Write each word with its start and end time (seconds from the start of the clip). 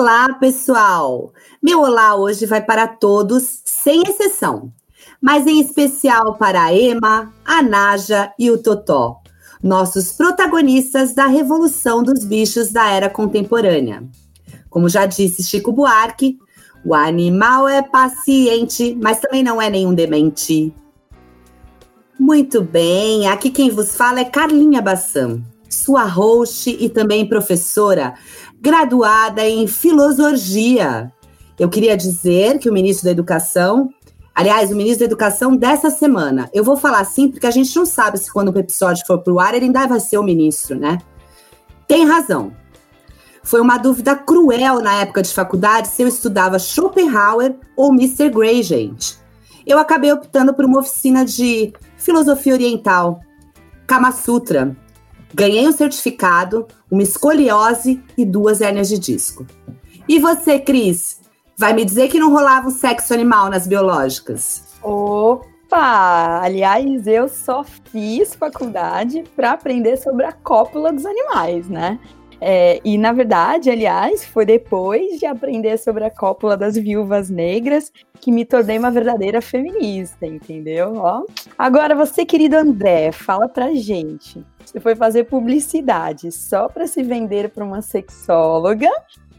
Olá, 0.00 0.32
pessoal! 0.40 1.30
Meu 1.62 1.80
olá 1.80 2.16
hoje 2.16 2.46
vai 2.46 2.64
para 2.64 2.88
todos, 2.88 3.60
sem 3.66 4.02
exceção, 4.08 4.72
mas 5.20 5.46
em 5.46 5.60
especial 5.60 6.38
para 6.38 6.62
a 6.62 6.74
Ema, 6.74 7.30
a 7.44 7.62
Naja 7.62 8.32
e 8.38 8.50
o 8.50 8.56
Totó, 8.56 9.20
nossos 9.62 10.10
protagonistas 10.10 11.12
da 11.12 11.26
revolução 11.26 12.02
dos 12.02 12.24
bichos 12.24 12.72
da 12.72 12.88
era 12.88 13.10
contemporânea. 13.10 14.02
Como 14.70 14.88
já 14.88 15.04
disse 15.04 15.44
Chico 15.44 15.70
Buarque, 15.70 16.38
o 16.82 16.94
animal 16.94 17.68
é 17.68 17.82
paciente, 17.82 18.96
mas 19.02 19.20
também 19.20 19.42
não 19.42 19.60
é 19.60 19.68
nenhum 19.68 19.92
demente. 19.92 20.74
Muito 22.18 22.62
bem, 22.62 23.28
aqui 23.28 23.50
quem 23.50 23.68
vos 23.68 23.94
fala 23.94 24.20
é 24.20 24.24
Carlinha 24.24 24.80
Bassam, 24.80 25.44
sua 25.68 26.04
host 26.04 26.70
e 26.70 26.88
também 26.88 27.28
professora, 27.28 28.14
graduada 28.60 29.48
em 29.48 29.66
filosofia. 29.66 31.10
Eu 31.58 31.68
queria 31.68 31.96
dizer 31.96 32.58
que 32.58 32.68
o 32.68 32.72
ministro 32.72 33.06
da 33.06 33.10
Educação, 33.10 33.88
aliás, 34.34 34.70
o 34.70 34.76
ministro 34.76 35.00
da 35.00 35.06
Educação 35.06 35.56
dessa 35.56 35.90
semana, 35.90 36.48
eu 36.52 36.62
vou 36.62 36.76
falar 36.76 37.00
assim 37.00 37.30
porque 37.30 37.46
a 37.46 37.50
gente 37.50 37.74
não 37.74 37.86
sabe 37.86 38.18
se 38.18 38.30
quando 38.30 38.54
o 38.54 38.58
episódio 38.58 39.06
for 39.06 39.18
pro 39.18 39.40
ar 39.40 39.54
ele 39.54 39.66
ainda 39.66 39.86
vai 39.86 40.00
ser 40.00 40.18
o 40.18 40.22
ministro, 40.22 40.78
né? 40.78 40.98
Tem 41.88 42.06
razão. 42.06 42.52
Foi 43.42 43.60
uma 43.60 43.78
dúvida 43.78 44.14
cruel 44.14 44.80
na 44.80 45.00
época 45.00 45.22
de 45.22 45.32
faculdade 45.32 45.88
se 45.88 46.02
eu 46.02 46.08
estudava 46.08 46.58
Schopenhauer 46.58 47.56
ou 47.74 47.92
Mr. 47.92 48.28
Gray, 48.28 48.62
gente. 48.62 49.18
Eu 49.66 49.78
acabei 49.78 50.12
optando 50.12 50.52
por 50.52 50.64
uma 50.64 50.80
oficina 50.80 51.24
de 51.24 51.72
filosofia 51.96 52.52
oriental, 52.52 53.20
Kama 53.86 54.12
Sutra. 54.12 54.76
Ganhei 55.32 55.66
um 55.66 55.72
certificado, 55.72 56.66
uma 56.90 57.02
escoliose 57.02 58.02
e 58.16 58.24
duas 58.24 58.60
hérnias 58.60 58.88
de 58.88 58.98
disco. 58.98 59.46
E 60.08 60.18
você, 60.18 60.58
Cris? 60.58 61.20
Vai 61.56 61.72
me 61.72 61.84
dizer 61.84 62.08
que 62.08 62.18
não 62.18 62.32
rolava 62.32 62.68
um 62.68 62.70
sexo 62.70 63.12
animal 63.12 63.50
nas 63.50 63.66
biológicas? 63.66 64.64
Opa! 64.82 66.40
Aliás, 66.42 67.06
eu 67.06 67.28
só 67.28 67.62
fiz 67.62 68.34
faculdade 68.34 69.24
para 69.36 69.52
aprender 69.52 69.96
sobre 69.98 70.24
a 70.24 70.32
cópula 70.32 70.92
dos 70.92 71.04
animais, 71.04 71.68
né? 71.68 72.00
É, 72.40 72.80
e 72.84 72.96
na 72.96 73.12
verdade, 73.12 73.68
aliás, 73.68 74.24
foi 74.24 74.46
depois 74.46 75.18
de 75.18 75.26
aprender 75.26 75.76
sobre 75.78 76.04
a 76.04 76.10
cópula 76.10 76.56
das 76.56 76.74
viúvas 76.76 77.28
negras 77.28 77.92
que 78.20 78.32
me 78.32 78.44
tornei 78.44 78.78
uma 78.78 78.90
verdadeira 78.90 79.42
feminista, 79.42 80.26
entendeu? 80.26 80.94
Ó. 80.96 81.24
Agora, 81.58 81.94
você, 81.94 82.24
querido 82.24 82.56
André, 82.56 83.12
fala 83.12 83.48
pra 83.48 83.74
gente. 83.74 84.44
Você 84.64 84.80
foi 84.80 84.94
fazer 84.94 85.24
publicidade 85.24 86.32
só 86.32 86.68
para 86.68 86.86
se 86.86 87.02
vender 87.02 87.50
para 87.50 87.64
uma 87.64 87.82
sexóloga 87.82 88.90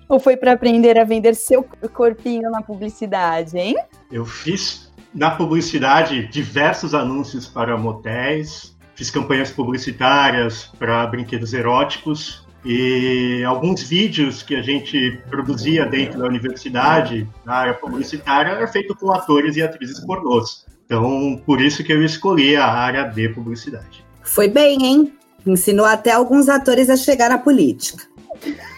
ou 0.08 0.20
foi 0.20 0.36
para 0.36 0.52
aprender 0.52 1.00
a 1.00 1.04
vender 1.04 1.36
seu 1.36 1.64
corpinho 1.94 2.52
na 2.52 2.62
publicidade, 2.62 3.58
hein? 3.58 3.78
Eu 4.12 4.26
fiz 4.26 4.92
na 5.14 5.32
publicidade 5.32 6.28
diversos 6.28 6.94
anúncios 6.94 7.48
para 7.48 7.78
motéis, 7.78 8.76
fiz 8.94 9.10
campanhas 9.10 9.52
publicitárias 9.52 10.66
para 10.78 11.08
brinquedos 11.08 11.54
eróticos 11.54 12.41
e 12.64 13.44
alguns 13.44 13.82
vídeos 13.84 14.42
que 14.44 14.56
a 14.56 14.62
gente 14.62 15.20
produzia 15.30 15.86
dentro 15.86 16.20
da 16.20 16.26
universidade, 16.26 17.28
na 17.44 17.56
área 17.56 17.74
publicitária, 17.74 18.52
era 18.52 18.68
feito 18.68 18.96
com 18.96 19.12
atores 19.12 19.58
e 19.58 19.62
atrizes 19.62 20.00
pornôs. 20.00 20.66
Então, 20.86 21.42
por 21.46 21.62
isso 21.62 21.84
que 21.84 21.92
eu 21.92 22.04
escolhi 22.04 22.56
a 22.56 22.68
área 22.68 23.04
de 23.06 23.30
publicidade. 23.30 24.06
Foi 24.22 24.48
bem, 24.48 24.86
hein? 24.86 25.14
Ensinou 25.46 25.86
até 25.86 26.12
alguns 26.12 26.50
atores 26.50 26.90
a 26.90 26.96
chegar 26.96 27.30
na 27.30 27.38
política. 27.38 28.04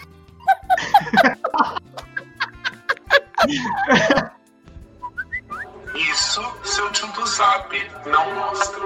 Isso 5.94 6.42
seu 6.64 6.90
tio 6.90 7.06
do 7.08 7.26
Zap 7.26 7.90
não 8.06 8.34
mostra. 8.34 8.80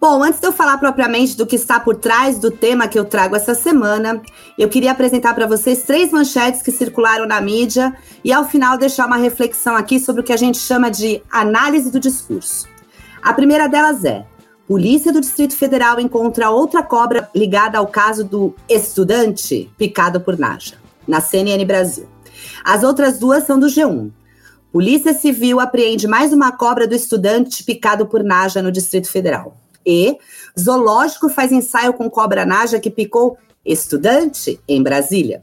Bom, 0.00 0.22
antes 0.22 0.38
de 0.38 0.46
eu 0.46 0.52
falar 0.52 0.78
propriamente 0.78 1.36
do 1.36 1.44
que 1.44 1.56
está 1.56 1.80
por 1.80 1.96
trás 1.96 2.38
do 2.38 2.52
tema 2.52 2.86
que 2.86 2.96
eu 2.96 3.04
trago 3.04 3.34
essa 3.34 3.52
semana, 3.52 4.22
eu 4.56 4.68
queria 4.68 4.92
apresentar 4.92 5.34
para 5.34 5.44
vocês 5.44 5.82
três 5.82 6.12
manchetes 6.12 6.62
que 6.62 6.70
circularam 6.70 7.26
na 7.26 7.40
mídia 7.40 7.92
e, 8.22 8.32
ao 8.32 8.48
final, 8.48 8.78
deixar 8.78 9.06
uma 9.06 9.16
reflexão 9.16 9.74
aqui 9.74 9.98
sobre 9.98 10.20
o 10.20 10.24
que 10.24 10.32
a 10.32 10.36
gente 10.36 10.56
chama 10.56 10.88
de 10.88 11.20
análise 11.28 11.90
do 11.90 11.98
discurso. 11.98 12.68
A 13.20 13.32
primeira 13.32 13.68
delas 13.68 14.04
é: 14.04 14.24
Polícia 14.68 15.12
do 15.12 15.20
Distrito 15.20 15.56
Federal 15.56 15.98
encontra 15.98 16.48
outra 16.48 16.80
cobra 16.80 17.28
ligada 17.34 17.76
ao 17.76 17.88
caso 17.88 18.22
do 18.22 18.54
estudante 18.68 19.68
picado 19.76 20.20
por 20.20 20.38
Naja, 20.38 20.76
na 21.08 21.20
CNN 21.20 21.64
Brasil. 21.64 22.08
As 22.64 22.84
outras 22.84 23.18
duas 23.18 23.42
são 23.42 23.58
do 23.58 23.66
G1. 23.66 24.12
Polícia 24.70 25.12
Civil 25.12 25.58
apreende 25.58 26.06
mais 26.06 26.32
uma 26.32 26.52
cobra 26.52 26.86
do 26.86 26.94
estudante 26.94 27.64
picado 27.64 28.06
por 28.06 28.22
Naja 28.22 28.62
no 28.62 28.70
Distrito 28.70 29.10
Federal. 29.10 29.56
E 29.84 30.16
zoológico 30.58 31.28
faz 31.28 31.52
ensaio 31.52 31.92
com 31.92 32.10
cobra 32.10 32.44
naja 32.44 32.80
que 32.80 32.90
picou 32.90 33.36
estudante 33.64 34.60
em 34.66 34.82
Brasília. 34.82 35.42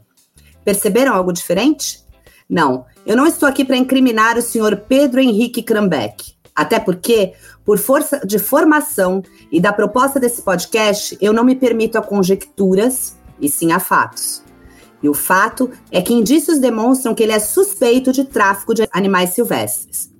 Perceberam 0.64 1.14
algo 1.14 1.32
diferente? 1.32 2.04
Não, 2.48 2.84
eu 3.04 3.16
não 3.16 3.26
estou 3.26 3.48
aqui 3.48 3.64
para 3.64 3.76
incriminar 3.76 4.36
o 4.36 4.42
senhor 4.42 4.76
Pedro 4.88 5.20
Henrique 5.20 5.62
Krambeck. 5.62 6.36
Até 6.54 6.80
porque, 6.80 7.34
por 7.64 7.78
força 7.78 8.20
de 8.24 8.38
formação 8.38 9.22
e 9.52 9.60
da 9.60 9.72
proposta 9.72 10.18
desse 10.18 10.40
podcast, 10.42 11.16
eu 11.20 11.32
não 11.32 11.44
me 11.44 11.54
permito 11.54 11.98
a 11.98 12.02
conjecturas 12.02 13.16
e 13.40 13.48
sim 13.48 13.72
a 13.72 13.78
fatos. 13.78 14.42
E 15.02 15.08
o 15.08 15.14
fato 15.14 15.70
é 15.92 16.00
que 16.00 16.14
indícios 16.14 16.58
demonstram 16.58 17.14
que 17.14 17.22
ele 17.22 17.32
é 17.32 17.38
suspeito 17.38 18.10
de 18.10 18.24
tráfico 18.24 18.74
de 18.74 18.88
animais 18.90 19.30
silvestres. 19.30 20.10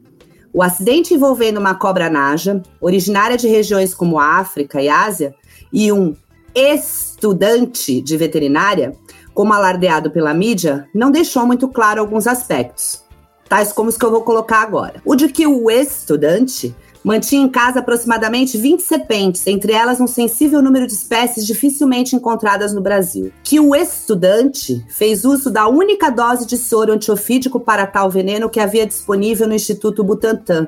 O 0.56 0.62
acidente 0.62 1.12
envolvendo 1.12 1.61
uma 1.61 1.75
cobra 1.75 2.09
naja, 2.09 2.62
originária 2.81 3.37
de 3.37 3.47
regiões 3.47 3.93
como 3.93 4.19
África 4.19 4.81
e 4.81 4.89
Ásia, 4.89 5.34
e 5.71 5.93
um 5.93 6.17
estudante 6.55 8.00
de 8.00 8.17
veterinária, 8.17 8.97
como 9.34 9.53
alardeado 9.53 10.11
pela 10.11 10.33
mídia, 10.33 10.89
não 10.94 11.11
deixou 11.11 11.44
muito 11.44 11.69
claro 11.69 12.00
alguns 12.00 12.27
aspectos, 12.27 13.05
tais 13.47 13.71
como 13.71 13.91
os 13.91 13.99
que 13.99 14.05
eu 14.06 14.11
vou 14.11 14.22
colocar 14.22 14.62
agora. 14.62 15.03
O 15.05 15.15
de 15.15 15.28
que 15.28 15.47
o 15.47 15.71
estudante 15.71 16.75
mantinha 17.06 17.44
em 17.44 17.49
casa 17.49 17.78
aproximadamente 17.78 18.59
20 18.59 18.81
serpentes, 18.81 19.47
entre 19.47 19.72
elas 19.72 20.00
um 20.00 20.09
sensível 20.09 20.61
número 20.61 20.89
de 20.89 20.93
espécies 20.93 21.47
dificilmente 21.47 22.17
encontradas 22.17 22.75
no 22.75 22.81
Brasil. 22.81 23.33
Que 23.44 23.61
o 23.61 23.77
estudante 23.77 24.84
fez 24.89 25.25
uso 25.25 25.49
da 25.49 25.69
única 25.69 26.11
dose 26.11 26.44
de 26.44 26.59
soro 26.59 26.93
antiofídico 26.93 27.61
para 27.61 27.87
tal 27.87 28.11
veneno 28.11 28.50
que 28.50 28.59
havia 28.59 28.84
disponível 28.84 29.47
no 29.47 29.55
Instituto 29.55 30.03
Butantan 30.03 30.67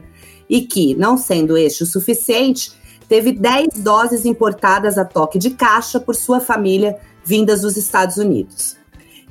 e 0.48 0.60
que, 0.60 0.94
não 0.94 1.18
sendo 1.18 1.58
este 1.58 1.82
o 1.82 1.86
suficiente, 1.86 2.70
teve 3.08 3.32
10 3.32 3.70
doses 3.78 4.24
importadas 4.24 4.96
a 4.96 5.04
toque 5.04 5.40
de 5.40 5.50
caixa 5.50 5.98
por 5.98 6.14
sua 6.14 6.38
família 6.38 7.00
vindas 7.24 7.62
dos 7.62 7.76
Estados 7.76 8.16
Unidos. 8.16 8.76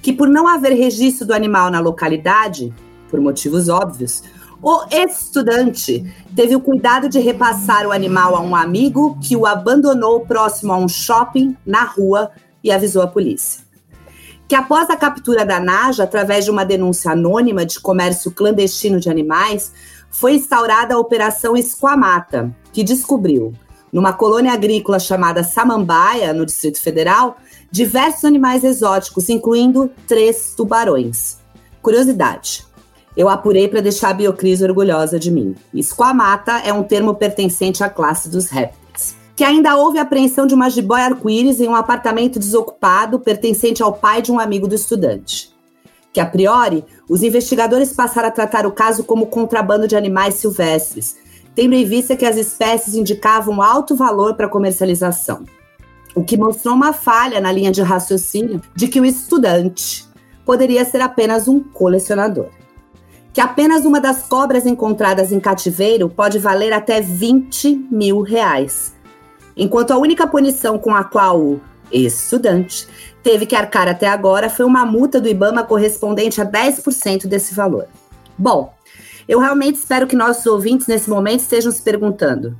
Que 0.02 0.12
por 0.12 0.28
não 0.28 0.46
haver 0.46 0.74
registro 0.74 1.26
do 1.26 1.34
animal 1.34 1.72
na 1.72 1.80
localidade, 1.80 2.74
por 3.10 3.22
motivos 3.22 3.70
óbvios, 3.70 4.24
o 4.62 4.86
estudante 4.92 6.04
teve 6.36 6.56
o 6.56 6.60
cuidado 6.60 7.08
de 7.08 7.20
repassar 7.20 7.86
o 7.86 7.92
animal 7.92 8.36
a 8.36 8.42
um 8.42 8.56
amigo 8.56 9.18
que 9.22 9.36
o 9.36 9.46
abandonou 9.46 10.22
próximo 10.22 10.74
a 10.74 10.78
um 10.78 10.88
shopping 10.88 11.56
na 11.66 11.84
rua 11.84 12.32
e 12.64 12.72
avisou 12.72 13.02
a 13.02 13.08
polícia. 13.08 13.62
Que 14.48 14.56
após 14.56 14.90
a 14.90 14.96
captura 14.96 15.46
da 15.46 15.60
Naja, 15.60 16.04
através 16.04 16.46
de 16.46 16.52
uma 16.52 16.66
denúncia 16.66 17.12
anônima 17.12 17.66
de 17.66 17.80
comércio 17.80 18.32
clandestino 18.32 19.00
de 19.00 19.10
animais, 19.10 19.74
foi 20.10 20.36
instaurada 20.36 20.96
a 20.96 21.00
Operação 21.00 21.56
Esquamata, 21.56 22.56
que 22.72 22.84
descobriu, 22.84 23.54
numa 23.92 24.14
colônia 24.14 24.54
agrícola 24.54 25.00
chamada 25.00 25.44
Samambaia, 25.44 26.34
no 26.34 26.46
Distrito 26.46 26.82
Federal, 26.82 27.38
diversos 27.70 28.26
animais 28.26 28.64
exóticos, 28.64 29.30
incluindo 29.30 29.92
três 30.08 30.54
tubarões. 30.56 31.38
Curiosidade: 31.82 32.67
eu 33.18 33.28
apurei 33.28 33.68
para 33.68 33.82
deixar 33.82 34.12
a 34.12 34.14
Biocris 34.14 34.62
orgulhosa 34.62 35.18
de 35.18 35.32
mim. 35.32 35.56
Esquamata 35.74 36.60
é 36.64 36.72
um 36.72 36.84
termo 36.84 37.16
pertencente 37.16 37.84
à 37.84 37.90
classe 37.90 38.30
dos 38.30 38.48
répteis. 38.48 39.18
Que 39.36 39.44
ainda 39.44 39.76
houve 39.76 39.98
apreensão 39.98 40.46
de 40.46 40.54
uma 40.54 40.70
jiboia 40.70 41.06
arco-íris 41.06 41.60
em 41.60 41.68
um 41.68 41.76
apartamento 41.76 42.38
desocupado 42.38 43.20
pertencente 43.20 43.82
ao 43.82 43.92
pai 43.92 44.22
de 44.22 44.32
um 44.32 44.40
amigo 44.40 44.68
do 44.68 44.76
estudante. 44.76 45.52
Que, 46.14 46.20
a 46.20 46.28
priori, 46.28 46.86
os 47.10 47.24
investigadores 47.24 47.92
passaram 47.92 48.28
a 48.28 48.32
tratar 48.32 48.68
o 48.68 48.72
caso 48.72 49.04
como 49.04 49.26
contrabando 49.26 49.88
de 49.88 49.96
animais 49.96 50.36
silvestres, 50.36 51.18
tendo 51.56 51.74
em 51.74 51.86
vista 51.86 52.16
que 52.16 52.26
as 52.26 52.38
espécies 52.38 52.94
indicavam 52.94 53.64
alto 53.64 53.96
valor 53.96 54.36
para 54.36 54.48
comercialização. 54.48 55.44
O 56.16 56.24
que 56.24 56.38
mostrou 56.38 56.76
uma 56.76 56.94
falha 56.94 57.42
na 57.42 57.52
linha 57.52 57.72
de 57.72 57.82
raciocínio 57.82 58.62
de 58.76 58.88
que 58.88 59.02
o 59.02 59.06
estudante 59.06 60.06
poderia 60.46 60.86
ser 60.86 61.02
apenas 61.02 61.48
um 61.48 61.60
colecionador 61.60 62.50
que 63.38 63.42
apenas 63.42 63.86
uma 63.86 64.02
das 64.02 64.24
cobras 64.24 64.66
encontradas 64.66 65.32
em 65.32 65.40
cativeiro 65.40 66.10
pode 66.10 66.40
valer 66.40 66.74
até 66.74 67.02
20 67.02 67.86
mil 67.92 68.22
reais. 68.22 68.96
Enquanto 69.56 69.92
a 69.92 69.98
única 70.00 70.26
punição 70.26 70.80
com 70.80 70.92
a 70.96 71.04
qual 71.04 71.40
o 71.40 71.62
estudante, 71.92 72.88
teve 73.22 73.46
que 73.46 73.56
arcar 73.56 73.88
até 73.88 74.08
agora 74.08 74.50
foi 74.50 74.66
uma 74.66 74.84
multa 74.88 75.22
do 75.22 75.30
IBAMA 75.30 75.64
correspondente 75.64 76.42
a 76.42 76.46
10% 76.48 77.28
desse 77.28 77.54
valor. 77.54 77.86
Bom, 78.36 78.74
eu 79.28 79.38
realmente 79.38 79.76
espero 79.76 80.08
que 80.08 80.16
nossos 80.16 80.48
ouvintes 80.48 80.88
nesse 80.88 81.08
momento 81.08 81.42
estejam 81.42 81.72
se 81.72 81.84
perguntando: 81.84 82.58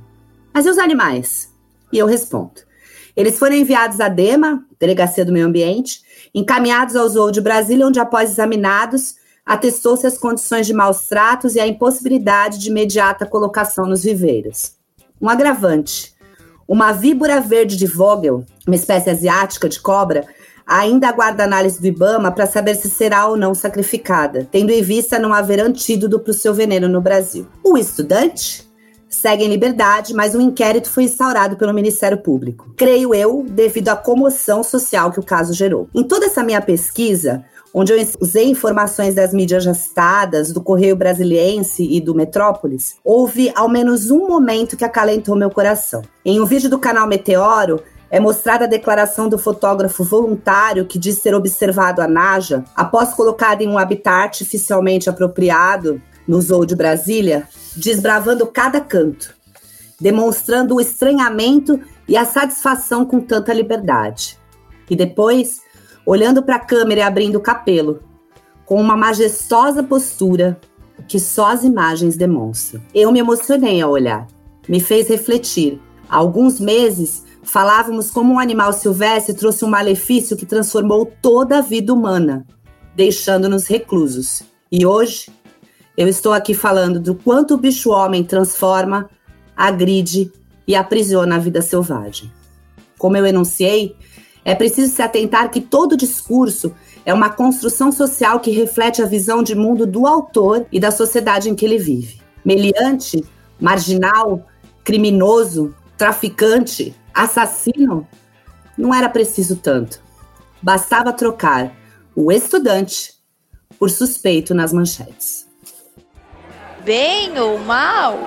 mas 0.54 0.64
e 0.64 0.70
os 0.70 0.78
animais? 0.78 1.52
E 1.92 1.98
eu 1.98 2.06
respondo: 2.06 2.60
eles 3.16 3.36
foram 3.36 3.56
enviados 3.56 3.98
à 3.98 4.08
DEMA, 4.08 4.64
Delegacia 4.78 5.24
do 5.24 5.32
Meio 5.32 5.46
Ambiente, 5.46 6.02
encaminhados 6.32 6.94
ao 6.94 7.08
Zoo 7.08 7.32
de 7.32 7.40
Brasília, 7.40 7.84
onde, 7.84 7.98
após 7.98 8.30
examinados, 8.30 9.16
atestou-se 9.48 10.06
as 10.06 10.18
condições 10.18 10.66
de 10.66 10.74
maus 10.74 11.06
tratos 11.08 11.54
e 11.54 11.60
a 11.60 11.66
impossibilidade 11.66 12.58
de 12.58 12.68
imediata 12.68 13.24
colocação 13.24 13.86
nos 13.86 14.04
viveiros. 14.04 14.72
Um 15.18 15.28
agravante: 15.28 16.14
uma 16.68 16.92
víbora 16.92 17.40
verde 17.40 17.74
de 17.74 17.86
Vogel, 17.86 18.44
uma 18.66 18.76
espécie 18.76 19.08
asiática 19.08 19.66
de 19.66 19.80
cobra, 19.80 20.26
ainda 20.66 21.08
aguarda 21.08 21.44
análise 21.44 21.80
do 21.80 21.86
Ibama 21.86 22.30
para 22.30 22.46
saber 22.46 22.74
se 22.74 22.90
será 22.90 23.26
ou 23.26 23.38
não 23.38 23.54
sacrificada, 23.54 24.46
tendo 24.52 24.70
em 24.70 24.82
vista 24.82 25.18
não 25.18 25.32
haver 25.32 25.60
antídoto 25.60 26.18
para 26.18 26.30
o 26.30 26.34
seu 26.34 26.52
veneno 26.52 26.86
no 26.86 27.00
Brasil. 27.00 27.46
O 27.64 27.78
estudante 27.78 28.68
segue 29.08 29.44
em 29.44 29.48
liberdade, 29.48 30.12
mas 30.12 30.34
um 30.34 30.40
inquérito 30.42 30.90
foi 30.90 31.04
instaurado 31.04 31.56
pelo 31.56 31.72
Ministério 31.72 32.18
Público. 32.18 32.70
Creio 32.76 33.14
eu, 33.14 33.46
devido 33.48 33.88
à 33.88 33.96
comoção 33.96 34.62
social 34.62 35.10
que 35.10 35.18
o 35.18 35.24
caso 35.24 35.54
gerou. 35.54 35.88
Em 35.94 36.04
toda 36.04 36.26
essa 36.26 36.44
minha 36.44 36.60
pesquisa, 36.60 37.42
onde 37.72 37.92
eu 37.92 38.08
usei 38.20 38.46
informações 38.46 39.14
das 39.14 39.32
mídias 39.32 39.64
já 39.64 39.74
citadas, 39.74 40.52
do 40.52 40.60
Correio 40.60 40.96
Brasiliense 40.96 41.82
e 41.82 42.00
do 42.00 42.14
Metrópolis, 42.14 42.96
houve 43.04 43.52
ao 43.54 43.68
menos 43.68 44.10
um 44.10 44.26
momento 44.26 44.76
que 44.76 44.84
acalentou 44.84 45.36
meu 45.36 45.50
coração. 45.50 46.02
Em 46.24 46.40
um 46.40 46.46
vídeo 46.46 46.70
do 46.70 46.78
canal 46.78 47.06
Meteoro, 47.06 47.82
é 48.10 48.18
mostrada 48.18 48.64
a 48.64 48.68
declaração 48.68 49.28
do 49.28 49.38
fotógrafo 49.38 50.02
voluntário 50.02 50.86
que 50.86 50.98
diz 50.98 51.20
ter 51.20 51.34
observado 51.34 52.00
a 52.00 52.08
Naja 52.08 52.64
após 52.74 53.12
colocada 53.12 53.62
em 53.62 53.68
um 53.68 53.76
habitat 53.76 54.28
artificialmente 54.28 55.10
apropriado 55.10 56.00
no 56.26 56.40
Zoo 56.40 56.64
de 56.64 56.74
Brasília, 56.74 57.48
desbravando 57.76 58.46
cada 58.46 58.80
canto, 58.80 59.34
demonstrando 60.00 60.76
o 60.76 60.80
estranhamento 60.80 61.80
e 62.06 62.16
a 62.16 62.24
satisfação 62.24 63.04
com 63.04 63.20
tanta 63.20 63.52
liberdade. 63.52 64.38
E 64.88 64.96
depois, 64.96 65.60
olhando 66.10 66.42
para 66.42 66.56
a 66.56 66.60
câmera 66.60 67.00
e 67.00 67.02
abrindo 67.02 67.36
o 67.36 67.40
capelo, 67.40 68.02
com 68.64 68.80
uma 68.80 68.96
majestosa 68.96 69.82
postura 69.82 70.58
que 71.06 71.18
só 71.18 71.52
as 71.52 71.64
imagens 71.64 72.16
demonstram. 72.16 72.82
Eu 72.94 73.12
me 73.12 73.18
emocionei 73.18 73.80
ao 73.80 73.90
olhar, 73.90 74.26
me 74.68 74.80
fez 74.80 75.08
refletir. 75.08 75.80
Há 76.08 76.16
alguns 76.16 76.58
meses, 76.58 77.24
Falávamos 77.48 78.10
como 78.10 78.34
um 78.34 78.38
animal 78.38 78.74
silvestre 78.74 79.32
trouxe 79.32 79.64
um 79.64 79.68
malefício 79.68 80.36
que 80.36 80.44
transformou 80.44 81.10
toda 81.22 81.56
a 81.56 81.60
vida 81.62 81.94
humana, 81.94 82.46
deixando-nos 82.94 83.66
reclusos. 83.66 84.42
E 84.70 84.84
hoje, 84.84 85.30
eu 85.96 86.06
estou 86.06 86.34
aqui 86.34 86.52
falando 86.52 87.00
do 87.00 87.14
quanto 87.14 87.54
o 87.54 87.56
bicho-homem 87.56 88.22
transforma, 88.22 89.08
agride 89.56 90.30
e 90.66 90.74
aprisiona 90.74 91.36
a 91.36 91.38
vida 91.38 91.62
selvagem. 91.62 92.30
Como 92.98 93.16
eu 93.16 93.24
enunciei, 93.24 93.96
é 94.48 94.54
preciso 94.54 94.90
se 94.94 95.02
atentar 95.02 95.50
que 95.50 95.60
todo 95.60 95.94
discurso 95.94 96.74
é 97.04 97.12
uma 97.12 97.28
construção 97.28 97.92
social 97.92 98.40
que 98.40 98.50
reflete 98.50 99.02
a 99.02 99.04
visão 99.04 99.42
de 99.42 99.54
mundo 99.54 99.86
do 99.86 100.06
autor 100.06 100.64
e 100.72 100.80
da 100.80 100.90
sociedade 100.90 101.50
em 101.50 101.54
que 101.54 101.66
ele 101.66 101.76
vive. 101.76 102.22
Meliante, 102.42 103.22
marginal, 103.60 104.46
criminoso, 104.82 105.74
traficante, 105.98 106.96
assassino, 107.12 108.08
não 108.74 108.94
era 108.94 109.10
preciso 109.10 109.54
tanto. 109.54 110.00
Bastava 110.62 111.12
trocar 111.12 111.70
o 112.16 112.32
estudante 112.32 113.16
por 113.78 113.90
suspeito 113.90 114.54
nas 114.54 114.72
manchetes. 114.72 115.46
Bem 116.86 117.38
ou 117.38 117.58
mal, 117.58 118.18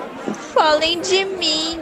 falem 0.54 1.00
de 1.00 1.24
mim. 1.24 1.80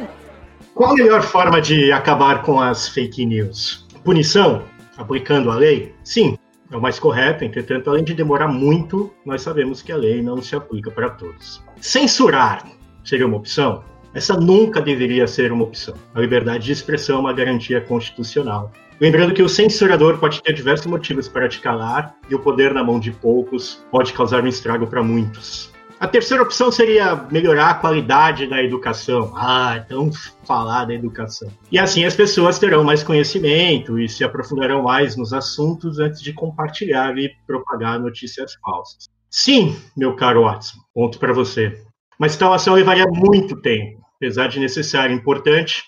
Qual 0.74 0.92
a 0.92 0.94
melhor 0.94 1.20
forma 1.20 1.60
de 1.60 1.92
acabar 1.92 2.42
com 2.42 2.58
as 2.58 2.88
fake 2.88 3.26
news? 3.26 3.89
Punição? 4.04 4.62
Aplicando 4.96 5.50
a 5.50 5.56
lei? 5.56 5.94
Sim, 6.02 6.38
é 6.70 6.76
o 6.76 6.80
mais 6.80 6.98
correto, 6.98 7.44
entretanto, 7.44 7.90
além 7.90 8.02
de 8.02 8.14
demorar 8.14 8.48
muito, 8.48 9.12
nós 9.26 9.42
sabemos 9.42 9.82
que 9.82 9.92
a 9.92 9.96
lei 9.96 10.22
não 10.22 10.40
se 10.40 10.56
aplica 10.56 10.90
para 10.90 11.10
todos. 11.10 11.62
Censurar 11.80 12.66
seria 13.04 13.26
uma 13.26 13.36
opção? 13.36 13.84
Essa 14.14 14.36
nunca 14.36 14.80
deveria 14.80 15.26
ser 15.26 15.52
uma 15.52 15.64
opção. 15.64 15.94
A 16.14 16.20
liberdade 16.20 16.64
de 16.64 16.72
expressão 16.72 17.18
é 17.18 17.20
uma 17.20 17.32
garantia 17.32 17.80
constitucional. 17.80 18.72
Lembrando 19.00 19.34
que 19.34 19.42
o 19.42 19.48
censurador 19.48 20.18
pode 20.18 20.42
ter 20.42 20.52
diversos 20.52 20.86
motivos 20.86 21.28
para 21.28 21.48
te 21.48 21.60
calar 21.60 22.14
e 22.28 22.34
o 22.34 22.38
poder 22.38 22.74
na 22.74 22.82
mão 22.82 22.98
de 22.98 23.12
poucos 23.12 23.84
pode 23.90 24.12
causar 24.12 24.42
um 24.42 24.48
estrago 24.48 24.86
para 24.86 25.02
muitos. 25.02 25.69
A 26.00 26.08
terceira 26.08 26.42
opção 26.42 26.72
seria 26.72 27.14
melhorar 27.30 27.70
a 27.70 27.74
qualidade 27.74 28.46
da 28.46 28.62
educação. 28.62 29.32
Ah, 29.36 29.80
então 29.84 30.10
falar 30.44 30.86
da 30.86 30.94
educação. 30.94 31.52
E 31.70 31.78
assim 31.78 32.04
as 32.04 32.16
pessoas 32.16 32.58
terão 32.58 32.82
mais 32.82 33.02
conhecimento 33.02 34.00
e 34.00 34.08
se 34.08 34.24
aprofundarão 34.24 34.82
mais 34.82 35.14
nos 35.14 35.32
assuntos 35.32 35.98
antes 35.98 36.22
de 36.22 36.32
compartilhar 36.32 37.16
e 37.18 37.30
propagar 37.46 38.00
notícias 38.00 38.54
falsas. 38.54 39.08
Sim, 39.28 39.76
meu 39.96 40.16
caro 40.16 40.44
Watson, 40.44 40.78
ponto 40.94 41.18
para 41.18 41.32
você. 41.32 41.78
Mas 42.18 42.36
tal 42.36 42.52
ação 42.52 42.74
levaria 42.74 43.06
muito 43.06 43.60
tempo 43.60 44.00
apesar 44.20 44.48
de 44.48 44.60
necessário 44.60 45.14
e 45.14 45.18
importante. 45.18 45.82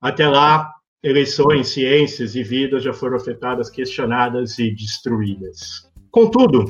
Até 0.00 0.28
lá, 0.28 0.72
eleições, 1.02 1.68
ciências 1.68 2.36
e 2.36 2.42
vidas 2.44 2.84
já 2.84 2.92
foram 2.92 3.16
afetadas, 3.16 3.68
questionadas 3.68 4.56
e 4.60 4.70
destruídas. 4.70 5.90
Contudo, 6.12 6.66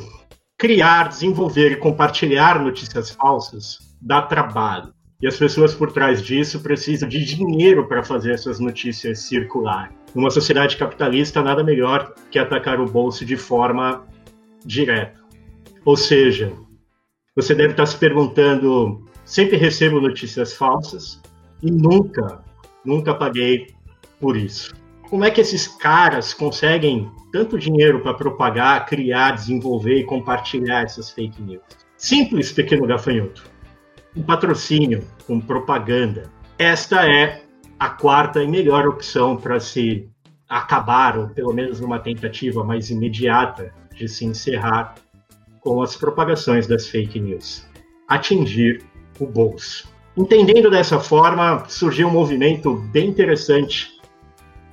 criar, 0.59 1.09
desenvolver 1.09 1.73
e 1.73 1.77
compartilhar 1.77 2.63
notícias 2.63 3.11
falsas 3.11 3.79
dá 4.01 4.23
trabalho. 4.23 4.95
E 5.21 5.27
as 5.27 5.37
pessoas 5.37 5.75
por 5.75 5.93
trás 5.93 6.23
disso 6.23 6.61
precisam 6.61 7.09
de 7.09 7.25
dinheiro 7.25 7.89
para 7.89 8.03
fazer 8.03 8.33
essas 8.33 8.59
notícias 8.59 9.21
circular. 9.21 9.93
Numa 10.15 10.31
sociedade 10.31 10.77
capitalista, 10.77 11.43
nada 11.43 11.65
melhor 11.65 12.15
que 12.31 12.39
atacar 12.39 12.81
o 12.81 12.87
bolso 12.87 13.25
de 13.25 13.37
forma 13.37 14.07
direta. 14.65 15.19
Ou 15.85 15.97
seja, 15.97 16.53
você 17.35 17.55
deve 17.55 17.71
estar 17.71 17.87
se 17.87 17.97
perguntando 17.97 19.05
sempre 19.25 19.57
recebo 19.57 20.01
notícias 20.01 20.55
falsas 20.55 21.21
e 21.63 21.71
nunca, 21.71 22.43
nunca 22.85 23.15
paguei 23.15 23.67
por 24.21 24.37
isso. 24.37 24.75
Como 25.09 25.25
é 25.25 25.31
que 25.31 25.41
esses 25.41 25.67
caras 25.67 26.35
conseguem 26.35 27.11
tanto 27.37 27.59
dinheiro 27.59 28.01
para 28.01 28.15
propagar, 28.15 28.87
criar, 28.87 29.33
desenvolver 29.33 29.99
e 29.99 30.05
compartilhar 30.05 30.85
essas 30.85 31.11
fake 31.11 31.43
news? 31.43 31.61
Simples, 31.95 32.51
pequeno 32.51 32.87
gafanhoto. 32.87 33.45
Um 34.17 34.23
patrocínio, 34.23 35.05
com 35.27 35.39
propaganda. 35.39 36.33
Esta 36.59 37.07
é 37.07 37.43
a 37.79 37.91
quarta 37.91 38.43
e 38.43 38.49
melhor 38.49 38.89
opção 38.89 39.37
para 39.37 39.61
se 39.61 40.09
acabar, 40.49 41.19
ou 41.19 41.29
pelo 41.29 41.53
menos 41.53 41.79
numa 41.79 41.99
tentativa 41.99 42.65
mais 42.65 42.89
imediata 42.89 43.71
de 43.95 44.09
se 44.09 44.25
encerrar 44.25 44.95
com 45.61 45.83
as 45.83 45.95
propagações 45.95 46.67
das 46.67 46.89
fake 46.89 47.21
news. 47.21 47.67
Atingir 48.09 48.83
o 49.21 49.27
bolso. 49.27 49.87
Entendendo 50.17 50.71
dessa 50.71 50.99
forma, 50.99 51.69
surgiu 51.69 52.09
um 52.09 52.13
movimento 52.13 52.77
bem 52.91 53.11
interessante, 53.11 53.91
um 53.96 53.96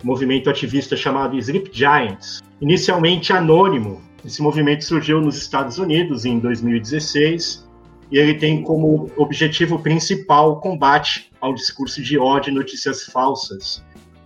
movimento 0.03 0.49
ativista 0.49 0.95
chamado 0.95 1.37
Sleep 1.37 1.69
Giants, 1.71 2.41
inicialmente 2.61 3.31
anônimo. 3.31 4.01
Esse 4.25 4.41
movimento 4.41 4.83
surgiu 4.83 5.19
nos 5.21 5.37
Estados 5.37 5.77
Unidos 5.77 6.25
em 6.25 6.39
2016 6.39 7.67
e 8.11 8.17
ele 8.17 8.35
tem 8.35 8.61
como 8.61 9.09
objetivo 9.17 9.79
principal 9.79 10.51
o 10.51 10.55
combate 10.57 11.31
ao 11.41 11.53
discurso 11.53 12.01
de 12.01 12.17
ódio 12.17 12.51
e 12.51 12.53
notícias 12.53 13.03
falsas 13.03 13.83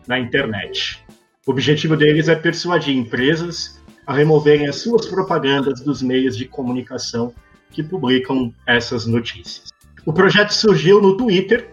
na 0.07 0.19
internet. 0.19 1.03
O 1.45 1.51
objetivo 1.51 1.95
deles 1.95 2.27
é 2.27 2.35
persuadir 2.35 2.95
empresas 2.95 3.81
a 4.05 4.13
removerem 4.13 4.67
as 4.67 4.77
suas 4.77 5.05
propagandas 5.05 5.81
dos 5.81 6.01
meios 6.01 6.35
de 6.37 6.45
comunicação 6.45 7.33
que 7.71 7.83
publicam 7.83 8.53
essas 8.65 9.05
notícias. 9.05 9.69
O 10.05 10.13
projeto 10.13 10.51
surgiu 10.51 11.01
no 11.01 11.17
Twitter 11.17 11.69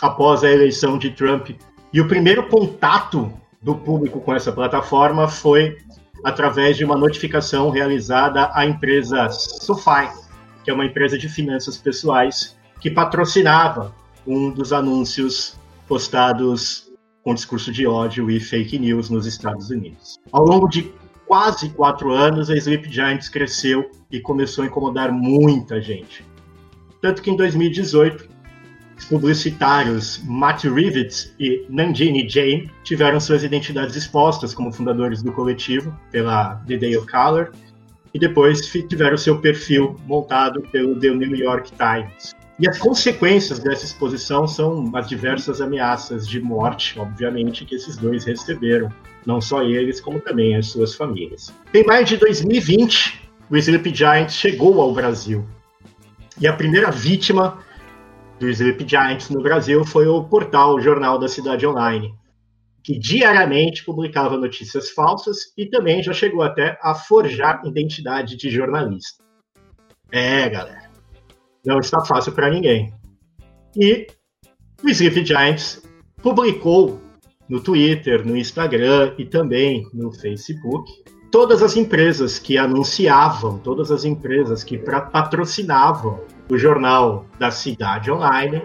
após 0.00 0.42
a 0.44 0.50
eleição 0.50 0.98
de 0.98 1.10
Trump 1.10 1.50
e 1.92 2.00
o 2.00 2.08
primeiro 2.08 2.48
contato 2.48 3.32
do 3.62 3.74
público 3.74 4.20
com 4.20 4.34
essa 4.34 4.52
plataforma 4.52 5.28
foi 5.28 5.78
através 6.24 6.76
de 6.76 6.84
uma 6.84 6.96
notificação 6.96 7.70
realizada 7.70 8.50
à 8.52 8.66
empresa 8.66 9.28
SoFi, 9.30 10.08
que 10.64 10.70
é 10.70 10.74
uma 10.74 10.84
empresa 10.84 11.16
de 11.16 11.28
finanças 11.28 11.76
pessoais 11.76 12.56
que 12.80 12.90
patrocinava 12.90 13.94
um 14.26 14.50
dos 14.50 14.72
anúncios 14.72 15.58
postados 15.86 16.92
com 17.22 17.34
discurso 17.34 17.72
de 17.72 17.86
ódio 17.86 18.30
e 18.30 18.38
fake 18.38 18.78
news 18.78 19.10
nos 19.10 19.26
Estados 19.26 19.70
Unidos. 19.70 20.18
Ao 20.30 20.44
longo 20.44 20.68
de 20.68 20.92
quase 21.26 21.70
quatro 21.70 22.12
anos, 22.12 22.50
a 22.50 22.56
Sleep 22.56 22.90
Giants 22.90 23.28
cresceu 23.28 23.90
e 24.10 24.20
começou 24.20 24.64
a 24.64 24.66
incomodar 24.66 25.12
muita 25.12 25.80
gente. 25.80 26.24
Tanto 27.00 27.22
que 27.22 27.30
em 27.30 27.36
2018 27.36 28.28
Os 28.98 29.04
publicitários 29.04 30.20
Matt 30.24 30.64
Rivets 30.64 31.32
e 31.38 31.64
Nandini 31.70 32.28
Jain 32.28 32.68
tiveram 32.82 33.20
suas 33.20 33.44
identidades 33.44 33.94
expostas 33.94 34.52
como 34.52 34.72
fundadores 34.72 35.22
do 35.22 35.32
coletivo 35.32 35.96
pela 36.10 36.56
The 36.66 36.76
Day 36.76 36.96
of 36.96 37.06
Color 37.06 37.52
e 38.12 38.18
depois 38.18 38.60
tiveram 38.60 39.16
seu 39.16 39.40
perfil 39.40 39.96
montado 40.06 40.60
pelo 40.72 40.98
The 40.98 41.10
New 41.10 41.36
York 41.36 41.70
Times. 41.72 42.34
E 42.58 42.68
as 42.68 42.76
consequências 42.76 43.60
dessa 43.60 43.84
exposição 43.84 44.48
são 44.48 44.90
as 44.96 45.08
diversas 45.08 45.60
ameaças 45.60 46.26
de 46.26 46.40
morte, 46.40 46.98
obviamente, 46.98 47.64
que 47.64 47.76
esses 47.76 47.96
dois 47.96 48.24
receberam. 48.24 48.88
Não 49.24 49.40
só 49.40 49.62
eles, 49.62 50.00
como 50.00 50.20
também 50.20 50.56
as 50.56 50.66
suas 50.66 50.94
famílias. 50.94 51.52
Em 51.72 51.84
maio 51.84 52.04
de 52.04 52.16
2020, 52.16 53.30
o 53.48 53.56
Sleep 53.56 53.94
Giant 53.94 54.30
chegou 54.30 54.80
ao 54.80 54.92
Brasil. 54.92 55.46
E 56.40 56.48
a 56.48 56.52
primeira 56.52 56.90
vítima 56.90 57.58
do 58.38 58.48
Sleep 58.48 58.88
Giants 58.88 59.30
no 59.30 59.42
Brasil 59.42 59.84
foi 59.84 60.06
o 60.06 60.24
portal 60.24 60.80
Jornal 60.80 61.18
da 61.18 61.28
Cidade 61.28 61.66
Online, 61.66 62.14
que 62.82 62.98
diariamente 62.98 63.84
publicava 63.84 64.36
notícias 64.36 64.90
falsas 64.90 65.52
e 65.56 65.66
também 65.66 66.02
já 66.02 66.12
chegou 66.12 66.42
até 66.42 66.78
a 66.82 66.94
forjar 66.94 67.62
identidade 67.64 68.36
de 68.36 68.50
jornalista. 68.50 69.22
É, 70.10 70.48
galera 70.48 70.88
não 71.68 71.78
está 71.78 72.04
fácil 72.04 72.32
para 72.32 72.50
ninguém. 72.50 72.92
E 73.76 74.06
o 74.82 74.88
Sleep 74.88 75.24
Giants 75.24 75.82
publicou 76.22 77.00
no 77.48 77.60
Twitter, 77.60 78.26
no 78.26 78.36
Instagram 78.36 79.14
e 79.18 79.24
também 79.24 79.86
no 79.92 80.12
Facebook 80.12 80.90
todas 81.30 81.62
as 81.62 81.76
empresas 81.76 82.38
que 82.38 82.56
anunciavam, 82.56 83.58
todas 83.58 83.90
as 83.90 84.04
empresas 84.04 84.64
que 84.64 84.78
patrocinavam 84.78 86.24
o 86.50 86.56
jornal 86.56 87.26
da 87.38 87.50
cidade 87.50 88.10
online, 88.10 88.62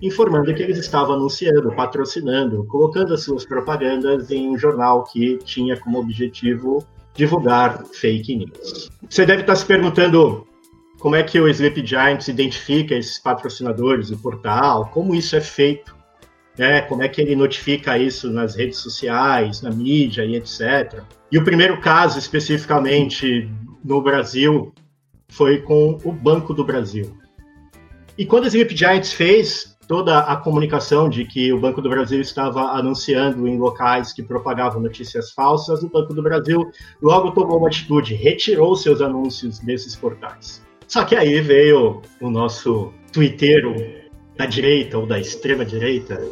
informando 0.00 0.52
que 0.52 0.62
eles 0.62 0.78
estavam 0.78 1.14
anunciando, 1.14 1.74
patrocinando, 1.74 2.64
colocando 2.64 3.14
as 3.14 3.22
suas 3.22 3.44
propagandas 3.44 4.30
em 4.30 4.48
um 4.48 4.58
jornal 4.58 5.04
que 5.04 5.38
tinha 5.38 5.76
como 5.78 6.00
objetivo 6.00 6.84
divulgar 7.14 7.84
fake 7.86 8.36
news. 8.36 8.90
Você 9.08 9.24
deve 9.24 9.42
estar 9.42 9.54
se 9.54 9.64
perguntando 9.64 10.46
como 10.98 11.16
é 11.16 11.22
que 11.22 11.38
o 11.40 11.48
Sleep 11.48 11.86
Giants 11.86 12.28
identifica 12.28 12.94
esses 12.94 13.18
patrocinadores 13.18 14.10
do 14.10 14.18
portal, 14.18 14.88
como 14.92 15.14
isso 15.14 15.36
é 15.36 15.40
feito, 15.40 15.94
né? 16.58 16.82
como 16.82 17.02
é 17.02 17.08
que 17.08 17.20
ele 17.20 17.36
notifica 17.36 17.98
isso 17.98 18.30
nas 18.30 18.56
redes 18.56 18.78
sociais, 18.78 19.62
na 19.62 19.70
mídia 19.70 20.24
e 20.24 20.36
etc. 20.36 21.02
E 21.30 21.38
o 21.38 21.44
primeiro 21.44 21.80
caso, 21.80 22.18
especificamente 22.18 23.50
no 23.84 24.00
Brasil, 24.00 24.72
foi 25.32 25.58
com 25.62 25.98
o 26.04 26.12
Banco 26.12 26.52
do 26.52 26.64
Brasil. 26.64 27.16
E 28.16 28.26
quando 28.26 28.44
o 28.44 28.46
Sleep 28.46 28.76
Giants 28.76 29.12
fez 29.12 29.76
toda 29.88 30.20
a 30.20 30.36
comunicação 30.36 31.08
de 31.08 31.24
que 31.24 31.52
o 31.52 31.58
Banco 31.58 31.80
do 31.80 31.88
Brasil 31.88 32.20
estava 32.20 32.62
anunciando 32.72 33.48
em 33.48 33.58
locais 33.58 34.12
que 34.12 34.22
propagavam 34.22 34.80
notícias 34.80 35.32
falsas, 35.32 35.82
o 35.82 35.88
Banco 35.88 36.14
do 36.14 36.22
Brasil 36.22 36.70
logo 37.00 37.30
tomou 37.32 37.58
uma 37.58 37.68
atitude, 37.68 38.14
retirou 38.14 38.76
seus 38.76 39.00
anúncios 39.00 39.58
desses 39.58 39.96
portais. 39.96 40.62
Só 40.86 41.04
que 41.04 41.16
aí 41.16 41.40
veio 41.40 42.02
o 42.20 42.30
nosso 42.30 42.92
twitteiro 43.10 43.74
da 44.36 44.44
direita 44.44 44.98
ou 44.98 45.06
da 45.06 45.18
extrema 45.18 45.64
direita, 45.64 46.22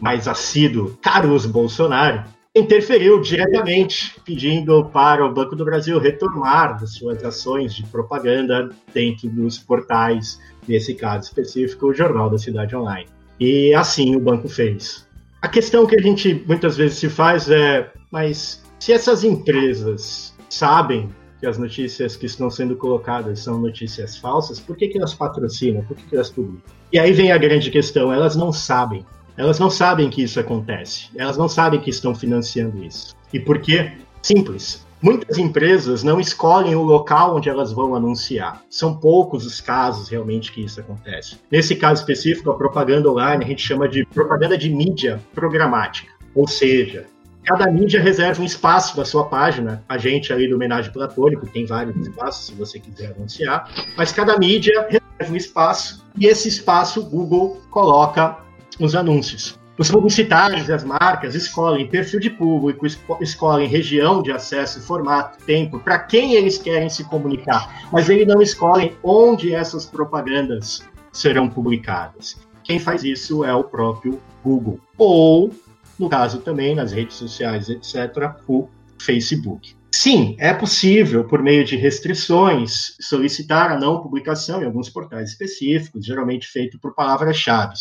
mais 0.00 0.26
assíduo, 0.26 0.96
Carlos 1.02 1.44
Bolsonaro, 1.44 2.24
interferiu 2.56 3.20
diretamente, 3.20 4.18
pedindo 4.24 4.86
para 4.86 5.24
o 5.24 5.32
Banco 5.32 5.54
do 5.54 5.64
Brasil 5.64 5.98
retomar 5.98 6.80
das 6.80 6.94
suas 6.94 7.22
ações 7.22 7.74
de 7.74 7.82
propaganda 7.84 8.70
dentro 8.94 9.28
dos 9.28 9.58
portais, 9.58 10.40
nesse 10.66 10.94
caso 10.94 11.24
específico, 11.24 11.88
o 11.88 11.94
Jornal 11.94 12.30
da 12.30 12.38
Cidade 12.38 12.74
Online. 12.74 13.06
E 13.38 13.74
assim 13.74 14.16
o 14.16 14.20
banco 14.20 14.48
fez. 14.48 15.06
A 15.42 15.48
questão 15.48 15.86
que 15.86 15.94
a 15.94 16.02
gente 16.02 16.42
muitas 16.46 16.78
vezes 16.78 16.96
se 16.96 17.10
faz 17.10 17.50
é: 17.50 17.92
mas 18.10 18.64
se 18.78 18.90
essas 18.90 19.22
empresas 19.22 20.34
sabem 20.48 21.10
que 21.38 21.46
as 21.46 21.58
notícias 21.58 22.16
que 22.16 22.24
estão 22.24 22.48
sendo 22.48 22.74
colocadas 22.76 23.40
são 23.40 23.60
notícias 23.60 24.16
falsas, 24.16 24.58
por 24.58 24.74
que, 24.74 24.88
que 24.88 24.96
elas 24.96 25.12
patrocinam? 25.12 25.84
Por 25.84 25.94
que, 25.94 26.04
que 26.04 26.14
elas 26.14 26.30
publicam? 26.30 26.62
E 26.90 26.98
aí 26.98 27.12
vem 27.12 27.32
a 27.32 27.36
grande 27.36 27.70
questão: 27.70 28.10
elas 28.10 28.34
não 28.34 28.50
sabem. 28.50 29.04
Elas 29.36 29.58
não 29.58 29.70
sabem 29.70 30.08
que 30.08 30.22
isso 30.22 30.40
acontece. 30.40 31.08
Elas 31.16 31.36
não 31.36 31.48
sabem 31.48 31.80
que 31.80 31.90
estão 31.90 32.14
financiando 32.14 32.82
isso. 32.82 33.14
E 33.32 33.38
por 33.38 33.58
quê? 33.60 33.92
Simples. 34.22 34.86
Muitas 35.00 35.36
empresas 35.36 36.02
não 36.02 36.18
escolhem 36.18 36.74
o 36.74 36.82
local 36.82 37.36
onde 37.36 37.50
elas 37.50 37.70
vão 37.70 37.94
anunciar. 37.94 38.62
São 38.70 38.96
poucos 38.96 39.44
os 39.44 39.60
casos 39.60 40.08
realmente 40.08 40.50
que 40.50 40.64
isso 40.64 40.80
acontece. 40.80 41.38
Nesse 41.50 41.76
caso 41.76 42.00
específico, 42.00 42.50
a 42.50 42.56
propaganda 42.56 43.10
online 43.10 43.44
a 43.44 43.46
gente 43.46 43.62
chama 43.62 43.88
de 43.88 44.06
propaganda 44.06 44.56
de 44.56 44.70
mídia 44.70 45.20
programática. 45.34 46.10
Ou 46.34 46.48
seja, 46.48 47.06
cada 47.44 47.70
mídia 47.70 48.00
reserva 48.00 48.42
um 48.42 48.44
espaço 48.44 48.96
da 48.96 49.04
sua 49.04 49.24
página. 49.26 49.84
A 49.86 49.98
gente 49.98 50.32
ali 50.32 50.48
do 50.48 50.56
Homenagem 50.56 50.90
Platônico 50.90 51.46
tem 51.46 51.66
vários 51.66 51.96
espaços, 51.96 52.46
se 52.46 52.54
você 52.54 52.80
quiser 52.80 53.12
anunciar, 53.12 53.70
mas 53.96 54.12
cada 54.12 54.38
mídia 54.38 54.88
reserva 54.88 55.32
um 55.32 55.36
espaço 55.36 56.04
e 56.18 56.26
esse 56.26 56.48
espaço 56.48 57.00
o 57.00 57.04
Google 57.04 57.60
coloca 57.70 58.38
os 58.78 58.94
anúncios. 58.94 59.58
Os 59.78 59.90
publicitários 59.90 60.68
e 60.68 60.72
as 60.72 60.84
marcas 60.84 61.34
escolhem 61.34 61.86
perfil 61.86 62.18
de 62.18 62.30
público, 62.30 62.86
escolhem 63.20 63.68
região 63.68 64.22
de 64.22 64.32
acesso, 64.32 64.80
formato, 64.80 65.44
tempo, 65.44 65.78
para 65.78 65.98
quem 65.98 66.32
eles 66.32 66.56
querem 66.56 66.88
se 66.88 67.04
comunicar, 67.04 67.86
mas 67.92 68.08
eles 68.08 68.26
não 68.26 68.40
escolhem 68.40 68.96
onde 69.02 69.54
essas 69.54 69.84
propagandas 69.84 70.82
serão 71.12 71.46
publicadas. 71.46 72.36
Quem 72.64 72.78
faz 72.78 73.04
isso 73.04 73.44
é 73.44 73.54
o 73.54 73.64
próprio 73.64 74.20
Google. 74.42 74.80
Ou 74.96 75.52
no 75.98 76.08
caso 76.08 76.40
também 76.40 76.74
nas 76.74 76.92
redes 76.92 77.16
sociais, 77.16 77.68
etc., 77.68 78.34
o 78.48 78.68
Facebook. 78.98 79.74
Sim, 79.92 80.36
é 80.38 80.52
possível, 80.52 81.24
por 81.24 81.42
meio 81.42 81.64
de 81.64 81.76
restrições, 81.76 82.96
solicitar 83.00 83.72
a 83.72 83.78
não 83.78 84.02
publicação 84.02 84.62
em 84.62 84.66
alguns 84.66 84.90
portais 84.90 85.30
específicos, 85.30 86.04
geralmente 86.04 86.46
feito 86.46 86.78
por 86.78 86.94
palavras-chave. 86.94 87.74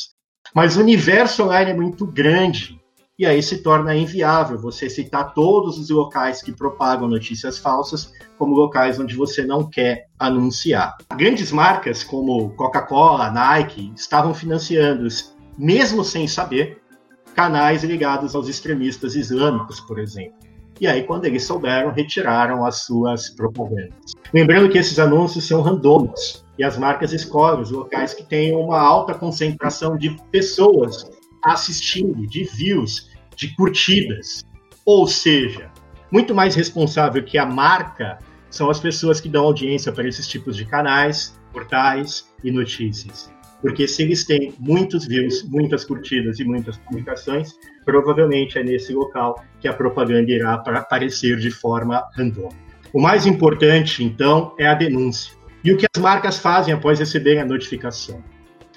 Mas 0.56 0.78
o 0.78 0.80
universo 0.80 1.44
online 1.44 1.72
é 1.72 1.74
muito 1.74 2.06
grande 2.08 2.80
e 3.20 3.26
aí 3.26 3.44
se 3.44 3.58
torna 3.58 3.94
inviável 3.94 4.58
você 4.58 4.90
citar 4.90 5.34
todos 5.34 5.78
os 5.78 5.90
locais 5.90 6.42
que 6.42 6.54
propagam 6.54 7.10
notícias 7.10 7.58
falsas 7.58 8.14
como 8.38 8.56
locais 8.56 8.98
onde 8.98 9.18
você 9.18 9.44
não 9.44 9.70
quer 9.70 10.08
anunciar. 10.18 10.96
Grandes 11.14 11.52
marcas 11.52 12.06
como 12.06 12.52
Coca-Cola, 12.52 13.30
Nike 13.32 13.92
estavam 13.98 14.34
financiando, 14.34 15.06
mesmo 15.58 16.06
sem 16.06 16.26
saber, 16.26 16.82
canais 17.36 17.84
ligados 17.84 18.34
aos 18.34 18.48
extremistas 18.48 19.14
islâmicos, 19.14 19.82
por 19.82 20.00
exemplo. 20.00 20.40
E 20.80 20.88
aí, 20.88 21.04
quando 21.04 21.26
eles 21.26 21.44
souberam, 21.44 21.92
retiraram 21.92 22.66
as 22.66 22.84
suas 22.84 23.30
propagandas. 23.30 24.14
Lembrando 24.34 24.70
que 24.70 24.78
esses 24.78 25.00
anúncios 25.00 25.46
são 25.46 25.62
randômicos 25.62 26.45
e 26.58 26.64
as 26.64 26.78
marcas 26.78 27.12
escolhem 27.12 27.62
os 27.62 27.72
locais 27.72 28.14
que 28.14 28.24
têm 28.24 28.56
uma 28.56 28.80
alta 28.80 29.14
concentração 29.14 29.98
de 29.98 30.16
pessoas 30.32 31.10
assistindo, 31.44 32.26
de 32.28 32.44
views, 32.44 33.12
de 33.36 33.54
curtidas. 33.56 34.44
Ou 34.86 35.08
seja, 35.08 35.70
muito 36.12 36.34
mais 36.34 36.56
responsável 36.56 37.24
que 37.24 37.38
a 37.38 37.46
marca 37.46 38.18
são 38.50 38.70
as 38.70 38.80
pessoas 38.80 39.20
que 39.20 39.28
dão 39.28 39.44
audiência 39.44 39.92
para 39.92 40.08
esses 40.08 40.28
tipos 40.28 40.56
de 40.56 40.66
canais, 40.66 41.38
portais 41.52 42.30
e 42.44 42.52
notícias. 42.52 43.30
Porque 43.62 43.88
se 43.88 44.04
eles 44.04 44.24
têm 44.26 44.54
muitos 44.60 45.06
views, 45.08 45.44
muitas 45.44 45.84
curtidas 45.84 46.40
e 46.40 46.46
muitas 46.46 46.78
publicações, 46.78 47.54
provavelmente 47.84 48.58
é 48.58 48.64
nesse 48.64 48.94
local 48.94 49.44
que 49.60 49.68
a 49.68 49.74
propaganda 49.74 50.32
irá 50.32 50.54
aparecer 50.54 51.38
de 51.38 51.52
forma 51.52 52.04
randômica. 52.16 52.56
O 52.94 53.02
mais 53.02 53.26
importante, 53.26 54.04
então, 54.04 54.54
é 54.58 54.68
a 54.68 54.74
denúncia. 54.74 55.35
E 55.66 55.74
o 55.74 55.78
que 55.78 55.88
as 55.96 56.00
marcas 56.00 56.38
fazem 56.38 56.72
após 56.72 57.00
receberem 57.00 57.42
a 57.42 57.46
notificação. 57.46 58.24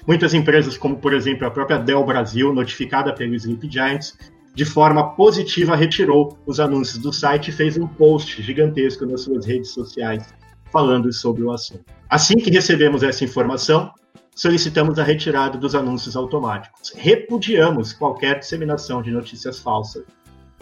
Muitas 0.07 0.33
empresas, 0.33 0.75
como 0.75 0.97
por 0.97 1.13
exemplo 1.13 1.45
a 1.45 1.51
própria 1.51 1.77
Dell 1.77 2.03
Brasil, 2.03 2.51
notificada 2.51 3.13
pelo 3.13 3.35
Sleep 3.35 3.71
Giants, 3.71 4.17
de 4.55 4.65
forma 4.65 5.11
positiva 5.11 5.75
retirou 5.75 6.35
os 6.47 6.59
anúncios 6.59 6.97
do 6.97 7.13
site 7.13 7.49
e 7.49 7.51
fez 7.51 7.77
um 7.77 7.85
post 7.85 8.41
gigantesco 8.41 9.05
nas 9.05 9.21
suas 9.21 9.45
redes 9.45 9.69
sociais 9.69 10.33
falando 10.71 11.13
sobre 11.13 11.43
o 11.43 11.51
assunto. 11.51 11.85
Assim 12.09 12.37
que 12.37 12.49
recebemos 12.49 13.03
essa 13.03 13.23
informação, 13.23 13.93
solicitamos 14.33 14.97
a 14.97 15.03
retirada 15.03 15.59
dos 15.59 15.75
anúncios 15.75 16.15
automáticos. 16.15 16.91
Repudiamos 16.95 17.93
qualquer 17.93 18.39
disseminação 18.39 19.03
de 19.03 19.11
notícias 19.11 19.59
falsas, 19.59 20.05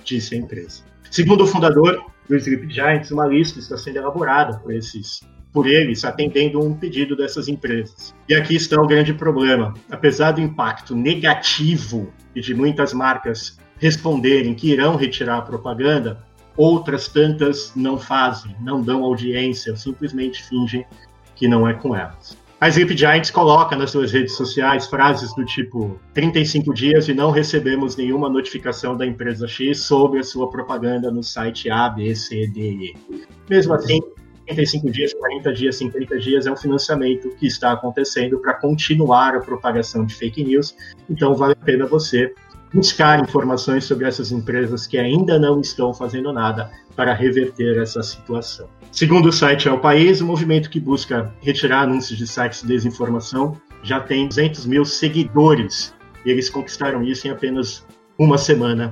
disse 0.04 0.36
a 0.36 0.40
empresa. 0.40 0.84
Segundo 1.10 1.46
o 1.46 1.48
fundador 1.48 2.04
do 2.28 2.36
Sleep 2.36 2.70
Giants, 2.70 3.12
uma 3.12 3.26
lista 3.26 3.60
está 3.60 3.78
sendo 3.78 4.00
elaborada 4.00 4.60
por 4.60 4.74
esses 4.74 5.22
por 5.58 5.66
eles, 5.66 6.06
atendendo 6.06 6.64
um 6.64 6.72
pedido 6.72 7.16
dessas 7.16 7.48
empresas. 7.48 8.14
E 8.30 8.36
aqui 8.36 8.56
está 8.56 8.80
o 8.80 8.86
grande 8.86 9.12
problema. 9.12 9.74
Apesar 9.90 10.34
do 10.34 10.40
impacto 10.40 10.96
negativo 10.96 12.14
e 12.36 12.42
de 12.42 12.54
muitas 12.54 12.94
marcas 12.94 13.58
responderem 13.80 14.54
que 14.54 14.70
irão 14.70 14.96
retirar 14.96 15.40
a 15.40 15.42
propaganda, 15.42 16.24
outras 16.56 17.08
tantas 17.08 17.72
não 17.76 17.98
fazem, 17.98 18.56
não 18.62 18.84
dão 18.84 19.04
audiência, 19.04 19.76
simplesmente 19.76 20.44
fingem 20.44 20.86
que 21.36 21.48
não 21.48 21.68
é 21.68 21.74
com 21.74 21.96
elas. 21.96 22.38
A 22.62 22.68
Sleep 22.70 22.96
Giants 22.96 23.32
coloca 23.32 23.76
nas 23.76 23.90
suas 23.90 24.12
redes 24.12 24.36
sociais 24.36 24.86
frases 24.86 25.34
do 25.34 25.44
tipo 25.44 26.00
35 26.14 26.72
dias 26.72 27.08
e 27.08 27.16
não 27.16 27.32
recebemos 27.32 27.96
nenhuma 27.96 28.30
notificação 28.30 28.96
da 28.96 29.08
empresa 29.08 29.48
X 29.48 29.80
sobre 29.80 30.20
a 30.20 30.24
sua 30.24 30.52
propaganda 30.52 31.10
no 31.10 31.24
site 31.24 31.68
A, 31.68 31.90
B, 31.90 32.14
C, 32.16 32.46
D, 32.46 32.62
E. 32.62 32.96
Mesmo 33.50 33.74
assim, 33.74 34.00
35 34.48 34.90
dias, 34.90 35.14
40 35.14 35.54
dias, 35.54 35.76
50 35.76 36.20
dias 36.20 36.48
é 36.48 36.52
um 36.52 36.56
financiamento 36.56 37.30
que 37.36 37.46
está 37.46 37.74
acontecendo 37.74 38.40
para 38.40 38.54
continuar 38.54 39.36
a 39.36 39.40
propagação 39.42 40.06
de 40.06 40.16
fake 40.16 40.44
news. 40.44 40.76
Então 41.10 41.36
vale 41.36 41.54
a 41.54 41.66
pena 41.66 41.86
você 41.86 42.34
buscar 42.74 43.20
informações 43.20 43.84
sobre 43.84 44.08
essas 44.08 44.32
empresas 44.32 44.88
que 44.88 44.98
ainda 44.98 45.38
não 45.38 45.60
estão 45.60 45.94
fazendo 45.94 46.32
nada 46.34 46.72
para 46.96 47.14
reverter 47.14 47.78
essa 47.78 48.02
situação. 48.02 48.68
Segundo 48.92 49.30
o 49.30 49.32
site 49.32 49.68
É 49.68 49.72
o 49.72 49.80
País, 49.80 50.22
o 50.22 50.26
movimento 50.26 50.70
que 50.70 50.80
busca 50.80 51.34
retirar 51.42 51.82
anúncios 51.82 52.18
de 52.18 52.28
sites 52.28 52.62
de 52.62 52.68
desinformação 52.68 53.60
já 53.84 54.00
tem 54.00 54.28
200 54.28 54.66
mil 54.66 54.86
seguidores 54.86 55.94
e 56.26 56.32
eles 56.32 56.50
conquistaram 56.50 57.04
isso 57.04 57.28
em 57.28 57.32
apenas 57.32 57.86
uma 58.18 58.38
semana 58.38 58.92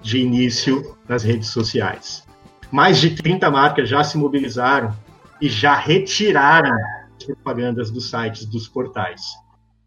de 0.00 0.18
início 0.18 0.96
nas 1.08 1.22
redes 1.22 1.48
sociais. 1.48 2.24
Mais 2.72 2.98
de 2.98 3.10
30 3.10 3.50
marcas 3.50 3.88
já 3.88 4.02
se 4.02 4.16
mobilizaram 4.16 4.96
e 5.40 5.48
já 5.48 5.74
retiraram 5.74 6.74
as 7.18 7.24
propagandas 7.24 7.90
dos 7.90 8.08
sites 8.08 8.46
dos 8.46 8.66
portais. 8.66 9.20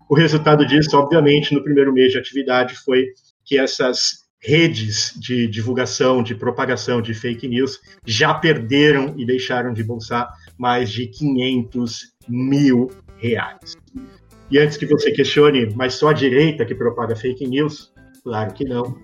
O 0.08 0.14
resultado 0.14 0.64
disso, 0.66 0.96
obviamente, 0.96 1.52
no 1.54 1.64
primeiro 1.64 1.92
mês 1.92 2.12
de 2.12 2.20
atividade 2.20 2.76
foi 2.76 3.08
que 3.44 3.58
essas 3.58 4.26
redes 4.40 5.14
de 5.20 5.48
divulgação, 5.48 6.22
de 6.22 6.36
propagação 6.36 7.02
de 7.02 7.16
fake 7.16 7.48
news 7.48 7.80
já 8.06 8.32
perderam 8.36 9.16
e 9.18 9.26
deixaram 9.26 9.74
de 9.74 9.84
bolsar 9.84 10.30
mais 10.56 10.92
de 10.92 11.08
500 11.08 12.14
mil 12.30 12.92
reais. 13.18 13.76
E 14.52 14.60
antes 14.60 14.78
que 14.78 14.86
você 14.86 15.12
questione, 15.12 15.74
mas 15.76 15.96
só 15.96 16.10
a 16.10 16.14
direita 16.14 16.64
que 16.64 16.76
propaga 16.76 17.16
fake 17.16 17.48
news? 17.48 17.92
Claro 18.24 18.54
que 18.54 18.64
não. 18.64 18.96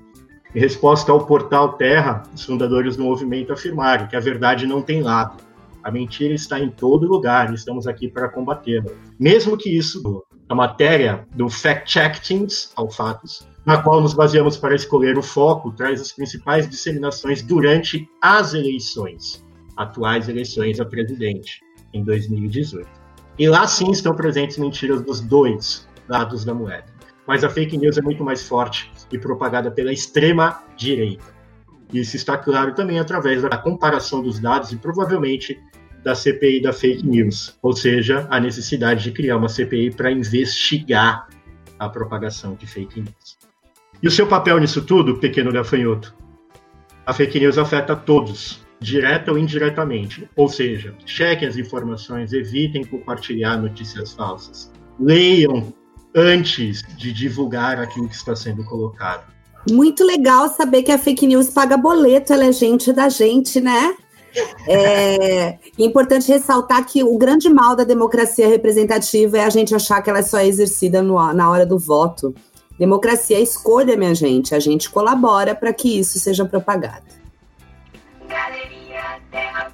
Em 0.54 0.60
resposta 0.60 1.12
ao 1.14 1.26
portal 1.26 1.74
Terra, 1.74 2.24
os 2.36 2.44
fundadores 2.44 2.98
do 2.98 3.04
movimento 3.04 3.54
afirmaram 3.54 4.08
que 4.08 4.18
a 4.18 4.20
verdade 4.20 4.68
não 4.68 4.82
tem 4.82 5.02
lado. 5.02 5.42
A 5.82 5.90
mentira 5.90 6.34
está 6.34 6.60
em 6.60 6.70
todo 6.70 7.08
lugar 7.08 7.50
e 7.52 7.56
estamos 7.56 7.88
aqui 7.88 8.10
para 8.10 8.28
combatê-la. 8.28 8.92
Mesmo 9.18 9.58
que 9.58 9.70
isso, 9.70 10.24
a 10.50 10.54
matéria 10.54 11.26
do 11.34 11.50
Fact 11.50 11.90
Check 11.90 12.20
Teams, 12.20 12.72
ao 12.76 12.90
fatos, 12.90 13.48
na 13.66 13.82
qual 13.82 14.02
nos 14.02 14.14
baseamos 14.14 14.58
para 14.58 14.76
escolher 14.76 15.18
o 15.18 15.24
foco, 15.24 15.72
traz 15.72 16.02
as 16.02 16.12
principais 16.12 16.70
disseminações 16.70 17.42
durante 17.42 18.06
as 18.22 18.54
eleições, 18.54 19.46
atuais 19.78 20.28
eleições 20.28 20.82
a 20.82 20.86
presidente, 20.86 21.62
em 21.94 22.04
2018. 22.04 22.88
E 23.40 23.48
lá 23.48 23.66
sim 23.66 23.90
estão 23.90 24.14
presentes 24.14 24.58
mentiras 24.58 25.02
dos 25.02 25.22
dois 25.22 25.88
lados 26.10 26.44
da 26.44 26.54
moeda. 26.54 26.92
Mas 27.26 27.44
a 27.46 27.50
fake 27.50 27.78
news 27.78 27.98
é 27.98 28.02
muito 28.02 28.24
mais 28.24 28.46
forte 28.46 28.92
e 29.16 29.20
propagada 29.20 29.72
pela 29.72 29.92
extrema 29.92 30.64
direita. 30.76 31.26
Isso 31.94 32.16
está 32.16 32.38
claro 32.38 32.74
também 32.74 33.00
através 33.00 33.42
da 33.42 33.58
comparação 33.58 34.22
dos 34.22 34.40
dados 34.40 34.72
e 34.72 34.78
provavelmente 34.78 35.60
da 36.04 36.16
CPI 36.16 36.62
da 36.62 36.74
fake 36.74 37.06
news, 37.06 37.58
ou 37.62 37.74
seja, 37.74 38.28
a 38.30 38.40
necessidade 38.40 39.04
de 39.04 39.12
criar 39.12 39.38
uma 39.38 39.50
CPI 39.50 39.92
para 39.92 40.12
investigar 40.12 41.28
a 41.78 41.90
propagação 41.90 42.56
de 42.56 42.66
fake 42.66 43.02
news. 43.02 43.38
E 44.02 44.08
o 44.08 44.12
seu 44.12 44.26
papel 44.26 44.58
nisso 44.60 44.84
tudo, 44.84 45.18
pequeno 45.18 45.52
gafanhoto? 45.52 46.16
A 47.06 47.14
fake 47.14 47.40
news 47.40 47.58
afeta 47.58 47.96
todos, 47.96 48.66
direta 48.80 49.32
ou 49.32 49.38
indiretamente. 49.38 50.28
Ou 50.36 50.48
seja, 50.48 50.96
chequem 51.06 51.48
as 51.48 51.56
informações, 51.56 52.34
evitem 52.34 52.84
compartilhar 52.84 53.58
notícias 53.58 54.14
falsas. 54.14 54.72
Leiam 55.00 55.72
antes 56.16 56.84
de 56.98 57.14
divulgar 57.14 57.80
aquilo 57.80 58.08
que 58.08 58.16
está 58.16 58.36
sendo 58.36 58.64
colocado. 58.64 59.32
Muito 59.70 60.04
legal 60.04 60.50
saber 60.50 60.84
que 60.84 60.92
a 60.92 60.98
fake 60.98 61.28
news 61.28 61.50
paga 61.50 61.78
boleto, 61.78 62.34
ela 62.34 62.46
é 62.46 62.52
gente 62.52 62.92
da 62.92 63.10
gente, 63.10 63.62
né? 63.62 63.96
É 64.68 65.58
importante 65.78 66.32
ressaltar 66.32 66.86
que 66.86 67.04
o 67.04 67.18
grande 67.18 67.50
mal 67.50 67.76
da 67.76 67.84
democracia 67.84 68.48
representativa 68.48 69.38
é 69.38 69.44
a 69.44 69.50
gente 69.50 69.76
achar 69.76 70.02
que 70.02 70.10
ela 70.10 70.20
é 70.20 70.24
só 70.24 70.40
exercida 70.40 71.02
no, 71.02 71.34
na 71.34 71.50
hora 71.50 71.66
do 71.66 71.78
voto. 71.78 72.34
Democracia 72.80 73.38
é 73.38 73.42
escolha, 73.42 73.98
minha 73.98 74.16
gente. 74.16 74.56
A 74.56 74.60
gente 74.60 74.90
colabora 74.90 75.54
para 75.54 75.74
que 75.74 76.00
isso 76.00 76.18
seja 76.18 76.46
propagado. 76.46 77.06
Galeria 78.28 79.20
Terra 79.30 79.71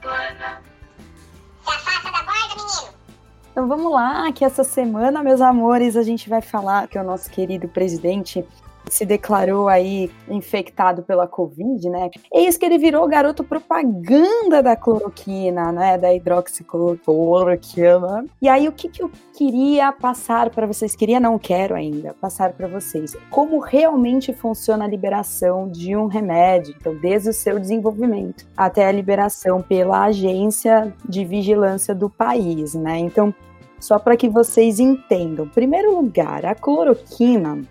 Então 3.57 3.67
vamos 3.67 3.91
lá, 3.91 4.31
que 4.31 4.45
essa 4.45 4.63
semana, 4.63 5.23
meus 5.23 5.41
amores, 5.41 5.97
a 5.97 6.03
gente 6.03 6.29
vai 6.29 6.43
falar 6.43 6.87
que 6.87 6.95
o 6.95 7.03
nosso 7.03 7.27
querido 7.31 7.67
presidente 7.67 8.45
se 8.87 9.03
declarou 9.03 9.67
aí 9.67 10.11
infectado 10.29 11.01
pela 11.01 11.27
Covid, 11.27 11.89
né? 11.89 12.11
Eis 12.31 12.55
que 12.55 12.63
ele 12.63 12.77
virou 12.77 13.07
garoto 13.07 13.43
propaganda 13.43 14.61
da 14.61 14.75
cloroquina, 14.75 15.71
né? 15.71 15.97
Da 15.97 16.13
hidroxicloroquina. 16.13 18.25
E 18.39 18.47
aí, 18.47 18.67
o 18.67 18.71
que, 18.71 18.89
que 18.89 19.01
eu 19.01 19.09
queria 19.35 19.91
passar 19.91 20.51
para 20.51 20.67
vocês? 20.67 20.95
Queria, 20.95 21.19
não 21.19 21.39
quero 21.39 21.73
ainda, 21.73 22.13
passar 22.21 22.53
para 22.53 22.67
vocês. 22.67 23.17
Como 23.31 23.57
realmente 23.57 24.33
funciona 24.33 24.85
a 24.85 24.87
liberação 24.87 25.67
de 25.67 25.95
um 25.95 26.05
remédio, 26.05 26.75
então, 26.79 26.95
desde 26.95 27.29
o 27.29 27.33
seu 27.33 27.59
desenvolvimento 27.59 28.45
até 28.55 28.85
a 28.85 28.91
liberação 28.91 29.63
pela 29.63 30.03
agência 30.03 30.93
de 31.09 31.25
vigilância 31.25 31.95
do 31.95 32.07
país, 32.07 32.75
né? 32.75 32.99
Então, 32.99 33.33
só 33.79 33.99
para 33.99 34.17
que 34.17 34.29
vocês 34.29 34.79
entendam. 34.79 35.45
Em 35.45 35.49
primeiro 35.49 35.95
lugar, 35.95 36.45
a 36.45 36.55
cloroquina 36.55 37.61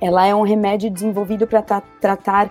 ela 0.00 0.26
é 0.26 0.34
um 0.34 0.42
remédio 0.42 0.90
desenvolvido 0.90 1.46
para 1.46 1.62
tra 1.62 1.82
tratar 2.00 2.50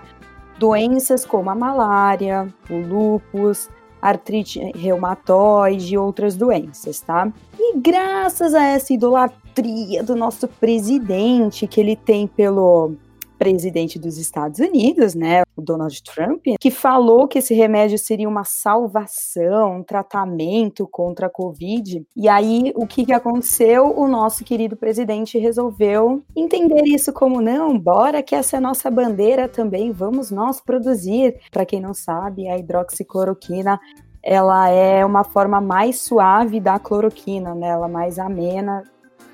doenças 0.59 1.25
como 1.25 1.49
a 1.49 1.55
malária, 1.55 2.47
o 2.69 2.77
lúpus, 2.77 3.69
artrite 4.01 4.59
reumatoide 4.75 5.93
e 5.93 5.97
outras 5.97 6.35
doenças, 6.35 6.99
tá? 6.99 7.31
E 7.57 7.77
graças 7.79 8.53
a 8.53 8.63
essa 8.63 8.93
idolatria 8.93 10.03
do 10.03 10.15
nosso 10.15 10.47
presidente 10.47 11.67
que 11.67 11.79
ele 11.79 11.95
tem 11.95 12.27
pelo 12.27 12.93
presidente 13.37 13.99
dos 13.99 14.17
Estados 14.17 14.59
Unidos, 14.59 15.15
né, 15.15 15.43
o 15.55 15.61
Donald 15.61 16.01
Trump, 16.03 16.43
que 16.59 16.71
falou 16.71 17.27
que 17.27 17.39
esse 17.39 17.53
remédio 17.53 17.97
seria 17.97 18.27
uma 18.27 18.43
salvação, 18.43 19.77
um 19.77 19.83
tratamento 19.83 20.87
contra 20.87 21.27
a 21.27 21.29
Covid. 21.29 22.05
E 22.15 22.27
aí, 22.27 22.71
o 22.75 22.85
que, 22.85 23.05
que 23.05 23.13
aconteceu? 23.13 23.93
O 23.97 24.07
nosso 24.07 24.43
querido 24.43 24.75
presidente 24.75 25.37
resolveu 25.37 26.23
entender 26.35 26.83
isso 26.85 27.13
como 27.13 27.41
não, 27.41 27.77
bora 27.77 28.23
que 28.23 28.35
essa 28.35 28.55
é 28.55 28.59
a 28.59 28.61
nossa 28.61 28.89
bandeira 28.89 29.47
também, 29.47 29.91
vamos 29.91 30.31
nós 30.31 30.59
produzir. 30.59 31.35
Para 31.51 31.65
quem 31.65 31.79
não 31.79 31.93
sabe, 31.93 32.47
a 32.47 32.57
hidroxicloroquina 32.57 33.79
ela 34.23 34.69
é 34.69 35.05
uma 35.05 35.23
forma 35.23 35.61
mais 35.61 36.01
suave 36.01 36.59
da 36.59 36.77
cloroquina, 36.77 37.55
né? 37.55 37.69
Ela 37.69 37.87
é 37.87 37.89
mais 37.89 38.19
amena 38.19 38.83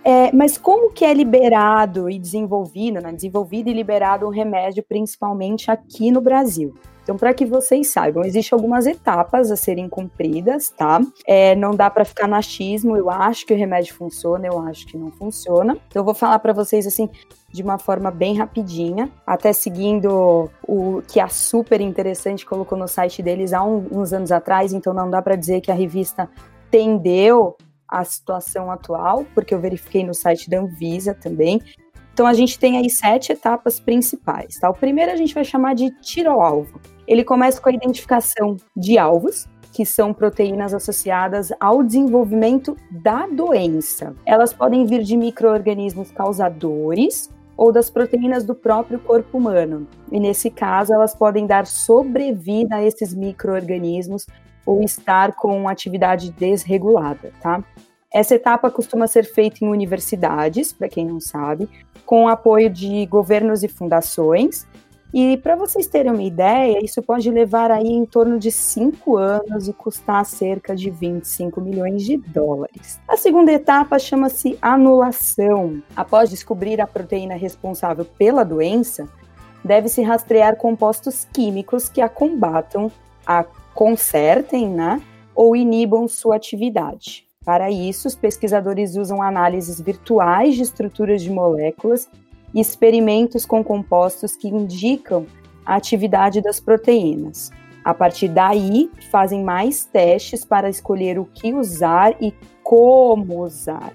é, 0.03 0.31
mas 0.33 0.57
como 0.57 0.91
que 0.91 1.05
é 1.05 1.13
liberado 1.13 2.09
e 2.09 2.19
desenvolvido, 2.19 3.01
né, 3.01 3.11
desenvolvido 3.11 3.69
e 3.69 3.73
liberado 3.73 4.25
um 4.25 4.29
remédio, 4.29 4.83
principalmente 4.83 5.71
aqui 5.71 6.11
no 6.11 6.21
Brasil? 6.21 6.73
Então, 7.03 7.17
para 7.17 7.33
que 7.33 7.45
vocês 7.45 7.89
saibam, 7.89 8.23
existem 8.23 8.55
algumas 8.55 8.87
etapas 8.87 9.51
a 9.51 9.57
serem 9.57 9.89
cumpridas, 9.89 10.69
tá? 10.69 11.01
É, 11.27 11.53
não 11.53 11.71
dá 11.71 11.89
para 11.89 12.05
ficar 12.05 12.29
no 12.29 12.35
achismo, 12.35 12.95
eu 12.95 13.09
acho 13.09 13.45
que 13.45 13.53
o 13.53 13.57
remédio 13.57 13.93
funciona, 13.93 14.47
eu 14.47 14.57
acho 14.59 14.87
que 14.87 14.97
não 14.97 15.11
funciona. 15.11 15.77
Então, 15.89 15.99
eu 15.99 16.05
vou 16.05 16.13
falar 16.13 16.39
para 16.39 16.53
vocês 16.53 16.87
assim 16.87 17.09
de 17.51 17.61
uma 17.61 17.77
forma 17.77 18.09
bem 18.09 18.35
rapidinha, 18.35 19.11
até 19.27 19.51
seguindo 19.53 20.49
o 20.65 21.03
que 21.07 21.19
a 21.19 21.27
super 21.27 21.81
interessante 21.81 22.45
colocou 22.45 22.77
no 22.77 22.87
site 22.87 23.21
deles 23.21 23.53
há 23.53 23.63
um, 23.63 23.85
uns 23.91 24.11
anos 24.11 24.31
atrás, 24.31 24.73
então 24.73 24.93
não 24.93 25.09
dá 25.09 25.21
para 25.21 25.35
dizer 25.35 25.61
que 25.61 25.71
a 25.71 25.75
revista 25.75 26.27
tendeu 26.71 27.55
a 27.88 28.04
situação 28.04 28.72
atual, 28.72 29.26
porque 29.34 29.54
eu 29.54 29.60
verifiquei 29.60 30.04
no 30.04 30.13
site 30.13 30.50
da 30.50 30.60
Anvisa 30.60 31.13
também. 31.13 31.62
Então 32.13 32.28
a 32.28 32.34
gente 32.34 32.60
tem 32.60 32.78
aí 32.78 32.89
sete 32.89 33.32
etapas 33.32 33.80
principais, 33.80 34.56
tá? 34.60 34.69
O 34.69 34.74
primeiro 34.74 35.12
a 35.12 35.15
gente 35.15 35.34
vai 35.34 35.43
chamar 35.43 35.74
de 35.74 35.89
tiro 36.02 36.30
ao 36.30 36.41
alvo. 36.41 36.80
Ele 37.08 37.24
começa 37.24 37.60
com 37.60 37.69
a 37.69 37.74
identificação 37.74 38.58
de 38.76 38.98
alvos, 38.98 39.48
que 39.74 39.86
são 39.86 40.13
proteínas 40.13 40.74
associadas 40.74 41.52
ao 41.60 41.82
desenvolvimento 41.82 42.78
da 42.91 43.26
doença. 43.26 44.15
Elas 44.26 44.54
podem 44.54 44.86
vir 44.86 45.02
de 45.02 45.17
micro-organismos 45.17 46.12
causadores 46.12 47.32
ou 47.58 47.72
das 47.72 47.89
proteínas 47.89 48.43
do 48.43 48.54
próprio 48.54 49.00
corpo 49.00 49.38
humano. 49.38 49.88
E 50.12 50.19
nesse 50.19 50.52
caso, 50.52 50.93
elas 50.93 51.15
podem 51.15 51.48
dar 51.48 51.65
sobrevida 51.65 52.76
a 52.76 52.84
esses 52.84 53.15
micro-organismos 53.15 54.28
ou 54.65 54.82
estar 54.84 55.34
com 55.34 55.67
atividade 55.67 56.32
desregulada, 56.32 57.32
tá? 57.41 57.63
Essa 58.13 58.36
etapa 58.36 58.69
costuma 58.69 59.08
ser 59.08 59.23
feita 59.23 59.65
em 59.65 59.67
universidades, 59.67 60.71
para 60.71 60.88
quem 60.88 61.06
não 61.06 61.19
sabe, 61.19 61.67
com 62.06 62.28
apoio 62.28 62.69
de 62.69 63.06
governos 63.08 63.63
e 63.63 63.67
fundações, 63.67 64.67
E 65.13 65.38
para 65.38 65.56
vocês 65.56 65.86
terem 65.86 66.12
uma 66.12 66.23
ideia, 66.23 66.84
isso 66.84 66.99
pode 67.04 67.30
levar 67.30 67.69
aí 67.69 67.88
em 67.88 68.04
torno 68.04 68.39
de 68.39 68.52
5 68.52 69.15
anos 69.15 69.67
e 69.67 69.73
custar 69.73 70.26
cerca 70.26 70.76
de 70.76 70.89
25 70.89 71.62
milhões 71.62 72.04
de 72.04 72.17
dólares. 72.17 72.99
A 73.08 73.15
segunda 73.15 73.52
etapa 73.52 73.99
chama-se 73.99 74.58
anulação. 74.60 75.84
Após 75.95 76.32
descobrir 76.32 76.82
a 76.82 76.88
proteína 76.88 77.36
responsável 77.36 78.06
pela 78.06 78.43
doença, 78.43 79.08
deve-se 79.63 80.02
rastrear 80.02 80.56
compostos 80.56 81.28
químicos 81.32 81.88
que 81.88 82.02
a 82.02 82.10
combatam, 82.10 82.91
a 83.26 83.45
consertem, 83.73 84.69
né, 84.69 85.01
ou 85.36 85.55
inibam 85.55 86.07
sua 86.07 86.36
atividade. 86.36 87.25
Para 87.43 87.69
isso, 87.69 88.07
os 88.07 88.15
pesquisadores 88.15 88.95
usam 88.95 89.21
análises 89.21 89.79
virtuais 89.81 90.55
de 90.55 90.62
estruturas 90.62 91.21
de 91.21 91.29
moléculas 91.29 92.07
e 92.53 92.62
experimentos 92.62 93.45
com 93.45 93.63
compostos 93.63 94.36
que 94.36 94.47
indicam 94.47 95.25
a 95.65 95.75
atividade 95.75 96.41
das 96.41 96.59
proteínas. 96.59 97.51
A 97.83 97.93
partir 97.93 98.29
daí, 98.29 98.89
fazem 99.12 99.43
mais 99.43 99.83
testes 99.83 100.45
para 100.45 100.69
escolher 100.69 101.19
o 101.19 101.25
que 101.25 101.53
usar 101.53 102.15
e 102.21 102.33
como 102.63 103.43
usar. 103.43 103.93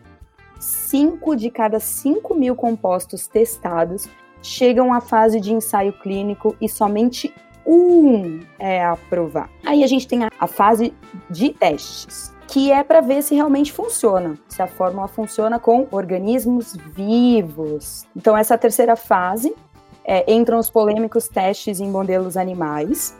Cinco 0.60 1.34
de 1.34 1.50
cada 1.50 1.80
5 1.80 2.34
mil 2.34 2.54
compostos 2.54 3.26
testados 3.26 4.06
chegam 4.42 4.92
à 4.92 5.00
fase 5.00 5.40
de 5.40 5.54
ensaio 5.54 5.92
clínico 5.92 6.54
e 6.60 6.68
somente 6.68 7.32
um 7.68 8.40
é 8.58 8.82
aprovado. 8.82 9.50
Aí 9.64 9.84
a 9.84 9.86
gente 9.86 10.08
tem 10.08 10.24
a, 10.24 10.30
a 10.40 10.46
fase 10.46 10.94
de 11.28 11.50
testes 11.50 12.36
que 12.48 12.72
é 12.72 12.82
para 12.82 13.02
ver 13.02 13.22
se 13.22 13.34
realmente 13.34 13.70
funciona, 13.70 14.38
se 14.48 14.62
a 14.62 14.66
fórmula 14.66 15.06
funciona 15.06 15.60
com 15.60 15.86
organismos 15.90 16.74
vivos. 16.74 18.06
Então, 18.16 18.34
essa 18.34 18.56
terceira 18.56 18.96
fase 18.96 19.54
é, 20.02 20.32
entram 20.32 20.58
os 20.58 20.70
polêmicos 20.70 21.28
testes 21.28 21.78
em 21.78 21.90
modelos 21.90 22.38
animais. 22.38 23.14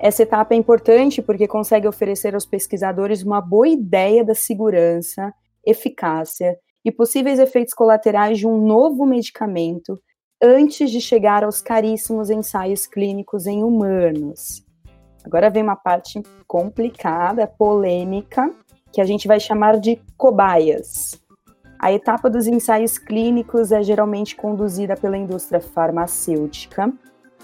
Essa 0.00 0.24
etapa 0.24 0.54
é 0.54 0.56
importante 0.56 1.22
porque 1.22 1.46
consegue 1.46 1.86
oferecer 1.86 2.34
aos 2.34 2.44
pesquisadores 2.44 3.22
uma 3.22 3.40
boa 3.40 3.68
ideia 3.68 4.24
da 4.24 4.34
segurança, 4.34 5.32
eficácia 5.64 6.58
e 6.84 6.90
possíveis 6.90 7.38
efeitos 7.38 7.72
colaterais 7.72 8.36
de 8.36 8.48
um 8.48 8.66
novo 8.66 9.06
medicamento 9.06 9.96
antes 10.42 10.90
de 10.90 11.00
chegar 11.00 11.44
aos 11.44 11.62
caríssimos 11.62 12.28
ensaios 12.28 12.86
clínicos 12.86 13.46
em 13.46 13.62
humanos. 13.62 14.64
Agora 15.24 15.48
vem 15.48 15.62
uma 15.62 15.76
parte 15.76 16.20
complicada, 16.48 17.46
polêmica, 17.46 18.52
que 18.92 19.00
a 19.00 19.04
gente 19.04 19.28
vai 19.28 19.38
chamar 19.38 19.78
de 19.78 20.00
cobaias. 20.16 21.22
A 21.78 21.92
etapa 21.92 22.28
dos 22.28 22.46
ensaios 22.46 22.98
clínicos 22.98 23.70
é 23.72 23.82
geralmente 23.82 24.34
conduzida 24.34 24.96
pela 24.96 25.16
indústria 25.16 25.60
farmacêutica, 25.60 26.92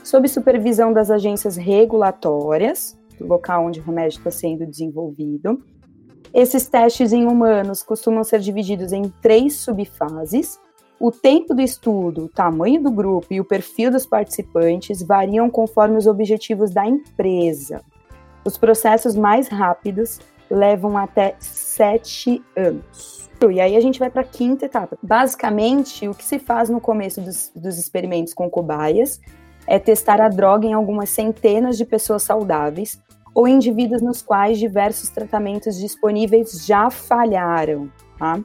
sob 0.03 0.29
supervisão 0.29 0.93
das 0.93 1.11
agências 1.11 1.57
regulatórias, 1.57 2.99
do 3.19 3.27
local 3.27 3.67
onde 3.67 3.81
o 3.81 3.83
remédio 3.83 4.19
está 4.19 4.31
sendo 4.31 4.67
desenvolvido. 4.67 5.63
Esses 6.33 6.69
testes 6.69 7.13
em 7.13 7.27
humanos 7.27 7.83
costumam 7.83 8.23
ser 8.23 8.41
divididos 8.41 8.93
em 8.93 9.09
três 9.23 9.61
subfases. 9.61 10.59
O 11.01 11.13
tempo 11.13 11.55
do 11.55 11.61
estudo, 11.61 12.25
o 12.25 12.29
tamanho 12.29 12.83
do 12.83 12.91
grupo 12.91 13.27
e 13.31 13.41
o 13.41 13.45
perfil 13.45 13.91
dos 13.91 14.05
participantes 14.05 15.01
variam 15.01 15.49
conforme 15.49 15.97
os 15.97 16.09
objetivos 16.09 16.73
da 16.73 16.85
empresa. 16.85 17.83
Os 18.45 18.59
processos 18.59 19.15
mais 19.15 19.47
rápidos 19.47 20.19
levam 20.51 20.97
até 20.97 21.37
sete 21.39 22.43
anos. 22.57 23.29
E 23.49 23.61
aí 23.61 23.77
a 23.77 23.81
gente 23.81 24.01
vai 24.01 24.11
para 24.11 24.23
a 24.23 24.25
quinta 24.25 24.67
etapa. 24.67 24.99
Basicamente, 25.01 26.09
o 26.09 26.15
que 26.15 26.25
se 26.25 26.41
faz 26.41 26.69
no 26.69 26.81
começo 26.81 27.21
dos, 27.21 27.53
dos 27.55 27.79
experimentos 27.79 28.35
com 28.35 28.51
cobaias 28.51 29.21
é 29.65 29.79
testar 29.79 30.21
a 30.21 30.29
droga 30.29 30.67
em 30.67 30.73
algumas 30.73 31.11
centenas 31.11 31.79
de 31.79 31.85
pessoas 31.85 32.25
saudáveis 32.25 33.01
ou 33.33 33.47
indivíduos 33.47 34.03
nos 34.03 34.23
quais 34.23 34.59
diversos 34.59 35.11
tratamentos 35.11 35.79
disponíveis 35.79 36.67
já 36.67 36.91
falharam. 36.91 37.89
Tá? 38.19 38.41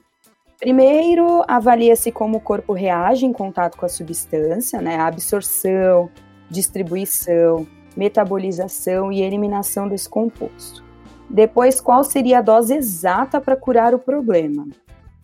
Primeiro, 0.64 1.44
avalia-se 1.46 2.10
como 2.10 2.38
o 2.38 2.40
corpo 2.40 2.72
reage 2.72 3.26
em 3.26 3.34
contato 3.34 3.78
com 3.78 3.86
a 3.86 3.90
substância, 3.90 4.82
né? 4.82 4.96
Absorção, 4.96 6.10
distribuição, 6.50 7.68
metabolização 7.98 9.12
e 9.12 9.22
eliminação 9.22 9.90
desse 9.90 10.08
composto. 10.08 10.82
Depois, 11.30 11.82
qual 11.82 12.02
seria 12.06 12.40
a 12.40 12.42
dose 12.42 12.74
exata 12.74 13.42
para 13.42 13.58
curar 13.58 13.94
o 13.94 14.00
problema? 14.00 14.66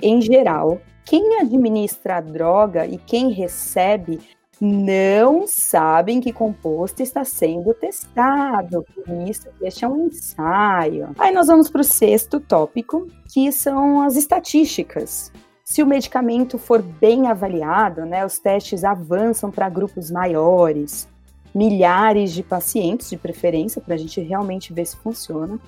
Em 0.04 0.20
geral, 0.20 0.82
quem 1.06 1.40
administra 1.40 2.18
a 2.18 2.22
droga 2.22 2.86
e 2.86 2.98
quem 2.98 3.32
recebe 3.32 4.20
não 4.60 5.48
sabem 5.48 6.20
que 6.20 6.34
composto 6.34 7.02
está 7.02 7.24
sendo 7.24 7.74
testado, 7.74 8.86
por 8.94 9.08
isso 9.28 9.48
este 9.62 9.86
é 9.86 9.88
um 9.88 10.08
ensaio. 10.08 11.10
Aí 11.18 11.34
nós 11.34 11.48
vamos 11.48 11.70
para 11.70 11.82
o 11.82 11.84
sexto 11.84 12.40
tópico, 12.40 13.08
que 13.32 13.52
são 13.52 14.02
as 14.02 14.16
estatísticas. 14.16 15.32
Se 15.64 15.82
o 15.82 15.88
medicamento 15.88 16.58
for 16.58 16.82
bem 16.82 17.28
avaliado, 17.28 18.06
né, 18.06 18.26
os 18.26 18.40
testes 18.40 18.84
avançam 18.84 19.52
para 19.52 19.70
grupos 19.70 20.12
maiores, 20.12 21.08
milhares 21.54 22.34
de 22.34 22.44
pacientes, 22.44 23.10
de 23.10 23.18
preferência, 23.18 23.82
para 23.82 23.94
a 23.94 23.98
gente 23.98 24.20
realmente 24.20 24.74
ver 24.74 24.86
se 24.86 24.98
funciona 24.98 25.60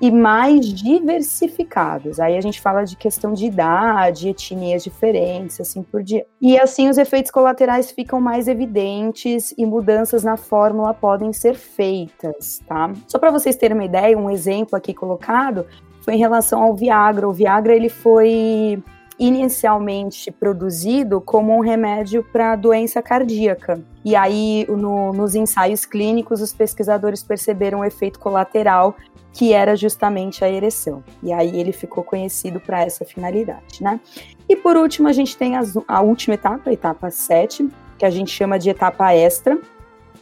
e 0.00 0.10
mais 0.10 0.66
diversificados. 0.66 2.20
Aí 2.20 2.36
a 2.36 2.40
gente 2.40 2.60
fala 2.60 2.84
de 2.84 2.96
questão 2.96 3.32
de 3.32 3.46
idade, 3.46 4.28
etnias 4.28 4.84
diferentes, 4.84 5.60
assim 5.60 5.82
por 5.82 6.02
diante. 6.02 6.26
E 6.40 6.58
assim 6.58 6.88
os 6.88 6.98
efeitos 6.98 7.30
colaterais 7.30 7.90
ficam 7.90 8.20
mais 8.20 8.46
evidentes 8.46 9.54
e 9.56 9.64
mudanças 9.64 10.22
na 10.22 10.36
fórmula 10.36 10.92
podem 10.92 11.32
ser 11.32 11.54
feitas, 11.54 12.60
tá? 12.66 12.92
Só 13.08 13.18
para 13.18 13.30
vocês 13.30 13.56
terem 13.56 13.76
uma 13.76 13.84
ideia, 13.84 14.18
um 14.18 14.30
exemplo 14.30 14.76
aqui 14.76 14.92
colocado 14.92 15.66
foi 16.06 16.14
em 16.14 16.18
relação 16.18 16.62
ao 16.62 16.74
Viagra. 16.74 17.28
O 17.28 17.32
Viagra 17.32 17.74
ele 17.74 17.88
foi 17.88 18.80
inicialmente 19.18 20.30
produzido 20.30 21.20
como 21.20 21.56
um 21.56 21.60
remédio 21.60 22.22
para 22.22 22.54
doença 22.54 23.02
cardíaca. 23.02 23.80
E 24.04 24.14
aí, 24.14 24.66
no, 24.68 25.12
nos 25.12 25.34
ensaios 25.34 25.84
clínicos, 25.84 26.40
os 26.40 26.52
pesquisadores 26.52 27.24
perceberam 27.24 27.80
um 27.80 27.84
efeito 27.84 28.20
colateral 28.20 28.94
que 29.36 29.52
era 29.52 29.76
justamente 29.76 30.42
a 30.42 30.50
ereção. 30.50 31.04
E 31.22 31.30
aí 31.30 31.60
ele 31.60 31.70
ficou 31.70 32.02
conhecido 32.02 32.58
para 32.58 32.80
essa 32.80 33.04
finalidade, 33.04 33.82
né? 33.82 34.00
E 34.48 34.56
por 34.56 34.78
último, 34.78 35.08
a 35.08 35.12
gente 35.12 35.36
tem 35.36 35.52
a 35.56 36.00
última 36.00 36.34
etapa, 36.36 36.70
a 36.70 36.72
etapa 36.72 37.10
7, 37.10 37.68
que 37.98 38.06
a 38.06 38.10
gente 38.10 38.30
chama 38.30 38.58
de 38.58 38.70
etapa 38.70 39.14
extra, 39.14 39.58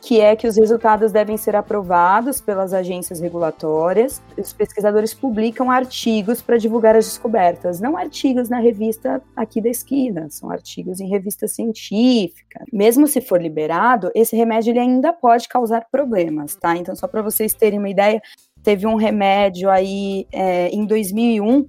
que 0.02 0.20
é 0.20 0.34
que 0.36 0.46
os 0.46 0.56
resultados 0.56 1.12
devem 1.12 1.36
ser 1.36 1.56
aprovados 1.56 2.40
pelas 2.40 2.74
agências 2.74 3.20
regulatórias. 3.20 4.20
Os 4.36 4.52
pesquisadores 4.52 5.14
publicam 5.14 5.70
artigos 5.70 6.42
para 6.42 6.58
divulgar 6.58 6.96
as 6.96 7.06
descobertas, 7.06 7.80
não 7.80 7.96
artigos 7.96 8.48
na 8.48 8.58
revista 8.58 9.22
aqui 9.34 9.62
da 9.62 9.68
esquina, 9.68 10.26
são 10.28 10.50
artigos 10.50 11.00
em 11.00 11.08
revista 11.08 11.48
científica. 11.48 12.64
Mesmo 12.72 13.06
se 13.06 13.20
for 13.20 13.40
liberado, 13.40 14.10
esse 14.14 14.36
remédio 14.36 14.72
ele 14.72 14.80
ainda 14.80 15.12
pode 15.12 15.48
causar 15.48 15.86
problemas, 15.90 16.54
tá? 16.54 16.76
Então, 16.76 16.94
só 16.94 17.06
para 17.06 17.22
vocês 17.22 17.54
terem 17.54 17.78
uma 17.78 17.88
ideia, 17.88 18.20
teve 18.64 18.86
um 18.86 18.96
remédio 18.96 19.70
aí 19.70 20.26
é, 20.32 20.68
em 20.70 20.86
2001, 20.86 21.66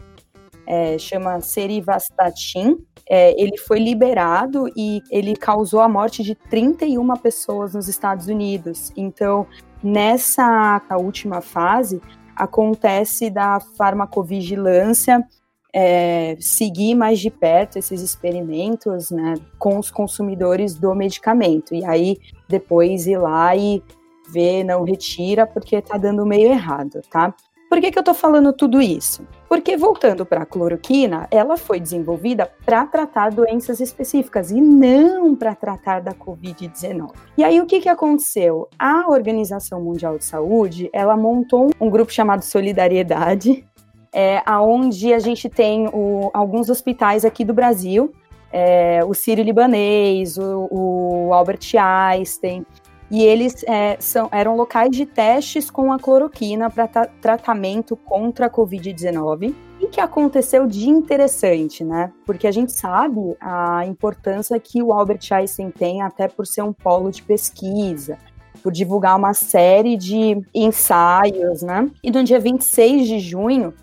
é, 0.65 0.97
chama 0.97 1.41
Serivastatin, 1.41 2.77
é, 3.07 3.39
ele 3.39 3.57
foi 3.57 3.77
liberado 3.77 4.67
e 4.75 5.01
ele 5.11 5.35
causou 5.35 5.81
a 5.81 5.89
morte 5.89 6.23
de 6.23 6.33
31 6.33 7.13
pessoas 7.17 7.75
nos 7.75 7.87
Estados 7.87 8.27
Unidos. 8.27 8.91
Então, 8.95 9.45
nessa 9.83 10.81
última 10.97 11.41
fase, 11.41 12.01
acontece 12.35 13.29
da 13.29 13.59
farmacovigilância 13.77 15.23
é, 15.71 16.37
seguir 16.39 16.95
mais 16.95 17.19
de 17.19 17.29
perto 17.29 17.77
esses 17.77 18.01
experimentos 18.01 19.11
né, 19.11 19.35
com 19.59 19.77
os 19.77 19.91
consumidores 19.91 20.73
do 20.73 20.95
medicamento. 20.95 21.75
E 21.75 21.83
aí, 21.83 22.17
depois 22.47 23.05
ir 23.05 23.17
lá 23.17 23.55
e 23.55 23.83
vê, 24.29 24.63
não 24.63 24.83
retira, 24.83 25.45
porque 25.45 25.81
tá 25.81 25.97
dando 25.97 26.25
meio 26.25 26.49
errado, 26.49 27.01
tá? 27.09 27.33
Por 27.69 27.81
que, 27.81 27.91
que 27.91 27.99
eu 27.99 28.03
tô 28.03 28.13
falando 28.13 28.53
tudo 28.53 28.81
isso? 28.81 29.27
Porque, 29.49 29.75
voltando 29.75 30.25
para 30.25 30.43
a 30.43 30.45
cloroquina, 30.45 31.27
ela 31.31 31.57
foi 31.57 31.79
desenvolvida 31.79 32.49
para 32.65 32.85
tratar 32.85 33.31
doenças 33.31 33.79
específicas 33.79 34.51
e 34.51 34.61
não 34.61 35.35
para 35.35 35.55
tratar 35.55 35.99
da 35.99 36.13
Covid-19. 36.13 37.11
E 37.37 37.43
aí, 37.43 37.59
o 37.59 37.65
que, 37.65 37.81
que 37.81 37.89
aconteceu? 37.89 38.69
A 38.77 39.09
Organização 39.09 39.81
Mundial 39.81 40.17
de 40.17 40.25
Saúde, 40.25 40.89
ela 40.93 41.17
montou 41.17 41.71
um 41.81 41.89
grupo 41.89 42.13
chamado 42.13 42.43
Solidariedade, 42.43 43.65
é, 44.13 44.41
aonde 44.45 45.13
a 45.13 45.19
gente 45.19 45.49
tem 45.49 45.89
o, 45.91 46.29
alguns 46.33 46.69
hospitais 46.69 47.25
aqui 47.25 47.43
do 47.43 47.53
Brasil, 47.53 48.13
é, 48.51 49.01
o 49.03 49.13
Sírio-Libanês, 49.13 50.37
o, 50.37 50.69
o 50.71 51.33
Albert 51.33 51.59
Einstein, 51.77 52.65
e 53.09 53.23
eles 53.23 53.63
é, 53.67 53.97
são, 53.99 54.27
eram 54.31 54.55
locais 54.55 54.91
de 54.91 55.05
testes 55.05 55.69
com 55.69 55.91
a 55.91 55.99
cloroquina 55.99 56.69
para 56.69 56.87
tratamento 57.21 57.95
contra 57.95 58.47
a 58.47 58.49
Covid-19. 58.49 59.53
que, 59.79 59.87
que 59.87 60.01
aconteceu 60.01 60.65
de 60.65 60.89
interessante, 60.89 61.83
né? 61.83 62.11
Porque 62.25 62.47
a 62.47 62.51
gente 62.51 62.71
sabe 62.71 63.35
a 63.39 63.85
importância 63.85 64.59
que 64.59 64.81
o 64.81 64.91
Albert 64.91 65.19
Einstein 65.31 65.69
tem, 65.69 66.01
até 66.01 66.27
por 66.27 66.47
ser 66.47 66.63
um 66.63 66.73
polo 66.73 67.11
de 67.11 67.21
pesquisa, 67.21 68.17
por 68.63 68.71
divulgar 68.71 69.15
uma 69.15 69.33
série 69.33 69.95
de 69.95 70.41
ensaios, 70.53 71.61
né? 71.61 71.89
E 72.03 72.09
no 72.09 72.23
dia 72.23 72.39
26 72.39 73.07
de 73.07 73.19
junho, 73.19 73.73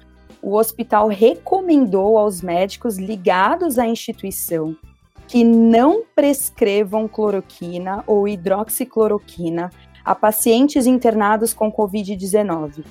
o 0.43 0.57
hospital 0.57 1.07
recomendou 1.07 2.19
aos 2.19 2.43
médicos 2.43 2.99
ligados 2.99 3.79
à 3.79 3.87
instituição 3.87 4.77
que 5.33 5.45
não 5.45 6.03
prescrevam 6.14 7.09
cloroquina 7.09 8.05
ou 8.07 8.29
hidroxicloroquina 8.29 9.71
a 10.05 10.14
pacientes 10.14 10.87
internados 10.87 11.55
com 11.55 11.73
Covid-19. 11.73 12.85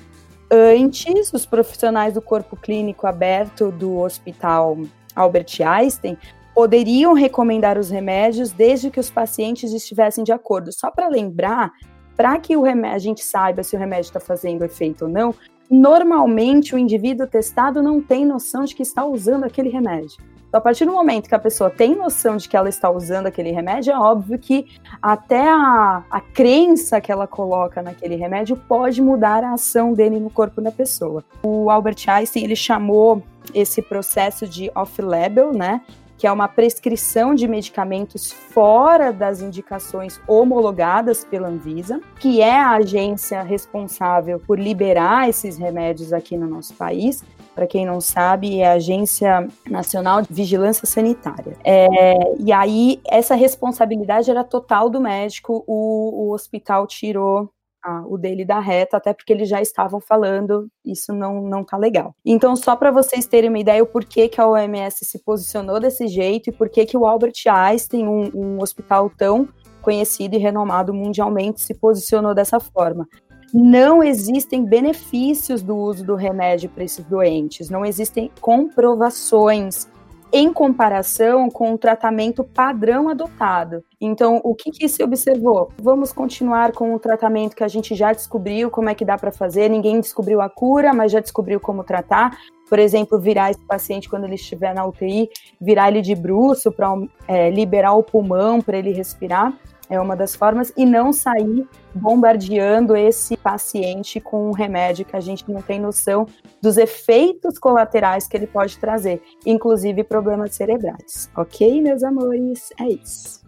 Antes, 0.50 1.32
os 1.32 1.46
profissionais 1.46 2.14
do 2.14 2.20
corpo 2.20 2.56
clínico 2.56 3.06
aberto 3.06 3.70
do 3.70 3.96
Hospital 3.96 4.76
Albert 5.14 5.60
Einstein 5.64 6.18
poderiam 6.52 7.12
recomendar 7.12 7.78
os 7.78 7.90
remédios 7.90 8.50
desde 8.50 8.90
que 8.90 8.98
os 8.98 9.08
pacientes 9.08 9.72
estivessem 9.72 10.24
de 10.24 10.32
acordo. 10.32 10.72
Só 10.72 10.90
para 10.90 11.06
lembrar, 11.06 11.70
para 12.16 12.40
que 12.40 12.56
o 12.56 12.62
remédio, 12.62 12.96
a 12.96 12.98
gente 12.98 13.22
saiba 13.22 13.62
se 13.62 13.76
o 13.76 13.78
remédio 13.78 14.08
está 14.08 14.18
fazendo 14.18 14.64
efeito 14.64 15.04
ou 15.04 15.08
não, 15.08 15.32
normalmente 15.70 16.74
o 16.74 16.78
indivíduo 16.78 17.24
testado 17.24 17.80
não 17.80 18.02
tem 18.02 18.26
noção 18.26 18.64
de 18.64 18.74
que 18.74 18.82
está 18.82 19.04
usando 19.04 19.44
aquele 19.44 19.68
remédio. 19.68 20.31
Então, 20.52 20.58
a 20.58 20.62
partir 20.62 20.84
do 20.84 20.92
momento 20.92 21.30
que 21.30 21.34
a 21.34 21.38
pessoa 21.38 21.70
tem 21.70 21.96
noção 21.96 22.36
de 22.36 22.46
que 22.46 22.54
ela 22.54 22.68
está 22.68 22.90
usando 22.90 23.26
aquele 23.26 23.52
remédio, 23.52 23.90
é 23.90 23.98
óbvio 23.98 24.38
que 24.38 24.66
até 25.00 25.48
a, 25.48 26.04
a 26.10 26.20
crença 26.20 27.00
que 27.00 27.10
ela 27.10 27.26
coloca 27.26 27.80
naquele 27.80 28.16
remédio 28.16 28.54
pode 28.54 29.00
mudar 29.00 29.42
a 29.42 29.54
ação 29.54 29.94
dele 29.94 30.20
no 30.20 30.28
corpo 30.28 30.60
da 30.60 30.70
pessoa. 30.70 31.24
O 31.42 31.70
Albert 31.70 32.04
Einstein, 32.06 32.44
ele 32.44 32.54
chamou 32.54 33.22
esse 33.54 33.80
processo 33.80 34.46
de 34.46 34.70
off-label, 34.74 35.54
né? 35.54 35.80
que 36.18 36.26
é 36.26 36.30
uma 36.30 36.48
prescrição 36.48 37.34
de 37.34 37.48
medicamentos 37.48 38.30
fora 38.30 39.10
das 39.10 39.40
indicações 39.40 40.20
homologadas 40.28 41.24
pela 41.24 41.48
Anvisa, 41.48 41.98
que 42.20 42.42
é 42.42 42.54
a 42.60 42.72
agência 42.72 43.42
responsável 43.42 44.38
por 44.38 44.60
liberar 44.60 45.30
esses 45.30 45.56
remédios 45.56 46.12
aqui 46.12 46.36
no 46.36 46.46
nosso 46.46 46.74
país. 46.74 47.24
Para 47.54 47.66
quem 47.66 47.84
não 47.84 48.00
sabe, 48.00 48.60
é 48.60 48.66
a 48.66 48.72
Agência 48.72 49.46
Nacional 49.68 50.22
de 50.22 50.32
Vigilância 50.32 50.86
Sanitária. 50.86 51.56
É, 51.64 52.14
e 52.38 52.50
aí, 52.52 53.00
essa 53.06 53.34
responsabilidade 53.34 54.30
era 54.30 54.42
total 54.42 54.88
do 54.88 55.00
médico, 55.00 55.62
o, 55.66 56.28
o 56.28 56.32
hospital 56.32 56.86
tirou 56.86 57.50
ah, 57.84 58.04
o 58.06 58.16
dele 58.16 58.44
da 58.44 58.60
reta, 58.60 58.96
até 58.96 59.12
porque 59.12 59.32
eles 59.32 59.48
já 59.48 59.60
estavam 59.60 60.00
falando, 60.00 60.68
isso 60.84 61.12
não, 61.12 61.42
não 61.42 61.64
tá 61.64 61.76
legal. 61.76 62.14
Então, 62.24 62.54
só 62.54 62.76
para 62.76 62.90
vocês 62.90 63.26
terem 63.26 63.50
uma 63.50 63.58
ideia 63.58 63.82
o 63.82 63.86
porquê 63.86 64.28
que 64.28 64.40
a 64.40 64.46
OMS 64.46 65.04
se 65.04 65.18
posicionou 65.18 65.80
desse 65.80 66.06
jeito 66.06 66.48
e 66.48 66.52
por 66.52 66.68
que 66.68 66.96
o 66.96 67.04
Albert 67.04 67.34
Einstein, 67.46 68.06
um, 68.06 68.30
um 68.34 68.62
hospital 68.62 69.10
tão 69.10 69.48
conhecido 69.80 70.36
e 70.36 70.38
renomado 70.38 70.94
mundialmente, 70.94 71.60
se 71.60 71.74
posicionou 71.74 72.34
dessa 72.34 72.60
forma. 72.60 73.08
Não 73.52 74.02
existem 74.02 74.64
benefícios 74.64 75.62
do 75.62 75.76
uso 75.76 76.04
do 76.04 76.14
remédio 76.14 76.70
para 76.70 76.84
esses 76.84 77.04
doentes, 77.04 77.68
não 77.68 77.84
existem 77.84 78.30
comprovações 78.40 79.86
em 80.32 80.50
comparação 80.50 81.50
com 81.50 81.74
o 81.74 81.78
tratamento 81.78 82.42
padrão 82.42 83.10
adotado. 83.10 83.84
Então, 84.00 84.40
o 84.42 84.54
que, 84.54 84.70
que 84.70 84.88
se 84.88 85.02
observou? 85.04 85.70
Vamos 85.80 86.10
continuar 86.10 86.72
com 86.72 86.94
o 86.94 86.98
tratamento 86.98 87.54
que 87.54 87.62
a 87.62 87.68
gente 87.68 87.94
já 87.94 88.14
descobriu 88.14 88.70
como 88.70 88.88
é 88.88 88.94
que 88.94 89.04
dá 89.04 89.18
para 89.18 89.30
fazer. 89.30 89.68
Ninguém 89.68 90.00
descobriu 90.00 90.40
a 90.40 90.48
cura, 90.48 90.94
mas 90.94 91.12
já 91.12 91.20
descobriu 91.20 91.60
como 91.60 91.84
tratar. 91.84 92.38
Por 92.66 92.78
exemplo, 92.78 93.20
virar 93.20 93.50
esse 93.50 93.62
paciente 93.66 94.08
quando 94.08 94.24
ele 94.24 94.36
estiver 94.36 94.74
na 94.74 94.86
UTI, 94.86 95.28
virar 95.60 95.88
ele 95.90 96.00
de 96.00 96.14
bruxo 96.14 96.72
para 96.72 96.94
é, 97.28 97.50
liberar 97.50 97.92
o 97.92 98.02
pulmão 98.02 98.62
para 98.62 98.78
ele 98.78 98.92
respirar 98.92 99.52
é 99.92 100.00
uma 100.00 100.16
das 100.16 100.34
formas, 100.34 100.72
e 100.74 100.86
não 100.86 101.12
sair 101.12 101.68
bombardeando 101.94 102.96
esse 102.96 103.36
paciente 103.36 104.18
com 104.18 104.48
um 104.48 104.52
remédio 104.52 105.04
que 105.04 105.14
a 105.14 105.20
gente 105.20 105.44
não 105.50 105.60
tem 105.60 105.78
noção 105.78 106.26
dos 106.62 106.78
efeitos 106.78 107.58
colaterais 107.58 108.26
que 108.26 108.34
ele 108.34 108.46
pode 108.46 108.78
trazer, 108.78 109.22
inclusive 109.44 110.02
problemas 110.02 110.54
cerebrais. 110.54 111.30
Ok, 111.36 111.82
meus 111.82 112.02
amores? 112.02 112.72
É 112.80 112.88
isso. 112.88 113.42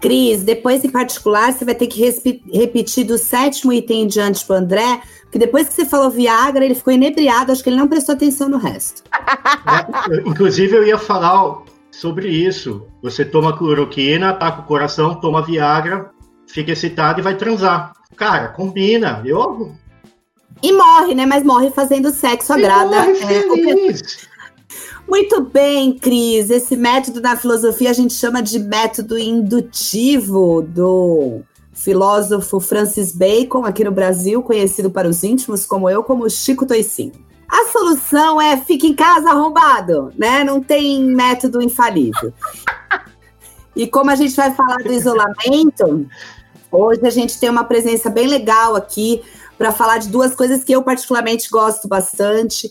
Cris, 0.00 0.42
depois 0.42 0.84
em 0.84 0.90
particular 0.90 1.52
você 1.52 1.64
vai 1.64 1.76
ter 1.76 1.86
que 1.86 2.00
repetir 2.52 3.06
do 3.06 3.16
sétimo 3.16 3.72
item 3.72 4.02
em 4.02 4.06
diante 4.08 4.44
para 4.44 4.56
André, 4.56 5.00
porque 5.22 5.38
depois 5.38 5.68
que 5.68 5.74
você 5.74 5.84
falou 5.84 6.10
Viagra, 6.10 6.64
ele 6.64 6.74
ficou 6.74 6.92
inebriado, 6.92 7.52
acho 7.52 7.62
que 7.62 7.70
ele 7.70 7.76
não 7.76 7.86
prestou 7.86 8.16
atenção 8.16 8.48
no 8.48 8.58
resto. 8.58 9.04
É, 9.68 10.16
inclusive, 10.26 10.74
eu 10.74 10.86
ia 10.86 10.96
falar 10.96 11.62
sobre 11.98 12.28
isso. 12.28 12.86
Você 13.02 13.24
toma 13.24 13.56
cloroquina, 13.56 14.32
com 14.32 14.62
o 14.62 14.64
coração, 14.64 15.16
toma 15.16 15.42
Viagra, 15.42 16.10
fica 16.46 16.72
excitado 16.72 17.20
e 17.20 17.22
vai 17.22 17.36
transar. 17.36 17.92
Cara, 18.16 18.48
combina. 18.48 19.22
Eu. 19.24 19.72
E 20.62 20.72
morre, 20.72 21.14
né? 21.14 21.26
Mas 21.26 21.44
morre 21.44 21.70
fazendo 21.70 22.10
sexo, 22.10 22.52
agrada. 22.52 22.96
É, 22.96 23.44
Muito 25.08 25.40
bem, 25.40 25.98
Cris. 25.98 26.50
Esse 26.50 26.76
método 26.76 27.20
na 27.20 27.36
filosofia 27.36 27.90
a 27.90 27.94
gente 27.94 28.12
chama 28.12 28.42
de 28.42 28.58
método 28.58 29.18
indutivo 29.18 30.62
do 30.62 31.40
filósofo 31.72 32.60
Francis 32.60 33.12
Bacon, 33.12 33.64
aqui 33.64 33.84
no 33.84 33.90
Brasil, 33.90 34.42
conhecido 34.42 34.90
para 34.90 35.08
os 35.08 35.24
íntimos 35.24 35.64
como 35.64 35.88
eu, 35.88 36.02
como 36.02 36.28
Chico 36.28 36.66
Toicinho. 36.66 37.27
A 37.48 37.64
solução 37.72 38.40
é 38.40 38.56
fique 38.58 38.86
em 38.86 38.94
casa 38.94 39.30
arrombado, 39.30 40.12
né? 40.16 40.44
Não 40.44 40.60
tem 40.62 41.02
método 41.02 41.62
infalível. 41.62 42.32
E 43.74 43.86
como 43.86 44.10
a 44.10 44.16
gente 44.16 44.34
vai 44.34 44.52
falar 44.52 44.78
do 44.78 44.92
isolamento, 44.92 46.06
hoje 46.70 47.00
a 47.06 47.10
gente 47.10 47.38
tem 47.40 47.48
uma 47.48 47.64
presença 47.64 48.10
bem 48.10 48.26
legal 48.26 48.76
aqui 48.76 49.22
para 49.56 49.72
falar 49.72 49.98
de 49.98 50.08
duas 50.08 50.34
coisas 50.34 50.62
que 50.62 50.72
eu 50.72 50.82
particularmente 50.82 51.48
gosto 51.48 51.88
bastante. 51.88 52.70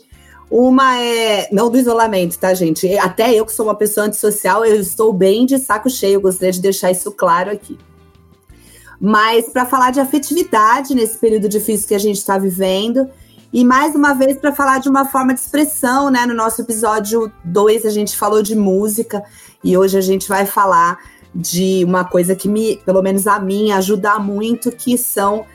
Uma 0.50 0.98
é, 1.02 1.50
não 1.52 1.70
do 1.70 1.78
isolamento, 1.78 2.38
tá, 2.38 2.54
gente? 2.54 2.98
Até 2.98 3.34
eu 3.34 3.46
que 3.46 3.52
sou 3.52 3.66
uma 3.66 3.76
pessoa 3.76 4.06
antissocial, 4.06 4.64
eu 4.64 4.80
estou 4.80 5.12
bem 5.12 5.46
de 5.46 5.58
saco 5.58 5.90
cheio, 5.90 6.22
gostaria 6.22 6.54
de 6.54 6.62
deixar 6.62 6.92
isso 6.92 7.12
claro 7.12 7.52
aqui. 7.52 7.78
Mas 9.00 9.50
para 9.50 9.66
falar 9.66 9.92
de 9.92 10.00
afetividade 10.00 10.96
nesse 10.96 11.18
período 11.18 11.50
difícil 11.50 11.88
que 11.88 11.96
a 11.96 12.00
gente 12.00 12.18
está 12.18 12.38
vivendo, 12.38 13.10
e 13.52 13.64
mais 13.64 13.96
uma 13.96 14.14
vez 14.14 14.38
para 14.38 14.54
falar 14.54 14.80
de 14.80 14.90
uma 14.90 15.06
forma 15.06 15.34
de 15.34 15.40
expressão, 15.40 16.10
né? 16.10 16.26
No 16.26 16.34
nosso 16.34 16.62
episódio 16.62 17.32
2 17.46 17.86
a 17.86 17.90
gente 17.90 18.16
falou 18.18 18.42
de 18.42 18.56
música 18.56 19.24
e 19.64 19.78
hoje 19.78 19.98
a 19.98 20.02
gente 20.02 20.28
vai 20.28 20.46
falar 20.46 21.00
de 21.34 21.84
uma 21.86 22.04
coisa 22.04 22.36
que 22.36 22.48
me, 22.48 22.78
pelo 22.86 23.02
menos 23.02 23.28
a 23.28 23.40
mim, 23.40 23.72
ajuda 23.72 24.20
muito, 24.20 24.72
que 24.72 24.98
são 24.98 25.46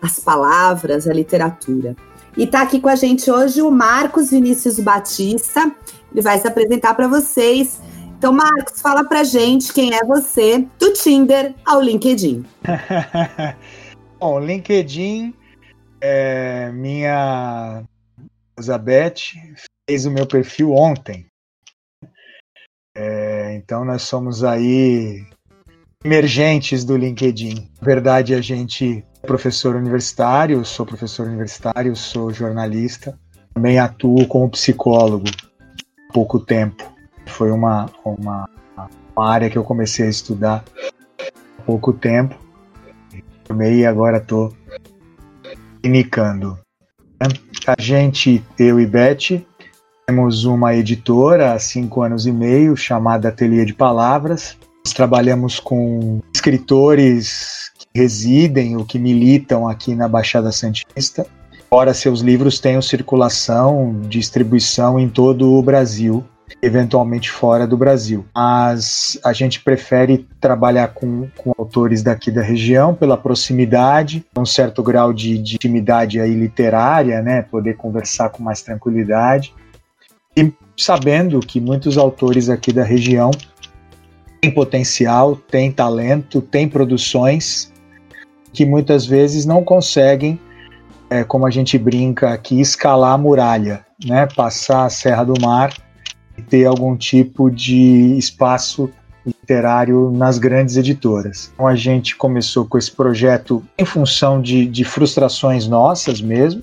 as 0.00 0.18
palavras, 0.18 1.08
a 1.08 1.12
literatura. 1.12 1.96
E 2.36 2.44
está 2.44 2.62
aqui 2.62 2.80
com 2.80 2.88
a 2.88 2.96
gente 2.96 3.30
hoje 3.30 3.60
o 3.60 3.70
Marcos 3.70 4.30
Vinícius 4.30 4.78
Batista. 4.78 5.70
Ele 6.12 6.22
vai 6.22 6.38
se 6.38 6.46
apresentar 6.46 6.94
para 6.94 7.08
vocês. 7.08 7.80
Então, 8.16 8.32
Marcos, 8.32 8.80
fala 8.80 9.04
pra 9.04 9.24
gente 9.24 9.72
quem 9.72 9.94
é 9.94 10.04
você, 10.04 10.66
do 10.78 10.92
Tinder 10.92 11.54
ao 11.64 11.80
LinkedIn. 11.80 12.44
Bom, 14.20 14.38
LinkedIn 14.38 15.34
é, 16.02 16.72
minha 16.72 17.84
Elizabeth 18.58 19.14
fez 19.88 20.04
o 20.04 20.10
meu 20.10 20.26
perfil 20.26 20.72
ontem. 20.72 21.26
É, 22.94 23.54
então 23.54 23.84
nós 23.84 24.02
somos 24.02 24.42
aí 24.42 25.24
emergentes 26.04 26.84
do 26.84 26.96
LinkedIn. 26.96 27.70
Na 27.80 27.86
verdade, 27.86 28.34
a 28.34 28.40
gente 28.40 29.04
é 29.22 29.26
professor 29.26 29.76
universitário, 29.76 30.64
sou 30.64 30.84
professor 30.84 31.28
universitário, 31.28 31.94
sou 31.94 32.32
jornalista, 32.32 33.16
também 33.54 33.78
atuo 33.78 34.26
como 34.26 34.50
psicólogo 34.50 35.26
há 36.10 36.12
pouco 36.12 36.40
tempo. 36.40 36.92
Foi 37.26 37.52
uma, 37.52 37.88
uma, 38.04 38.48
uma 39.14 39.30
área 39.30 39.48
que 39.48 39.56
eu 39.56 39.62
comecei 39.62 40.06
a 40.06 40.10
estudar 40.10 40.64
há 41.58 41.62
pouco 41.62 41.92
tempo. 41.92 42.36
Formei 43.44 43.80
e 43.80 43.86
agora 43.86 44.16
estou 44.16 44.52
Clinicando. 45.82 46.58
A 47.66 47.80
gente, 47.80 48.42
eu 48.58 48.80
e 48.80 48.86
Beth, 48.86 49.44
temos 50.06 50.44
uma 50.44 50.74
editora 50.74 51.52
há 51.52 51.58
cinco 51.58 52.02
anos 52.02 52.26
e 52.26 52.32
meio 52.32 52.76
chamada 52.76 53.28
Ateliê 53.28 53.64
de 53.64 53.74
Palavras. 53.74 54.56
Nós 54.84 54.94
trabalhamos 54.94 55.60
com 55.60 56.20
escritores 56.34 57.70
que 57.78 58.00
residem 58.00 58.76
ou 58.76 58.84
que 58.84 58.98
militam 58.98 59.68
aqui 59.68 59.94
na 59.94 60.08
Baixada 60.08 60.50
Santista. 60.52 61.26
Ora, 61.70 61.94
seus 61.94 62.20
livros 62.20 62.58
tenham 62.58 62.82
circulação, 62.82 64.00
distribuição 64.08 65.00
em 65.00 65.08
todo 65.08 65.52
o 65.52 65.62
Brasil 65.62 66.24
eventualmente 66.60 67.30
fora 67.30 67.66
do 67.66 67.76
Brasil. 67.76 68.24
Mas 68.34 69.18
a 69.24 69.32
gente 69.32 69.60
prefere 69.60 70.26
trabalhar 70.40 70.88
com, 70.88 71.28
com 71.36 71.52
autores 71.56 72.02
daqui 72.02 72.30
da 72.30 72.42
região 72.42 72.94
pela 72.94 73.16
proximidade, 73.16 74.24
um 74.36 74.44
certo 74.44 74.82
grau 74.82 75.12
de, 75.12 75.38
de 75.38 75.54
intimidade 75.56 76.20
aí 76.20 76.34
literária, 76.34 77.22
né? 77.22 77.42
Poder 77.42 77.76
conversar 77.76 78.30
com 78.30 78.42
mais 78.42 78.62
tranquilidade. 78.62 79.54
E 80.36 80.52
sabendo 80.76 81.40
que 81.40 81.60
muitos 81.60 81.98
autores 81.98 82.48
aqui 82.48 82.72
da 82.72 82.82
região 82.82 83.30
têm 84.40 84.50
potencial, 84.50 85.36
têm 85.36 85.70
talento, 85.70 86.40
têm 86.40 86.68
produções 86.68 87.72
que 88.52 88.66
muitas 88.66 89.06
vezes 89.06 89.46
não 89.46 89.64
conseguem, 89.64 90.38
é, 91.08 91.24
como 91.24 91.46
a 91.46 91.50
gente 91.50 91.78
brinca 91.78 92.32
aqui, 92.32 92.60
escalar 92.60 93.12
a 93.12 93.18
muralha, 93.18 93.84
né? 94.04 94.26
passar 94.34 94.84
a 94.84 94.90
Serra 94.90 95.24
do 95.24 95.34
Mar 95.40 95.72
ter 96.48 96.64
algum 96.64 96.96
tipo 96.96 97.50
de 97.50 98.16
espaço 98.16 98.90
literário 99.24 100.10
nas 100.10 100.38
grandes 100.38 100.76
editoras. 100.76 101.50
Então 101.54 101.66
a 101.66 101.76
gente 101.76 102.16
começou 102.16 102.64
com 102.64 102.78
esse 102.78 102.90
projeto 102.90 103.62
em 103.78 103.84
função 103.84 104.40
de, 104.40 104.66
de 104.66 104.84
frustrações 104.84 105.68
nossas 105.68 106.20
mesmo, 106.20 106.62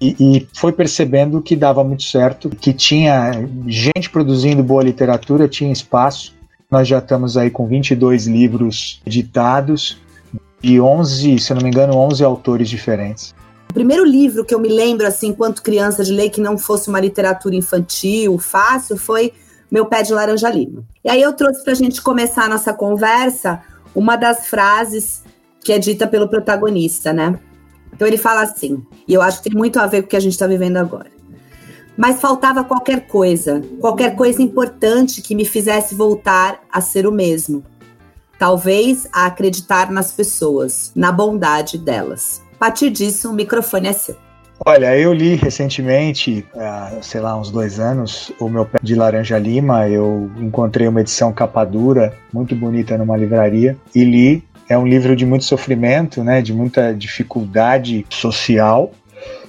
e, 0.00 0.16
e, 0.18 0.48
foi 0.52 0.72
percebendo 0.72 1.40
que 1.40 1.54
dava 1.54 1.84
muito 1.84 2.02
certo, 2.02 2.50
que 2.50 2.72
tinha 2.72 3.30
gente 3.68 4.10
produzindo 4.10 4.60
boa 4.60 4.82
literatura, 4.82 5.46
tinha 5.46 5.70
espaço. 5.70 6.34
Nós 6.68 6.88
já 6.88 6.98
estamos 6.98 7.36
aí 7.36 7.50
com 7.50 7.68
22 7.68 8.26
livros 8.26 9.00
editados 9.06 9.98
e 10.60 10.80
11, 10.80 11.38
se 11.38 11.54
não 11.54 11.62
me 11.62 11.68
engano, 11.68 11.96
11 11.96 12.24
autores 12.24 12.68
diferentes. 12.68 13.32
O 13.72 13.80
primeiro 13.82 14.04
livro 14.04 14.44
que 14.44 14.54
eu 14.54 14.60
me 14.60 14.68
lembro, 14.68 15.06
assim, 15.06 15.28
enquanto 15.28 15.62
criança 15.62 16.04
de 16.04 16.12
ler, 16.12 16.28
que 16.28 16.42
não 16.42 16.58
fosse 16.58 16.90
uma 16.90 17.00
literatura 17.00 17.56
infantil, 17.56 18.38
fácil, 18.38 18.98
foi 18.98 19.32
Meu 19.70 19.86
Pé 19.86 20.02
de 20.02 20.12
Laranja 20.12 20.50
Lima. 20.50 20.84
E 21.02 21.08
aí 21.08 21.22
eu 21.22 21.32
trouxe 21.32 21.64
para 21.64 21.72
a 21.72 21.76
gente 21.76 22.02
começar 22.02 22.44
a 22.44 22.48
nossa 22.50 22.74
conversa 22.74 23.62
uma 23.94 24.14
das 24.14 24.46
frases 24.48 25.22
que 25.64 25.72
é 25.72 25.78
dita 25.78 26.06
pelo 26.06 26.28
protagonista, 26.28 27.14
né? 27.14 27.40
Então 27.94 28.06
ele 28.06 28.18
fala 28.18 28.42
assim, 28.42 28.84
e 29.08 29.14
eu 29.14 29.22
acho 29.22 29.38
que 29.38 29.48
tem 29.48 29.58
muito 29.58 29.80
a 29.80 29.86
ver 29.86 30.02
com 30.02 30.06
o 30.06 30.10
que 30.10 30.16
a 30.18 30.20
gente 30.20 30.32
está 30.32 30.46
vivendo 30.46 30.76
agora. 30.76 31.10
Mas 31.96 32.20
faltava 32.20 32.62
qualquer 32.64 33.06
coisa, 33.06 33.62
qualquer 33.80 34.14
coisa 34.16 34.42
importante 34.42 35.22
que 35.22 35.34
me 35.34 35.46
fizesse 35.46 35.94
voltar 35.94 36.60
a 36.70 36.82
ser 36.82 37.06
o 37.06 37.10
mesmo. 37.10 37.64
Talvez 38.38 39.08
a 39.10 39.24
acreditar 39.24 39.90
nas 39.90 40.12
pessoas, 40.12 40.92
na 40.94 41.10
bondade 41.10 41.78
delas. 41.78 42.42
Partir 42.62 42.90
disso, 42.90 43.28
o 43.28 43.32
microfone 43.32 43.88
é 43.88 43.92
seu. 43.92 44.14
Olha, 44.64 44.96
eu 44.96 45.12
li 45.12 45.34
recentemente, 45.34 46.46
sei 47.02 47.20
lá, 47.20 47.36
uns 47.36 47.50
dois 47.50 47.80
anos, 47.80 48.30
o 48.38 48.48
meu 48.48 48.64
pé 48.64 48.78
de 48.80 48.94
laranja 48.94 49.36
lima. 49.36 49.88
Eu 49.88 50.30
encontrei 50.38 50.86
uma 50.86 51.00
edição 51.00 51.32
capa 51.32 51.64
dura, 51.64 52.16
muito 52.32 52.54
bonita 52.54 52.96
numa 52.96 53.16
livraria, 53.16 53.76
e 53.92 54.04
li. 54.04 54.44
É 54.68 54.78
um 54.78 54.86
livro 54.86 55.16
de 55.16 55.26
muito 55.26 55.44
sofrimento, 55.44 56.22
né, 56.22 56.40
de 56.40 56.54
muita 56.54 56.94
dificuldade 56.94 58.06
social. 58.08 58.92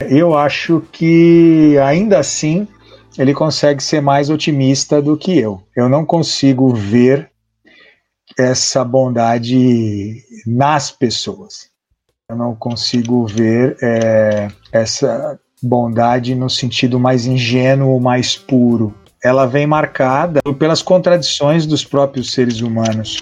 Eu 0.09 0.35
acho 0.35 0.81
que 0.91 1.77
ainda 1.85 2.17
assim 2.17 2.67
ele 3.15 3.35
consegue 3.35 3.83
ser 3.83 4.01
mais 4.01 4.31
otimista 4.31 4.99
do 4.99 5.15
que 5.15 5.37
eu. 5.37 5.61
Eu 5.77 5.87
não 5.87 6.03
consigo 6.03 6.73
ver 6.73 7.29
essa 8.35 8.83
bondade 8.83 10.23
nas 10.47 10.89
pessoas. 10.89 11.71
Eu 12.29 12.37
não 12.37 12.55
consigo 12.55 13.27
ver 13.27 13.75
é, 13.81 14.47
essa 14.71 15.39
bondade 15.61 16.33
no 16.33 16.49
sentido 16.49 16.99
mais 16.99 17.25
ingênuo, 17.25 17.99
mais 17.99 18.35
puro. 18.37 18.93
Ela 19.21 19.45
vem 19.45 19.67
marcada 19.67 20.41
pelas 20.57 20.81
contradições 20.81 21.65
dos 21.65 21.83
próprios 21.83 22.31
seres 22.31 22.61
humanos. 22.61 23.21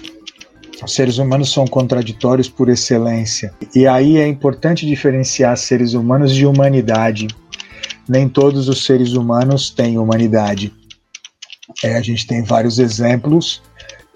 Os 0.84 0.94
seres 0.94 1.18
humanos 1.18 1.52
são 1.52 1.66
contraditórios 1.66 2.48
por 2.48 2.68
excelência. 2.68 3.52
E 3.74 3.86
aí 3.86 4.18
é 4.18 4.26
importante 4.26 4.86
diferenciar 4.86 5.56
seres 5.56 5.94
humanos 5.94 6.32
de 6.32 6.46
humanidade. 6.46 7.28
Nem 8.08 8.28
todos 8.28 8.68
os 8.68 8.84
seres 8.84 9.12
humanos 9.12 9.70
têm 9.70 9.98
humanidade. 9.98 10.72
É, 11.82 11.96
a 11.96 12.02
gente 12.02 12.26
tem 12.26 12.42
vários 12.42 12.78
exemplos 12.78 13.62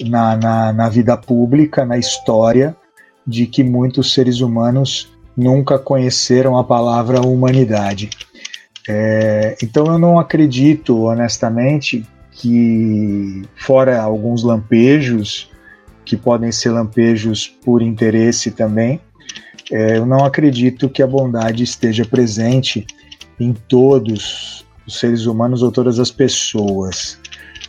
na, 0.00 0.36
na, 0.36 0.72
na 0.72 0.88
vida 0.88 1.16
pública, 1.16 1.84
na 1.84 1.96
história, 1.96 2.76
de 3.26 3.46
que 3.46 3.64
muitos 3.64 4.12
seres 4.12 4.40
humanos 4.40 5.10
nunca 5.36 5.78
conheceram 5.78 6.56
a 6.56 6.64
palavra 6.64 7.20
humanidade. 7.20 8.10
É, 8.88 9.56
então 9.62 9.86
eu 9.86 9.98
não 9.98 10.18
acredito, 10.18 11.04
honestamente, 11.04 12.06
que, 12.30 13.42
fora 13.56 14.00
alguns 14.00 14.42
lampejos, 14.42 15.50
que 16.04 16.16
podem 16.16 16.52
ser 16.52 16.70
lampejos 16.70 17.48
por 17.64 17.82
interesse 17.82 18.50
também, 18.50 19.00
é, 19.72 19.96
eu 19.96 20.06
não 20.06 20.24
acredito 20.24 20.88
que 20.88 21.02
a 21.02 21.06
bondade 21.06 21.64
esteja 21.64 22.04
presente 22.04 22.86
em 23.40 23.52
todos 23.52 24.64
os 24.86 24.98
seres 24.98 25.26
humanos 25.26 25.62
ou 25.62 25.72
todas 25.72 25.98
as 25.98 26.10
pessoas. 26.10 27.18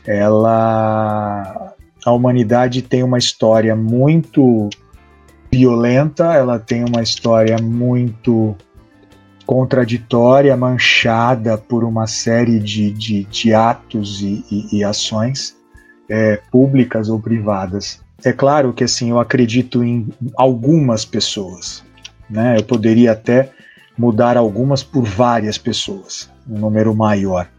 Ela, 0.06 1.74
a 2.06 2.12
humanidade 2.12 2.84
tem 2.84 3.02
uma 3.02 3.18
história 3.18 3.76
muito 3.76 4.70
violenta, 5.58 6.36
ela 6.36 6.60
tem 6.60 6.86
uma 6.86 7.02
história 7.02 7.58
muito 7.58 8.56
contraditória, 9.44 10.56
manchada 10.56 11.58
por 11.58 11.84
uma 11.84 12.06
série 12.06 12.60
de, 12.60 12.92
de, 12.92 13.24
de 13.24 13.54
atos 13.56 14.22
e, 14.22 14.46
e, 14.52 14.78
e 14.78 14.84
ações 14.84 15.56
é, 16.08 16.40
públicas 16.52 17.10
ou 17.10 17.20
privadas. 17.20 18.00
É 18.24 18.32
claro 18.32 18.72
que 18.72 18.84
assim 18.84 19.10
eu 19.10 19.20
acredito 19.20 19.84
em 19.84 20.10
algumas 20.36 21.06
pessoas, 21.06 21.84
né? 22.30 22.58
Eu 22.58 22.64
poderia 22.64 23.14
até 23.14 23.52
mudar 23.98 24.38
algumas 24.38 24.84
por 24.84 25.04
várias 25.04 25.58
pessoas, 25.58 26.30
um 26.48 26.60
número 26.60 26.96
maior. 26.96 27.50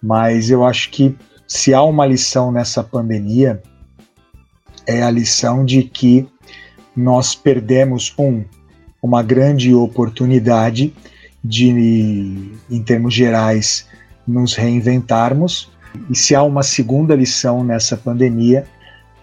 Mas 0.00 0.48
eu 0.48 0.64
acho 0.64 0.90
que 0.90 1.16
se 1.46 1.74
há 1.74 1.82
uma 1.82 2.06
lição 2.06 2.52
nessa 2.52 2.84
pandemia 2.84 3.60
é 4.86 5.02
a 5.02 5.10
lição 5.10 5.64
de 5.64 5.82
que 5.82 6.28
nós 6.96 7.34
perdemos 7.34 8.14
um 8.18 8.44
uma 9.02 9.22
grande 9.22 9.74
oportunidade 9.74 10.94
de, 11.42 12.52
em 12.70 12.82
termos 12.84 13.12
gerais, 13.12 13.88
nos 14.26 14.54
reinventarmos. 14.54 15.72
E 16.08 16.16
se 16.16 16.34
há 16.34 16.42
uma 16.42 16.62
segunda 16.62 17.16
lição 17.16 17.64
nessa 17.64 17.96
pandemia 17.96 18.64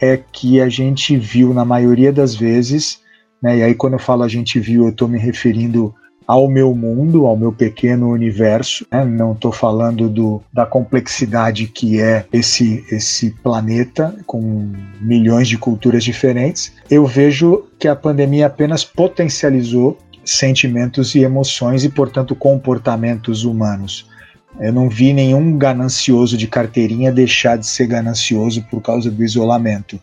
é 0.02 0.18
que 0.18 0.60
a 0.60 0.68
gente 0.68 1.16
viu 1.16 1.54
na 1.54 1.64
maioria 1.64 2.12
das 2.12 2.36
vezes, 2.36 3.00
né, 3.42 3.60
e 3.60 3.64
aí 3.64 3.74
quando 3.74 3.94
eu 3.94 4.00
falo 4.00 4.24
a 4.24 4.28
gente 4.28 4.60
viu, 4.60 4.84
eu 4.84 4.90
estou 4.90 5.08
me 5.08 5.18
referindo 5.18 5.96
ao 6.30 6.48
meu 6.48 6.76
mundo, 6.76 7.26
ao 7.26 7.36
meu 7.36 7.52
pequeno 7.52 8.12
universo. 8.12 8.86
Né? 8.92 9.04
Não 9.04 9.32
estou 9.32 9.52
falando 9.52 10.08
do, 10.08 10.40
da 10.54 10.64
complexidade 10.64 11.66
que 11.66 12.00
é 12.00 12.24
esse, 12.32 12.86
esse 12.92 13.32
planeta 13.42 14.16
com 14.28 14.72
milhões 15.02 15.48
de 15.48 15.58
culturas 15.58 16.04
diferentes. 16.04 16.72
Eu 16.88 17.04
vejo 17.08 17.64
que 17.80 17.88
a 17.88 17.96
pandemia 17.96 18.46
apenas 18.46 18.84
potencializou 18.84 19.98
sentimentos 20.24 21.16
e 21.16 21.24
emoções 21.24 21.84
e, 21.84 21.90
portanto, 21.90 22.36
comportamentos 22.36 23.44
humanos. 23.44 24.08
Eu 24.60 24.72
não 24.72 24.88
vi 24.88 25.14
nenhum 25.14 25.58
ganancioso 25.58 26.38
de 26.38 26.46
carteirinha 26.46 27.12
deixar 27.12 27.58
de 27.58 27.66
ser 27.66 27.88
ganancioso 27.88 28.64
por 28.70 28.84
causa 28.84 29.10
do 29.10 29.24
isolamento. 29.24 30.00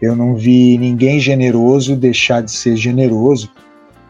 Eu 0.00 0.14
não 0.14 0.36
vi 0.36 0.78
ninguém 0.78 1.18
generoso 1.18 1.96
deixar 1.96 2.42
de 2.42 2.52
ser 2.52 2.76
generoso 2.76 3.50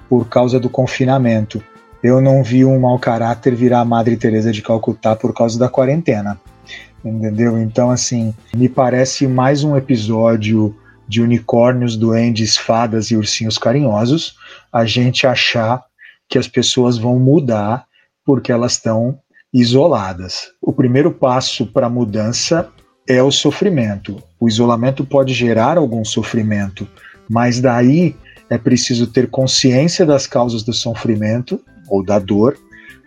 por 0.09 0.29
causa 0.29 0.59
do 0.59 0.71
confinamento. 0.71 1.63
Eu 2.03 2.21
não 2.21 2.43
vi 2.43 2.65
um 2.65 2.79
mau 2.79 2.99
caráter 2.99 3.55
virar 3.55 3.81
a 3.81 3.85
Madre 3.85 4.17
Teresa 4.17 4.53
de 4.53 4.63
Calcutá 4.63 5.17
por 5.17 5.35
causa 5.35 5.59
da 5.59 5.69
quarentena. 5.69 6.41
Entendeu? 7.05 7.59
Então, 7.59 7.91
assim, 7.91 8.35
me 8.55 8.69
parece 8.69 9.27
mais 9.27 9.65
um 9.65 9.77
episódio 9.77 10.75
de 11.09 11.23
unicórnios, 11.23 11.97
duendes, 11.97 12.57
fadas 12.57 13.11
e 13.11 13.17
ursinhos 13.17 13.57
carinhosos, 13.57 14.37
a 14.73 14.85
gente 14.85 15.27
achar 15.27 15.83
que 16.29 16.39
as 16.39 16.47
pessoas 16.47 16.99
vão 16.99 17.19
mudar 17.19 17.87
porque 18.25 18.53
elas 18.53 18.73
estão 18.73 19.19
isoladas. 19.53 20.49
O 20.61 20.73
primeiro 20.73 21.11
passo 21.11 21.67
para 21.67 21.87
a 21.87 21.91
mudança 21.91 22.69
é 23.09 23.23
o 23.23 23.31
sofrimento. 23.31 24.23
O 24.39 24.47
isolamento 24.47 25.05
pode 25.05 25.33
gerar 25.33 25.79
algum 25.79 26.05
sofrimento, 26.05 26.87
mas 27.29 27.59
daí 27.59 28.15
é 28.51 28.59
preciso 28.59 29.07
ter 29.07 29.29
consciência 29.29 30.07
das 30.07 30.27
causas 30.27 30.63
do 30.63 30.73
sofrimento 30.73 31.61
ou 31.89 32.05
da 32.05 32.19
dor, 32.19 32.57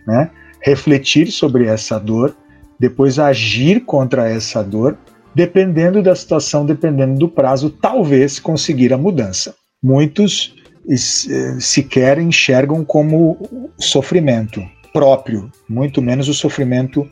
né? 0.06 0.30
refletir 0.60 1.30
sobre 1.30 1.66
essa 1.66 1.98
dor, 1.98 2.34
depois 2.78 3.18
agir 3.18 3.80
contra 3.84 4.28
essa 4.28 4.62
dor, 4.62 4.96
dependendo 5.34 6.02
da 6.02 6.14
situação, 6.14 6.64
dependendo 6.64 7.18
do 7.18 7.28
prazo, 7.28 7.70
talvez 7.70 8.38
conseguir 8.38 8.92
a 8.92 8.98
mudança. 8.98 9.54
Muitos 9.82 10.54
eh, 10.88 11.60
sequer 11.60 12.18
enxergam 12.18 12.84
como 12.84 13.70
sofrimento 13.78 14.62
próprio, 14.92 15.50
muito 15.68 16.02
menos 16.02 16.28
o 16.28 16.34
sofrimento 16.34 17.08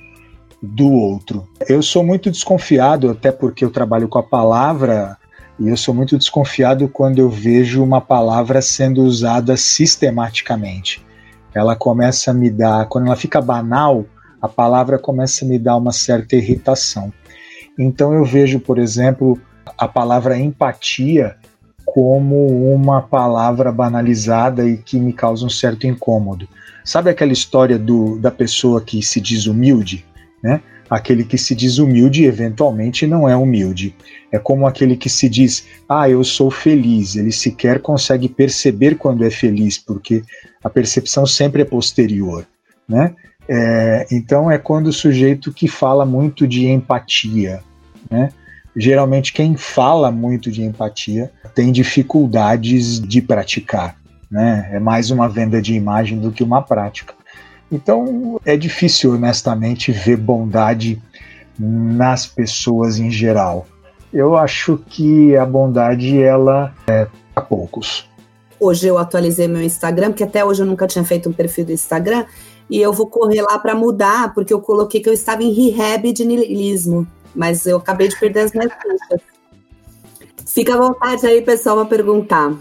do 0.62 0.92
outro. 0.92 1.48
Eu 1.68 1.82
sou 1.82 2.04
muito 2.04 2.30
desconfiado, 2.30 3.10
até 3.10 3.32
porque 3.32 3.64
eu 3.64 3.70
trabalho 3.70 4.08
com 4.08 4.18
a 4.18 4.22
palavra 4.22 5.16
e 5.60 5.68
eu 5.68 5.76
sou 5.76 5.94
muito 5.94 6.16
desconfiado 6.16 6.88
quando 6.88 7.18
eu 7.18 7.28
vejo 7.28 7.84
uma 7.84 8.00
palavra 8.00 8.62
sendo 8.62 9.02
usada 9.02 9.58
sistematicamente. 9.58 11.04
Ela 11.54 11.76
começa 11.76 12.30
a 12.30 12.34
me 12.34 12.50
dar, 12.50 12.86
quando 12.86 13.06
ela 13.06 13.16
fica 13.16 13.42
banal, 13.42 14.06
a 14.40 14.48
palavra 14.48 14.98
começa 14.98 15.44
a 15.44 15.48
me 15.48 15.58
dar 15.58 15.76
uma 15.76 15.92
certa 15.92 16.34
irritação. 16.34 17.12
Então 17.78 18.14
eu 18.14 18.24
vejo, 18.24 18.58
por 18.58 18.78
exemplo, 18.78 19.38
a 19.76 19.86
palavra 19.86 20.38
empatia 20.38 21.36
como 21.84 22.72
uma 22.72 23.02
palavra 23.02 23.70
banalizada 23.70 24.66
e 24.66 24.78
que 24.78 24.98
me 24.98 25.12
causa 25.12 25.44
um 25.44 25.50
certo 25.50 25.86
incômodo. 25.86 26.48
Sabe 26.84 27.10
aquela 27.10 27.32
história 27.32 27.78
do, 27.78 28.18
da 28.18 28.30
pessoa 28.30 28.80
que 28.80 29.02
se 29.02 29.20
diz 29.20 29.46
humilde, 29.46 30.06
né? 30.42 30.62
Aquele 30.90 31.22
que 31.22 31.38
se 31.38 31.54
diz 31.54 31.78
humilde 31.78 32.24
eventualmente 32.24 33.06
não 33.06 33.28
é 33.28 33.36
humilde. 33.36 33.94
É 34.32 34.40
como 34.40 34.66
aquele 34.66 34.96
que 34.96 35.08
se 35.08 35.28
diz, 35.28 35.64
ah, 35.88 36.10
eu 36.10 36.24
sou 36.24 36.50
feliz. 36.50 37.14
Ele 37.14 37.30
sequer 37.30 37.80
consegue 37.80 38.28
perceber 38.28 38.96
quando 38.96 39.24
é 39.24 39.30
feliz, 39.30 39.78
porque 39.78 40.24
a 40.64 40.68
percepção 40.68 41.24
sempre 41.24 41.62
é 41.62 41.64
posterior, 41.64 42.44
né? 42.88 43.14
É, 43.48 44.06
então 44.10 44.50
é 44.50 44.58
quando 44.58 44.88
o 44.88 44.92
sujeito 44.92 45.52
que 45.52 45.68
fala 45.68 46.04
muito 46.04 46.46
de 46.46 46.66
empatia, 46.66 47.60
né? 48.10 48.32
Geralmente 48.76 49.32
quem 49.32 49.56
fala 49.56 50.10
muito 50.10 50.50
de 50.50 50.62
empatia 50.62 51.30
tem 51.54 51.72
dificuldades 51.72 53.00
de 53.00 53.20
praticar, 53.22 53.96
né? 54.30 54.68
É 54.72 54.80
mais 54.80 55.10
uma 55.10 55.28
venda 55.28 55.62
de 55.62 55.74
imagem 55.74 56.18
do 56.18 56.30
que 56.32 56.42
uma 56.42 56.62
prática. 56.62 57.14
Então 57.70 58.40
é 58.44 58.56
difícil, 58.56 59.12
honestamente, 59.12 59.92
ver 59.92 60.16
bondade 60.16 61.00
nas 61.58 62.26
pessoas 62.26 62.98
em 62.98 63.10
geral. 63.10 63.66
Eu 64.12 64.36
acho 64.36 64.78
que 64.88 65.36
a 65.36 65.46
bondade 65.46 66.20
ela 66.20 66.74
é 66.88 67.06
para 67.34 67.44
poucos. 67.44 68.08
Hoje 68.58 68.86
eu 68.86 68.98
atualizei 68.98 69.46
meu 69.46 69.62
Instagram, 69.62 70.08
porque 70.08 70.24
até 70.24 70.44
hoje 70.44 70.62
eu 70.62 70.66
nunca 70.66 70.86
tinha 70.86 71.04
feito 71.04 71.28
um 71.28 71.32
perfil 71.32 71.64
do 71.64 71.72
Instagram, 71.72 72.26
e 72.68 72.78
eu 72.80 72.92
vou 72.92 73.06
correr 73.06 73.42
lá 73.42 73.58
para 73.58 73.74
mudar, 73.74 74.34
porque 74.34 74.52
eu 74.52 74.60
coloquei 74.60 75.00
que 75.00 75.08
eu 75.08 75.12
estava 75.12 75.42
em 75.42 75.52
rehab 75.52 76.12
de 76.12 76.24
niilismo, 76.24 77.06
mas 77.34 77.66
eu 77.66 77.78
acabei 77.78 78.08
de 78.08 78.18
perder 78.18 78.40
as 78.40 78.52
minhas 78.52 78.72
fichas. 78.72 79.20
Fica 80.46 80.74
à 80.74 80.78
vontade 80.78 81.26
aí, 81.26 81.42
pessoal, 81.42 81.76
para 81.76 81.96
perguntar. 81.96 82.52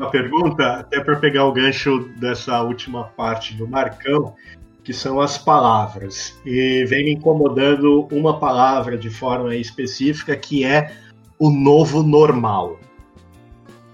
Uma 0.00 0.10
pergunta, 0.10 0.76
até 0.76 0.98
para 0.98 1.16
pegar 1.16 1.44
o 1.44 1.52
gancho 1.52 2.08
dessa 2.16 2.62
última 2.62 3.04
parte 3.04 3.52
do 3.52 3.68
Marcão, 3.68 4.34
que 4.82 4.94
são 4.94 5.20
as 5.20 5.36
palavras. 5.36 6.40
E 6.42 6.86
vem 6.86 7.04
me 7.04 7.12
incomodando 7.12 8.08
uma 8.10 8.40
palavra 8.40 8.96
de 8.96 9.10
forma 9.10 9.54
específica, 9.54 10.34
que 10.34 10.64
é 10.64 10.96
o 11.38 11.50
novo 11.50 12.02
normal. 12.02 12.80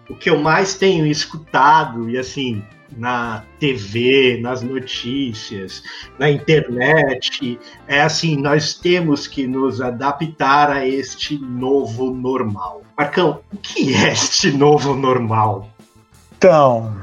O 0.09 0.15
que 0.15 0.31
eu 0.31 0.39
mais 0.39 0.77
tenho 0.77 1.05
escutado, 1.05 2.09
e 2.09 2.17
assim, 2.17 2.63
na 2.97 3.43
TV, 3.59 4.39
nas 4.41 4.63
notícias, 4.63 5.83
na 6.21 6.31
internet, 6.31 7.59
é 7.89 8.01
assim, 8.01 8.37
nós 8.37 8.75
temos 8.75 9.27
que 9.27 9.45
nos 9.45 9.81
adaptar 9.81 10.71
a 10.71 10.87
este 10.87 11.37
novo 11.37 12.13
normal. 12.13 12.83
Marcão, 12.97 13.41
o 13.53 13.57
que 13.57 13.93
é 13.93 14.13
este 14.13 14.53
novo 14.53 14.95
normal? 14.95 15.69
Então, 16.37 16.95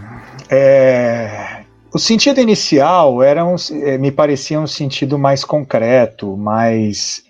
é, 0.49 1.63
o 1.93 1.97
sentido 1.97 2.39
inicial 2.39 3.23
era 3.23 3.43
um, 3.43 3.55
é, 3.83 3.97
me 3.97 4.11
parecia 4.11 4.59
um 4.59 4.67
sentido 4.67 5.17
mais 5.17 5.43
concreto, 5.43 6.37
mais 6.37 7.23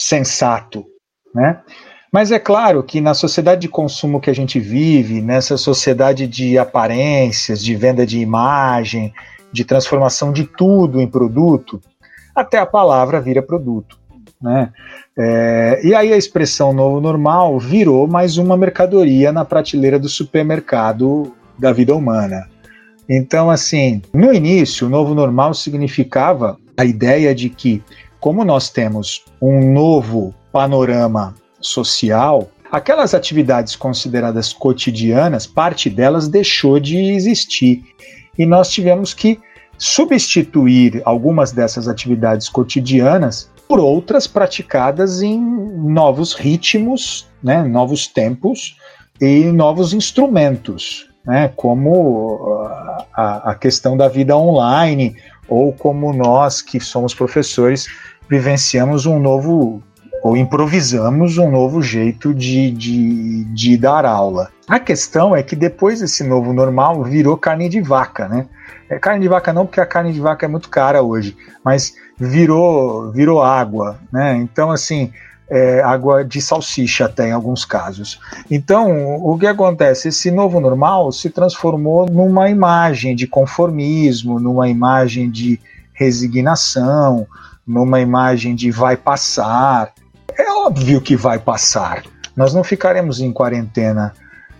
sensato, 0.00 0.84
né? 1.34 1.60
Mas 2.12 2.30
é 2.30 2.38
claro 2.38 2.82
que 2.82 3.00
na 3.00 3.12
sociedade 3.12 3.62
de 3.62 3.68
consumo 3.68 4.20
que 4.20 4.30
a 4.30 4.34
gente 4.34 4.60
vive, 4.60 5.20
nessa 5.20 5.56
sociedade 5.56 6.28
de 6.28 6.56
aparências, 6.56 7.62
de 7.62 7.74
venda 7.74 8.06
de 8.06 8.20
imagem, 8.20 9.12
de 9.52 9.64
transformação 9.64 10.32
de 10.32 10.44
tudo 10.44 11.00
em 11.00 11.08
produto, 11.08 11.80
até 12.34 12.58
a 12.58 12.66
palavra 12.66 13.20
vira 13.20 13.42
produto. 13.42 13.98
Né? 14.40 14.72
É, 15.18 15.80
e 15.82 15.94
aí 15.94 16.12
a 16.12 16.16
expressão 16.16 16.72
novo 16.72 17.00
normal 17.00 17.58
virou 17.58 18.06
mais 18.06 18.38
uma 18.38 18.56
mercadoria 18.56 19.32
na 19.32 19.44
prateleira 19.44 19.98
do 19.98 20.08
supermercado 20.08 21.32
da 21.58 21.72
vida 21.72 21.94
humana. 21.94 22.48
Então, 23.08 23.50
assim, 23.50 24.00
no 24.12 24.32
início, 24.32 24.86
o 24.86 24.90
novo 24.90 25.14
normal 25.14 25.52
significava 25.54 26.58
a 26.76 26.84
ideia 26.84 27.34
de 27.34 27.50
que, 27.50 27.82
como 28.18 28.44
nós 28.44 28.70
temos 28.70 29.24
um 29.40 29.72
novo 29.72 30.34
panorama 30.50 31.34
social, 31.60 32.48
aquelas 32.72 33.14
atividades 33.14 33.76
consideradas 33.76 34.52
cotidianas, 34.52 35.46
parte 35.46 35.90
delas 35.90 36.28
deixou 36.28 36.80
de 36.80 36.96
existir. 36.96 37.84
E 38.38 38.46
nós 38.46 38.70
tivemos 38.70 39.12
que 39.12 39.38
substituir 39.76 41.02
algumas 41.04 41.52
dessas 41.52 41.88
atividades 41.88 42.48
cotidianas 42.48 43.50
por 43.68 43.78
outras 43.78 44.26
praticadas 44.26 45.20
em 45.20 45.38
novos 45.40 46.32
ritmos, 46.32 47.26
né, 47.42 47.62
novos 47.62 48.06
tempos 48.06 48.76
e 49.20 49.44
novos 49.46 49.92
instrumentos 49.92 51.08
né, 51.24 51.50
como 51.56 52.66
a, 53.14 53.50
a 53.50 53.54
questão 53.54 53.96
da 53.96 54.08
vida 54.08 54.36
online, 54.36 55.16
ou 55.48 55.72
como 55.72 56.12
nós 56.12 56.62
que 56.62 56.80
somos 56.80 57.14
professores 57.14 57.86
vivenciamos 58.28 59.06
um 59.06 59.18
novo 59.18 59.82
ou 60.22 60.38
improvisamos 60.38 61.36
um 61.36 61.50
novo 61.50 61.82
jeito 61.82 62.32
de, 62.32 62.70
de, 62.70 63.44
de, 63.44 63.76
dar 63.76 64.06
aula. 64.06 64.50
A 64.66 64.80
questão 64.80 65.36
é 65.36 65.42
que 65.42 65.54
depois 65.54 66.00
esse 66.00 66.24
novo 66.24 66.50
normal 66.54 67.04
virou 67.04 67.36
carne 67.36 67.68
de 67.68 67.82
vaca, 67.82 68.26
né? 68.26 68.46
É 68.88 68.98
carne 68.98 69.20
de 69.20 69.28
vaca 69.28 69.52
não, 69.52 69.66
porque 69.66 69.82
a 69.82 69.86
carne 69.86 70.14
de 70.14 70.20
vaca 70.20 70.46
é 70.46 70.48
muito 70.48 70.70
cara 70.70 71.02
hoje, 71.02 71.36
mas 71.62 71.92
virou, 72.18 73.12
virou 73.12 73.42
água, 73.42 73.98
né? 74.10 74.34
Então, 74.36 74.70
assim, 74.70 75.12
é, 75.48 75.82
água 75.82 76.24
de 76.24 76.40
salsicha 76.40 77.04
até 77.06 77.28
em 77.28 77.32
alguns 77.32 77.64
casos. 77.64 78.20
Então, 78.50 79.16
o 79.16 79.38
que 79.38 79.46
acontece? 79.46 80.08
Esse 80.08 80.30
novo 80.30 80.60
normal 80.60 81.12
se 81.12 81.30
transformou 81.30 82.06
numa 82.06 82.48
imagem 82.48 83.14
de 83.14 83.26
conformismo, 83.26 84.40
numa 84.40 84.68
imagem 84.68 85.30
de 85.30 85.60
resignação, 85.92 87.26
numa 87.66 88.00
imagem 88.00 88.54
de 88.54 88.70
vai 88.70 88.96
passar. 88.96 89.92
É 90.36 90.50
óbvio 90.50 91.00
que 91.00 91.16
vai 91.16 91.38
passar. 91.38 92.02
Nós 92.36 92.52
não 92.52 92.64
ficaremos 92.64 93.20
em 93.20 93.32
quarentena 93.32 94.12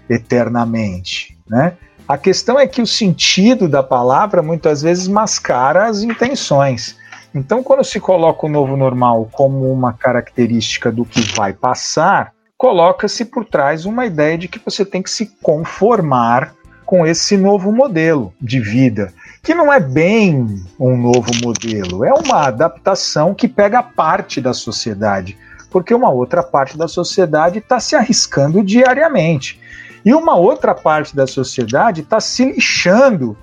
eternamente, 0.09 1.37
né? 1.49 1.75
A 2.07 2.19
questão 2.19 2.61
é 2.61 2.67
que 2.67 2.83
o 2.83 2.87
sentido 2.87 3.67
da 3.67 3.83
palavra 3.83 4.43
muitas 4.43 4.83
vezes 4.83 5.09
mascara 5.09 5.87
as 5.87 6.03
intenções. 6.03 6.97
Então, 7.35 7.65
quando 7.65 7.83
se 7.83 7.99
coloca 7.99 8.47
o 8.47 8.49
novo 8.49 8.77
normal 8.77 9.29
como 9.33 9.73
uma 9.73 9.93
característica 9.93 10.93
do 10.93 11.05
que 11.05 11.21
vai 11.35 11.53
passar, 11.53 12.33
coloca-se 12.57 13.25
por 13.25 13.45
trás 13.45 13.85
uma 13.85 14.07
ideia 14.07 14.39
de 14.39 14.47
que 14.47 14.61
você 14.65 14.85
tem 14.85 15.03
que 15.03 15.11
se 15.11 15.27
conformar 15.43 16.55
com 16.87 17.05
esse 17.05 17.37
novo 17.37 17.73
modelo 17.73 18.33
de 18.41 18.61
vida, 18.61 19.13
que 19.43 19.55
não 19.55 19.73
é 19.73 19.81
bem 19.81 20.47
um 20.79 20.97
novo 20.97 21.31
modelo, 21.43 22.05
é 22.05 22.13
uma 22.13 22.47
adaptação 22.47 23.35
que 23.35 23.49
pega 23.49 23.83
parte 23.83 24.41
da 24.41 24.53
sociedade, 24.53 25.37
porque 25.71 25.93
uma 25.93 26.11
outra 26.11 26.43
parte 26.43 26.79
da 26.79 26.87
sociedade 26.87 27.59
está 27.59 27.81
se 27.81 27.97
arriscando 27.97 28.63
diariamente. 28.63 29.61
E 30.05 30.15
uma 30.15 30.37
outra 30.37 30.75
parte 30.75 31.17
da 31.17 31.27
sociedade 31.27 32.03
está 32.03 32.21
se 32.21 32.45
lixando 32.45 33.37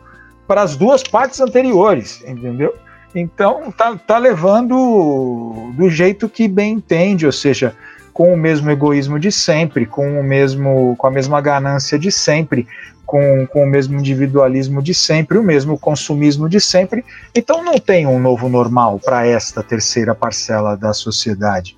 para 0.47 0.61
as 0.61 0.77
duas 0.77 1.03
partes 1.03 1.41
anteriores, 1.41 2.23
entendeu? 2.25 2.73
Então 3.13 3.71
tá, 3.71 3.95
tá 3.95 4.17
levando 4.17 5.71
do 5.75 5.89
jeito 5.89 6.29
que 6.29 6.47
bem 6.47 6.75
entende, 6.75 7.25
ou 7.25 7.31
seja, 7.31 7.75
com 8.13 8.33
o 8.33 8.37
mesmo 8.37 8.69
egoísmo 8.69 9.19
de 9.19 9.31
sempre, 9.31 9.85
com 9.85 10.19
o 10.19 10.23
mesmo, 10.23 10.95
com 10.97 11.07
a 11.07 11.11
mesma 11.11 11.41
ganância 11.41 11.99
de 11.99 12.11
sempre, 12.11 12.67
com, 13.05 13.45
com 13.47 13.63
o 13.63 13.67
mesmo 13.67 13.99
individualismo 13.99 14.81
de 14.81 14.93
sempre, 14.93 15.37
o 15.37 15.43
mesmo 15.43 15.77
consumismo 15.77 16.47
de 16.47 16.61
sempre. 16.61 17.03
Então 17.35 17.63
não 17.63 17.77
tem 17.77 18.07
um 18.07 18.19
novo 18.19 18.47
normal 18.47 18.99
para 18.99 19.25
esta 19.25 19.61
terceira 19.61 20.15
parcela 20.15 20.77
da 20.77 20.93
sociedade. 20.93 21.77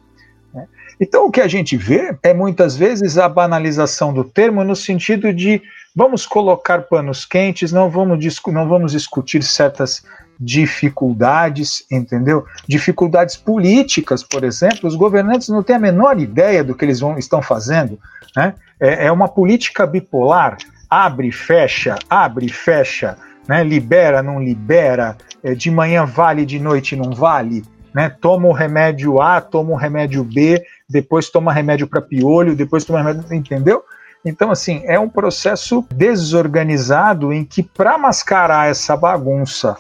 Né? 0.54 0.68
Então 1.00 1.26
o 1.26 1.32
que 1.32 1.42
a 1.42 1.48
gente 1.48 1.76
vê 1.76 2.16
é 2.22 2.34
muitas 2.34 2.76
vezes 2.76 3.18
a 3.18 3.28
banalização 3.28 4.14
do 4.14 4.24
termo 4.24 4.64
no 4.64 4.76
sentido 4.76 5.34
de 5.34 5.62
vamos 5.96 6.26
colocar 6.26 6.84
panos 6.84 7.26
quentes, 7.26 7.72
não 7.72 7.90
vamos, 7.90 8.20
não 8.48 8.68
vamos 8.68 8.92
discutir 8.92 9.42
certas 9.44 10.04
dificuldades, 10.40 11.86
entendeu? 11.92 12.46
Dificuldades 12.68 13.36
políticas, 13.36 14.24
por 14.24 14.44
exemplo, 14.44 14.88
os 14.88 14.96
governantes 14.96 15.50
não 15.50 15.64
têm 15.64 15.76
a 15.76 15.80
menor 15.80 16.20
ideia 16.20 16.64
do 16.64 16.76
que 16.76 16.86
eles 16.86 17.00
vão, 17.00 17.18
estão 17.18 17.42
fazendo. 17.42 18.00
Né? 18.36 18.54
É, 18.80 19.08
é 19.08 19.12
uma 19.12 19.28
política 19.28 19.86
bipolar, 19.86 20.58
abre, 20.90 21.32
fecha, 21.32 21.96
abre, 22.10 22.50
fecha, 22.50 23.18
né? 23.48 23.64
libera, 23.64 24.22
não 24.22 24.42
libera, 24.42 25.18
é, 25.44 25.54
de 25.54 25.70
manhã 25.70 26.06
vale, 26.06 26.46
de 26.46 26.60
noite 26.60 26.96
não 26.96 27.12
vale. 27.12 27.64
Né? 27.94 28.10
Toma 28.10 28.48
o 28.48 28.54
remédio 28.54 29.22
A, 29.22 29.40
toma 29.40 29.72
o 29.72 29.76
remédio 29.76 30.24
B, 30.24 30.64
depois 30.90 31.30
toma 31.30 31.54
remédio 31.54 31.88
para 31.88 32.02
piolho, 32.02 32.56
depois 32.56 32.84
toma 32.84 33.00
remédio, 33.00 33.34
entendeu? 33.34 33.84
Então, 34.26 34.52
assim, 34.52 34.82
é 34.86 34.98
um 34.98 35.10
processo 35.10 35.86
desorganizado 35.94 37.34
em 37.34 37.44
que, 37.44 37.62
para 37.62 37.98
mascarar 37.98 38.70
essa 38.70 38.96
bagunça 38.96 39.76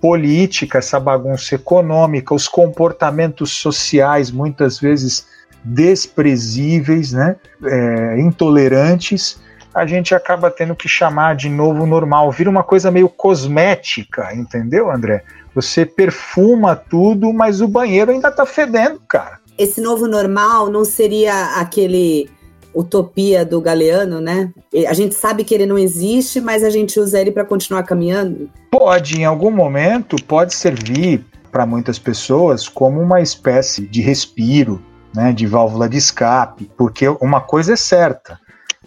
política, 0.00 0.78
essa 0.78 0.98
bagunça 0.98 1.54
econômica, 1.54 2.34
os 2.34 2.48
comportamentos 2.48 3.52
sociais 3.52 4.30
muitas 4.30 4.78
vezes 4.78 5.26
desprezíveis, 5.64 7.12
né, 7.12 7.36
é, 7.64 8.20
intolerantes, 8.20 9.40
a 9.74 9.86
gente 9.86 10.14
acaba 10.14 10.50
tendo 10.50 10.74
que 10.74 10.88
chamar 10.88 11.36
de 11.36 11.48
novo 11.48 11.86
normal. 11.86 12.30
Vira 12.32 12.50
uma 12.50 12.64
coisa 12.64 12.90
meio 12.90 13.08
cosmética, 13.08 14.34
entendeu, 14.34 14.90
André? 14.90 15.24
Você 15.54 15.84
perfuma 15.84 16.74
tudo, 16.74 17.32
mas 17.32 17.60
o 17.60 17.68
banheiro 17.68 18.10
ainda 18.10 18.30
tá 18.30 18.46
fedendo, 18.46 19.00
cara. 19.06 19.38
Esse 19.56 19.80
novo 19.80 20.06
normal 20.06 20.70
não 20.70 20.84
seria 20.84 21.56
aquele 21.56 22.30
utopia 22.78 23.44
do 23.44 23.60
Galeano, 23.60 24.20
né? 24.20 24.50
A 24.88 24.94
gente 24.94 25.14
sabe 25.14 25.42
que 25.42 25.52
ele 25.52 25.66
não 25.66 25.76
existe, 25.76 26.40
mas 26.40 26.62
a 26.62 26.70
gente 26.70 27.00
usa 27.00 27.20
ele 27.20 27.32
para 27.32 27.44
continuar 27.44 27.82
caminhando? 27.82 28.48
Pode, 28.70 29.20
em 29.20 29.24
algum 29.24 29.50
momento, 29.50 30.16
pode 30.24 30.54
servir 30.54 31.24
para 31.50 31.66
muitas 31.66 31.98
pessoas 31.98 32.68
como 32.68 33.00
uma 33.00 33.20
espécie 33.20 33.86
de 33.86 34.00
respiro, 34.00 34.80
né, 35.12 35.32
de 35.32 35.46
válvula 35.46 35.88
de 35.88 35.96
escape, 35.96 36.70
porque 36.76 37.08
uma 37.20 37.40
coisa 37.40 37.72
é 37.72 37.76
certa, 37.76 38.38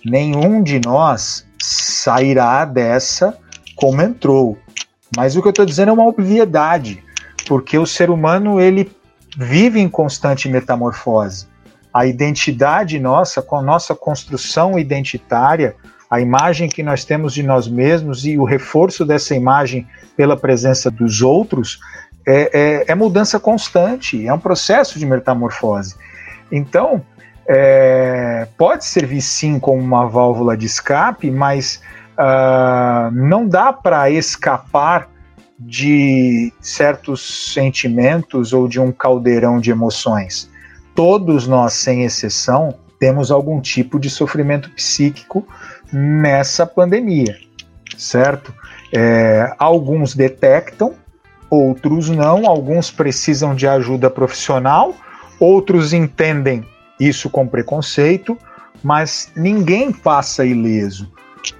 nenhum 0.05 0.63
de 0.63 0.79
nós 0.79 1.45
sairá 1.61 2.63
dessa 2.63 3.37
como 3.75 4.01
entrou. 4.01 4.57
Mas 5.17 5.35
o 5.35 5.41
que 5.41 5.47
eu 5.47 5.51
estou 5.51 5.65
dizendo 5.65 5.89
é 5.89 5.93
uma 5.93 6.07
obviedade, 6.07 7.03
porque 7.45 7.77
o 7.77 7.85
ser 7.85 8.09
humano 8.09 8.61
ele 8.61 8.89
vive 9.37 9.79
em 9.81 9.89
constante 9.89 10.47
metamorfose. 10.47 11.50
A 11.93 12.05
identidade 12.05 12.99
nossa, 12.99 13.41
com 13.41 13.57
a 13.57 13.61
nossa 13.61 13.93
construção 13.93 14.79
identitária, 14.79 15.75
a 16.09 16.19
imagem 16.19 16.67
que 16.67 16.83
nós 16.83 17.05
temos 17.05 17.33
de 17.33 17.43
nós 17.43 17.67
mesmos 17.67 18.25
e 18.25 18.37
o 18.37 18.43
reforço 18.43 19.05
dessa 19.05 19.33
imagem 19.33 19.87
pela 20.15 20.35
presença 20.35 20.91
dos 20.91 21.21
outros 21.21 21.79
é, 22.27 22.49
é, 22.53 22.91
é 22.91 22.95
mudança 22.95 23.39
constante, 23.39 24.27
é 24.27 24.33
um 24.33 24.39
processo 24.39 24.99
de 24.99 25.05
metamorfose. 25.05 25.95
Então, 26.51 27.01
é, 27.47 28.47
pode 28.57 28.85
servir 28.85 29.21
sim 29.21 29.59
como 29.59 29.81
uma 29.81 30.07
válvula 30.07 30.55
de 30.55 30.65
escape, 30.65 31.31
mas 31.31 31.81
uh, 32.17 33.11
não 33.11 33.47
dá 33.47 33.71
para 33.71 34.09
escapar 34.09 35.09
de 35.57 36.51
certos 36.59 37.53
sentimentos 37.53 38.51
ou 38.51 38.67
de 38.67 38.79
um 38.79 38.91
caldeirão 38.91 39.59
de 39.59 39.71
emoções. 39.71 40.50
Todos 40.95 41.47
nós, 41.47 41.73
sem 41.73 42.03
exceção, 42.03 42.75
temos 42.99 43.31
algum 43.31 43.59
tipo 43.59 43.99
de 43.99 44.09
sofrimento 44.09 44.69
psíquico 44.71 45.45
nessa 45.91 46.65
pandemia, 46.65 47.37
certo? 47.97 48.53
É, 48.93 49.53
alguns 49.57 50.13
detectam, 50.13 50.93
outros 51.49 52.09
não, 52.09 52.45
alguns 52.45 52.91
precisam 52.91 53.55
de 53.55 53.67
ajuda 53.67 54.09
profissional, 54.09 54.93
outros 55.39 55.93
entendem 55.93 56.63
isso 56.99 57.29
com 57.29 57.47
preconceito, 57.47 58.37
mas 58.83 59.31
ninguém 59.35 59.91
passa 59.91 60.45
ileso, 60.45 61.11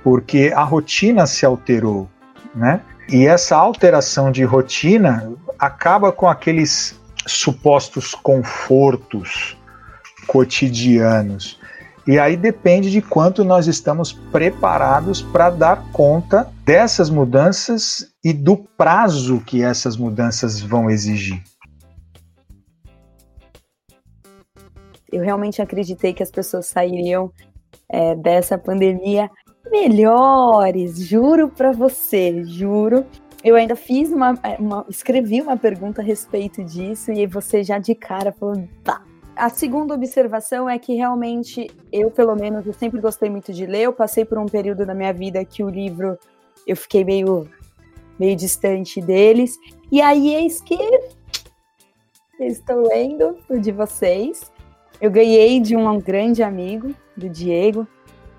porque 0.04 0.54
a 0.56 0.64
rotina 0.64 1.26
se 1.26 1.46
alterou, 1.46 2.08
né? 2.54 2.82
E 3.10 3.26
essa 3.26 3.58
alteração 3.58 4.32
de 4.32 4.44
rotina 4.44 5.34
acaba 5.60 6.12
com 6.12 6.30
aqueles 6.30 7.01
supostos 7.28 8.14
confortos 8.14 9.58
cotidianos. 10.28 11.60
E 12.08 12.18
aí 12.18 12.36
depende 12.36 12.90
de 12.90 13.02
quanto 13.02 13.44
nós 13.44 13.68
estamos 13.68 14.12
preparados 14.12 15.22
para 15.22 15.50
dar 15.50 15.92
conta 15.92 16.52
dessas 16.66 17.10
mudanças 17.10 18.12
e 18.24 18.34
do 18.34 18.58
prazo 18.58 19.40
que 19.42 19.64
essas 19.64 19.96
mudanças 19.96 20.60
vão 20.60 20.90
exigir. 20.90 21.44
Eu 25.12 25.22
realmente 25.22 25.62
acreditei 25.62 26.14
que 26.14 26.24
as 26.24 26.32
pessoas 26.32 26.68
sairiam 26.68 27.32
é, 27.90 28.16
dessa 28.16 28.58
pandemia 28.58 29.30
melhores, 29.70 30.98
juro 31.00 31.50
para 31.50 31.72
você, 31.72 32.44
juro. 32.46 33.06
Eu 33.44 33.56
ainda 33.56 33.76
fiz 33.76 34.12
uma, 34.12 34.38
é, 34.44 34.56
uma, 34.60 34.86
escrevi 34.88 35.42
uma 35.42 35.58
pergunta 35.58 36.02
a 36.02 36.04
respeito 36.04 36.64
disso 36.64 37.12
e 37.12 37.26
você 37.26 37.64
já 37.64 37.80
de 37.80 37.96
cara 37.96 38.32
falou, 38.32 38.68
tá. 38.84 39.02
A 39.36 39.50
segunda 39.50 39.96
observação 39.96 40.70
é 40.70 40.78
que 40.78 40.94
realmente 40.94 41.68
eu, 41.92 42.12
pelo 42.12 42.36
menos, 42.36 42.66
eu 42.68 42.74
sempre 42.74 43.00
gostei 43.00 43.30
muito 43.30 43.52
de 43.52 43.66
ler. 43.66 43.84
Eu 43.84 43.94
passei 43.94 44.24
por 44.24 44.38
um 44.38 44.46
período 44.46 44.86
da 44.86 44.94
minha 44.94 45.14
vida 45.14 45.44
que 45.44 45.64
o 45.64 45.70
livro 45.70 46.18
eu 46.68 46.76
fiquei 46.76 47.04
meio 47.04 47.48
meio 48.20 48.36
distante 48.36 49.02
deles. 49.02 49.58
E 49.92 50.00
aí 50.00 50.36
eis 50.36 50.62
que 50.62 50.78
estou 52.40 52.88
lendo 52.88 53.38
o 53.50 53.58
de 53.58 53.72
vocês. 53.72 54.52
Eu 55.02 55.10
ganhei 55.10 55.60
de 55.60 55.76
um 55.76 56.00
grande 56.00 56.44
amigo, 56.44 56.94
do 57.18 57.28
Diego. 57.28 57.88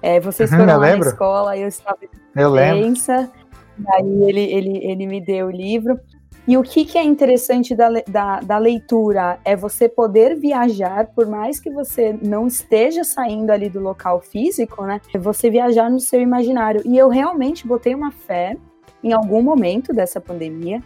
É, 0.01 0.21
vocês 0.21 0.51
uhum, 0.53 0.59
foram 0.59 0.79
lá 0.79 0.79
lembro. 0.79 1.07
na 1.07 1.11
escola, 1.11 1.57
eu 1.57 1.67
estava 1.67 1.99
eu 2.37 2.53
pensa, 2.55 3.31
Aí 3.89 4.23
ele, 4.25 4.41
ele, 4.41 4.79
ele 4.85 5.07
me 5.07 5.21
deu 5.21 5.47
o 5.47 5.51
livro. 5.51 5.99
E 6.47 6.57
o 6.57 6.63
que, 6.63 6.85
que 6.85 6.99
é 6.99 7.05
interessante 7.05 7.75
da, 7.75 7.89
da, 8.09 8.41
da, 8.41 8.59
leitura 8.59 9.39
é 9.45 9.55
você 9.55 9.89
poder 9.89 10.37
viajar, 10.37 11.07
por 11.15 11.25
mais 11.27 11.61
que 11.61 11.71
você 11.71 12.19
não 12.21 12.49
esteja 12.49 13.05
saindo 13.05 13.51
ali 13.51 13.69
do 13.69 13.79
local 13.79 14.21
físico, 14.21 14.85
né? 14.85 15.01
É 15.15 15.19
você 15.19 15.49
viajar 15.49 15.89
no 15.89 16.01
seu 16.01 16.21
imaginário. 16.21 16.83
E 16.85 16.99
eu 16.99 17.09
realmente 17.09 17.67
botei 17.67 17.95
uma 17.95 18.11
fé 18.11 18.57
em 19.05 19.13
algum 19.13 19.41
momento 19.41 19.93
dessa 19.93 20.21
pandemia 20.21 20.83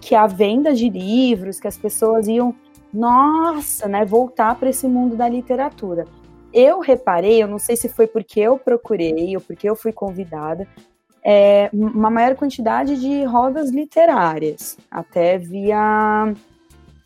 que 0.00 0.14
a 0.14 0.26
venda 0.26 0.74
de 0.74 0.88
livros, 0.88 1.60
que 1.60 1.68
as 1.68 1.78
pessoas 1.78 2.26
iam 2.26 2.54
nossa, 2.92 3.86
né, 3.86 4.04
voltar 4.04 4.54
para 4.56 4.70
esse 4.70 4.86
mundo 4.88 5.16
da 5.16 5.28
literatura. 5.28 6.04
Eu 6.52 6.80
reparei, 6.80 7.42
eu 7.42 7.48
não 7.48 7.58
sei 7.58 7.76
se 7.76 7.88
foi 7.88 8.06
porque 8.06 8.40
eu 8.40 8.58
procurei 8.58 9.36
ou 9.36 9.42
porque 9.42 9.68
eu 9.68 9.76
fui 9.76 9.92
convidada, 9.92 10.66
é, 11.28 11.68
uma 11.72 12.08
maior 12.08 12.36
quantidade 12.36 13.00
de 13.00 13.24
rodas 13.24 13.70
literárias, 13.70 14.78
até 14.88 15.36
via 15.36 16.32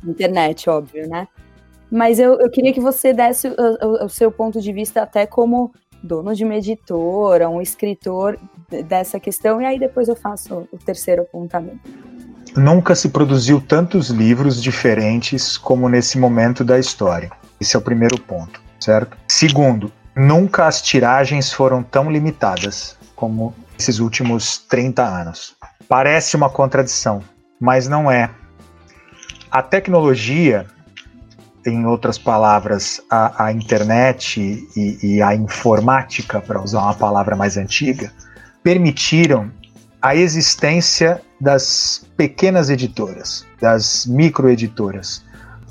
internet, 0.06 0.68
óbvio, 0.68 1.08
né? 1.08 1.26
Mas 1.90 2.18
eu, 2.18 2.38
eu 2.38 2.50
queria 2.50 2.72
que 2.72 2.80
você 2.80 3.14
desse 3.14 3.48
o, 3.48 3.54
o, 3.56 4.04
o 4.04 4.08
seu 4.10 4.30
ponto 4.30 4.60
de 4.60 4.74
vista 4.74 5.00
até 5.00 5.26
como 5.26 5.72
dono 6.02 6.34
de 6.34 6.44
uma 6.44 6.54
editora, 6.54 7.48
um 7.48 7.62
escritor 7.62 8.38
dessa 8.86 9.18
questão, 9.18 9.60
e 9.60 9.64
aí 9.64 9.78
depois 9.78 10.06
eu 10.06 10.14
faço 10.14 10.68
o 10.70 10.76
terceiro 10.76 11.22
apontamento. 11.22 11.80
Nunca 12.54 12.94
se 12.94 13.08
produziu 13.08 13.58
tantos 13.58 14.10
livros 14.10 14.62
diferentes 14.62 15.56
como 15.56 15.88
nesse 15.88 16.18
momento 16.18 16.62
da 16.62 16.78
história. 16.78 17.30
Esse 17.58 17.74
é 17.74 17.78
o 17.78 17.82
primeiro 17.82 18.20
ponto, 18.20 18.60
certo? 18.78 19.16
Segundo, 19.26 19.90
nunca 20.14 20.66
as 20.66 20.82
tiragens 20.82 21.50
foram 21.50 21.82
tão 21.82 22.10
limitadas 22.10 22.98
como 23.16 23.54
esses 23.80 23.98
últimos 23.98 24.58
30 24.58 25.02
anos. 25.02 25.56
Parece 25.88 26.36
uma 26.36 26.50
contradição, 26.50 27.22
mas 27.58 27.88
não 27.88 28.10
é. 28.10 28.30
A 29.50 29.62
tecnologia, 29.62 30.66
em 31.66 31.86
outras 31.86 32.18
palavras, 32.18 33.00
a, 33.10 33.46
a 33.46 33.52
internet 33.52 34.40
e, 34.76 34.98
e 35.02 35.22
a 35.22 35.34
informática, 35.34 36.40
para 36.40 36.62
usar 36.62 36.82
uma 36.82 36.94
palavra 36.94 37.34
mais 37.34 37.56
antiga, 37.56 38.12
permitiram 38.62 39.50
a 40.00 40.14
existência 40.14 41.20
das 41.40 42.06
pequenas 42.16 42.70
editoras, 42.70 43.46
das 43.60 44.06
microeditoras, 44.06 45.24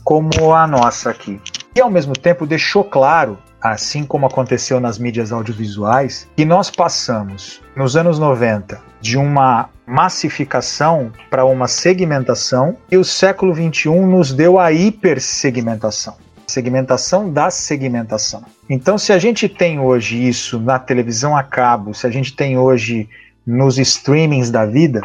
como 0.03 0.53
a 0.53 0.67
nossa 0.67 1.11
aqui. 1.11 1.39
E 1.75 1.79
ao 1.79 1.89
mesmo 1.89 2.13
tempo 2.13 2.45
deixou 2.45 2.83
claro, 2.83 3.37
assim 3.61 4.05
como 4.05 4.25
aconteceu 4.25 4.79
nas 4.79 4.97
mídias 4.97 5.31
audiovisuais, 5.31 6.27
que 6.35 6.45
nós 6.45 6.69
passamos 6.69 7.61
nos 7.75 7.95
anos 7.95 8.19
90 8.19 8.81
de 9.01 9.17
uma 9.17 9.69
massificação 9.85 11.11
para 11.29 11.45
uma 11.45 11.67
segmentação 11.67 12.77
e 12.91 12.97
o 12.97 13.03
século 13.03 13.53
21 13.53 14.07
nos 14.07 14.33
deu 14.33 14.59
a 14.59 14.71
hipersegmentação 14.71 16.15
segmentação 16.47 17.31
da 17.31 17.51
segmentação. 17.51 18.43
Então, 18.67 18.97
se 18.97 19.13
a 19.13 19.19
gente 19.19 19.47
tem 19.47 19.79
hoje 19.79 20.27
isso 20.27 20.59
na 20.59 20.79
televisão 20.79 21.37
a 21.37 21.43
cabo, 21.43 21.93
se 21.93 22.07
a 22.07 22.09
gente 22.09 22.35
tem 22.35 22.57
hoje 22.57 23.07
nos 23.45 23.77
streamings 23.77 24.49
da 24.49 24.65
vida, 24.65 25.01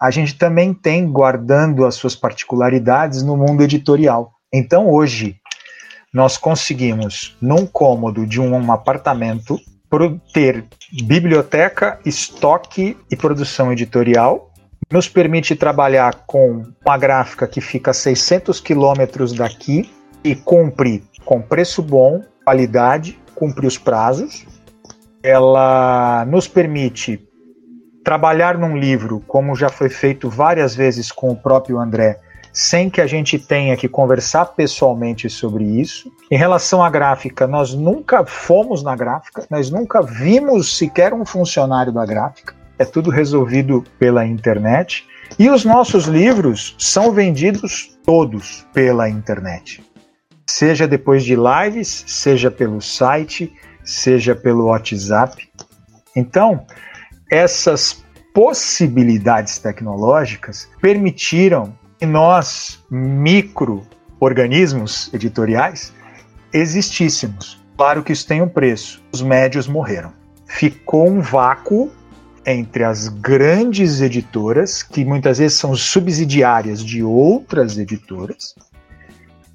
a 0.00 0.10
gente 0.10 0.36
também 0.36 0.74
tem 0.74 1.10
guardando 1.10 1.84
as 1.84 1.94
suas 1.94 2.14
particularidades 2.14 3.22
no 3.22 3.36
mundo 3.36 3.62
editorial. 3.62 4.32
Então 4.52 4.90
hoje 4.90 5.36
nós 6.16 6.38
conseguimos, 6.38 7.36
num 7.42 7.66
cômodo 7.66 8.26
de 8.26 8.40
um, 8.40 8.72
apartamento, 8.72 9.60
ter 10.32 10.64
biblioteca, 11.02 12.00
estoque 12.06 12.96
e 13.10 13.14
produção 13.14 13.70
editorial. 13.70 14.50
Nos 14.90 15.10
permite 15.10 15.54
trabalhar 15.54 16.24
com 16.26 16.62
uma 16.82 16.96
gráfica 16.96 17.46
que 17.46 17.60
fica 17.60 17.90
a 17.90 17.94
600 17.94 18.60
quilômetros 18.60 19.34
daqui 19.34 19.90
e 20.24 20.34
cumpre 20.34 21.04
com 21.22 21.42
preço 21.42 21.82
bom, 21.82 22.22
qualidade, 22.46 23.20
cumpre 23.34 23.66
os 23.66 23.76
prazos. 23.76 24.46
Ela 25.22 26.24
nos 26.24 26.48
permite 26.48 27.28
trabalhar 28.02 28.56
num 28.56 28.74
livro, 28.74 29.22
como 29.28 29.54
já 29.54 29.68
foi 29.68 29.90
feito 29.90 30.30
várias 30.30 30.74
vezes 30.74 31.12
com 31.12 31.30
o 31.30 31.36
próprio 31.36 31.78
André, 31.78 32.18
sem 32.56 32.88
que 32.88 33.02
a 33.02 33.06
gente 33.06 33.38
tenha 33.38 33.76
que 33.76 33.86
conversar 33.86 34.46
pessoalmente 34.46 35.28
sobre 35.28 35.62
isso. 35.62 36.10
Em 36.30 36.38
relação 36.38 36.82
à 36.82 36.88
gráfica, 36.88 37.46
nós 37.46 37.74
nunca 37.74 38.24
fomos 38.24 38.82
na 38.82 38.96
gráfica, 38.96 39.44
nós 39.50 39.70
nunca 39.70 40.00
vimos 40.00 40.78
sequer 40.78 41.12
um 41.12 41.22
funcionário 41.22 41.92
da 41.92 42.06
gráfica. 42.06 42.54
É 42.78 42.84
tudo 42.86 43.10
resolvido 43.10 43.84
pela 43.98 44.26
internet. 44.26 45.06
E 45.38 45.50
os 45.50 45.66
nossos 45.66 46.06
livros 46.06 46.74
são 46.78 47.12
vendidos 47.12 47.94
todos 48.06 48.66
pela 48.72 49.06
internet. 49.06 49.84
Seja 50.48 50.88
depois 50.88 51.24
de 51.24 51.36
lives, 51.36 52.04
seja 52.06 52.50
pelo 52.50 52.80
site, 52.80 53.52
seja 53.84 54.34
pelo 54.34 54.68
WhatsApp. 54.68 55.46
Então, 56.16 56.64
essas 57.30 58.02
possibilidades 58.32 59.58
tecnológicas 59.58 60.70
permitiram 60.80 61.74
nós, 62.04 62.84
micro-organismos 62.90 65.08
editoriais, 65.14 65.92
existíssemos. 66.52 67.58
Claro 67.76 68.02
que 68.02 68.12
isso 68.12 68.26
tem 68.26 68.42
um 68.42 68.48
preço. 68.48 69.02
Os 69.12 69.22
médios 69.22 69.66
morreram. 69.66 70.12
Ficou 70.46 71.08
um 71.08 71.20
vácuo 71.20 71.90
entre 72.44 72.84
as 72.84 73.08
grandes 73.08 74.00
editoras, 74.00 74.82
que 74.82 75.04
muitas 75.04 75.38
vezes 75.38 75.58
são 75.58 75.74
subsidiárias 75.74 76.84
de 76.84 77.02
outras 77.02 77.76
editoras, 77.76 78.54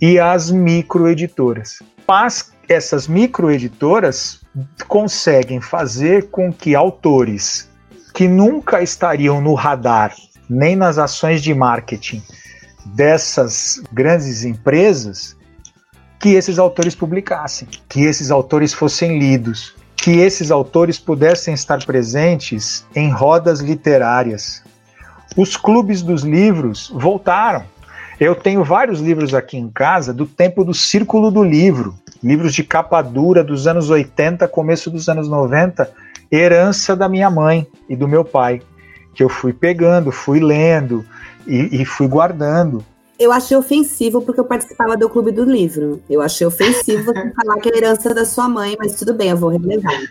e 0.01 0.19
as 0.19 0.51
microeditoras. 0.51 1.79
Mas 2.07 2.51
essas 2.67 3.07
microeditoras 3.07 4.41
conseguem 4.87 5.61
fazer 5.61 6.29
com 6.29 6.51
que 6.51 6.75
autores 6.75 7.69
que 8.13 8.27
nunca 8.27 8.81
estariam 8.81 9.39
no 9.39 9.53
radar 9.53 10.13
nem 10.51 10.75
nas 10.75 10.97
ações 10.97 11.41
de 11.41 11.53
marketing 11.53 12.21
dessas 12.85 13.81
grandes 13.93 14.43
empresas 14.43 15.37
que 16.19 16.33
esses 16.33 16.59
autores 16.59 16.93
publicassem, 16.93 17.69
que 17.87 18.03
esses 18.03 18.29
autores 18.29 18.73
fossem 18.73 19.17
lidos, 19.17 19.73
que 19.95 20.17
esses 20.17 20.51
autores 20.51 20.99
pudessem 20.99 21.53
estar 21.53 21.83
presentes 21.85 22.85
em 22.93 23.09
rodas 23.09 23.61
literárias. 23.61 24.61
Os 25.37 25.55
clubes 25.55 26.01
dos 26.01 26.23
livros 26.23 26.91
voltaram. 26.93 27.63
Eu 28.19 28.35
tenho 28.35 28.63
vários 28.63 28.99
livros 28.99 29.33
aqui 29.33 29.57
em 29.57 29.69
casa 29.69 30.13
do 30.13 30.25
tempo 30.25 30.65
do 30.65 30.73
Círculo 30.73 31.31
do 31.31 31.43
Livro, 31.43 31.95
livros 32.21 32.53
de 32.53 32.63
capa 32.63 33.01
dura 33.01 33.41
dos 33.41 33.67
anos 33.67 33.89
80, 33.89 34.47
começo 34.49 34.91
dos 34.91 35.07
anos 35.07 35.29
90, 35.29 35.89
herança 36.29 36.93
da 36.95 37.07
minha 37.07 37.31
mãe 37.31 37.65
e 37.87 37.95
do 37.95 38.07
meu 38.07 38.25
pai, 38.25 38.61
que 39.13 39.23
eu 39.23 39.29
fui 39.29 39.53
pegando, 39.53 40.11
fui 40.11 40.39
lendo 40.39 41.05
e, 41.45 41.81
e 41.81 41.85
fui 41.85 42.07
guardando. 42.07 42.83
Eu 43.19 43.31
achei 43.31 43.55
ofensivo 43.55 44.21
porque 44.21 44.39
eu 44.39 44.45
participava 44.45 44.97
do 44.97 45.07
Clube 45.07 45.31
do 45.31 45.43
Livro. 45.43 46.01
Eu 46.09 46.21
achei 46.21 46.47
ofensivo 46.47 47.03
você 47.03 47.31
falar 47.35 47.59
que 47.59 47.69
é 47.69 47.77
herança 47.77 48.13
da 48.13 48.25
sua 48.25 48.49
mãe, 48.49 48.75
mas 48.79 48.95
tudo 48.95 49.13
bem, 49.13 49.29
eu 49.29 49.37
vou 49.37 49.49
relevar. 49.49 50.01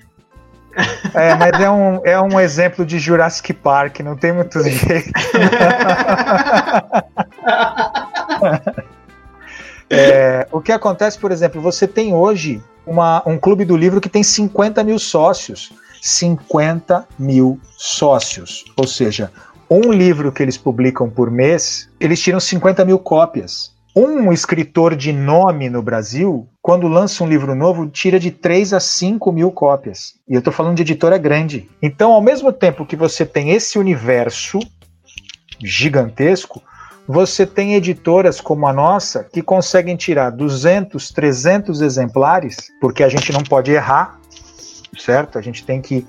É, 1.15 1.35
mas 1.35 1.61
é 1.61 1.69
um, 1.69 2.01
é 2.05 2.21
um 2.21 2.39
exemplo 2.39 2.87
de 2.87 3.01
Jurassic 3.01 3.53
Park, 3.53 3.99
não 4.01 4.17
tem 4.17 4.33
muito 4.33 4.63
jeito. 4.63 5.11
é, 9.91 10.47
o 10.53 10.61
que 10.61 10.71
acontece, 10.71 11.19
por 11.19 11.33
exemplo, 11.33 11.61
você 11.61 11.89
tem 11.89 12.15
hoje 12.15 12.63
uma, 12.87 13.21
um 13.27 13.37
clube 13.37 13.65
do 13.65 13.77
livro 13.77 14.01
que 14.01 14.09
tem 14.09 14.23
50 14.23 14.85
mil 14.85 15.01
sócios. 15.01 15.73
50 16.01 17.07
mil 17.19 17.61
sócios. 17.77 18.65
Ou 18.77 18.87
seja, 18.87 19.31
um 19.71 19.93
livro 19.93 20.33
que 20.33 20.43
eles 20.43 20.57
publicam 20.57 21.09
por 21.09 21.31
mês, 21.31 21.89
eles 22.01 22.21
tiram 22.21 22.41
50 22.41 22.85
mil 22.85 22.99
cópias. 22.99 23.73
Um 23.95 24.33
escritor 24.33 24.95
de 24.95 25.13
nome 25.13 25.69
no 25.69 25.83
Brasil, 25.83 26.49
quando 26.63 26.87
lança 26.87 27.25
um 27.25 27.29
livro 27.29 27.55
novo, 27.57 27.89
tira 27.89 28.21
de 28.21 28.31
3 28.31 28.73
a 28.73 28.81
5 28.81 29.33
mil 29.33 29.51
cópias. 29.51 30.15
E 30.29 30.35
eu 30.35 30.39
estou 30.39 30.53
falando 30.53 30.77
de 30.77 30.83
editora 30.83 31.19
grande. 31.19 31.69
Então, 31.83 32.13
ao 32.13 32.23
mesmo 32.23 32.53
tempo 32.53 32.87
que 32.87 32.95
você 32.95 33.27
tem 33.27 33.51
esse 33.51 33.79
universo 33.79 34.61
gigantesco, 35.61 36.63
você 37.07 37.45
tem 37.45 37.75
editoras 37.75 38.41
como 38.41 38.69
a 38.69 38.73
nossa 38.73 39.25
que 39.25 39.43
conseguem 39.43 39.97
tirar 39.97 40.31
200, 40.31 41.11
300 41.11 41.81
exemplares, 41.81 42.71
porque 42.81 43.03
a 43.03 43.09
gente 43.09 43.33
não 43.33 43.43
pode 43.43 43.73
errar, 43.73 44.20
certo? 44.97 45.39
A 45.39 45.43
gente 45.43 45.65
tem 45.65 45.81
que 45.81 46.07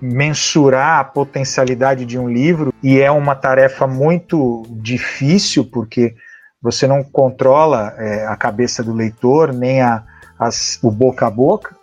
mensurar 0.00 1.00
a 1.00 1.04
potencialidade 1.04 2.06
de 2.06 2.18
um 2.18 2.28
livro 2.28 2.72
e 2.82 3.00
é 3.00 3.10
uma 3.10 3.34
tarefa 3.34 3.86
muito 3.86 4.62
difícil 4.70 5.64
porque 5.64 6.14
você 6.60 6.86
não 6.86 7.04
controla 7.04 7.94
é, 7.98 8.26
a 8.26 8.36
cabeça 8.36 8.82
do 8.82 8.94
leitor 8.94 9.52
nem 9.52 9.82
a, 9.82 10.02
as, 10.38 10.78
o 10.82 10.90
boca 10.90 11.26
a 11.26 11.30
boca, 11.30 11.76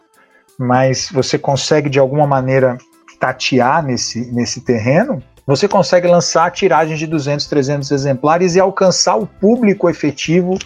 mas 0.57 1.09
você 1.11 1.37
consegue 1.37 1.89
de 1.89 1.99
alguma 1.99 2.25
maneira 2.25 2.77
tatear 3.19 3.83
nesse, 3.83 4.31
nesse 4.31 4.61
terreno. 4.61 5.21
Você 5.45 5.67
consegue 5.67 6.07
lançar 6.07 6.51
tiragens 6.51 6.97
de 6.97 7.05
200, 7.05 7.45
300 7.45 7.91
exemplares 7.91 8.55
e 8.55 8.59
alcançar 8.59 9.15
o 9.15 9.27
público 9.27 9.87
efetivo 9.89 10.57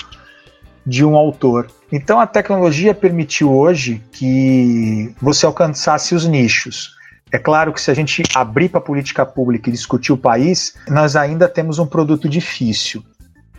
de 0.86 1.04
um 1.04 1.16
autor. 1.16 1.68
Então 1.92 2.20
a 2.20 2.28
tecnologia 2.28 2.94
permitiu 2.94 3.52
hoje 3.52 4.04
que 4.12 5.14
você 5.22 5.46
alcançasse 5.46 6.14
os 6.14 6.26
nichos. 6.26 6.96
É 7.32 7.38
claro 7.38 7.74
que 7.74 7.82
se 7.82 7.92
a 7.92 7.94
gente 7.94 8.24
abrir 8.36 8.70
para 8.70 8.80
a 8.80 8.84
política 8.84 9.26
pública 9.26 9.70
e 9.70 9.72
discutir 9.72 10.12
o 10.12 10.18
país, 10.18 10.76
nós 10.88 11.16
ainda 11.16 11.48
temos 11.48 11.80
um 11.80 11.86
produto 11.86 12.28
difícil. 12.28 13.04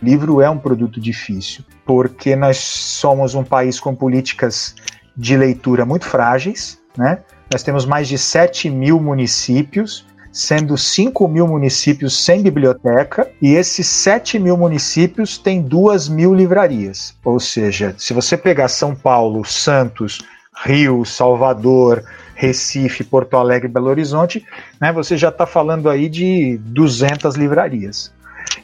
O 0.01 0.05
livro 0.05 0.41
é 0.41 0.49
um 0.49 0.57
produto 0.57 0.99
difícil, 0.99 1.63
porque 1.85 2.35
nós 2.35 2.57
somos 2.57 3.35
um 3.35 3.43
país 3.43 3.79
com 3.79 3.95
políticas 3.95 4.75
de 5.15 5.37
leitura 5.37 5.85
muito 5.85 6.05
frágeis, 6.05 6.79
né? 6.97 7.19
Nós 7.51 7.63
temos 7.63 7.85
mais 7.85 8.07
de 8.07 8.17
7 8.17 8.69
mil 8.69 8.99
municípios, 8.99 10.05
sendo 10.31 10.77
5 10.77 11.27
mil 11.27 11.47
municípios 11.47 12.23
sem 12.23 12.41
biblioteca, 12.41 13.29
e 13.41 13.53
esses 13.53 13.87
7 13.87 14.39
mil 14.39 14.55
municípios 14.55 15.37
têm 15.37 15.61
2 15.61 16.07
mil 16.09 16.33
livrarias. 16.33 17.15
Ou 17.23 17.39
seja, 17.39 17.93
se 17.97 18.13
você 18.13 18.37
pegar 18.37 18.67
São 18.67 18.95
Paulo, 18.95 19.43
Santos, 19.43 20.19
Rio, 20.63 21.03
Salvador, 21.05 22.03
Recife, 22.35 23.03
Porto 23.03 23.37
Alegre 23.37 23.67
Belo 23.67 23.87
Horizonte, 23.87 24.45
né, 24.79 24.91
você 24.91 25.17
já 25.17 25.29
está 25.29 25.45
falando 25.45 25.89
aí 25.89 26.09
de 26.09 26.57
200 26.63 27.35
livrarias. 27.35 28.11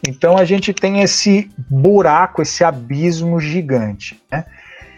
Então 0.07 0.37
a 0.37 0.45
gente 0.45 0.73
tem 0.73 1.01
esse 1.01 1.49
buraco, 1.69 2.41
esse 2.41 2.63
abismo 2.63 3.39
gigante. 3.39 4.21
Né? 4.31 4.45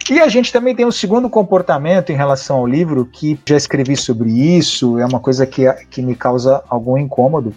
E 0.08 0.18
a 0.18 0.28
gente 0.28 0.52
também 0.52 0.74
tem 0.74 0.86
um 0.86 0.90
segundo 0.90 1.28
comportamento 1.28 2.10
em 2.10 2.16
relação 2.16 2.58
ao 2.58 2.66
livro, 2.66 3.04
que 3.04 3.38
já 3.46 3.56
escrevi 3.56 3.96
sobre 3.96 4.30
isso, 4.30 4.98
é 4.98 5.04
uma 5.04 5.20
coisa 5.20 5.46
que, 5.46 5.70
que 5.90 6.02
me 6.02 6.14
causa 6.14 6.62
algum 6.68 6.96
incômodo, 6.96 7.54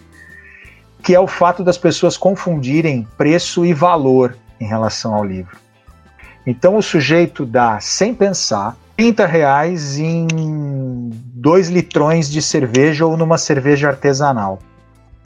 que 1.01 1.15
é 1.15 1.19
o 1.19 1.27
fato 1.27 1.63
das 1.63 1.77
pessoas 1.77 2.17
confundirem 2.17 3.07
preço 3.17 3.65
e 3.65 3.73
valor 3.73 4.37
em 4.59 4.65
relação 4.65 5.15
ao 5.15 5.23
livro. 5.23 5.57
Então 6.45 6.75
o 6.75 6.81
sujeito 6.81 7.45
dá, 7.45 7.79
sem 7.79 8.13
pensar, 8.13 8.75
30 8.97 9.25
reais 9.25 9.97
em 9.97 10.27
dois 11.33 11.69
litrões 11.69 12.29
de 12.29 12.41
cerveja 12.41 13.05
ou 13.05 13.17
numa 13.17 13.37
cerveja 13.37 13.87
artesanal. 13.87 14.59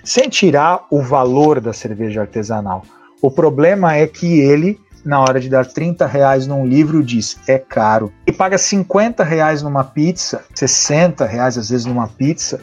Sem 0.04 0.30
tirar 0.30 0.86
o 0.90 1.02
valor 1.02 1.60
da 1.60 1.74
cerveja 1.74 2.22
artesanal. 2.22 2.84
O 3.22 3.30
problema 3.30 3.96
é 3.96 4.08
que 4.08 4.40
ele, 4.40 4.80
na 5.08 5.22
hora 5.22 5.40
de 5.40 5.48
dar 5.48 5.66
30 5.66 6.06
reais 6.06 6.46
num 6.46 6.68
livro, 6.68 7.02
diz 7.02 7.40
é 7.48 7.58
caro. 7.58 8.12
E 8.28 8.32
paga 8.34 8.58
50 8.58 9.24
reais 9.24 9.62
numa 9.62 9.82
pizza, 9.82 10.44
60 10.54 11.26
reais 11.26 11.58
às 11.58 11.70
vezes 11.70 11.86
numa 11.86 12.10
pizza, 12.10 12.60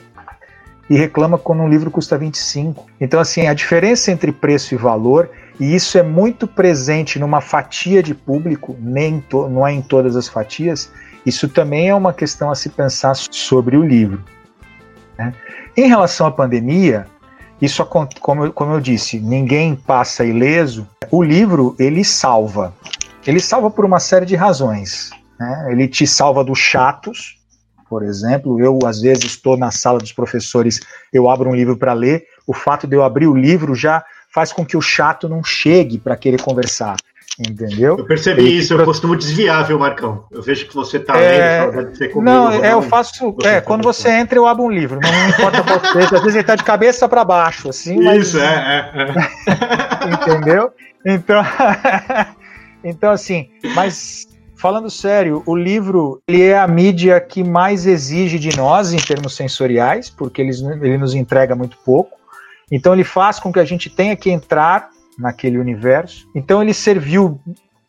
e 0.90 0.94
reclama 0.94 1.38
quando 1.38 1.62
um 1.62 1.68
livro 1.68 1.90
custa 1.90 2.18
25. 2.18 2.86
Então, 3.00 3.18
assim, 3.18 3.46
a 3.46 3.54
diferença 3.54 4.12
entre 4.12 4.30
preço 4.30 4.74
e 4.74 4.76
valor, 4.76 5.30
e 5.58 5.74
isso 5.74 5.96
é 5.96 6.02
muito 6.02 6.46
presente 6.46 7.18
numa 7.18 7.40
fatia 7.40 8.02
de 8.02 8.14
público, 8.14 8.76
nem 8.78 9.24
não 9.32 9.66
é 9.66 9.72
em 9.72 9.80
todas 9.80 10.14
as 10.14 10.28
fatias, 10.28 10.92
isso 11.24 11.48
também 11.48 11.88
é 11.88 11.94
uma 11.94 12.12
questão 12.12 12.50
a 12.50 12.54
se 12.54 12.68
pensar 12.68 13.14
sobre 13.16 13.78
o 13.78 13.82
livro. 13.82 14.22
Né? 15.16 15.32
Em 15.74 15.88
relação 15.88 16.26
à 16.26 16.30
pandemia, 16.30 17.06
isso, 17.60 17.84
como, 17.86 18.52
como 18.52 18.72
eu 18.72 18.80
disse, 18.80 19.18
ninguém 19.18 19.74
passa 19.74 20.24
ileso. 20.24 20.86
O 21.10 21.22
livro, 21.22 21.74
ele 21.78 22.04
salva. 22.04 22.74
Ele 23.26 23.40
salva 23.40 23.70
por 23.70 23.84
uma 23.84 24.00
série 24.00 24.26
de 24.26 24.36
razões. 24.36 25.10
Né? 25.38 25.68
Ele 25.70 25.88
te 25.88 26.06
salva 26.06 26.44
dos 26.44 26.58
chatos, 26.58 27.38
por 27.88 28.02
exemplo, 28.02 28.60
eu 28.60 28.78
às 28.84 29.00
vezes 29.00 29.24
estou 29.24 29.56
na 29.56 29.70
sala 29.70 29.98
dos 29.98 30.12
professores, 30.12 30.80
eu 31.12 31.30
abro 31.30 31.48
um 31.48 31.54
livro 31.54 31.76
para 31.76 31.92
ler, 31.92 32.24
o 32.46 32.52
fato 32.52 32.86
de 32.86 32.96
eu 32.96 33.04
abrir 33.04 33.26
o 33.26 33.36
livro 33.36 33.74
já 33.74 34.04
faz 34.34 34.52
com 34.52 34.66
que 34.66 34.76
o 34.76 34.82
chato 34.82 35.28
não 35.28 35.44
chegue 35.44 35.96
para 35.96 36.16
querer 36.16 36.42
conversar. 36.42 36.96
Entendeu? 37.38 37.96
Eu 37.98 38.04
percebi 38.04 38.42
Ele 38.42 38.58
isso, 38.58 38.74
eu 38.74 38.84
costumo 38.84 39.16
desviar, 39.16 39.66
viu, 39.66 39.76
Marcão? 39.76 40.24
Eu 40.30 40.40
vejo 40.40 40.68
que 40.68 40.74
você 40.74 41.00
tá 41.00 41.18
É, 41.18 41.66
lendo, 41.66 41.98
comigo, 41.98 42.22
Não, 42.22 42.52
é, 42.64 42.72
eu 42.72 42.82
faço. 42.82 43.32
você 43.32 43.48
É, 43.48 43.60
quando 43.60 43.82
você 43.82 44.08
entra, 44.08 44.38
eu 44.38 44.46
abro 44.46 44.64
um 44.64 44.70
livro. 44.70 45.00
Não 45.00 45.28
importa 45.28 45.64
seja. 45.92 46.14
Às 46.14 46.20
vezes 46.22 46.36
ele 46.36 46.44
tá 46.44 46.54
de 46.54 46.62
cabeça 46.62 47.08
para 47.08 47.24
baixo, 47.24 47.68
assim, 47.68 48.00
mas. 48.00 48.28
Isso, 48.28 48.38
é, 48.38 48.92
é, 48.94 49.50
é. 49.50 50.14
entendeu? 50.14 50.72
Então, 51.04 51.42
então 52.84 53.10
assim, 53.10 53.48
mas 53.74 54.28
falando 54.56 54.88
sério, 54.88 55.42
o 55.44 55.56
livro 55.56 56.22
ele 56.28 56.42
é 56.42 56.56
a 56.56 56.68
mídia 56.68 57.20
que 57.20 57.42
mais 57.42 57.84
exige 57.84 58.38
de 58.38 58.56
nós 58.56 58.92
em 58.92 58.98
termos 58.98 59.34
sensoriais, 59.34 60.08
porque 60.08 60.40
eles, 60.40 60.62
ele 60.62 60.96
nos 60.96 61.14
entrega 61.14 61.56
muito 61.56 61.76
pouco. 61.84 62.16
Então 62.70 62.94
ele 62.94 63.04
faz 63.04 63.40
com 63.40 63.52
que 63.52 63.58
a 63.58 63.64
gente 63.64 63.90
tenha 63.90 64.14
que 64.14 64.30
entrar 64.30 64.93
naquele 65.18 65.58
universo. 65.58 66.28
Então 66.34 66.62
ele 66.62 66.74
serviu 66.74 67.40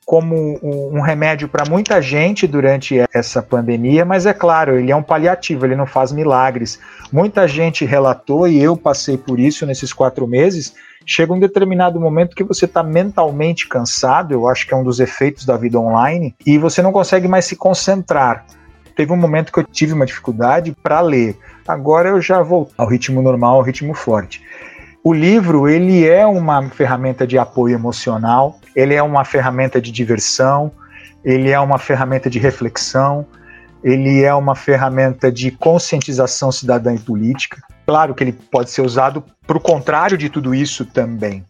como 0.06 0.60
um, 0.62 1.02
remédio 1.02 1.50
para 1.50 1.68
muita 1.68 2.00
gente 2.00 2.46
durante 2.46 2.96
essa 3.12 3.42
pandemia, 3.42 4.06
mas 4.06 4.28
é 4.28 4.34
claro, 4.34 4.78
ele 4.78 4.92
é 4.92 4.96
um 4.96 5.02
paliativo, 5.02 5.66
ele 5.66 5.76
não 5.76 5.88
faz 5.88 6.12
milagres. 6.12 6.80
Muita 7.12 7.48
gente 7.48 7.84
relatou, 7.84 8.48
e 8.48 8.62
eu 8.62 8.78
passei 8.78 9.18
por 9.18 9.40
isso 9.40 9.66
nesses 9.66 9.92
quatro 9.92 10.28
meses, 10.28 10.76
chega 11.04 11.34
um 11.34 11.40
determinado 11.40 12.00
momento 12.00 12.36
que 12.36 12.44
você 12.44 12.66
está 12.66 12.84
mentalmente 12.84 13.68
cansado, 13.68 14.32
eu 14.32 14.48
acho 14.48 14.68
que 14.68 14.76
é 14.76 14.78
um 14.78 14.84
dos 14.84 15.00
efeitos 15.00 15.44
da 15.44 15.58
vida 15.58 15.80
online, 15.80 16.36
e 16.46 16.60
você 16.60 16.84
não 16.84 16.92
consegue 16.92 17.28
mais 17.28 17.46
se 17.46 17.56
concentrar. 17.56 18.46
Teve 18.96 19.12
um 19.12 19.18
momento 19.18 19.52
que 19.52 19.60
eu 19.60 19.64
tive 19.64 19.94
uma 19.94 20.06
dificuldade 20.06 20.72
para 20.72 21.02
ler. 21.02 21.38
Agora 21.68 22.10
eu 22.10 22.22
já 22.22 22.42
volto 22.42 22.74
ao 22.78 22.88
ritmo 22.88 23.22
normal, 23.22 23.56
ao 23.56 23.62
ritmo 23.62 23.94
forte. 23.94 24.42
O 25.08 25.14
livro 25.14 25.70
ele 25.70 26.04
é 26.04 26.26
uma 26.26 26.68
ferramenta 26.68 27.28
de 27.28 27.38
apoio 27.38 27.76
emocional, 27.76 28.60
ele 28.76 28.96
é 28.96 29.04
uma 29.04 29.24
ferramenta 29.24 29.80
de 29.80 29.92
diversão, 29.92 30.72
ele 31.24 31.52
é 31.52 31.60
uma 31.60 31.78
ferramenta 31.78 32.28
de 32.28 32.40
reflexão, 32.40 33.24
ele 33.84 34.24
é 34.24 34.34
uma 34.34 34.56
ferramenta 34.56 35.32
de 35.32 35.52
conscientização 35.52 36.52
cidadã 36.52 36.96
e 36.96 36.98
política. 36.98 37.62
Claro 37.86 38.16
que 38.16 38.24
ele 38.24 38.32
pode 38.32 38.72
ser 38.72 38.82
usado 38.82 39.24
para 39.46 39.56
o 39.56 39.62
contrário 39.62 40.18
de 40.18 40.28
tudo 40.28 40.56
isso 40.56 40.84
também. 40.84 41.46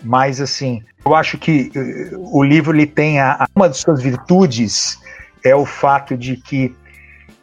Mas 0.00 0.40
assim, 0.40 0.80
eu 1.04 1.16
acho 1.16 1.36
que 1.36 1.72
eh, 1.74 2.10
o 2.16 2.44
livro 2.44 2.76
ele 2.76 2.86
tem 2.86 3.18
a, 3.18 3.44
uma 3.56 3.68
de 3.68 3.76
suas 3.76 4.00
virtudes 4.00 5.00
é 5.44 5.52
o 5.52 5.66
fato 5.66 6.16
de 6.16 6.36
que 6.36 6.72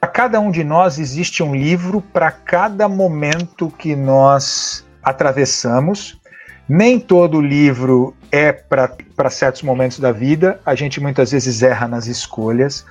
a 0.01 0.07
cada 0.07 0.39
um 0.39 0.49
de 0.49 0.63
nós 0.63 0.97
existe 0.97 1.43
um 1.43 1.53
livro 1.53 1.99
para 1.99 2.31
cada 2.31 2.87
momento 2.87 3.69
que 3.77 3.97
nós 3.97 4.84
atravessamos. 5.05 6.19
Nem 6.67 6.99
todo 6.99 7.39
livro 7.39 8.15
é 8.31 8.51
para 8.51 9.29
certos 9.29 9.61
momentos 9.61 9.99
da 9.99 10.11
vida, 10.11 10.59
a 10.65 10.73
gente 10.73 10.99
muitas 10.99 11.31
vezes 11.31 11.61
erra 11.61 11.87
nas 11.87 12.07
escolhas. 12.07 12.83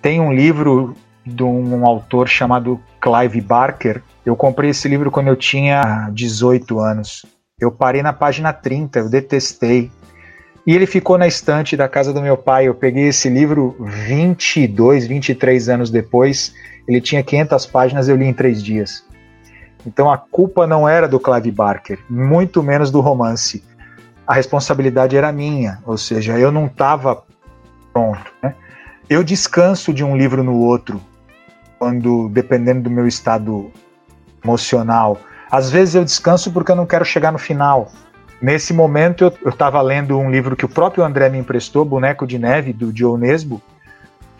Tem 0.00 0.20
um 0.20 0.32
livro 0.32 0.96
de 1.26 1.42
um 1.42 1.84
autor 1.84 2.28
chamado 2.28 2.80
Clive 3.00 3.40
Barker. 3.40 4.00
Eu 4.24 4.36
comprei 4.36 4.70
esse 4.70 4.88
livro 4.88 5.10
quando 5.10 5.26
eu 5.26 5.36
tinha 5.36 6.08
18 6.12 6.78
anos. 6.78 7.26
Eu 7.60 7.72
parei 7.72 8.00
na 8.00 8.12
página 8.12 8.52
30, 8.52 9.00
eu 9.00 9.10
detestei. 9.10 9.90
E 10.66 10.74
ele 10.74 10.86
ficou 10.86 11.18
na 11.18 11.26
estante 11.26 11.76
da 11.76 11.88
casa 11.88 12.12
do 12.12 12.22
meu 12.22 12.36
pai. 12.36 12.68
Eu 12.68 12.74
peguei 12.74 13.08
esse 13.08 13.28
livro 13.28 13.76
22, 13.80 15.06
23 15.06 15.68
anos 15.68 15.90
depois. 15.90 16.54
Ele 16.86 17.00
tinha 17.00 17.22
500 17.22 17.66
páginas, 17.66 18.08
eu 18.08 18.16
li 18.16 18.26
em 18.26 18.32
três 18.32 18.62
dias. 18.62 19.04
Então 19.86 20.10
a 20.10 20.18
culpa 20.18 20.66
não 20.66 20.88
era 20.88 21.08
do 21.08 21.20
Clive 21.20 21.50
Barker, 21.50 21.98
muito 22.08 22.62
menos 22.62 22.90
do 22.90 23.00
romance. 23.00 23.64
A 24.26 24.34
responsabilidade 24.34 25.16
era 25.16 25.32
minha, 25.32 25.78
ou 25.84 25.96
seja, 25.96 26.38
eu 26.38 26.52
não 26.52 26.66
estava 26.66 27.22
pronto. 27.92 28.32
Né? 28.42 28.54
Eu 29.08 29.24
descanso 29.24 29.92
de 29.92 30.04
um 30.04 30.16
livro 30.16 30.44
no 30.44 30.56
outro, 30.56 31.00
quando 31.78 32.28
dependendo 32.28 32.82
do 32.82 32.90
meu 32.90 33.06
estado 33.06 33.72
emocional. 34.44 35.18
Às 35.50 35.70
vezes 35.70 35.94
eu 35.94 36.04
descanso 36.04 36.52
porque 36.52 36.70
eu 36.70 36.76
não 36.76 36.86
quero 36.86 37.04
chegar 37.04 37.32
no 37.32 37.38
final. 37.38 37.90
Nesse 38.40 38.72
momento 38.72 39.32
eu 39.42 39.50
estava 39.50 39.82
lendo 39.82 40.18
um 40.18 40.30
livro 40.30 40.56
que 40.56 40.64
o 40.64 40.68
próprio 40.68 41.04
André 41.04 41.28
me 41.28 41.38
emprestou, 41.38 41.84
Boneco 41.84 42.26
de 42.26 42.38
Neve, 42.38 42.72
do 42.72 42.96
Joe 42.96 43.18
Nesbo. 43.18 43.60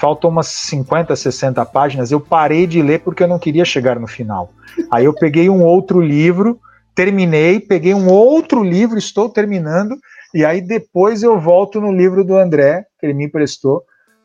Faltam 0.01 0.31
umas 0.31 0.47
50, 0.47 1.15
60 1.15 1.65
páginas. 1.67 2.11
Eu 2.11 2.21
parei 2.21 2.67
de 2.67 2.81
ler 2.81 3.01
porque 3.01 3.23
eu 3.23 3.29
não 3.29 3.39
queria 3.39 3.67
chegar 3.67 4.01
no 4.01 4.07
final. 4.07 4.51
Aí 4.91 5.05
eu 5.05 5.13
peguei 5.13 5.51
um 5.51 5.63
outro 5.63 6.01
livro, 6.01 6.59
terminei, 6.95 7.61
peguei 7.61 7.93
um 7.93 8.09
outro 8.09 8.65
livro, 8.65 8.99
estou 8.99 9.29
terminando, 9.29 9.99
e 10.35 10.45
aí 10.45 10.61
depois 10.61 11.23
eu 11.23 11.39
volto 11.39 11.81
no 11.81 11.93
livro 11.93 12.25
do 12.25 12.37
André, 12.37 12.87
que 12.99 13.07
ele 13.07 13.15
me 13.15 13.27
emprestou, 13.27 13.83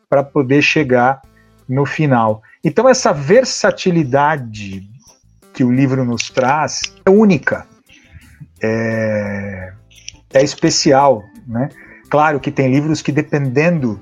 para 0.08 0.22
poder 0.22 0.62
chegar 0.62 1.20
no 1.68 1.84
final. 1.84 2.42
Então 2.64 2.88
essa 2.88 3.12
versatilidade 3.12 4.82
que 5.52 5.62
o 5.62 5.70
livro 5.70 6.04
nos 6.04 6.30
traz 6.30 6.80
é 7.04 7.10
única, 7.10 7.66
é, 8.62 9.72
é 10.32 10.42
especial, 10.42 11.22
né? 11.46 11.68
Claro 12.08 12.38
que 12.38 12.50
tem 12.50 12.70
livros 12.70 13.02
que 13.02 13.10
dependendo 13.10 14.00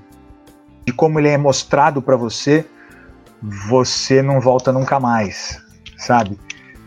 de 0.84 0.92
como 0.92 1.18
ele 1.18 1.28
é 1.28 1.38
mostrado 1.38 2.02
para 2.02 2.16
você, 2.16 2.66
você 3.42 4.22
não 4.22 4.40
volta 4.40 4.72
nunca 4.72 4.98
mais, 5.00 5.60
sabe? 5.98 6.38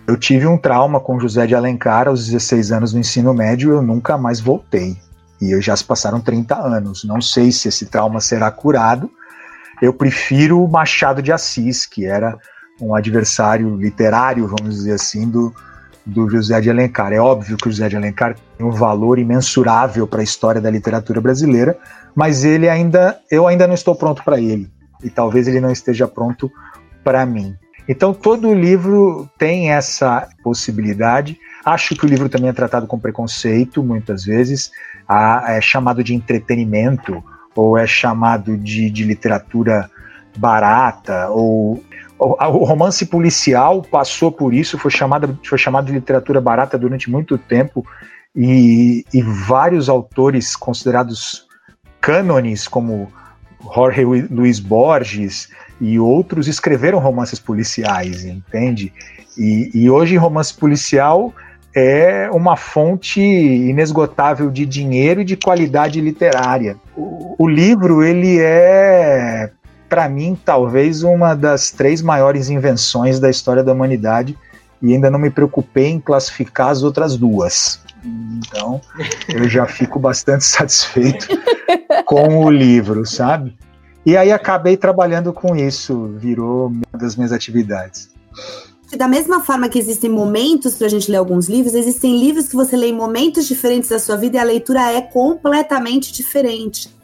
Eu 0.08 0.18
tive 0.18 0.48
um 0.48 0.58
trauma 0.58 1.00
com 1.00 1.20
José 1.20 1.46
de 1.46 1.54
Alencar 1.54 2.08
aos 2.08 2.26
16 2.26 2.72
anos 2.72 2.94
no 2.94 3.00
ensino 3.00 3.34
médio, 3.34 3.72
eu 3.72 3.82
nunca 3.82 4.18
mais 4.18 4.40
voltei. 4.40 4.98
E 5.42 5.60
já 5.62 5.76
se 5.76 5.84
passaram 5.84 6.20
30 6.20 6.56
anos. 6.56 7.04
Não 7.04 7.22
sei 7.22 7.52
se 7.52 7.68
esse 7.68 7.86
trauma 7.88 8.20
será 8.20 8.50
curado. 8.50 9.12
Eu 9.82 9.94
prefiro 9.94 10.64
o 10.64 10.68
Machado 10.68 11.22
de 11.22 11.32
Assis, 11.32 11.86
que 11.86 12.06
era 12.06 12.38
um 12.82 12.96
adversário 12.96 13.76
literário, 13.76 14.48
vamos 14.48 14.76
dizer 14.76 14.94
assim, 14.94 15.30
do, 15.30 15.54
do 16.08 16.30
José 16.30 16.60
de 16.62 16.70
Alencar. 16.70 17.12
É 17.12 17.20
óbvio 17.20 17.58
que 17.58 17.68
o 17.68 17.72
José 17.72 17.90
de 17.90 17.98
Alencar 17.98 18.36
tem 18.58 18.66
um 18.66 18.72
valor 18.72 19.20
imensurável 19.20 20.08
para 20.08 20.22
a 20.22 20.24
história 20.24 20.62
da 20.62 20.72
literatura 20.72 21.20
brasileira, 21.20 21.78
mas 22.16 22.46
ele 22.46 22.70
ainda, 22.70 23.20
eu 23.30 23.46
ainda 23.46 23.68
não 23.68 23.74
estou 23.74 23.94
pronto 23.94 24.24
para 24.24 24.40
ele. 24.40 24.72
E 25.04 25.10
talvez 25.10 25.48
ele 25.48 25.60
não 25.60 25.72
esteja 25.72 26.08
pronto 26.08 26.50
para 27.04 27.26
mim. 27.26 27.56
Então 27.88 28.14
todo 28.14 28.54
livro 28.54 29.30
tem 29.38 29.72
essa 29.72 30.28
possibilidade. 30.42 31.38
Acho 31.64 31.96
que 31.96 32.06
o 32.06 32.10
livro 32.10 32.30
também 32.30 32.50
é 32.50 32.54
tratado 32.54 32.88
com 32.88 32.98
preconceito, 32.98 33.84
muitas 33.84 34.24
vezes. 34.24 34.72
é 35.48 35.60
chamado 35.60 36.04
de 36.04 36.16
entretenimento, 36.16 37.22
ou 37.54 37.78
é 37.78 37.86
chamado 37.86 38.58
de, 38.58 38.90
de 38.90 39.04
literatura 39.04 39.90
barata, 40.38 41.30
ou 41.30 41.84
o 42.20 42.64
romance 42.64 43.06
policial 43.06 43.82
passou 43.82 44.32
por 44.32 44.54
isso, 44.54 44.78
foi 44.78 44.92
chamado, 44.92 45.38
foi 45.44 45.58
chamado 45.58 45.86
de 45.86 45.94
literatura 45.94 46.42
barata 46.42 46.78
durante 46.78 47.10
muito 47.10 47.38
tempo, 47.38 47.86
e, 48.36 49.06
e 49.14 49.22
vários 49.22 49.90
autores 49.90 50.56
considerados 50.56 51.48
cânones, 52.02 52.68
como 52.68 53.12
Jorge 53.74 54.04
Luiz 54.04 54.60
Borges 54.60 55.50
e 55.82 56.00
outros, 56.00 56.48
escreveram 56.48 57.00
romances 57.00 57.40
policiais, 57.40 58.26
entende? 58.26 58.94
E, 59.38 59.72
e 59.74 59.90
hoje 59.90 60.16
romance 60.18 60.54
policial 60.54 61.34
é 61.76 62.30
uma 62.32 62.56
fonte 62.56 63.22
inesgotável 63.22 64.50
de 64.50 64.66
dinheiro 64.66 65.22
e 65.22 65.26
de 65.26 65.38
qualidade 65.38 66.02
literária. 66.02 66.78
O, 66.96 67.36
o 67.38 67.48
livro, 67.48 68.04
ele 68.04 68.40
é 68.40 69.52
para 69.90 70.08
mim, 70.10 70.38
talvez 70.44 71.04
uma 71.04 71.34
das 71.34 71.72
três 71.72 72.02
maiores 72.02 72.50
invenções 72.50 73.20
da 73.20 73.30
história 73.30 73.64
da 73.64 73.74
humanidade 73.74 74.38
e 74.82 74.94
ainda 74.94 75.10
não 75.10 75.20
me 75.20 75.30
preocupei 75.30 75.88
em 75.88 76.00
classificar 76.00 76.70
as 76.70 76.84
outras 76.84 77.18
duas. 77.18 77.80
Então, 78.04 78.80
eu 79.28 79.50
já 79.50 79.66
fico 79.66 80.00
bastante 80.00 80.44
satisfeito 80.46 81.28
com 82.06 82.46
o 82.46 82.52
livro, 82.52 83.06
sabe? 83.06 83.58
E 84.06 84.16
aí 84.16 84.32
acabei 84.32 84.78
trabalhando 84.78 85.34
com 85.34 85.56
isso, 85.56 86.14
virou 86.18 86.68
uma 86.68 87.00
das 87.00 87.16
minhas 87.16 87.32
atividades. 87.32 88.10
Da 88.96 89.08
mesma 89.08 89.42
forma 89.42 89.68
que 89.68 89.78
existem 89.78 90.10
momentos 90.10 90.76
para 90.76 90.88
a 90.88 90.90
gente 90.90 91.12
ler 91.12 91.18
alguns 91.18 91.50
livros, 91.50 91.74
existem 91.74 92.18
livros 92.18 92.48
que 92.48 92.56
você 92.56 92.78
lê 92.78 92.88
em 92.88 92.96
momentos 92.96 93.46
diferentes 93.46 93.90
da 93.90 94.00
sua 94.00 94.16
vida 94.16 94.38
e 94.38 94.40
a 94.40 94.44
leitura 94.44 94.94
é 94.94 95.02
completamente 95.02 96.14
diferente 96.14 96.97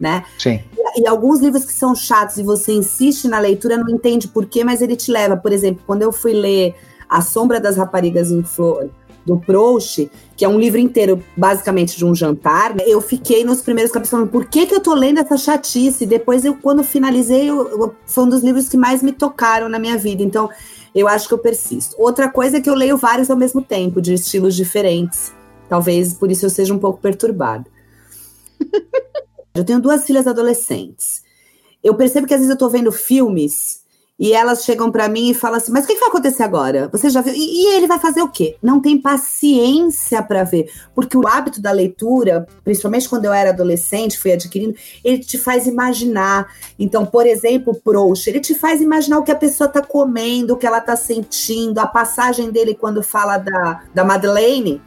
né? 0.00 0.24
Sim. 0.38 0.60
E, 0.76 1.02
e, 1.02 1.06
alguns 1.06 1.40
livros 1.40 1.64
que 1.64 1.72
são 1.72 1.94
chatos 1.94 2.36
e 2.36 2.42
você 2.42 2.72
insiste 2.72 3.28
na 3.28 3.38
leitura, 3.38 3.76
não 3.76 3.88
entende 3.88 4.28
por 4.28 4.46
quê, 4.46 4.64
mas 4.64 4.82
ele 4.82 4.96
te 4.96 5.10
leva. 5.10 5.36
Por 5.36 5.52
exemplo, 5.52 5.82
quando 5.86 6.02
eu 6.02 6.12
fui 6.12 6.32
ler 6.32 6.74
A 7.08 7.20
Sombra 7.20 7.60
das 7.60 7.76
Raparigas 7.76 8.30
em 8.30 8.42
Flor, 8.42 8.90
do 9.24 9.38
Proust, 9.38 10.10
que 10.36 10.44
é 10.44 10.48
um 10.48 10.58
livro 10.58 10.78
inteiro, 10.78 11.22
basicamente, 11.36 11.96
de 11.96 12.04
um 12.04 12.14
jantar, 12.14 12.74
eu 12.80 13.00
fiquei 13.00 13.44
nos 13.44 13.62
primeiros 13.62 13.90
capítulos 13.90 14.10
falando, 14.10 14.30
por 14.30 14.46
que, 14.46 14.66
que 14.66 14.74
eu 14.74 14.80
tô 14.80 14.94
lendo 14.94 15.18
essa 15.18 15.36
chatice? 15.36 16.04
Depois, 16.04 16.44
eu, 16.44 16.54
quando 16.54 16.84
finalizei, 16.84 17.48
eu, 17.48 17.66
eu, 17.68 17.94
foi 18.06 18.24
um 18.24 18.28
dos 18.28 18.42
livros 18.42 18.68
que 18.68 18.76
mais 18.76 19.02
me 19.02 19.12
tocaram 19.12 19.68
na 19.68 19.78
minha 19.78 19.96
vida. 19.96 20.22
Então, 20.22 20.50
eu 20.94 21.08
acho 21.08 21.26
que 21.26 21.34
eu 21.34 21.38
persisto. 21.38 21.96
Outra 21.98 22.28
coisa 22.28 22.58
é 22.58 22.60
que 22.60 22.68
eu 22.68 22.74
leio 22.74 22.96
vários 22.96 23.30
ao 23.30 23.36
mesmo 23.36 23.62
tempo, 23.62 24.00
de 24.00 24.12
estilos 24.14 24.54
diferentes. 24.54 25.32
Talvez 25.68 26.12
por 26.12 26.30
isso 26.30 26.44
eu 26.44 26.50
seja 26.50 26.74
um 26.74 26.78
pouco 26.78 27.00
perturbada. 27.00 27.64
Eu 29.54 29.64
tenho 29.64 29.80
duas 29.80 30.04
filhas 30.04 30.26
adolescentes. 30.26 31.22
Eu 31.82 31.94
percebo 31.94 32.26
que 32.26 32.34
às 32.34 32.40
vezes 32.40 32.52
eu 32.52 32.58
tô 32.58 32.68
vendo 32.68 32.90
filmes 32.90 33.84
e 34.18 34.32
elas 34.32 34.64
chegam 34.64 34.90
para 34.90 35.08
mim 35.08 35.30
e 35.30 35.34
falam 35.34 35.58
assim: 35.58 35.70
Mas 35.70 35.84
o 35.84 35.86
que 35.86 35.94
vai 35.94 36.08
acontecer 36.08 36.42
agora? 36.42 36.88
Você 36.90 37.08
já 37.08 37.20
viu? 37.20 37.32
E, 37.32 37.38
e 37.38 37.66
ele 37.76 37.86
vai 37.86 38.00
fazer 38.00 38.20
o 38.20 38.28
quê? 38.28 38.56
Não 38.60 38.80
tem 38.80 39.00
paciência 39.00 40.20
para 40.24 40.42
ver. 40.42 40.72
Porque 40.92 41.16
o 41.16 41.26
hábito 41.26 41.62
da 41.62 41.70
leitura, 41.70 42.48
principalmente 42.64 43.08
quando 43.08 43.26
eu 43.26 43.32
era 43.32 43.50
adolescente, 43.50 44.18
fui 44.18 44.32
adquirindo, 44.32 44.74
ele 45.04 45.18
te 45.18 45.38
faz 45.38 45.68
imaginar. 45.68 46.52
Então, 46.76 47.06
por 47.06 47.24
exemplo, 47.24 47.72
o 47.72 47.80
Proust, 47.80 48.28
ele 48.28 48.40
te 48.40 48.54
faz 48.54 48.80
imaginar 48.80 49.18
o 49.18 49.22
que 49.22 49.32
a 49.32 49.36
pessoa 49.36 49.68
tá 49.68 49.80
comendo, 49.80 50.54
o 50.54 50.56
que 50.56 50.66
ela 50.66 50.80
tá 50.80 50.96
sentindo, 50.96 51.78
a 51.78 51.86
passagem 51.86 52.50
dele 52.50 52.74
quando 52.74 53.04
fala 53.04 53.38
da, 53.38 53.84
da 53.94 54.04
Madeleine 54.04 54.82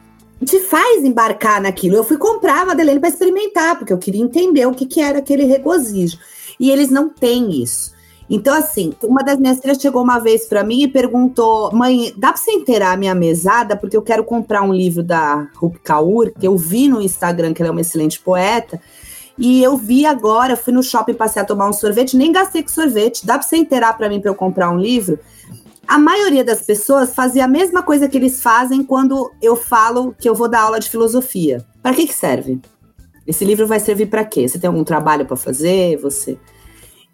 te 0.46 0.60
faz 0.60 1.04
embarcar 1.04 1.62
naquilo. 1.62 1.96
Eu 1.96 2.04
fui 2.04 2.18
comprar 2.18 2.62
a 2.62 2.66
Madeleine 2.66 3.00
para 3.00 3.10
experimentar, 3.10 3.78
porque 3.78 3.92
eu 3.92 3.98
queria 3.98 4.22
entender 4.22 4.66
o 4.66 4.74
que, 4.74 4.86
que 4.86 5.02
era 5.02 5.20
aquele 5.20 5.46
regozijo. 5.46 6.18
E 6.60 6.72
eles 6.72 6.90
não 6.90 7.10
têm 7.10 7.62
isso. 7.62 7.96
Então, 8.30 8.54
assim, 8.54 8.94
uma 9.04 9.24
das 9.24 9.40
minhas 9.40 9.60
filhas 9.60 9.80
chegou 9.80 10.04
uma 10.04 10.20
vez 10.20 10.46
para 10.46 10.64
mim 10.64 10.84
e 10.84 10.88
perguntou: 10.88 11.72
Mãe, 11.72 12.14
dá 12.18 12.34
para 12.34 12.38
você 12.38 12.52
inteirar 12.52 12.92
a 12.92 12.98
minha 12.98 13.16
mesada? 13.16 13.76
Porque 13.76 13.96
eu 13.96 14.02
quero 14.02 14.24
comprar 14.24 14.64
um 14.64 14.74
livro 14.74 15.02
da 15.02 15.48
Rupi 15.56 15.80
Kaur, 15.80 16.32
que 16.38 16.46
eu 16.46 16.58
vi 16.58 16.90
no 16.90 17.02
Instagram 17.02 17.54
que 17.54 17.62
ela 17.62 17.70
é 17.70 17.72
uma 17.72 17.82
excelente 17.82 18.20
poeta. 18.20 18.82
E 19.38 19.64
eu 19.64 19.78
vi 19.78 20.06
agora, 20.06 20.58
fui 20.58 20.74
no 20.74 20.82
shopping 20.82 21.14
passear 21.14 21.46
tomar 21.46 21.70
um 21.70 21.74
sorvete, 21.74 22.18
nem 22.18 22.32
gastei 22.32 22.64
com 22.64 22.70
sorvete. 22.70 23.26
Dá 23.26 23.38
para 23.38 23.48
você 23.48 23.56
inteirar 23.56 23.94
para 23.94 24.10
mim 24.10 24.20
para 24.20 24.32
eu 24.32 24.36
comprar 24.36 24.72
um 24.72 24.78
livro? 24.78 25.20
A 25.88 25.98
maioria 25.98 26.44
das 26.44 26.62
pessoas 26.62 27.14
fazia 27.14 27.46
a 27.46 27.48
mesma 27.48 27.82
coisa 27.82 28.08
que 28.08 28.18
eles 28.18 28.42
fazem 28.42 28.84
quando 28.84 29.32
eu 29.42 29.56
falo 29.56 30.14
que 30.20 30.28
eu 30.28 30.36
vou 30.36 30.50
dar 30.50 30.62
aula 30.62 30.80
de 30.80 30.90
filosofia. 30.90 31.66
Para 31.82 31.96
que, 31.96 32.08
que 32.08 32.14
serve? 32.14 32.60
Esse 33.26 33.46
livro 33.46 33.66
vai 33.66 33.80
servir 33.80 34.08
para 34.08 34.26
quê? 34.26 34.48
Você 34.48 34.60
tem 34.60 34.68
algum 34.68 34.84
trabalho 34.84 35.26
para 35.26 35.36
fazer? 35.36 35.98
Você 35.98 36.38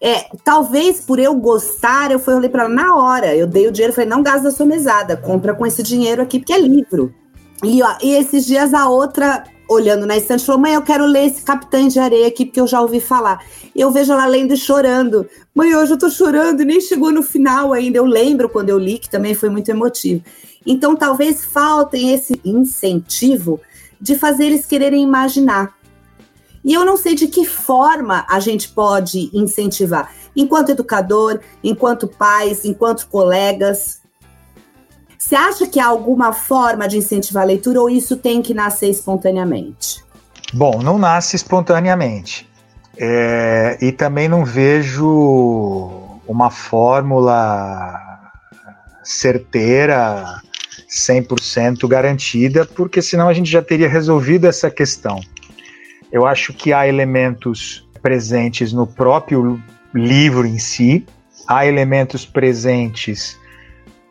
é, 0.06 0.26
talvez 0.44 1.00
por 1.00 1.18
eu 1.18 1.34
gostar, 1.34 2.12
eu 2.12 2.20
fui 2.20 2.34
olhei 2.34 2.50
para 2.50 2.66
ela 2.66 2.74
na 2.74 2.94
hora. 2.94 3.34
Eu 3.34 3.48
dei 3.48 3.68
o 3.68 3.72
dinheiro, 3.72 3.94
falei: 3.94 4.10
"Não 4.10 4.22
gasta 4.22 4.52
sua 4.52 4.66
mesada, 4.66 5.16
compra 5.16 5.56
com 5.56 5.66
esse 5.66 5.82
dinheiro 5.82 6.22
aqui 6.22 6.40
porque 6.40 6.52
é 6.52 6.60
livro". 6.60 7.16
E, 7.64 7.82
ó, 7.82 7.96
e 8.04 8.14
esses 8.14 8.46
dias 8.46 8.74
a 8.74 8.90
outra 8.90 9.46
olhando 9.74 10.06
na 10.06 10.16
estante, 10.16 10.46
falou: 10.46 10.62
Mãe, 10.62 10.74
eu 10.74 10.82
quero 10.82 11.06
ler 11.06 11.26
esse 11.26 11.42
Capitã 11.42 11.88
de 11.88 12.00
Areia 12.00 12.28
aqui, 12.28 12.46
porque 12.46 12.62
eu 12.62 12.68
já 12.68 12.82
ouvi 12.82 13.00
falar. 13.00 13.44
E 13.76 13.82
eu 13.82 13.92
vejo 13.92 14.14
ela 14.14 14.26
lendo 14.26 14.54
e 14.54 14.58
chorando. 14.58 15.28
Mãe, 15.54 15.76
hoje 15.76 15.94
eu 15.94 15.98
tô 15.98 16.10
chorando 16.10 16.62
e 16.62 16.66
nem 16.66 16.80
chegou 16.80 17.12
no 17.12 17.24
final 17.24 17.74
ainda. 17.74 17.98
Eu 17.98 18.06
lembro 18.06 18.50
quando 18.50 18.70
eu 18.70 18.78
li, 18.78 19.00
que 19.00 19.10
também 19.10 19.34
foi 19.34 19.50
muito 19.50 19.70
emotivo. 19.70 20.24
Então, 20.66 20.96
talvez 20.96 21.44
faltem 21.44 22.14
esse 22.14 22.40
incentivo 22.46 23.60
de 24.00 24.18
fazer 24.18 24.46
eles 24.46 24.66
quererem 24.66 25.04
imaginar. 25.04 25.76
E 26.64 26.74
eu 26.74 26.86
não 26.86 26.96
sei 26.96 27.16
de 27.16 27.28
que 27.28 27.46
forma 27.46 28.26
a 28.30 28.40
gente 28.40 28.70
pode 28.70 29.30
incentivar, 29.34 30.14
enquanto 30.36 30.70
educador, 30.70 31.40
enquanto 31.64 32.08
pais, 32.08 32.64
enquanto 32.64 33.08
colegas. 33.08 34.03
Você 35.24 35.36
acha 35.36 35.66
que 35.66 35.80
há 35.80 35.86
alguma 35.86 36.34
forma 36.34 36.86
de 36.86 36.98
incentivar 36.98 37.44
a 37.44 37.46
leitura 37.46 37.80
ou 37.80 37.90
isso 37.90 38.18
tem 38.18 38.42
que 38.42 38.54
nascer 38.54 38.90
espontaneamente? 38.90 40.04
Bom, 40.54 40.82
não 40.84 40.98
nasce 40.98 41.38
espontaneamente. 41.38 42.46
É, 42.98 43.78
e 43.82 43.94
também 43.94 44.28
não 44.28 44.44
vejo 44.44 46.20
uma 46.28 46.52
fórmula 46.52 47.98
certeira, 49.02 50.42
100% 50.90 51.88
garantida, 51.88 52.66
porque 52.66 53.02
senão 53.02 53.30
a 53.30 53.34
gente 53.34 53.50
já 53.50 53.62
teria 53.62 53.88
resolvido 53.88 54.46
essa 54.46 54.70
questão. 54.70 55.22
Eu 56.12 56.28
acho 56.28 56.54
que 56.54 56.74
há 56.74 56.86
elementos 56.86 57.88
presentes 58.02 58.74
no 58.74 58.86
próprio 58.86 59.58
livro 59.94 60.46
em 60.46 60.60
si, 60.60 61.08
há 61.48 61.66
elementos 61.66 62.26
presentes 62.26 63.42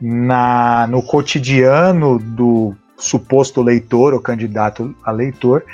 na, 0.03 0.89
no 0.89 1.01
cotidiano 1.01 2.19
do 2.19 2.75
suposto 2.99 3.63
leitor 3.63 4.13
ou 4.13 4.21
candidato 4.21 4.93
a 5.05 5.13
leitor, 5.13 5.65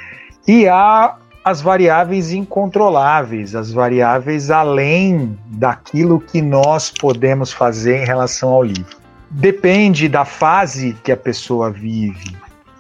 e 0.47 0.69
há 0.69 1.17
as 1.43 1.63
variáveis 1.63 2.31
incontroláveis, 2.31 3.55
as 3.55 3.73
variáveis 3.73 4.51
além 4.51 5.39
daquilo 5.47 6.21
que 6.21 6.43
nós 6.43 6.91
podemos 6.91 7.53
fazer 7.53 8.03
em 8.03 8.05
relação 8.05 8.51
ao 8.51 8.63
livro. 8.63 8.99
Depende 9.31 10.09
da 10.09 10.27
fase 10.27 10.95
que 11.03 11.11
a 11.11 11.17
pessoa 11.17 11.71
vive. 11.71 12.37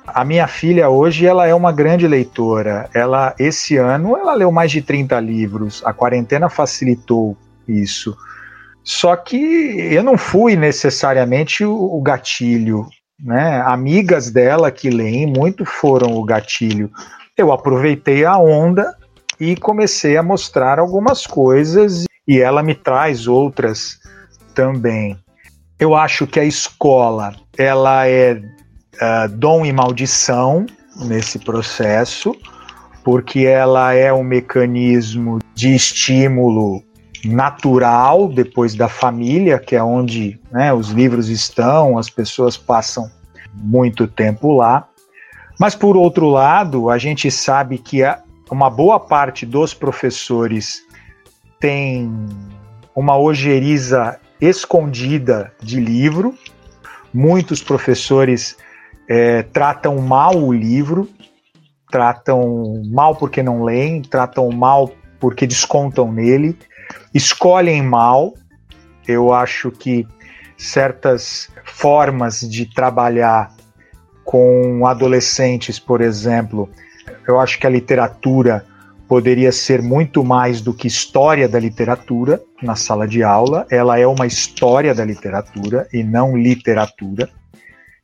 A 0.07 0.24
minha 0.24 0.46
filha 0.46 0.88
hoje 0.88 1.26
ela 1.26 1.46
é 1.46 1.55
uma 1.55 1.72
grande 1.72 2.07
leitora. 2.07 2.88
Ela 2.94 3.34
esse 3.38 3.76
ano 3.76 4.16
ela 4.16 4.34
leu 4.34 4.51
mais 4.51 4.70
de 4.70 4.82
30 4.82 5.18
livros. 5.20 5.82
A 5.84 5.92
quarentena 5.92 6.49
facilitou 6.49 7.36
isso. 7.66 8.16
Só 8.89 9.14
que 9.16 9.36
eu 9.36 10.03
não 10.03 10.16
fui 10.16 10.57
necessariamente 10.57 11.62
o, 11.62 11.74
o 11.74 12.01
gatilho, 12.01 12.86
né? 13.22 13.62
Amigas 13.66 14.30
dela 14.30 14.70
que 14.70 14.89
leem 14.89 15.26
muito 15.26 15.62
foram 15.66 16.16
o 16.16 16.24
gatilho. 16.24 16.91
Eu 17.36 17.53
aproveitei 17.53 18.24
a 18.24 18.39
onda 18.39 18.97
e 19.39 19.55
comecei 19.57 20.16
a 20.16 20.22
mostrar 20.22 20.78
algumas 20.78 21.26
coisas 21.26 22.07
e 22.26 22.41
ela 22.41 22.62
me 22.62 22.74
traz 22.74 23.26
outras 23.26 23.99
também. 24.55 25.18
Eu 25.78 25.95
acho 25.95 26.26
que 26.26 26.41
a 26.41 26.45
escola 26.45 27.36
ela 27.59 28.09
é 28.09 28.41
uh, 28.41 29.28
dom 29.34 29.66
e 29.66 29.72
maldição 29.72 30.64
nesse 30.97 31.39
processo, 31.39 32.34
porque 33.05 33.41
ela 33.41 33.93
é 33.93 34.11
um 34.11 34.24
mecanismo 34.24 35.41
de 35.55 35.74
estímulo 35.74 36.88
natural 37.24 38.28
depois 38.28 38.74
da 38.74 38.88
família, 38.88 39.58
que 39.58 39.74
é 39.74 39.82
onde 39.82 40.38
né, 40.50 40.72
os 40.72 40.90
livros 40.90 41.28
estão, 41.28 41.98
as 41.98 42.08
pessoas 42.08 42.56
passam 42.56 43.10
muito 43.52 44.06
tempo 44.06 44.56
lá. 44.56 44.86
Mas, 45.58 45.74
por 45.74 45.96
outro 45.96 46.28
lado, 46.28 46.88
a 46.88 46.98
gente 46.98 47.30
sabe 47.30 47.78
que 47.78 48.02
uma 48.50 48.70
boa 48.70 49.00
parte 49.00 49.44
dos 49.44 49.74
professores 49.74 50.82
tem 51.58 52.08
uma 52.94 53.18
ojeriza 53.18 54.18
escondida 54.40 55.52
de 55.60 55.80
livro. 55.80 56.34
Muitos 57.12 57.60
professores 57.60 58.56
é, 59.08 59.42
tratam 59.42 59.98
mal 59.98 60.36
o 60.36 60.52
livro, 60.52 61.08
tratam 61.90 62.82
mal 62.86 63.16
porque 63.16 63.42
não 63.42 63.64
leem, 63.64 64.02
tratam 64.02 64.48
mal 64.50 64.92
porque 65.18 65.46
descontam 65.46 66.12
nele 66.12 66.56
escolhem 67.14 67.82
mal. 67.82 68.34
Eu 69.07 69.32
acho 69.32 69.70
que 69.70 70.07
certas 70.57 71.49
formas 71.64 72.41
de 72.41 72.66
trabalhar 72.66 73.53
com 74.24 74.86
adolescentes, 74.86 75.78
por 75.78 76.01
exemplo, 76.01 76.68
eu 77.26 77.41
acho 77.41 77.59
que 77.59 77.66
a 77.66 77.70
literatura 77.70 78.66
poderia 79.09 79.51
ser 79.51 79.80
muito 79.80 80.22
mais 80.22 80.61
do 80.61 80.74
que 80.74 80.86
história 80.86 81.49
da 81.49 81.59
literatura 81.59 82.43
na 82.62 82.76
sala 82.76 83.09
de 83.09 83.22
aula. 83.22 83.66
Ela 83.70 83.99
é 83.99 84.07
uma 84.07 84.26
história 84.26 84.95
da 84.95 85.05
literatura 85.05 85.89
e 85.93 86.05
não 86.05 86.36
literatura. 86.36 87.30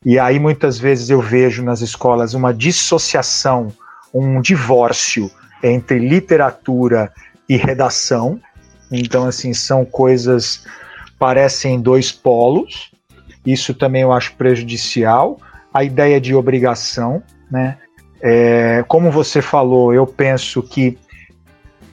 E 0.02 0.18
aí 0.18 0.38
muitas 0.38 0.78
vezes 0.78 1.10
eu 1.10 1.20
vejo 1.20 1.62
nas 1.62 1.82
escolas 1.82 2.32
uma 2.32 2.54
dissociação, 2.54 3.68
um 4.12 4.40
divórcio 4.40 5.30
entre 5.62 5.98
literatura 5.98 7.12
e 7.46 7.56
redação. 7.56 8.40
Então, 8.90 9.26
assim, 9.26 9.52
são 9.52 9.84
coisas 9.84 10.64
parecem 11.18 11.80
dois 11.80 12.12
polos. 12.12 12.90
Isso 13.46 13.74
também 13.74 14.02
eu 14.02 14.12
acho 14.12 14.34
prejudicial. 14.34 15.38
A 15.72 15.82
ideia 15.82 16.20
de 16.20 16.34
obrigação, 16.34 17.22
né? 17.50 17.78
É, 18.20 18.84
como 18.88 19.10
você 19.10 19.42
falou, 19.42 19.92
eu 19.92 20.06
penso 20.06 20.62
que, 20.62 20.98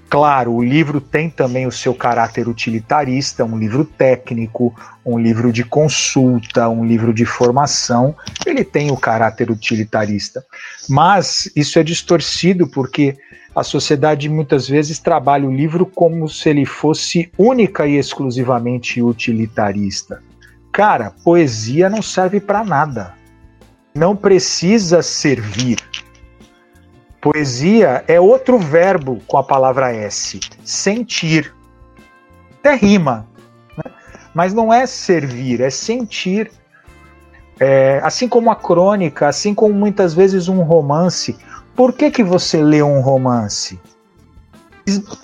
claro, 0.09 0.53
o 0.53 0.63
livro 0.63 1.01
tem 1.01 1.29
também 1.29 1.67
o 1.67 1.71
seu 1.71 1.93
caráter 1.93 2.47
utilitarista, 2.47 3.43
um 3.43 3.57
livro 3.57 3.83
técnico, 3.83 4.73
um 5.05 5.19
livro 5.19 5.51
de 5.51 5.63
consulta, 5.63 6.69
um 6.69 6.85
livro 6.85 7.13
de 7.13 7.25
formação, 7.25 8.15
ele 8.45 8.63
tem 8.63 8.91
o 8.91 8.97
caráter 8.97 9.51
utilitarista. 9.51 10.45
Mas 10.87 11.51
isso 11.53 11.77
é 11.79 11.83
distorcido 11.83 12.65
porque 12.67 13.17
a 13.55 13.63
sociedade 13.63 14.29
muitas 14.29 14.67
vezes 14.67 14.99
trabalha 14.99 15.47
o 15.47 15.53
livro 15.53 15.85
como 15.85 16.27
se 16.29 16.49
ele 16.49 16.65
fosse 16.65 17.31
única 17.37 17.85
e 17.85 17.97
exclusivamente 17.97 19.01
utilitarista. 19.01 20.21
Cara, 20.71 21.11
poesia 21.23 21.89
não 21.89 22.01
serve 22.01 22.39
para 22.39 22.63
nada. 22.63 23.13
Não 23.93 24.15
precisa 24.15 25.01
servir. 25.01 25.79
Poesia 27.19 28.03
é 28.07 28.19
outro 28.19 28.57
verbo 28.57 29.21
com 29.27 29.37
a 29.37 29.43
palavra 29.43 29.93
S, 29.93 30.39
sentir. 30.63 31.53
Até 32.59 32.75
rima, 32.75 33.27
né? 33.77 33.91
mas 34.33 34.53
não 34.53 34.73
é 34.73 34.85
servir, 34.85 35.61
é 35.61 35.69
sentir. 35.69 36.49
É, 37.59 37.99
assim 38.03 38.27
como 38.27 38.49
a 38.49 38.55
crônica, 38.55 39.27
assim 39.27 39.53
como 39.53 39.73
muitas 39.73 40.15
vezes 40.15 40.47
um 40.47 40.61
romance, 40.61 41.37
por 41.75 41.93
que, 41.93 42.11
que 42.11 42.23
você 42.23 42.61
lê 42.61 42.81
um 42.81 43.01
romance? 43.01 43.79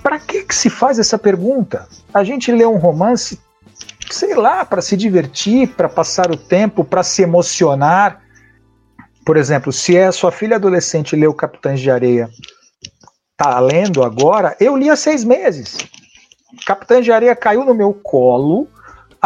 Para 0.01 0.19
que, 0.19 0.43
que 0.43 0.55
se 0.55 0.69
faz 0.69 0.99
essa 0.99 1.17
pergunta? 1.17 1.87
A 2.13 2.23
gente 2.23 2.51
lê 2.51 2.65
um 2.65 2.77
romance, 2.77 3.39
sei 4.09 4.33
lá, 4.35 4.63
para 4.63 4.81
se 4.81 4.95
divertir, 4.95 5.69
para 5.69 5.89
passar 5.89 6.31
o 6.31 6.37
tempo, 6.37 6.83
para 6.83 7.03
se 7.03 7.21
emocionar. 7.21 8.21
Por 9.25 9.35
exemplo, 9.35 9.73
se 9.73 9.97
é 9.97 10.11
sua 10.11 10.31
filha 10.31 10.55
adolescente 10.55 11.15
leu 11.15 11.33
Capitães 11.33 11.81
de 11.81 11.91
Areia, 11.91 12.29
tá 13.35 13.59
lendo 13.59 14.03
agora, 14.03 14.55
eu 14.59 14.75
li 14.75 14.89
há 14.89 14.95
seis 14.95 15.23
meses. 15.23 15.77
Capitães 16.65 17.03
de 17.03 17.11
Areia 17.11 17.35
caiu 17.35 17.65
no 17.65 17.73
meu 17.73 17.93
colo 17.93 18.67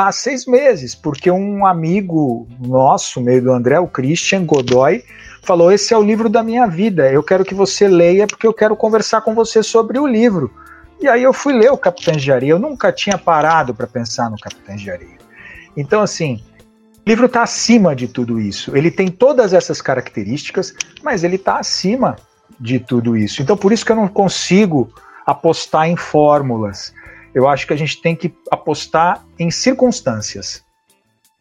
há 0.07 0.11
seis 0.11 0.45
meses, 0.45 0.95
porque 0.95 1.29
um 1.31 1.65
amigo 1.65 2.47
nosso, 2.59 3.21
meio 3.21 3.41
do 3.41 3.51
André, 3.51 3.79
o 3.79 3.87
Christian 3.87 4.45
Godoy, 4.45 5.03
falou: 5.43 5.71
Esse 5.71 5.93
é 5.93 5.97
o 5.97 6.03
livro 6.03 6.29
da 6.29 6.43
minha 6.43 6.67
vida, 6.67 7.11
eu 7.11 7.23
quero 7.23 7.43
que 7.45 7.53
você 7.53 7.87
leia, 7.87 8.27
porque 8.27 8.47
eu 8.47 8.53
quero 8.53 8.75
conversar 8.75 9.21
com 9.21 9.33
você 9.33 9.63
sobre 9.63 9.99
o 9.99 10.07
livro. 10.07 10.51
E 11.01 11.07
aí 11.07 11.23
eu 11.23 11.33
fui 11.33 11.53
ler 11.53 11.71
o 11.71 11.77
Capitães 11.77 12.21
de 12.21 12.31
Areia, 12.31 12.51
eu 12.51 12.59
nunca 12.59 12.91
tinha 12.91 13.17
parado 13.17 13.73
para 13.73 13.87
pensar 13.87 14.29
no 14.29 14.37
Capitães 14.37 14.81
de 14.81 14.91
Areia. 14.91 15.17
Então, 15.75 16.01
assim, 16.01 16.43
o 17.05 17.09
livro 17.09 17.25
está 17.25 17.41
acima 17.41 17.95
de 17.95 18.07
tudo 18.07 18.39
isso. 18.39 18.77
Ele 18.77 18.91
tem 18.91 19.07
todas 19.07 19.53
essas 19.53 19.81
características, 19.81 20.75
mas 21.03 21.23
ele 21.23 21.37
está 21.37 21.57
acima 21.57 22.17
de 22.59 22.79
tudo 22.79 23.17
isso. 23.17 23.41
Então, 23.41 23.57
por 23.57 23.71
isso 23.73 23.83
que 23.83 23.91
eu 23.91 23.95
não 23.95 24.07
consigo 24.07 24.93
apostar 25.25 25.87
em 25.87 25.95
fórmulas. 25.95 26.93
Eu 27.33 27.47
acho 27.47 27.65
que 27.65 27.73
a 27.73 27.77
gente 27.77 28.01
tem 28.01 28.15
que 28.15 28.33
apostar 28.49 29.23
em 29.39 29.49
circunstâncias, 29.49 30.63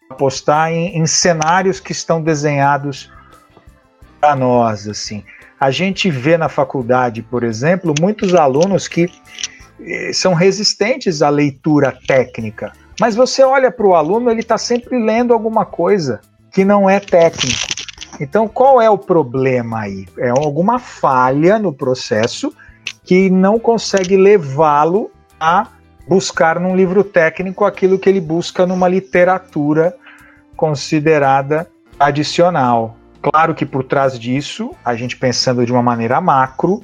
apostar 0.09 0.71
em, 0.73 0.99
em 0.99 1.07
cenários 1.07 1.81
que 1.81 1.93
estão 1.93 2.23
desenhados 2.23 3.11
para 4.21 4.37
nós, 4.37 4.87
assim. 4.87 5.25
A 5.59 5.71
gente 5.71 6.11
vê 6.11 6.39
na 6.39 6.49
faculdade, 6.49 7.23
por 7.23 7.43
exemplo, 7.43 7.95
muitos 8.01 8.35
alunos 8.35 8.89
que 8.89 9.09
eh, 9.81 10.13
são 10.13 10.33
resistentes 10.33 11.23
à 11.23 11.29
leitura 11.29 11.97
técnica. 12.07 12.73
Mas 12.99 13.15
você 13.15 13.43
olha 13.43 13.71
para 13.71 13.87
o 13.87 13.95
aluno, 13.95 14.31
ele 14.31 14.41
está 14.41 14.59
sempre 14.59 14.99
lendo 14.99 15.33
alguma 15.33 15.65
coisa 15.65 16.21
que 16.53 16.65
não 16.65 16.89
é 16.89 17.01
técnico. 17.01 17.67
Então, 18.21 18.47
qual 18.47 18.81
é 18.81 18.91
o 18.91 18.99
problema 18.99 19.81
aí? 19.81 20.07
É 20.19 20.29
alguma 20.29 20.79
falha 20.79 21.59
no 21.59 21.73
processo 21.73 22.53
que 23.05 23.31
não 23.31 23.59
consegue 23.59 24.17
levá-lo 24.17 25.11
a 25.39 25.67
buscar 26.11 26.59
num 26.59 26.75
livro 26.75 27.05
técnico 27.05 27.65
aquilo 27.65 27.97
que 27.97 28.09
ele 28.09 28.21
busca 28.21 28.67
numa 28.67 28.89
literatura 28.89 29.95
considerada 30.57 31.71
adicional. 32.01 32.97
Claro 33.23 33.55
que 33.55 33.65
por 33.65 33.85
trás 33.85 34.19
disso, 34.19 34.75
a 34.85 34.97
gente 34.97 35.17
pensando 35.17 35.65
de 35.65 35.71
uma 35.71 35.85
maneira 35.85 36.21
macro, 36.21 36.83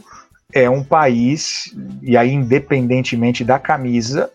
é 0.52 0.70
um 0.70 0.84
país, 0.84 1.74
e 2.00 2.16
aí 2.16 2.32
independentemente 2.32 3.42
da 3.42 3.58
camisa, 3.58 4.30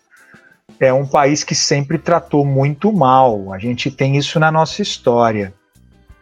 é 0.78 0.92
um 0.92 1.06
país 1.06 1.42
que 1.42 1.54
sempre 1.54 1.96
tratou 1.96 2.44
muito 2.44 2.92
mal. 2.92 3.50
A 3.50 3.58
gente 3.58 3.90
tem 3.90 4.18
isso 4.18 4.38
na 4.38 4.52
nossa 4.52 4.82
história. 4.82 5.54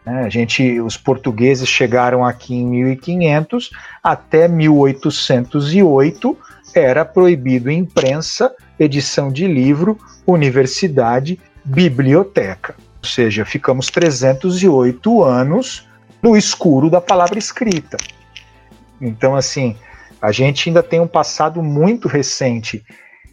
Né? 0.06 0.22
A 0.22 0.28
gente, 0.28 0.80
os 0.80 0.96
portugueses 0.96 1.68
chegaram 1.68 2.24
aqui 2.24 2.54
em 2.54 2.66
1500, 2.66 3.70
até 4.00 4.46
1808 4.46 6.38
era 6.74 7.04
proibido 7.04 7.70
imprensa, 7.70 8.54
edição 8.78 9.30
de 9.30 9.46
livro, 9.46 9.98
universidade, 10.26 11.38
biblioteca. 11.64 12.74
Ou 13.02 13.08
seja, 13.08 13.44
ficamos 13.44 13.88
308 13.88 15.22
anos 15.22 15.88
no 16.22 16.36
escuro 16.36 16.90
da 16.90 17.00
palavra 17.00 17.38
escrita. 17.38 17.96
Então, 19.00 19.34
assim, 19.34 19.76
a 20.20 20.30
gente 20.32 20.68
ainda 20.68 20.82
tem 20.82 21.00
um 21.00 21.06
passado 21.06 21.62
muito 21.62 22.08
recente 22.08 22.84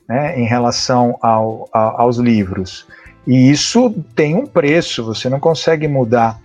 né, 0.08 0.40
em 0.40 0.46
relação 0.46 1.18
ao, 1.22 1.70
a, 1.74 2.02
aos 2.02 2.18
livros. 2.18 2.88
E 3.26 3.52
isso 3.52 3.94
tem 4.16 4.36
um 4.36 4.46
preço, 4.46 5.04
você 5.04 5.30
não 5.30 5.40
consegue 5.40 5.88
mudar 5.88 6.40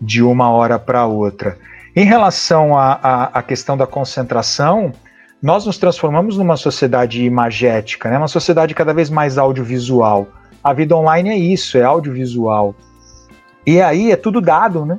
de 0.00 0.22
uma 0.22 0.50
hora 0.50 0.78
para 0.78 1.04
outra. 1.04 1.58
Em 1.94 2.04
relação 2.04 2.78
à 2.78 3.42
questão 3.46 3.76
da 3.76 3.86
concentração, 3.86 4.92
nós 5.40 5.64
nos 5.64 5.78
transformamos 5.78 6.36
numa 6.36 6.56
sociedade 6.56 7.24
imagética, 7.24 8.10
né, 8.10 8.18
uma 8.18 8.28
sociedade 8.28 8.74
cada 8.74 8.92
vez 8.92 9.08
mais 9.08 9.38
audiovisual. 9.38 10.26
A 10.62 10.72
vida 10.72 10.96
online 10.96 11.30
é 11.30 11.36
isso, 11.36 11.78
é 11.78 11.82
audiovisual. 11.82 12.74
E 13.64 13.80
aí 13.80 14.10
é 14.10 14.16
tudo 14.16 14.40
dado, 14.40 14.84
né? 14.84 14.98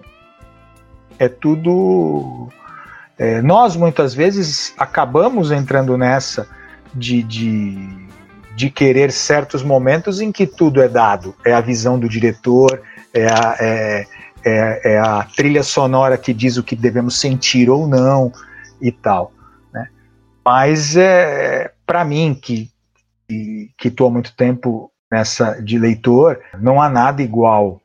É 1.18 1.28
tudo. 1.28 2.48
É, 3.18 3.42
nós 3.42 3.76
muitas 3.76 4.14
vezes 4.14 4.74
acabamos 4.78 5.52
entrando 5.52 5.98
nessa 5.98 6.48
de, 6.94 7.22
de, 7.22 8.08
de 8.56 8.70
querer 8.70 9.12
certos 9.12 9.62
momentos 9.62 10.22
em 10.22 10.32
que 10.32 10.48
tudo 10.48 10.82
é 10.82 10.88
dado. 10.88 11.36
É 11.46 11.54
a 11.54 11.60
visão 11.60 12.00
do 12.00 12.08
diretor, 12.08 12.82
é 13.14 13.28
a, 13.28 13.58
é, 13.60 14.06
é, 14.46 14.94
é 14.94 15.00
a 15.00 15.28
trilha 15.36 15.64
sonora 15.64 16.18
que 16.18 16.34
diz 16.34 16.56
o 16.56 16.64
que 16.64 16.76
devemos 16.76 17.20
sentir 17.20 17.70
ou 17.70 17.86
não 17.86 18.32
e 18.82 18.92
tal. 18.92 19.34
Mas 20.50 20.98
é 20.98 21.72
para 21.86 22.04
mim 22.04 22.34
que 22.34 22.72
que 23.78 23.88
estou 23.88 24.08
há 24.08 24.10
muito 24.10 24.36
tempo 24.36 24.92
nessa 25.12 25.62
de 25.62 25.78
leitor, 25.78 26.40
não 26.60 26.82
há 26.82 26.90
nada 26.90 27.22
igual 27.22 27.80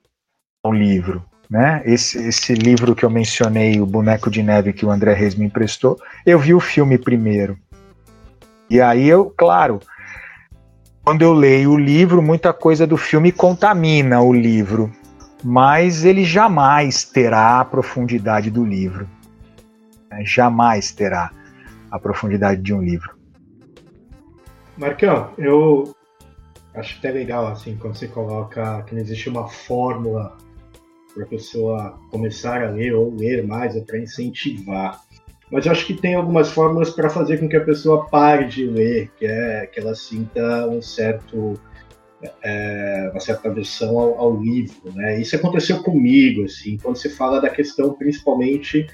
ao 0.62 0.72
livro. 0.72 1.22
Né? 1.50 1.82
Esse, 1.84 2.26
esse 2.26 2.54
livro 2.54 2.94
que 2.94 3.04
eu 3.04 3.10
mencionei, 3.10 3.78
O 3.82 3.84
Boneco 3.84 4.30
de 4.30 4.42
Neve, 4.42 4.72
que 4.72 4.86
o 4.86 4.90
André 4.90 5.12
Reis 5.12 5.34
me 5.34 5.44
emprestou, 5.44 5.98
eu 6.24 6.38
vi 6.38 6.54
o 6.54 6.60
filme 6.60 6.96
primeiro. 6.96 7.58
E 8.70 8.80
aí 8.80 9.06
eu, 9.06 9.30
claro, 9.36 9.78
quando 11.04 11.20
eu 11.20 11.34
leio 11.34 11.72
o 11.72 11.78
livro, 11.78 12.22
muita 12.22 12.54
coisa 12.54 12.86
do 12.86 12.96
filme 12.96 13.30
contamina 13.30 14.22
o 14.22 14.32
livro, 14.32 14.90
mas 15.42 16.02
ele 16.02 16.24
jamais 16.24 17.04
terá 17.04 17.60
a 17.60 17.64
profundidade 17.66 18.50
do 18.50 18.64
livro. 18.64 19.06
Né? 20.10 20.24
Jamais 20.24 20.90
terá 20.92 21.30
a 21.94 21.98
profundidade 21.98 22.60
de 22.60 22.74
um 22.74 22.82
livro. 22.82 23.14
Marcão, 24.76 25.30
eu 25.38 25.94
Acho 26.74 26.98
até 26.98 27.12
legal, 27.12 27.46
assim, 27.46 27.76
quando 27.76 27.94
você 27.94 28.08
coloca 28.08 28.82
que 28.82 28.94
não 28.94 29.00
existe 29.00 29.28
uma 29.28 29.48
fórmula 29.48 30.36
para 31.14 31.22
a 31.22 31.26
pessoa 31.26 32.00
começar 32.10 32.64
a 32.64 32.70
ler 32.70 32.92
ou 32.94 33.14
ler 33.14 33.46
mais, 33.46 33.76
ou 33.76 33.82
para 33.82 34.00
incentivar. 34.00 35.00
Mas 35.52 35.66
eu 35.66 35.72
acho 35.72 35.86
que 35.86 35.94
tem 35.94 36.16
algumas 36.16 36.50
fórmulas 36.50 36.90
para 36.90 37.08
fazer 37.08 37.38
com 37.38 37.48
que 37.48 37.56
a 37.56 37.64
pessoa 37.64 38.08
pare 38.08 38.46
de 38.46 38.66
ler, 38.66 39.08
que 39.16 39.24
é 39.24 39.66
que 39.66 39.78
ela 39.78 39.94
sinta 39.94 40.66
um 40.66 40.82
certo 40.82 41.54
é, 42.42 43.08
uma 43.12 43.20
certa 43.20 43.48
aversão 43.48 43.96
ao, 43.96 44.18
ao, 44.18 44.42
livro, 44.42 44.92
né? 44.94 45.20
Isso 45.20 45.36
aconteceu 45.36 45.80
comigo, 45.82 46.44
assim, 46.44 46.76
quando 46.82 46.96
se 46.96 47.10
fala 47.10 47.40
da 47.40 47.50
questão 47.50 47.92
principalmente 47.92 48.88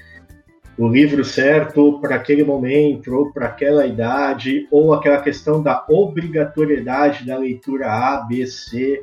o 0.77 0.87
livro 0.87 1.23
certo 1.23 1.99
para 1.99 2.15
aquele 2.15 2.43
momento, 2.43 3.13
ou 3.13 3.31
para 3.31 3.47
aquela 3.47 3.85
idade, 3.85 4.67
ou 4.71 4.93
aquela 4.93 5.21
questão 5.21 5.61
da 5.61 5.85
obrigatoriedade 5.89 7.25
da 7.25 7.37
leitura 7.37 7.91
A, 7.91 8.21
B, 8.21 8.45
C. 8.47 9.01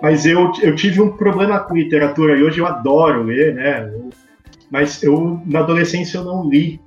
Mas 0.00 0.26
eu, 0.26 0.52
eu 0.62 0.74
tive 0.74 1.00
um 1.00 1.16
problema 1.16 1.60
com 1.60 1.76
literatura 1.76 2.36
e 2.36 2.42
hoje 2.42 2.60
eu 2.60 2.66
adoro 2.66 3.22
ler, 3.22 3.54
né? 3.54 3.92
Mas 4.70 5.02
eu, 5.02 5.40
na 5.46 5.60
adolescência, 5.60 6.18
eu 6.18 6.24
não 6.24 6.48
li, 6.48 6.80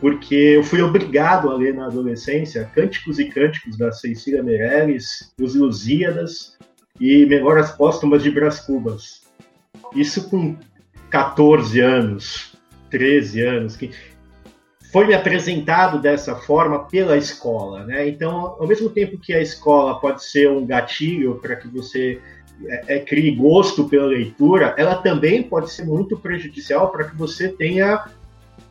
porque 0.00 0.34
eu 0.34 0.64
fui 0.64 0.82
obrigado 0.82 1.48
a 1.48 1.54
ler 1.54 1.74
na 1.74 1.86
adolescência 1.86 2.68
Cânticos 2.74 3.18
e 3.18 3.26
Cânticos 3.26 3.78
da 3.78 3.92
Cecília 3.92 4.42
Meirelles, 4.42 5.32
Os 5.40 5.54
Lusíadas 5.54 6.58
e 7.00 7.24
Memórias 7.26 7.70
Póstumas 7.70 8.22
de 8.22 8.30
Brás 8.30 8.60
Cubas. 8.60 9.22
Isso 9.94 10.28
com 10.28 10.56
14 11.08 11.80
anos. 11.80 12.51
13 12.92 13.40
anos, 13.40 13.76
que 13.76 13.90
foi 14.92 15.06
me 15.06 15.14
apresentado 15.14 15.98
dessa 15.98 16.36
forma 16.36 16.84
pela 16.84 17.16
escola, 17.16 17.84
né? 17.84 18.06
Então, 18.06 18.56
ao 18.60 18.66
mesmo 18.66 18.90
tempo 18.90 19.18
que 19.18 19.32
a 19.32 19.40
escola 19.40 19.98
pode 19.98 20.22
ser 20.22 20.50
um 20.50 20.66
gatilho 20.66 21.36
para 21.36 21.56
que 21.56 21.66
você 21.66 22.20
é, 22.66 22.96
é, 22.96 23.00
crie 23.00 23.34
gosto 23.34 23.88
pela 23.88 24.06
leitura, 24.06 24.74
ela 24.76 24.94
também 24.96 25.42
pode 25.42 25.72
ser 25.72 25.84
muito 25.84 26.18
prejudicial 26.18 26.90
para 26.90 27.04
que 27.04 27.16
você 27.16 27.48
tenha 27.48 28.04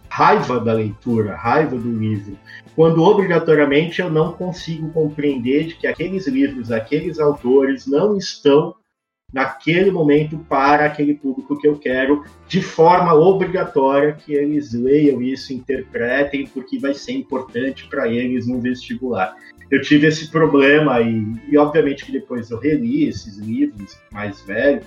raiva 0.08 0.60
da 0.60 0.74
leitura, 0.74 1.36
raiva 1.36 1.76
do 1.76 1.90
livro, 1.90 2.38
quando 2.76 3.02
obrigatoriamente 3.02 4.02
eu 4.02 4.10
não 4.10 4.34
consigo 4.34 4.90
compreender 4.90 5.68
de 5.68 5.76
que 5.76 5.88
aqueles 5.88 6.28
livros, 6.28 6.72
aqueles 6.72 7.18
autores 7.18 7.88
não 7.88 8.18
estão 8.18 8.76
naquele 9.34 9.92
momento 9.92 10.38
para 10.50 10.86
aquele 10.86 11.16
público 11.16 11.58
que 11.58 11.68
eu 11.68 11.78
quero, 11.78 12.24
de 12.48 12.62
forma 12.62 13.14
obrigatória 13.14 14.14
que 14.14 14.34
eles 14.34 14.74
leiam 14.74 15.22
isso, 15.22 15.54
interpretem, 15.54 16.48
porque 16.48 16.78
vai 16.78 16.94
ser 16.94 17.14
importante 17.14 17.88
para 17.88 18.08
eles 18.08 18.48
no 18.48 18.60
vestibular. 18.60 19.36
Eu 19.70 19.82
tive 19.82 20.08
esse 20.08 20.30
problema 20.30 21.00
e, 21.02 21.24
e 21.50 21.58
obviamente 21.58 22.06
que 22.06 22.12
depois 22.12 22.52
eu 22.52 22.60
reli 22.60 23.08
esses 23.08 23.38
livros 23.38 23.98
mais 24.12 24.42
velhos 24.42 24.86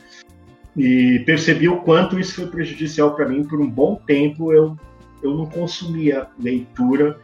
e 0.76 1.20
percebi 1.24 1.68
o 1.68 1.80
quanto 1.80 2.18
isso 2.18 2.34
foi 2.34 2.46
prejudicial 2.46 3.14
para 3.14 3.28
mim 3.28 3.44
por 3.44 3.60
um 3.60 3.70
bom 3.70 3.94
tempo. 4.06 4.52
Eu 4.52 4.76
eu 5.24 5.34
não 5.34 5.46
consumia 5.46 6.28
leitura 6.38 7.18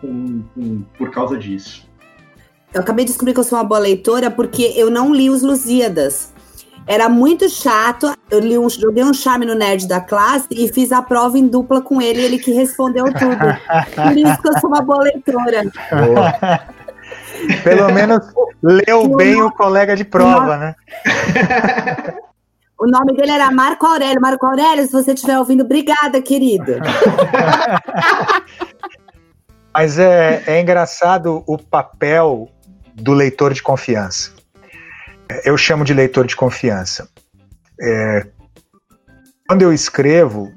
com, 0.00 0.42
com, 0.54 0.82
por 0.98 1.10
causa 1.12 1.38
disso. 1.38 1.88
Eu 2.74 2.80
acabei 2.80 3.04
de 3.04 3.12
descobrir 3.12 3.32
que 3.32 3.38
eu 3.38 3.44
sou 3.44 3.56
uma 3.56 3.64
boa 3.64 3.78
leitora 3.78 4.28
porque 4.28 4.72
eu 4.76 4.90
não 4.90 5.14
li 5.14 5.30
os 5.30 5.42
Lusíadas. 5.42 6.33
Era 6.86 7.08
muito 7.08 7.48
chato. 7.48 8.12
Eu 8.30 8.40
li 8.40 8.58
um, 8.58 8.68
joguei 8.68 9.04
um 9.04 9.14
charme 9.14 9.46
no 9.46 9.54
nerd 9.54 9.88
da 9.88 10.00
classe 10.00 10.46
e 10.50 10.72
fiz 10.72 10.92
a 10.92 11.00
prova 11.02 11.38
em 11.38 11.46
dupla 11.46 11.80
com 11.80 12.00
ele, 12.00 12.22
ele 12.22 12.38
que 12.38 12.52
respondeu 12.52 13.04
tudo. 13.04 13.38
Por 13.94 14.16
isso 14.16 14.42
que 14.42 14.48
eu 14.48 14.60
sou 14.60 14.68
uma 14.68 14.82
boa 14.82 15.02
leitora. 15.04 15.62
Boa. 15.90 16.60
Pelo 17.62 17.92
menos 17.92 18.20
leu 18.62 19.08
bem 19.16 19.40
o 19.40 19.50
colega 19.50 19.96
de 19.96 20.04
prova, 20.04 20.56
né? 20.56 20.74
O 22.78 22.86
nome 22.86 23.14
dele 23.14 23.30
era 23.30 23.50
Marco 23.50 23.86
Aurélio. 23.86 24.20
Marco 24.20 24.44
Aurélio, 24.44 24.84
se 24.84 24.92
você 24.92 25.12
estiver 25.12 25.38
ouvindo, 25.38 25.64
obrigada, 25.64 26.20
querido. 26.20 26.74
Mas 29.72 29.98
é, 29.98 30.42
é 30.46 30.60
engraçado 30.60 31.42
o 31.46 31.56
papel 31.56 32.48
do 32.94 33.12
leitor 33.12 33.54
de 33.54 33.62
confiança. 33.62 34.33
Eu 35.44 35.56
chamo 35.56 35.84
de 35.84 35.94
leitor 35.94 36.26
de 36.26 36.36
confiança. 36.36 37.08
É, 37.80 38.26
quando 39.46 39.62
eu 39.62 39.72
escrevo, 39.72 40.52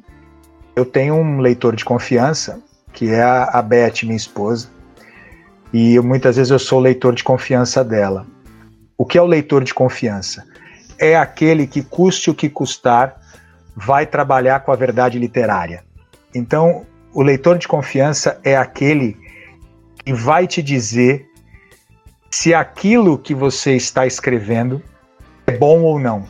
eu 0.76 0.86
tenho 0.86 1.16
um 1.16 1.40
leitor 1.40 1.76
de 1.76 1.84
confiança, 1.84 2.62
que 2.94 3.10
é 3.10 3.22
a, 3.22 3.44
a 3.46 3.62
Beth, 3.62 4.04
minha 4.04 4.16
esposa, 4.16 4.70
e 5.74 5.96
eu, 5.96 6.04
muitas 6.04 6.36
vezes 6.36 6.52
eu 6.52 6.60
sou 6.60 6.80
leitor 6.80 7.14
de 7.14 7.24
confiança 7.24 7.84
dela. 7.84 8.26
O 8.98 9.06
que 9.06 9.18
é 9.18 9.22
o 9.22 9.26
leitor 9.26 9.64
de 9.64 9.74
confiança? 9.74 10.46
É 10.98 11.16
aquele 11.16 11.68
que, 11.68 11.84
custe 11.84 12.30
o 12.30 12.36
que 12.36 12.50
custar, 12.50 13.20
vai 13.76 14.06
trabalhar 14.06 14.62
com 14.62 14.72
a 14.72 14.76
verdade 14.76 15.20
literária. 15.20 15.84
Então, 16.34 16.86
o 17.14 17.22
leitor 17.22 17.58
de 17.58 17.68
confiança 17.68 18.40
é 18.44 18.58
aquele 18.58 19.18
que 20.04 20.14
vai 20.14 20.48
te 20.48 20.64
dizer 20.64 21.27
se 22.30 22.54
aquilo 22.54 23.18
que 23.18 23.34
você 23.34 23.76
está 23.76 24.06
escrevendo 24.06 24.82
é 25.46 25.52
bom 25.52 25.82
ou 25.82 26.00
não, 26.00 26.26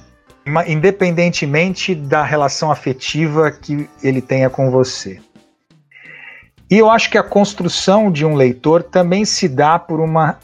independentemente 0.68 1.96
da 1.96 2.24
relação 2.24 2.72
afetiva 2.72 3.52
que 3.52 3.90
ele 4.04 4.22
tenha 4.22 4.50
com 4.50 4.70
você. 4.70 5.20
E 6.70 6.78
eu 6.78 6.90
acho 6.90 7.10
que 7.10 7.18
a 7.18 7.24
construção 7.24 8.12
de 8.12 8.26
um 8.26 8.36
leitor 8.36 8.84
também 8.84 9.24
se 9.24 9.48
dá 9.48 9.80
por 9.80 10.00
uma 10.00 10.38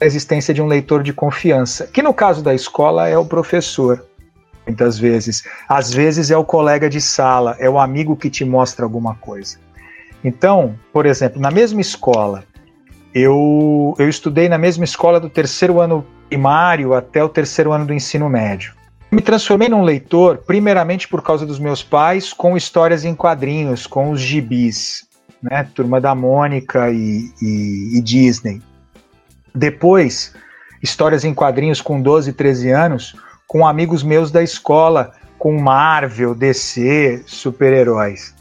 existência 0.00 0.52
de 0.52 0.60
um 0.60 0.66
leitor 0.66 1.02
de 1.02 1.12
confiança, 1.12 1.86
que 1.86 2.02
no 2.02 2.12
caso 2.12 2.42
da 2.42 2.54
escola 2.54 3.08
é 3.08 3.16
o 3.16 3.24
professor, 3.24 4.04
muitas 4.66 4.98
vezes. 4.98 5.44
Às 5.68 5.92
vezes 5.92 6.30
é 6.30 6.36
o 6.36 6.44
colega 6.44 6.90
de 6.90 7.00
sala, 7.00 7.56
é 7.58 7.70
o 7.70 7.78
amigo 7.78 8.16
que 8.16 8.28
te 8.28 8.44
mostra 8.44 8.84
alguma 8.84 9.14
coisa. 9.14 9.58
Então, 10.22 10.78
por 10.92 11.06
exemplo, 11.06 11.40
na 11.40 11.50
mesma 11.50 11.80
escola, 11.80 12.44
eu, 13.18 13.94
eu 13.98 14.10
estudei 14.10 14.46
na 14.46 14.58
mesma 14.58 14.84
escola 14.84 15.18
do 15.18 15.30
terceiro 15.30 15.80
ano 15.80 16.04
primário 16.28 16.92
até 16.92 17.24
o 17.24 17.30
terceiro 17.30 17.72
ano 17.72 17.86
do 17.86 17.94
ensino 17.94 18.28
médio. 18.28 18.74
Me 19.10 19.22
transformei 19.22 19.70
num 19.70 19.82
leitor, 19.82 20.36
primeiramente 20.46 21.08
por 21.08 21.22
causa 21.22 21.46
dos 21.46 21.58
meus 21.58 21.82
pais, 21.82 22.34
com 22.34 22.58
histórias 22.58 23.06
em 23.06 23.14
quadrinhos, 23.14 23.86
com 23.86 24.10
os 24.10 24.20
gibis, 24.20 25.06
né? 25.42 25.66
Turma 25.74 25.98
da 25.98 26.14
Mônica 26.14 26.90
e, 26.90 27.30
e, 27.40 27.96
e 27.96 28.02
Disney. 28.02 28.60
Depois, 29.54 30.34
histórias 30.82 31.24
em 31.24 31.32
quadrinhos 31.32 31.80
com 31.80 32.02
12, 32.02 32.34
13 32.34 32.70
anos, 32.70 33.16
com 33.46 33.66
amigos 33.66 34.02
meus 34.02 34.30
da 34.30 34.42
escola, 34.42 35.12
com 35.38 35.58
Marvel, 35.58 36.34
DC, 36.34 37.22
super-heróis. 37.26 38.35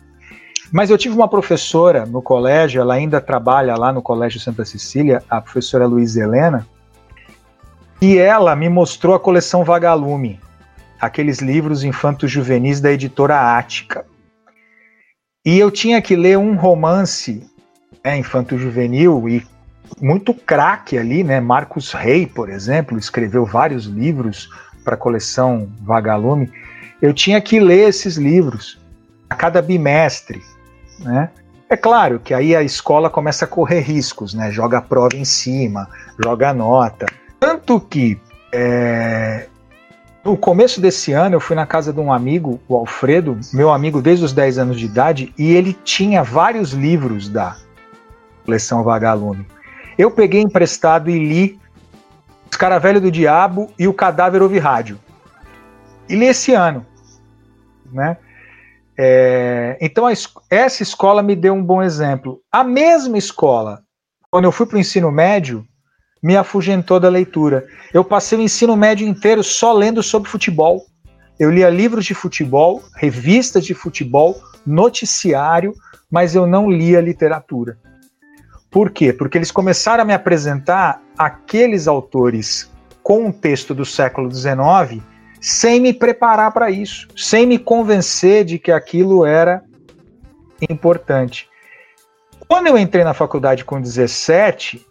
Mas 0.72 0.90
eu 0.90 0.98
tive 0.98 1.16
uma 1.16 1.28
professora 1.28 2.06
no 2.06 2.22
colégio, 2.22 2.82
ela 2.82 2.96
ainda 2.96 3.22
trabalha 3.22 3.76
lá 3.76 3.94
no 3.94 4.02
Colégio 4.02 4.40
Santa 4.40 4.66
Cecília, 4.66 5.24
a 5.30 5.40
professora 5.40 5.86
Luiz 5.86 6.16
Helena, 6.16 6.68
e 8.02 8.18
ela 8.18 8.56
me 8.56 8.68
mostrou 8.68 9.16
a 9.16 9.20
coleção 9.20 9.64
Vagalume, 9.64 10.40
aqueles 11.00 11.40
livros 11.40 11.84
infantos 11.84 12.30
juvenis 12.30 12.82
da 12.82 12.92
editora 12.92 13.58
Ática. 13.58 14.06
E 15.46 15.58
eu 15.58 15.70
tinha 15.70 16.02
que 16.02 16.16
ler 16.16 16.38
um 16.38 16.56
romance 16.56 17.48
né, 18.04 18.18
infanto 18.18 18.58
juvenil 18.58 19.30
e 19.30 19.46
muito 20.02 20.34
craque 20.34 20.98
ali, 20.98 21.24
né? 21.24 21.40
Marcos 21.40 21.94
Rey, 21.94 22.26
por 22.26 22.50
exemplo, 22.50 22.98
escreveu 22.98 23.46
vários 23.46 23.86
livros 23.86 24.50
para 24.84 24.96
a 24.96 24.98
coleção 24.98 25.70
Vagalume. 25.82 26.52
Eu 27.02 27.14
tinha 27.14 27.40
que 27.40 27.60
ler 27.60 27.90
esses 27.90 28.18
livros 28.18 28.80
a 29.30 29.36
cada 29.36 29.62
bimestre 29.62 30.42
né? 31.00 31.30
É 31.70 31.76
claro 31.76 32.20
que 32.20 32.34
aí 32.34 32.56
a 32.56 32.62
escola 32.62 33.10
começa 33.10 33.46
a 33.46 33.48
correr 33.48 33.80
riscos, 33.80 34.34
né? 34.34 34.52
Joga 34.52 34.78
a 34.78 34.82
prova 34.82 35.16
em 35.16 35.26
cima, 35.26 35.90
joga 36.24 36.50
a 36.50 36.54
nota. 36.54 37.08
Tanto 37.40 37.80
que 37.80 38.20
é, 38.54 39.48
no 40.24 40.38
começo 40.38 40.80
desse 40.80 41.12
ano 41.12 41.36
eu 41.36 41.40
fui 41.40 41.56
na 41.56 41.66
casa 41.66 41.92
de 41.92 42.00
um 42.00 42.12
amigo, 42.12 42.60
o 42.68 42.76
Alfredo, 42.76 43.40
meu 43.54 43.72
amigo 43.72 44.02
desde 44.02 44.26
os 44.26 44.34
10 44.34 44.58
anos 44.58 44.80
de 44.80 44.86
idade, 44.86 45.34
e 45.38 45.54
ele 45.54 45.74
tinha 45.84 46.24
vários 46.24 46.72
livros 46.72 47.30
da 47.30 47.56
coleção 48.44 48.84
Vagalume. 48.84 49.46
Eu 49.98 50.12
peguei 50.12 50.42
emprestado 50.42 51.10
e 51.10 51.18
li 51.18 51.60
Escaravelho 52.50 53.02
do 53.02 53.12
Diabo 53.12 53.70
e 53.78 53.88
O 53.88 53.94
Cadáver 53.94 54.42
Ouve 54.42 54.60
Rádio. 54.60 54.98
E 56.08 56.16
li 56.16 56.26
esse 56.26 56.54
ano. 56.54 56.86
Né? 57.92 58.18
É, 58.98 59.78
então, 59.82 60.08
a, 60.08 60.14
essa 60.50 60.84
escola 60.84 61.22
me 61.22 61.36
deu 61.36 61.54
um 61.54 61.64
bom 61.64 61.82
exemplo. 61.84 62.42
A 62.52 62.64
mesma 62.64 63.18
escola, 63.18 63.82
quando 64.32 64.46
eu 64.46 64.52
fui 64.52 64.66
para 64.66 64.78
o 64.78 64.80
ensino 64.80 65.12
médio, 65.12 65.66
me 66.24 66.36
afugentou 66.36 67.00
da 67.00 67.10
leitura. 67.10 67.66
Eu 67.94 68.04
passei 68.04 68.38
o 68.38 68.42
ensino 68.42 68.76
médio 68.76 69.08
inteiro 69.08 69.44
só 69.44 69.74
lendo 69.74 70.02
sobre 70.02 70.30
futebol. 70.30 70.86
Eu 71.38 71.52
lia 71.52 71.70
livros 71.70 72.06
de 72.06 72.14
futebol, 72.14 72.82
revistas 72.96 73.66
de 73.66 73.74
futebol, 73.74 74.42
noticiário, 74.66 75.74
mas 76.10 76.34
eu 76.34 76.48
não 76.48 76.70
lia 76.70 77.02
literatura. 77.02 77.78
Por 78.72 78.90
quê? 78.90 79.14
Porque 79.14 79.38
eles 79.38 79.52
começaram 79.52 80.04
a 80.04 80.06
me 80.06 80.14
apresentar 80.14 81.02
aqueles 81.18 81.88
autores 81.88 82.72
com 83.04 83.26
um 83.28 83.32
texto 83.32 83.74
do 83.76 83.86
século 83.86 84.34
XIX 84.34 85.04
sem 85.42 85.80
me 85.80 85.94
preparar 85.94 86.52
para 86.52 86.70
isso, 86.70 87.08
sem 87.16 87.46
me 87.46 87.60
convencer 87.60 88.46
de 88.46 88.58
que 88.58 88.72
aquilo 88.72 89.26
era 89.26 89.64
importante. 90.70 91.48
Quando 92.48 92.68
eu 92.68 92.78
entrei 92.78 93.04
na 93.04 93.14
faculdade 93.14 93.66
com 93.66 93.82
17, 93.82 94.86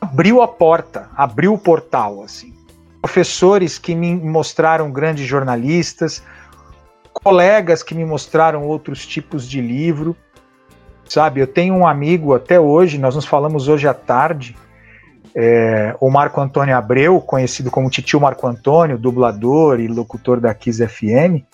abriu 0.00 0.40
a 0.42 0.48
porta, 0.48 1.08
abriu 1.16 1.52
o 1.54 1.58
portal, 1.58 2.22
assim. 2.22 2.54
Professores 3.00 3.78
que 3.78 3.94
me 3.94 4.14
mostraram 4.14 4.90
grandes 4.90 5.26
jornalistas, 5.26 6.22
colegas 7.12 7.82
que 7.82 7.94
me 7.94 8.04
mostraram 8.04 8.64
outros 8.64 9.06
tipos 9.06 9.48
de 9.48 9.60
livro, 9.60 10.16
sabe? 11.08 11.40
Eu 11.40 11.46
tenho 11.46 11.74
um 11.74 11.86
amigo 11.86 12.34
até 12.34 12.58
hoje, 12.58 12.98
nós 12.98 13.14
nos 13.14 13.26
falamos 13.26 13.68
hoje 13.68 13.88
à 13.88 13.94
tarde, 13.94 14.56
é, 15.34 15.94
o 16.00 16.10
Marco 16.10 16.40
Antônio 16.40 16.76
Abreu, 16.76 17.20
conhecido 17.20 17.70
como 17.70 17.90
Titio 17.90 18.20
Marco 18.20 18.46
Antônio, 18.46 18.98
dublador 18.98 19.80
e 19.80 19.88
locutor 19.88 20.40
da 20.40 20.52
Kiss 20.54 20.86
FM, 20.86 21.44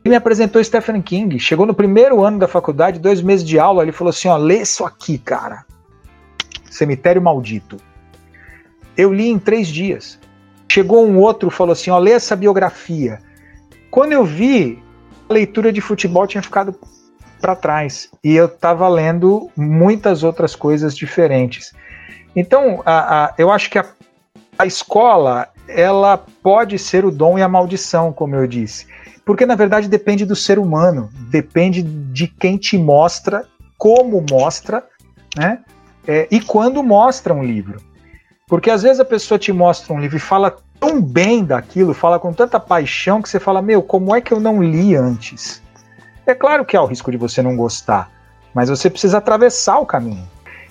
ele 0.00 0.10
me 0.10 0.16
apresentou 0.16 0.62
Stephen 0.62 1.00
King. 1.00 1.38
Chegou 1.38 1.66
no 1.66 1.74
primeiro 1.74 2.24
ano 2.24 2.38
da 2.38 2.48
faculdade, 2.48 2.98
dois 2.98 3.22
meses 3.22 3.46
de 3.46 3.58
aula, 3.58 3.82
ele 3.82 3.92
falou 3.92 4.10
assim: 4.10 4.28
ó, 4.28 4.36
lê 4.36 4.62
isso 4.62 4.84
aqui, 4.84 5.18
cara. 5.18 5.64
Cemitério 6.70 7.22
Maldito. 7.22 7.76
Eu 8.96 9.12
li 9.12 9.28
em 9.28 9.38
três 9.38 9.68
dias. 9.68 10.18
Chegou 10.68 11.06
um 11.06 11.18
outro, 11.18 11.50
falou 11.50 11.72
assim: 11.72 11.90
ó, 11.90 11.98
lê 11.98 12.12
essa 12.12 12.34
biografia. 12.34 13.20
Quando 13.90 14.12
eu 14.12 14.24
vi, 14.24 14.82
a 15.28 15.32
leitura 15.34 15.72
de 15.72 15.80
futebol 15.80 16.26
tinha 16.26 16.42
ficado 16.42 16.74
para 17.40 17.54
trás. 17.54 18.08
E 18.24 18.34
eu 18.34 18.46
estava 18.46 18.88
lendo 18.88 19.50
muitas 19.56 20.22
outras 20.22 20.56
coisas 20.56 20.96
diferentes. 20.96 21.72
Então, 22.34 22.82
a, 22.84 23.24
a, 23.24 23.34
eu 23.36 23.50
acho 23.50 23.70
que 23.70 23.78
a, 23.78 23.84
a 24.58 24.66
escola 24.66 25.48
ela 25.68 26.18
pode 26.42 26.78
ser 26.78 27.04
o 27.04 27.10
dom 27.10 27.38
e 27.38 27.42
a 27.42 27.48
maldição, 27.48 28.12
como 28.12 28.34
eu 28.34 28.46
disse. 28.46 28.86
Porque, 29.24 29.46
na 29.46 29.54
verdade, 29.54 29.88
depende 29.88 30.24
do 30.24 30.34
ser 30.34 30.58
humano, 30.58 31.10
depende 31.30 31.82
de 31.82 32.26
quem 32.26 32.56
te 32.56 32.76
mostra, 32.76 33.46
como 33.78 34.24
mostra, 34.28 34.84
né? 35.36 35.60
É, 36.06 36.26
e 36.30 36.40
quando 36.40 36.82
mostra 36.82 37.32
um 37.32 37.44
livro. 37.44 37.80
Porque 38.48 38.70
às 38.70 38.82
vezes 38.82 38.98
a 38.98 39.04
pessoa 39.04 39.38
te 39.38 39.52
mostra 39.52 39.94
um 39.94 40.00
livro 40.00 40.16
e 40.16 40.20
fala 40.20 40.56
tão 40.78 41.00
bem 41.00 41.44
daquilo, 41.44 41.94
fala 41.94 42.18
com 42.18 42.32
tanta 42.32 42.58
paixão 42.58 43.22
que 43.22 43.28
você 43.28 43.38
fala: 43.38 43.62
Meu, 43.62 43.82
como 43.82 44.14
é 44.14 44.20
que 44.20 44.32
eu 44.32 44.40
não 44.40 44.60
li 44.60 44.96
antes? 44.96 45.62
É 46.26 46.34
claro 46.34 46.64
que 46.64 46.76
há 46.76 46.82
o 46.82 46.86
risco 46.86 47.10
de 47.10 47.16
você 47.16 47.40
não 47.40 47.56
gostar, 47.56 48.10
mas 48.52 48.68
você 48.68 48.90
precisa 48.90 49.18
atravessar 49.18 49.78
o 49.78 49.86
caminho. 49.86 50.28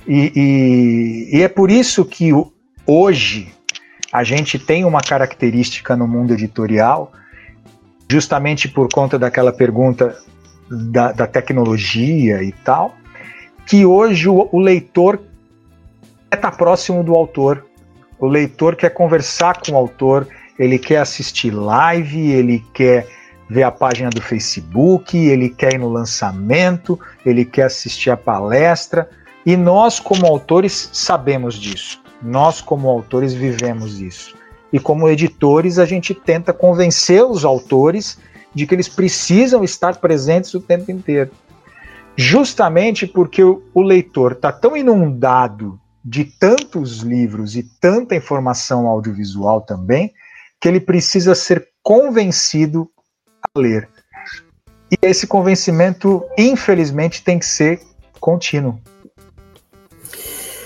E, 0.08 0.32
e, 0.36 1.38
e 1.38 1.42
é 1.42 1.48
por 1.48 1.70
isso 1.70 2.04
que 2.04 2.32
hoje 2.86 3.54
a 4.12 4.24
gente 4.24 4.60
tem 4.60 4.84
uma 4.84 5.02
característica 5.02 5.96
no 5.96 6.08
mundo 6.08 6.34
editorial, 6.34 7.12
justamente 8.10 8.68
por 8.68 8.90
conta 8.92 9.18
daquela 9.18 9.54
pergunta 9.54 10.18
da, 10.70 11.12
da 11.12 11.28
tecnologia 11.28 12.44
e 12.44 12.52
tal, 12.52 12.96
que 13.66 13.86
hoje 13.86 14.28
o, 14.28 14.50
o 14.52 14.60
leitor 14.60 15.22
estar 16.34 16.52
próximo 16.52 17.04
do 17.04 17.14
autor, 17.14 17.66
o 18.20 18.28
leitor 18.28 18.76
quer 18.76 18.90
conversar 18.90 19.62
com 19.62 19.74
o 19.74 19.76
autor, 19.76 20.28
ele 20.58 20.78
quer 20.78 20.98
assistir 20.98 21.52
live, 21.52 22.32
ele 22.32 22.64
quer 22.74 23.08
ver 23.50 23.64
a 23.64 23.72
página 23.72 24.10
do 24.10 24.22
Facebook, 24.22 25.18
ele 25.18 25.50
quer 25.50 25.74
ir 25.74 25.78
no 25.78 25.90
lançamento, 25.90 27.00
ele 27.26 27.44
quer 27.44 27.64
assistir 27.64 28.10
a 28.10 28.16
palestra. 28.16 29.10
E 29.46 29.58
nós, 29.58 30.00
como 30.00 30.26
autores, 30.26 30.90
sabemos 30.94 31.56
disso. 31.56 32.02
Nós, 32.22 32.62
como 32.62 32.90
autores, 32.90 33.34
vivemos 33.34 34.00
isso. 34.00 34.36
E 34.72 34.80
como 34.80 35.10
editores, 35.10 35.80
a 35.80 35.86
gente 35.86 36.14
tenta 36.14 36.54
convencer 36.54 37.24
os 37.24 37.44
autores 37.44 38.18
de 38.54 38.68
que 38.68 38.76
eles 38.76 38.88
precisam 38.88 39.64
estar 39.64 39.98
presentes 39.98 40.54
o 40.54 40.60
tempo 40.60 40.92
inteiro. 40.92 41.32
Justamente 42.16 43.08
porque 43.08 43.44
o, 43.44 43.64
o 43.74 43.82
leitor 43.82 44.34
está 44.34 44.52
tão 44.52 44.76
inundado 44.78 45.80
de 46.04 46.26
tantos 46.26 47.00
livros 47.00 47.56
e 47.56 47.64
tanta 47.64 48.16
informação 48.16 48.88
audiovisual 48.88 49.62
também, 49.62 50.14
que 50.60 50.68
ele 50.68 50.80
precisa 50.80 51.34
ser 51.36 51.70
convencido 51.82 52.90
a 53.56 53.60
ler. 53.60 53.90
E 54.92 54.98
esse 55.02 55.26
convencimento, 55.26 56.24
infelizmente, 56.38 57.24
tem 57.24 57.40
que 57.40 57.46
ser 57.46 57.82
contínuo. 58.20 58.80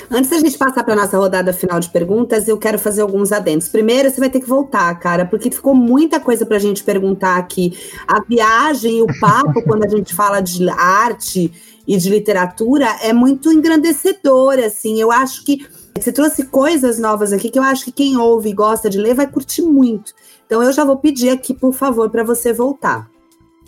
Antes 0.10 0.30
da 0.30 0.38
gente 0.38 0.58
passar 0.58 0.84
para 0.84 0.96
nossa 0.96 1.18
rodada 1.18 1.52
final 1.52 1.80
de 1.80 1.90
perguntas, 1.90 2.48
eu 2.48 2.58
quero 2.58 2.78
fazer 2.78 3.02
alguns 3.02 3.32
adendos. 3.32 3.68
Primeiro, 3.68 4.10
você 4.10 4.20
vai 4.20 4.30
ter 4.30 4.40
que 4.40 4.48
voltar, 4.48 4.94
cara, 5.00 5.26
porque 5.26 5.50
ficou 5.50 5.74
muita 5.74 6.20
coisa 6.20 6.46
para 6.46 6.58
a 6.58 6.60
gente 6.60 6.84
perguntar 6.84 7.38
aqui. 7.38 7.78
A 8.08 8.22
viagem 8.22 9.00
e 9.00 9.02
o 9.02 9.08
papo, 9.20 9.64
quando 9.64 9.84
a 9.84 9.90
gente 9.90 10.14
fala 10.14 10.42
de 10.42 10.70
arte 10.70 11.52
e 11.88 11.98
de 11.98 12.10
literatura, 12.10 12.88
é 13.02 13.14
muito 13.14 13.52
engrandecedor, 13.52 14.60
assim. 14.60 15.00
Eu 15.00 15.12
acho 15.12 15.44
que 15.44 15.66
você 15.98 16.12
trouxe 16.12 16.46
coisas 16.46 17.00
novas 17.00 17.34
aqui 17.34 17.50
que 17.50 17.58
eu 17.58 17.64
acho 17.64 17.86
que 17.86 17.92
quem 17.92 18.18
ouve 18.18 18.50
e 18.50 18.54
gosta 18.54 18.90
de 18.90 19.00
ler 19.00 19.16
vai 19.16 19.28
curtir 19.28 19.64
muito. 19.64 20.14
Então 20.46 20.62
eu 20.62 20.72
já 20.72 20.84
vou 20.84 20.98
pedir 20.98 21.30
aqui, 21.30 21.54
por 21.54 21.74
favor, 21.74 22.10
para 22.12 22.24
você 22.24 22.54
voltar. 22.54 23.10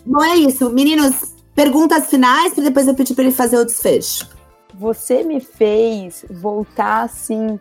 Bom, 0.05 0.23
é 0.23 0.35
isso. 0.35 0.69
Meninos, 0.69 1.15
perguntas 1.55 2.07
finais, 2.07 2.53
para 2.53 2.63
depois 2.63 2.87
eu 2.87 2.93
pedir 2.93 3.15
para 3.15 3.23
ele 3.23 3.33
fazer 3.33 3.57
o 3.57 3.65
desfecho 3.65 4.36
você 4.77 5.23
me 5.23 5.39
fez 5.39 6.23
voltar 6.29 7.03
assim 7.03 7.59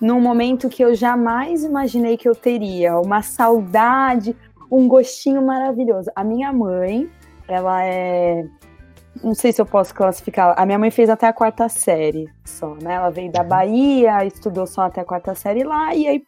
num 0.00 0.20
momento 0.20 0.68
que 0.68 0.84
eu 0.84 0.94
jamais 0.94 1.64
imaginei 1.64 2.16
que 2.16 2.28
eu 2.28 2.34
teria, 2.34 2.98
uma 2.98 3.22
saudade, 3.22 4.36
um 4.70 4.86
gostinho 4.88 5.40
maravilhoso. 5.40 6.10
A 6.14 6.24
minha 6.24 6.52
mãe, 6.52 7.08
ela 7.48 7.84
é 7.84 8.44
não 9.22 9.34
sei 9.34 9.50
se 9.50 9.62
eu 9.62 9.64
posso 9.64 9.94
classificar. 9.94 10.54
A 10.58 10.66
minha 10.66 10.78
mãe 10.78 10.90
fez 10.90 11.08
até 11.08 11.26
a 11.26 11.32
quarta 11.32 11.70
série 11.70 12.28
só, 12.44 12.74
né? 12.82 12.94
Ela 12.94 13.10
veio 13.10 13.32
da 13.32 13.42
Bahia, 13.42 14.24
estudou 14.26 14.66
só 14.66 14.82
até 14.82 15.00
a 15.00 15.04
quarta 15.04 15.34
série 15.34 15.64
lá, 15.64 15.94
e 15.94 16.06
aí 16.06 16.24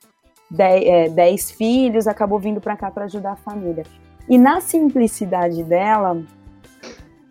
dez, 0.50 0.84
é, 0.86 1.08
dez 1.10 1.50
filhos, 1.50 2.06
acabou 2.06 2.38
vindo 2.38 2.60
para 2.60 2.76
cá 2.76 2.90
para 2.90 3.04
ajudar 3.04 3.32
a 3.32 3.36
família. 3.36 3.84
E 4.28 4.38
na 4.38 4.60
simplicidade 4.60 5.62
dela, 5.64 6.22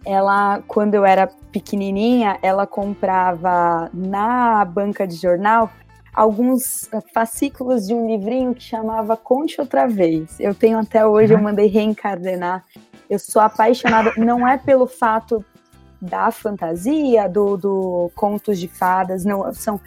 ela, 0.08 0.64
quando 0.68 0.94
eu 0.94 1.06
era 1.06 1.28
pequenininha, 1.52 2.40
ela 2.42 2.66
comprava 2.66 3.90
na 3.94 4.64
banca 4.64 5.06
de 5.06 5.18
jornal 5.18 5.70
alguns 6.14 6.90
fascículos 7.14 7.86
de 7.86 7.94
um 7.94 8.08
livrinho 8.08 8.56
que 8.56 8.64
chamava 8.64 9.18
Conte 9.18 9.60
Outra 9.60 9.86
Vez. 9.86 10.40
Eu 10.40 10.56
tenho 10.56 10.80
até 10.80 11.06
hoje, 11.06 11.34
eu 11.34 11.38
uhum. 11.38 11.44
mandei 11.44 11.68
reencardenar. 11.68 12.64
Eu 13.10 13.20
sou 13.20 13.42
apaixonada, 13.42 14.14
não 14.16 14.48
é 14.48 14.58
pelo 14.58 14.88
fato 14.88 15.44
da 16.02 16.32
fantasia, 16.32 17.28
do, 17.28 17.58
do 17.58 18.12
contos 18.16 18.60
de 18.60 18.68
fadas, 18.70 19.26
não, 19.26 19.54
são 19.54 19.80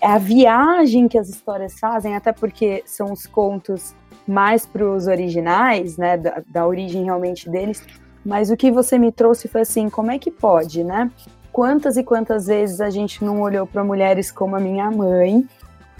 é 0.00 0.06
a 0.06 0.18
viagem 0.18 1.08
que 1.08 1.18
as 1.18 1.28
histórias 1.28 1.78
fazem, 1.80 2.14
até 2.14 2.30
porque 2.32 2.82
são 2.86 3.12
os 3.12 3.26
contos 3.26 3.94
mais 4.26 4.66
para 4.66 4.84
os 4.84 5.06
originais, 5.06 5.96
né, 5.96 6.16
da, 6.16 6.42
da 6.46 6.66
origem 6.66 7.04
realmente 7.04 7.48
deles, 7.48 7.82
mas 8.24 8.50
o 8.50 8.56
que 8.56 8.70
você 8.70 8.98
me 8.98 9.12
trouxe 9.12 9.48
foi 9.48 9.62
assim, 9.62 9.88
como 9.88 10.10
é 10.10 10.18
que 10.18 10.30
pode, 10.30 10.82
né? 10.82 11.10
Quantas 11.52 11.96
e 11.96 12.02
quantas 12.02 12.46
vezes 12.46 12.80
a 12.80 12.90
gente 12.90 13.24
não 13.24 13.40
olhou 13.40 13.66
para 13.66 13.84
mulheres 13.84 14.32
como 14.32 14.56
a 14.56 14.60
minha 14.60 14.90
mãe 14.90 15.46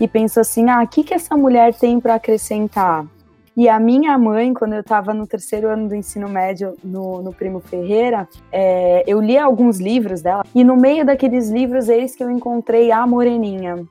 e 0.01 0.09
pensou 0.09 0.41
assim, 0.41 0.69
ah, 0.69 0.83
o 0.83 0.89
que, 0.89 1.05
que 1.05 1.15
essa 1.15 1.37
mulher 1.37 1.75
tem 1.75 2.01
para 2.01 2.15
acrescentar? 2.15 3.07
E 3.57 3.69
a 3.69 3.79
minha 3.79 4.19
mãe, 4.19 4.53
quando 4.53 4.73
eu 4.73 4.81
estava 4.81 5.15
no 5.15 5.29
terceiro 5.29 5.69
ano 5.69 5.89
do 5.89 5.95
ensino 5.95 6.29
médio 6.29 6.75
no, 6.83 7.23
no 7.23 7.33
Primo 7.33 7.61
Ferreira, 7.61 8.29
é, 8.51 9.05
eu 9.07 9.21
li 9.21 9.39
alguns 9.39 9.79
livros 9.79 10.21
dela, 10.21 10.45
e 10.53 10.65
no 10.65 10.77
meio 10.77 11.05
daqueles 11.05 11.51
livros, 11.51 11.89
eis 11.89 12.17
que 12.17 12.25
eu 12.25 12.31
encontrei 12.31 12.91
A 12.91 13.07
Moreninha, 13.07 13.87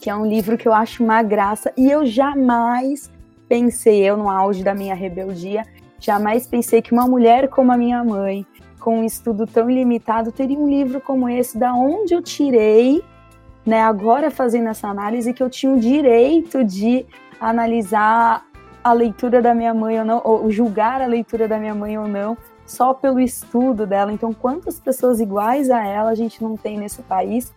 que 0.00 0.08
é 0.08 0.14
um 0.14 0.24
livro 0.24 0.56
que 0.56 0.68
eu 0.68 0.72
acho 0.72 1.02
uma 1.02 1.24
graça, 1.24 1.72
e 1.76 1.90
eu 1.90 2.06
jamais 2.06 3.10
pensei, 3.48 4.00
eu 4.02 4.16
no 4.16 4.30
auge 4.30 4.62
da 4.62 4.74
minha 4.74 4.94
rebeldia, 4.94 5.64
Jamais 6.02 6.48
pensei 6.48 6.82
que 6.82 6.92
uma 6.92 7.06
mulher 7.06 7.48
como 7.48 7.70
a 7.70 7.76
minha 7.76 8.02
mãe, 8.02 8.44
com 8.80 8.98
um 8.98 9.04
estudo 9.04 9.46
tão 9.46 9.70
limitado, 9.70 10.32
teria 10.32 10.58
um 10.58 10.68
livro 10.68 11.00
como 11.00 11.28
esse, 11.28 11.56
da 11.56 11.72
onde 11.72 12.12
eu 12.12 12.20
tirei, 12.20 13.00
né, 13.64 13.80
agora 13.80 14.28
fazendo 14.28 14.68
essa 14.68 14.88
análise, 14.88 15.32
que 15.32 15.40
eu 15.40 15.48
tinha 15.48 15.72
o 15.72 15.78
direito 15.78 16.64
de 16.64 17.06
analisar 17.40 18.44
a 18.82 18.92
leitura 18.92 19.40
da 19.40 19.54
minha 19.54 19.72
mãe 19.72 19.96
ou 20.00 20.04
não, 20.04 20.20
ou 20.24 20.50
julgar 20.50 21.00
a 21.00 21.06
leitura 21.06 21.46
da 21.46 21.56
minha 21.56 21.74
mãe 21.74 21.96
ou 21.96 22.08
não, 22.08 22.36
só 22.66 22.92
pelo 22.92 23.20
estudo 23.20 23.86
dela. 23.86 24.12
Então, 24.12 24.32
quantas 24.32 24.80
pessoas 24.80 25.20
iguais 25.20 25.70
a 25.70 25.86
ela 25.86 26.10
a 26.10 26.16
gente 26.16 26.42
não 26.42 26.56
tem 26.56 26.78
nesse 26.78 27.00
país 27.02 27.54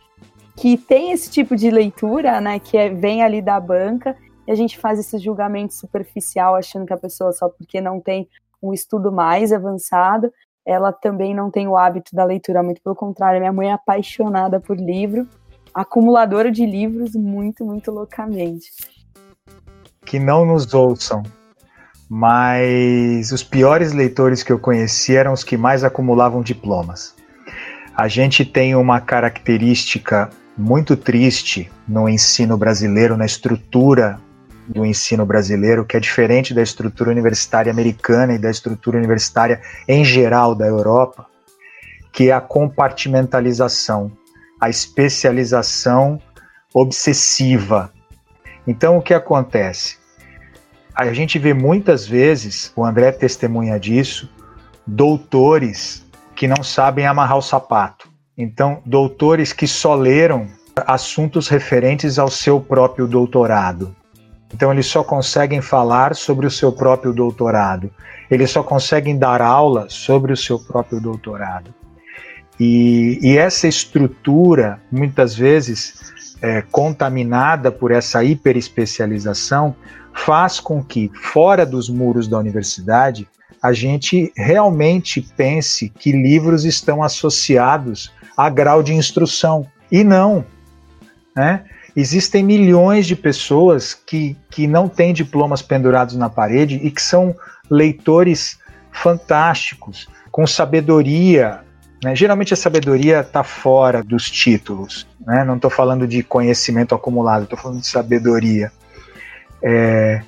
que 0.55 0.77
tem 0.77 1.11
esse 1.11 1.31
tipo 1.31 1.55
de 1.55 1.72
leitura, 1.72 2.39
né, 2.39 2.59
que 2.59 2.77
é, 2.77 2.89
vem 2.89 3.23
ali 3.23 3.41
da 3.41 3.59
banca 3.59 4.15
e 4.47 4.51
a 4.51 4.55
gente 4.55 4.77
faz 4.77 4.99
esse 4.99 5.17
julgamento 5.17 5.73
superficial, 5.73 6.55
achando 6.55 6.85
que 6.85 6.93
a 6.93 6.97
pessoa 6.97 7.31
só 7.31 7.49
porque 7.49 7.81
não 7.81 7.99
tem 7.99 8.27
um 8.61 8.73
estudo 8.73 9.11
mais 9.11 9.51
avançado, 9.51 10.31
ela 10.65 10.91
também 10.91 11.35
não 11.35 11.51
tem 11.51 11.67
o 11.67 11.77
hábito 11.77 12.15
da 12.15 12.23
leitura, 12.23 12.63
muito 12.63 12.81
pelo 12.81 12.95
contrário, 12.95 13.39
minha 13.39 13.53
mãe 13.53 13.69
é 13.69 13.73
apaixonada 13.73 14.59
por 14.59 14.77
livro, 14.77 15.27
acumuladora 15.73 16.51
de 16.51 16.65
livros 16.65 17.15
muito, 17.15 17.65
muito 17.65 17.91
loucamente. 17.91 18.72
Que 20.03 20.19
não 20.19 20.45
nos 20.45 20.73
ouçam, 20.73 21.22
mas 22.09 23.31
os 23.31 23.43
piores 23.43 23.93
leitores 23.93 24.41
que 24.41 24.51
eu 24.51 24.59
conheci 24.59 25.15
eram 25.15 25.34
os 25.34 25.43
que 25.43 25.57
mais 25.57 25.84
acumulavam 25.84 26.41
diplomas. 26.41 27.15
A 27.95 28.07
gente 28.07 28.43
tem 28.43 28.76
uma 28.76 28.99
característica 28.99 30.30
muito 30.57 30.95
triste 30.95 31.72
no 31.88 32.07
ensino 32.09 32.57
brasileiro, 32.57 33.17
na 33.17 33.26
estrutura 33.26 34.19
do 34.68 34.86
ensino 34.86 35.26
brasileiro, 35.26 35.86
que 35.86 35.98
é 35.98 36.00
diferente 36.00 36.54
da 36.54 36.62
estrutura 36.62 37.12
universitária 37.12 37.72
americana 37.72 38.34
e 38.34 38.40
da 38.40 38.50
estrutura 38.50 38.98
universitária 38.98 39.62
em 39.88 40.04
geral 40.04 40.56
da 40.56 40.66
Europa, 40.66 41.26
que 42.12 42.30
é 42.30 42.34
a 42.34 42.42
compartimentalização, 42.42 44.12
a 44.60 44.70
especialização 44.70 46.22
obsessiva. 46.74 47.92
Então, 48.68 48.98
o 48.98 49.02
que 49.02 49.14
acontece? 49.14 49.98
A 50.94 51.12
gente 51.14 51.38
vê 51.38 51.54
muitas 51.54 52.08
vezes, 52.08 52.72
o 52.76 52.84
André 52.84 53.12
testemunha 53.12 53.80
disso, 53.80 54.30
doutores 54.88 56.06
que 56.36 56.48
não 56.48 56.64
sabem 56.64 57.06
amarrar 57.06 57.38
o 57.38 57.42
sapato. 57.42 58.10
Então, 58.38 58.82
doutores 58.86 59.54
que 59.54 59.68
só 59.68 59.96
leram 59.96 60.48
assuntos 60.86 61.48
referentes 61.48 62.20
ao 62.20 62.30
seu 62.30 62.60
próprio 62.60 63.08
doutorado. 63.08 63.96
Então, 64.53 64.72
eles 64.72 64.85
só 64.85 65.03
conseguem 65.03 65.61
falar 65.61 66.15
sobre 66.15 66.45
o 66.45 66.51
seu 66.51 66.72
próprio 66.72 67.13
doutorado. 67.13 67.91
Eles 68.30 68.51
só 68.51 68.63
conseguem 68.63 69.17
dar 69.17 69.41
aula 69.41 69.88
sobre 69.89 70.31
o 70.31 70.38
seu 70.38 70.59
próprio 70.59 71.01
doutorado. 71.01 71.73
E, 72.59 73.19
e 73.22 73.38
essa 73.38 73.67
estrutura, 73.67 74.80
muitas 74.91 75.35
vezes 75.35 76.13
é, 76.41 76.61
contaminada 76.61 77.72
por 77.72 77.91
essa 77.91 78.23
hiperespecialização, 78.23 79.76
faz 80.13 80.59
com 80.59 80.81
que, 80.81 81.11
fora 81.13 81.65
dos 81.65 81.89
muros 81.89 82.27
da 82.27 82.38
universidade, 82.38 83.27
a 83.61 83.73
gente 83.73 84.31
realmente 84.38 85.22
pense 85.35 85.89
que 85.89 86.11
livros 86.11 86.65
estão 86.65 87.03
associados 87.03 88.13
a 88.38 88.49
grau 88.49 88.81
de 88.81 88.93
instrução. 88.93 89.65
E 89.91 90.03
não. 90.03 90.45
Né? 91.35 91.63
Existem 91.95 92.43
milhões 92.43 93.07
de 93.07 93.15
pessoas 93.15 93.93
que, 93.93 94.35
que 94.49 94.67
não 94.67 94.89
têm 94.89 95.13
diplomas 95.13 95.61
pendurados 95.61 96.15
na 96.15 96.30
parede 96.30 96.76
e 96.84 96.91
que 96.91 97.01
são 97.01 97.35
leitores 97.69 98.59
fantásticos, 98.91 100.07
com 100.30 100.45
sabedoria. 100.45 101.61
Né? 102.03 102.13
Geralmente 102.15 102.53
a 102.53 102.57
sabedoria 102.57 103.22
está 103.22 103.43
fora 103.43 104.03
dos 104.03 104.30
títulos. 104.30 105.07
Né? 105.26 105.43
Não 105.45 105.55
estou 105.55 105.72
falando 105.72 106.05
de 106.05 106.22
conhecimento 106.22 106.93
acumulado, 106.93 107.43
estou 107.43 107.57
falando 107.57 107.80
de 107.80 107.88
sabedoria. 107.88 108.72
É, 109.63 110.22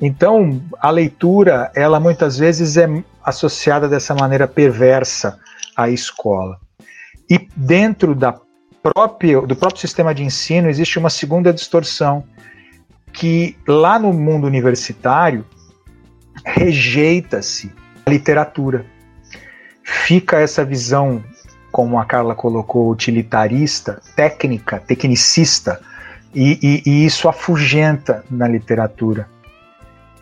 então, 0.00 0.60
a 0.80 0.90
leitura, 0.90 1.70
ela 1.76 2.00
muitas 2.00 2.36
vezes 2.36 2.76
é 2.76 2.88
associada 3.24 3.88
dessa 3.88 4.12
maneira 4.14 4.48
perversa 4.48 5.38
à 5.76 5.88
escola. 5.88 6.58
E 7.30 7.48
dentro 7.54 8.12
da 8.12 8.32
própria, 8.82 9.40
do 9.42 9.54
próprio 9.54 9.80
sistema 9.80 10.14
de 10.14 10.24
ensino 10.24 10.68
existe 10.68 10.98
uma 10.98 11.10
segunda 11.10 11.52
distorção, 11.52 12.24
que 13.12 13.56
lá 13.66 13.98
no 13.98 14.12
mundo 14.12 14.46
universitário 14.46 15.44
rejeita-se 16.44 17.72
a 18.04 18.10
literatura. 18.10 18.86
Fica 19.82 20.40
essa 20.40 20.64
visão, 20.64 21.22
como 21.70 21.98
a 21.98 22.04
Carla 22.04 22.34
colocou, 22.34 22.90
utilitarista, 22.90 24.00
técnica, 24.16 24.80
tecnicista, 24.80 25.80
e, 26.34 26.58
e, 26.62 26.90
e 26.90 27.04
isso 27.04 27.28
afugenta 27.28 28.24
na 28.30 28.48
literatura. 28.48 29.28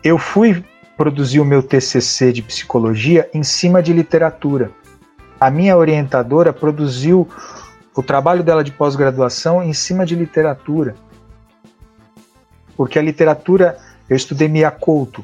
Eu 0.03 0.17
fui 0.17 0.63
produzir 0.97 1.39
o 1.39 1.45
meu 1.45 1.63
TCC 1.63 2.33
de 2.33 2.41
psicologia 2.41 3.29
em 3.33 3.43
cima 3.43 3.81
de 3.81 3.93
literatura. 3.93 4.71
A 5.39 5.49
minha 5.49 5.75
orientadora 5.77 6.51
produziu 6.51 7.27
o 7.95 8.03
trabalho 8.03 8.43
dela 8.43 8.63
de 8.63 8.71
pós-graduação 8.71 9.63
em 9.63 9.73
cima 9.73 10.05
de 10.05 10.15
literatura. 10.15 10.95
Porque 12.75 12.97
a 12.97 13.01
literatura, 13.01 13.77
eu 14.09 14.15
estudei 14.15 14.47
Miyakoto, 14.47 15.23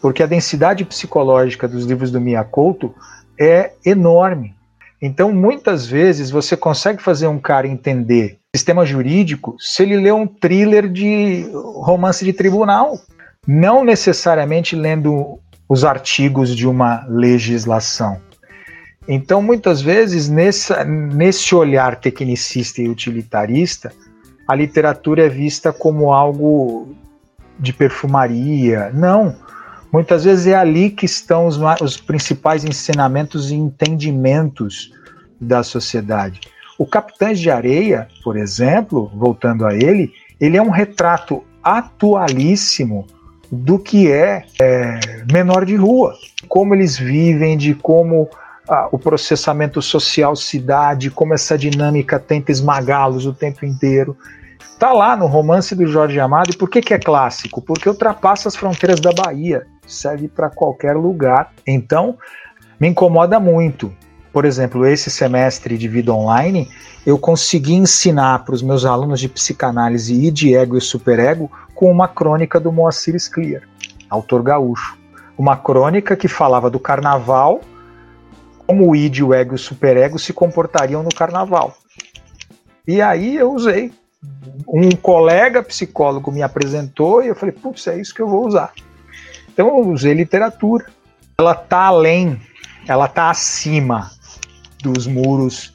porque 0.00 0.22
a 0.22 0.26
densidade 0.26 0.84
psicológica 0.84 1.66
dos 1.66 1.84
livros 1.84 2.10
do 2.10 2.20
Miyakoto 2.20 2.94
é 3.40 3.72
enorme. 3.84 4.54
Então, 5.00 5.32
muitas 5.32 5.86
vezes, 5.86 6.30
você 6.30 6.56
consegue 6.56 7.02
fazer 7.02 7.26
um 7.26 7.38
cara 7.38 7.66
entender 7.66 8.38
sistema 8.54 8.84
jurídico 8.84 9.56
se 9.58 9.82
ele 9.82 9.96
lê 9.96 10.12
um 10.12 10.26
thriller 10.26 10.86
de 10.88 11.50
romance 11.76 12.22
de 12.22 12.34
tribunal, 12.34 12.98
não 13.46 13.82
necessariamente 13.82 14.76
lendo 14.76 15.38
os 15.68 15.84
artigos 15.84 16.54
de 16.54 16.68
uma 16.68 17.04
legislação. 17.08 18.20
Então, 19.06 19.42
muitas 19.42 19.82
vezes, 19.82 20.28
nessa, 20.28 20.84
nesse 20.84 21.54
olhar 21.54 21.96
tecnicista 21.96 22.80
e 22.80 22.88
utilitarista, 22.88 23.92
a 24.46 24.54
literatura 24.54 25.26
é 25.26 25.28
vista 25.28 25.72
como 25.72 26.12
algo 26.12 26.94
de 27.58 27.72
perfumaria. 27.72 28.90
Não. 28.92 29.36
Muitas 29.92 30.24
vezes 30.24 30.46
é 30.46 30.54
ali 30.54 30.90
que 30.90 31.04
estão 31.04 31.46
os, 31.46 31.58
os 31.80 31.96
principais 31.96 32.64
ensinamentos 32.64 33.50
e 33.50 33.54
entendimentos 33.54 34.92
da 35.40 35.62
sociedade. 35.62 36.40
O 36.78 36.86
Capitães 36.86 37.38
de 37.38 37.50
Areia, 37.50 38.08
por 38.24 38.36
exemplo, 38.36 39.10
voltando 39.14 39.66
a 39.66 39.74
ele, 39.74 40.12
ele 40.40 40.56
é 40.56 40.62
um 40.62 40.70
retrato 40.70 41.44
atualíssimo 41.62 43.06
do 43.50 43.78
que 43.78 44.10
é, 44.10 44.44
é 44.60 44.98
menor 45.30 45.66
de 45.66 45.76
rua, 45.76 46.14
como 46.48 46.74
eles 46.74 46.98
vivem, 46.98 47.56
de 47.56 47.74
como 47.74 48.28
ah, 48.68 48.88
o 48.92 48.98
processamento 48.98 49.82
social 49.82 50.36
se 50.36 50.58
dá, 50.58 50.94
de 50.94 51.10
como 51.10 51.34
essa 51.34 51.58
dinâmica 51.58 52.18
tenta 52.18 52.52
esmagá-los 52.52 53.26
o 53.26 53.32
tempo 53.32 53.64
inteiro. 53.64 54.16
Tá 54.78 54.92
lá 54.92 55.16
no 55.16 55.26
romance 55.26 55.74
do 55.74 55.86
Jorge 55.86 56.18
Amado. 56.18 56.50
E 56.50 56.56
por 56.56 56.68
que, 56.68 56.80
que 56.80 56.94
é 56.94 56.98
clássico? 56.98 57.60
Porque 57.60 57.88
ultrapassa 57.88 58.48
as 58.48 58.56
fronteiras 58.56 59.00
da 59.00 59.12
Bahia, 59.12 59.66
serve 59.86 60.28
para 60.28 60.50
qualquer 60.50 60.96
lugar. 60.96 61.52
Então, 61.66 62.16
me 62.78 62.88
incomoda 62.88 63.38
muito. 63.38 63.92
Por 64.32 64.44
exemplo, 64.44 64.86
esse 64.86 65.10
semestre 65.10 65.76
de 65.76 65.86
vida 65.86 66.12
online, 66.12 66.68
eu 67.04 67.18
consegui 67.18 67.74
ensinar 67.74 68.44
para 68.44 68.54
os 68.54 68.62
meus 68.62 68.84
alunos 68.84 69.20
de 69.20 69.28
psicanálise 69.28 70.14
e 70.14 70.30
de 70.30 70.56
ego 70.56 70.78
e 70.78 70.80
superego 70.80 71.50
com 71.74 71.90
uma 71.90 72.08
crônica 72.08 72.58
do 72.58 72.72
Moacir 72.72 73.14
Scliar, 73.16 73.62
autor 74.08 74.42
gaúcho. 74.42 74.96
Uma 75.36 75.56
crônica 75.56 76.16
que 76.16 76.28
falava 76.28 76.70
do 76.70 76.80
carnaval 76.80 77.60
como 78.66 78.88
o 78.88 78.96
id, 78.96 79.20
o 79.20 79.34
ego 79.34 79.52
e 79.52 79.56
o 79.56 79.58
superego 79.58 80.18
se 80.18 80.32
comportariam 80.32 81.02
no 81.02 81.10
carnaval. 81.10 81.76
E 82.86 83.00
aí 83.00 83.36
eu 83.36 83.52
usei. 83.52 83.92
Um 84.68 84.90
colega 84.90 85.62
psicólogo 85.62 86.30
me 86.30 86.42
apresentou 86.42 87.22
e 87.22 87.28
eu 87.28 87.34
falei, 87.34 87.52
putz, 87.52 87.86
é 87.86 88.00
isso 88.00 88.14
que 88.14 88.22
eu 88.22 88.28
vou 88.28 88.46
usar. 88.46 88.72
Então 89.52 89.68
eu 89.68 89.88
usei 89.88 90.14
literatura. 90.14 90.86
Ela 91.38 91.52
está 91.52 91.86
além, 91.86 92.40
ela 92.86 93.06
está 93.06 93.30
acima 93.30 94.10
dos 94.82 95.06
muros 95.06 95.74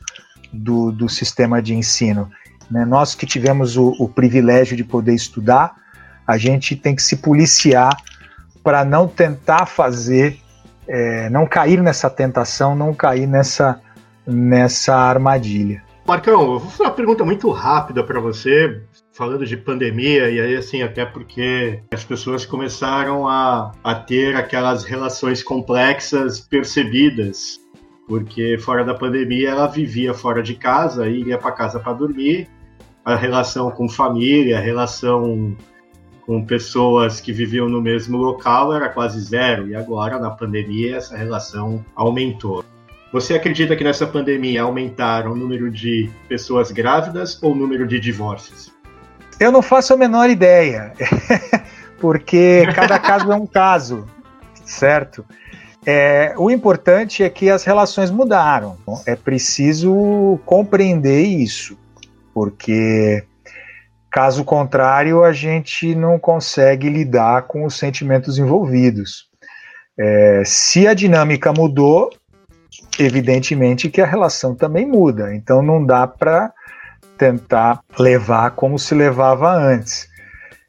do, 0.52 0.92
do 0.92 1.10
sistema 1.10 1.62
de 1.62 1.74
ensino. 1.74 2.30
Né? 2.70 2.86
Nós 2.86 3.16
que 3.16 3.26
tivemos 3.26 3.78
o, 3.78 3.90
o 4.00 4.08
privilégio 4.08 4.76
de 4.76 4.84
poder 4.84 5.14
estudar, 5.14 5.76
a 6.26 6.38
gente 6.38 6.76
tem 6.76 6.96
que 6.96 7.02
se 7.02 7.18
policiar 7.18 7.96
para 8.64 8.84
não 8.84 9.08
tentar 9.08 9.66
fazer 9.66 10.40
é, 10.88 11.30
não 11.30 11.46
cair 11.46 11.82
nessa 11.82 12.10
tentação, 12.10 12.76
não 12.76 12.94
cair 12.94 13.28
nessa, 13.28 13.82
nessa 14.26 14.96
armadilha. 14.96 15.84
Marcão, 16.08 16.42
eu 16.42 16.60
vou 16.60 16.70
fazer 16.70 16.84
uma 16.84 16.92
pergunta 16.92 17.26
muito 17.26 17.50
rápida 17.52 18.02
para 18.02 18.20
você, 18.22 18.82
falando 19.12 19.46
de 19.46 19.58
pandemia, 19.58 20.30
e 20.30 20.40
aí 20.40 20.56
assim, 20.56 20.82
até 20.82 21.06
porque 21.06 21.82
as 21.94 22.06
pessoas 22.06 22.46
começaram 22.46 23.28
a, 23.28 23.74
a 23.84 23.94
ter 23.94 24.34
aquelas 24.38 24.86
relações 24.86 25.44
complexas 25.44 26.40
percebidas, 26.40 27.60
porque 28.08 28.58
fora 28.58 28.86
da 28.86 28.94
pandemia 28.94 29.50
ela 29.50 29.68
vivia 29.68 30.14
fora 30.14 30.42
de 30.42 30.56
casa, 30.56 31.10
ia 31.10 31.38
para 31.38 31.52
casa 31.52 31.78
para 31.78 31.92
dormir, 31.92 32.48
a 33.04 33.16
relação 33.16 33.70
com 33.72 33.90
família, 33.90 34.58
a 34.58 34.62
relação 34.62 35.58
com 36.28 36.44
pessoas 36.46 37.22
que 37.22 37.32
viviam 37.32 37.70
no 37.70 37.82
mesmo 37.82 38.18
local 38.18 38.74
era 38.74 38.90
quase 38.90 39.18
zero, 39.22 39.70
e 39.70 39.76
agora, 39.76 40.20
na 40.20 40.30
pandemia, 40.30 40.98
essa 40.98 41.16
relação 41.16 41.84
aumentou. 41.96 42.66
Você 43.14 43.34
acredita 43.34 43.78
que 43.78 43.84
nessa 43.86 44.06
pandemia 44.06 44.64
aumentaram 44.64 45.32
o 45.32 45.36
número 45.36 45.72
de 45.72 46.10
pessoas 46.28 46.70
grávidas 46.70 47.42
ou 47.42 47.54
o 47.54 47.56
número 47.56 47.88
de 47.88 47.98
divórcios? 47.98 48.70
Eu 49.40 49.54
não 49.54 49.62
faço 49.62 49.94
a 49.94 49.98
menor 49.98 50.30
ideia, 50.30 50.92
porque 51.98 52.68
cada 52.76 53.00
caso 53.00 53.32
é 53.32 53.36
um 53.36 53.48
caso, 53.48 54.06
certo? 54.66 55.24
É, 55.86 56.34
o 56.38 56.52
importante 56.52 57.24
é 57.24 57.30
que 57.30 57.50
as 57.50 57.64
relações 57.64 58.12
mudaram. 58.12 58.78
É 59.06 59.16
preciso 59.16 60.38
compreender 60.46 61.22
isso, 61.22 61.78
porque 62.34 63.24
Caso 64.18 64.44
contrário, 64.44 65.24
a 65.24 65.32
gente 65.32 65.94
não 65.94 66.18
consegue 66.18 66.90
lidar 66.90 67.44
com 67.44 67.64
os 67.64 67.78
sentimentos 67.78 68.40
envolvidos. 68.40 69.28
É, 69.96 70.42
se 70.44 70.88
a 70.88 70.96
dinâmica 70.96 71.54
mudou, 71.54 72.10
evidentemente 72.98 73.92
que 73.92 74.02
a 74.02 74.08
relação 74.08 74.56
também 74.56 74.88
muda. 74.88 75.36
Então 75.36 75.62
não 75.62 75.86
dá 75.86 76.08
para 76.08 76.52
tentar 77.16 77.80
levar 78.00 78.50
como 78.56 78.80
se 78.80 78.96
levava 78.96 79.54
antes. 79.54 80.08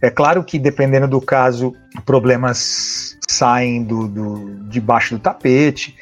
É 0.03 0.11
claro 0.11 0.45
que 0.45 0.59
dependendo 0.59 1.09
do 1.09 1.21
caso, 1.23 1.75
problemas 2.05 3.17
saem 3.27 3.83
do, 3.83 4.09
do 4.09 4.69
debaixo 4.69 5.15
do 5.15 5.23
tapete. 5.23 5.97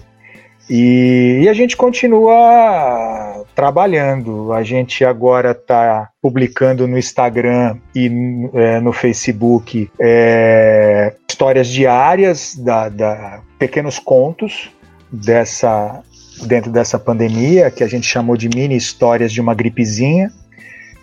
E, 0.70 1.40
e, 1.42 1.48
a 1.48 1.52
gente 1.52 1.76
continua 1.76 3.44
trabalhando. 3.56 4.52
A 4.52 4.62
gente 4.62 5.04
agora 5.04 5.50
está 5.50 6.08
publicando 6.22 6.86
no 6.86 6.96
Instagram 6.96 7.76
e 7.92 8.08
é, 8.54 8.78
no 8.78 8.92
Facebook 8.92 9.90
é, 9.98 11.12
histórias 11.28 11.66
diárias 11.66 12.54
da, 12.54 12.88
da, 12.88 13.40
pequenos 13.58 13.98
contos 13.98 14.70
dessa 15.10 16.04
dentro 16.46 16.70
dessa 16.70 17.00
pandemia 17.00 17.70
que 17.70 17.82
a 17.82 17.88
gente 17.88 18.06
chamou 18.06 18.36
de 18.36 18.48
mini 18.48 18.76
histórias 18.76 19.32
de 19.32 19.40
uma 19.40 19.54
gripezinha. 19.54 20.30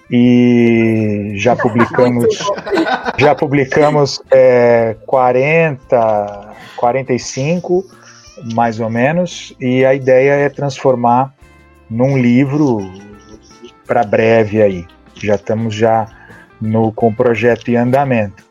E 0.09 1.33
já 1.35 1.53
publicamos 1.59 2.25
já 3.17 3.35
publicamos 3.35 4.21
é, 4.31 4.95
40 5.05 6.55
45 6.77 8.06
mais 8.53 8.79
ou 8.79 8.89
menos 8.89 9.53
e 9.59 9.85
a 9.85 9.93
ideia 9.93 10.31
é 10.31 10.49
transformar 10.49 11.33
num 11.89 12.17
livro 12.17 12.79
para 13.85 14.03
breve 14.03 14.61
aí 14.61 14.85
já 15.15 15.35
estamos 15.35 15.73
já 15.73 16.07
no 16.61 16.91
com 16.91 17.07
o 17.07 17.15
projeto 17.15 17.69
em 17.69 17.75
andamento 17.75 18.45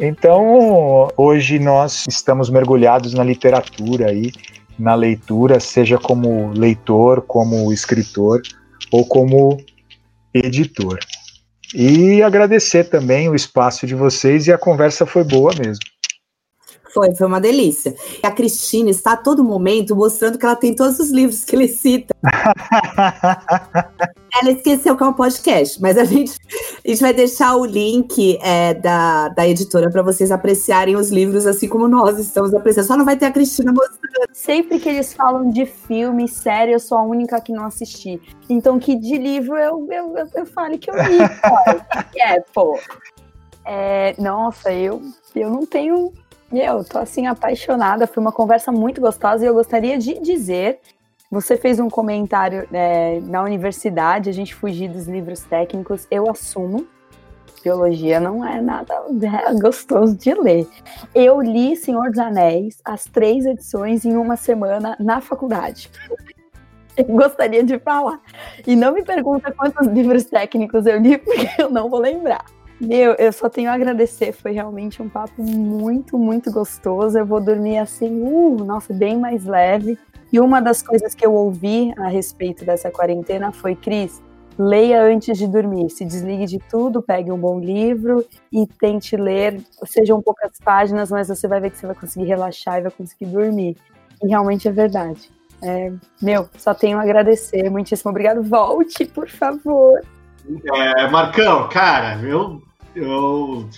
então 0.00 1.08
hoje 1.16 1.58
nós 1.58 2.04
estamos 2.08 2.48
mergulhados 2.50 3.14
na 3.14 3.24
literatura 3.24 4.10
aí 4.10 4.32
na 4.78 4.94
leitura 4.94 5.58
seja 5.58 5.98
como 5.98 6.52
leitor 6.52 7.22
como 7.22 7.72
escritor 7.72 8.42
ou 8.90 9.04
como 9.04 9.58
editor. 10.32 10.98
E 11.74 12.22
agradecer 12.22 12.84
também 12.84 13.28
o 13.28 13.34
espaço 13.34 13.86
de 13.86 13.94
vocês 13.94 14.46
e 14.46 14.52
a 14.52 14.58
conversa 14.58 15.04
foi 15.04 15.24
boa 15.24 15.52
mesmo. 15.58 15.84
Foi, 16.98 17.14
foi 17.14 17.28
uma 17.28 17.40
delícia. 17.40 17.94
A 18.20 18.32
Cristina 18.32 18.90
está 18.90 19.12
a 19.12 19.16
todo 19.16 19.44
momento 19.44 19.94
mostrando 19.94 20.36
que 20.36 20.44
ela 20.44 20.56
tem 20.56 20.74
todos 20.74 20.98
os 20.98 21.12
livros 21.12 21.44
que 21.44 21.54
ele 21.54 21.68
cita. 21.68 22.12
ela 24.34 24.50
esqueceu 24.50 24.96
que 24.96 25.02
é 25.04 25.06
um 25.06 25.12
podcast, 25.12 25.80
mas 25.80 25.96
a 25.96 26.02
gente, 26.02 26.32
a 26.84 26.88
gente 26.88 27.00
vai 27.00 27.14
deixar 27.14 27.54
o 27.54 27.64
link 27.64 28.36
é, 28.42 28.74
da, 28.74 29.28
da 29.28 29.46
editora 29.46 29.88
para 29.88 30.02
vocês 30.02 30.32
apreciarem 30.32 30.96
os 30.96 31.10
livros 31.10 31.46
assim 31.46 31.68
como 31.68 31.86
nós 31.86 32.18
estamos 32.18 32.52
apreciando. 32.52 32.88
Só 32.88 32.96
não 32.96 33.04
vai 33.04 33.16
ter 33.16 33.26
a 33.26 33.30
Cristina 33.30 33.72
mostrando. 33.72 34.28
Sempre 34.32 34.80
que 34.80 34.88
eles 34.88 35.14
falam 35.14 35.50
de 35.50 35.66
filme, 35.66 36.26
série, 36.26 36.72
eu 36.72 36.80
sou 36.80 36.98
a 36.98 37.04
única 37.04 37.40
que 37.40 37.52
não 37.52 37.66
assisti. 37.66 38.20
Então, 38.50 38.80
que 38.80 38.96
de 38.96 39.16
livro 39.16 39.56
eu, 39.56 39.86
eu, 39.88 40.18
eu, 40.18 40.26
eu 40.34 40.46
fale 40.46 40.78
que 40.78 40.90
eu 40.90 40.96
li. 40.96 41.18
é, 42.18 42.40
pô. 42.52 42.76
É, 43.64 44.16
nossa, 44.18 44.72
eu, 44.72 45.00
eu 45.36 45.48
não 45.48 45.64
tenho 45.64 46.12
eu 46.52 46.84
tô 46.84 46.98
assim 46.98 47.26
apaixonada, 47.26 48.06
foi 48.06 48.22
uma 48.22 48.32
conversa 48.32 48.72
muito 48.72 49.00
gostosa 49.00 49.44
e 49.44 49.48
eu 49.48 49.54
gostaria 49.54 49.98
de 49.98 50.18
dizer, 50.20 50.80
você 51.30 51.56
fez 51.56 51.78
um 51.78 51.90
comentário 51.90 52.66
é, 52.72 53.20
na 53.20 53.42
universidade, 53.42 54.30
a 54.30 54.32
gente 54.32 54.54
fugir 54.54 54.88
dos 54.88 55.06
livros 55.06 55.40
técnicos, 55.42 56.06
eu 56.10 56.30
assumo, 56.30 56.86
biologia 57.62 58.18
não 58.18 58.46
é 58.46 58.60
nada 58.60 58.94
é 58.94 59.54
gostoso 59.60 60.16
de 60.16 60.32
ler. 60.32 60.66
Eu 61.14 61.40
li 61.40 61.76
Senhor 61.76 62.10
dos 62.10 62.18
Anéis, 62.18 62.80
as 62.84 63.04
três 63.04 63.44
edições 63.44 64.04
em 64.04 64.16
uma 64.16 64.36
semana 64.36 64.96
na 64.98 65.20
faculdade. 65.20 65.90
Eu 66.96 67.04
gostaria 67.04 67.62
de 67.62 67.78
falar. 67.78 68.20
E 68.66 68.74
não 68.74 68.92
me 68.92 69.04
pergunta 69.04 69.52
quantos 69.52 69.86
livros 69.86 70.24
técnicos 70.24 70.84
eu 70.84 70.98
li, 70.98 71.16
porque 71.22 71.48
eu 71.56 71.70
não 71.70 71.88
vou 71.88 72.00
lembrar. 72.00 72.44
Meu, 72.80 73.14
eu 73.14 73.32
só 73.32 73.48
tenho 73.48 73.70
a 73.70 73.74
agradecer. 73.74 74.32
Foi 74.32 74.52
realmente 74.52 75.02
um 75.02 75.08
papo 75.08 75.42
muito, 75.42 76.16
muito 76.16 76.50
gostoso. 76.52 77.18
Eu 77.18 77.26
vou 77.26 77.40
dormir 77.40 77.78
assim, 77.78 78.22
uh, 78.22 78.64
nossa, 78.64 78.92
bem 78.94 79.18
mais 79.18 79.44
leve. 79.44 79.98
E 80.32 80.38
uma 80.38 80.60
das 80.60 80.82
coisas 80.82 81.14
que 81.14 81.26
eu 81.26 81.34
ouvi 81.34 81.92
a 81.98 82.08
respeito 82.08 82.64
dessa 82.64 82.90
quarentena 82.90 83.50
foi, 83.50 83.74
Cris, 83.74 84.22
leia 84.58 85.02
antes 85.02 85.38
de 85.38 85.46
dormir. 85.46 85.90
Se 85.90 86.04
desligue 86.04 86.46
de 86.46 86.58
tudo, 86.58 87.02
pegue 87.02 87.32
um 87.32 87.38
bom 87.38 87.58
livro 87.58 88.24
e 88.52 88.66
tente 88.66 89.16
ler. 89.16 89.60
Sejam 89.86 90.22
poucas 90.22 90.52
páginas, 90.62 91.10
mas 91.10 91.28
você 91.28 91.48
vai 91.48 91.60
ver 91.60 91.70
que 91.70 91.78
você 91.78 91.86
vai 91.86 91.96
conseguir 91.96 92.26
relaxar 92.26 92.78
e 92.78 92.82
vai 92.82 92.90
conseguir 92.92 93.26
dormir. 93.26 93.76
E 94.22 94.28
realmente 94.28 94.68
é 94.68 94.72
verdade. 94.72 95.30
É, 95.60 95.92
meu, 96.22 96.48
só 96.56 96.74
tenho 96.74 96.98
a 96.98 97.02
agradecer. 97.02 97.68
Muitíssimo 97.70 98.10
obrigado. 98.10 98.42
Volte, 98.42 99.04
por 99.06 99.28
favor. 99.28 100.00
É, 100.74 101.08
Marcão, 101.08 101.68
cara, 101.68 102.20
eu 102.22 102.62
eu 102.94 103.68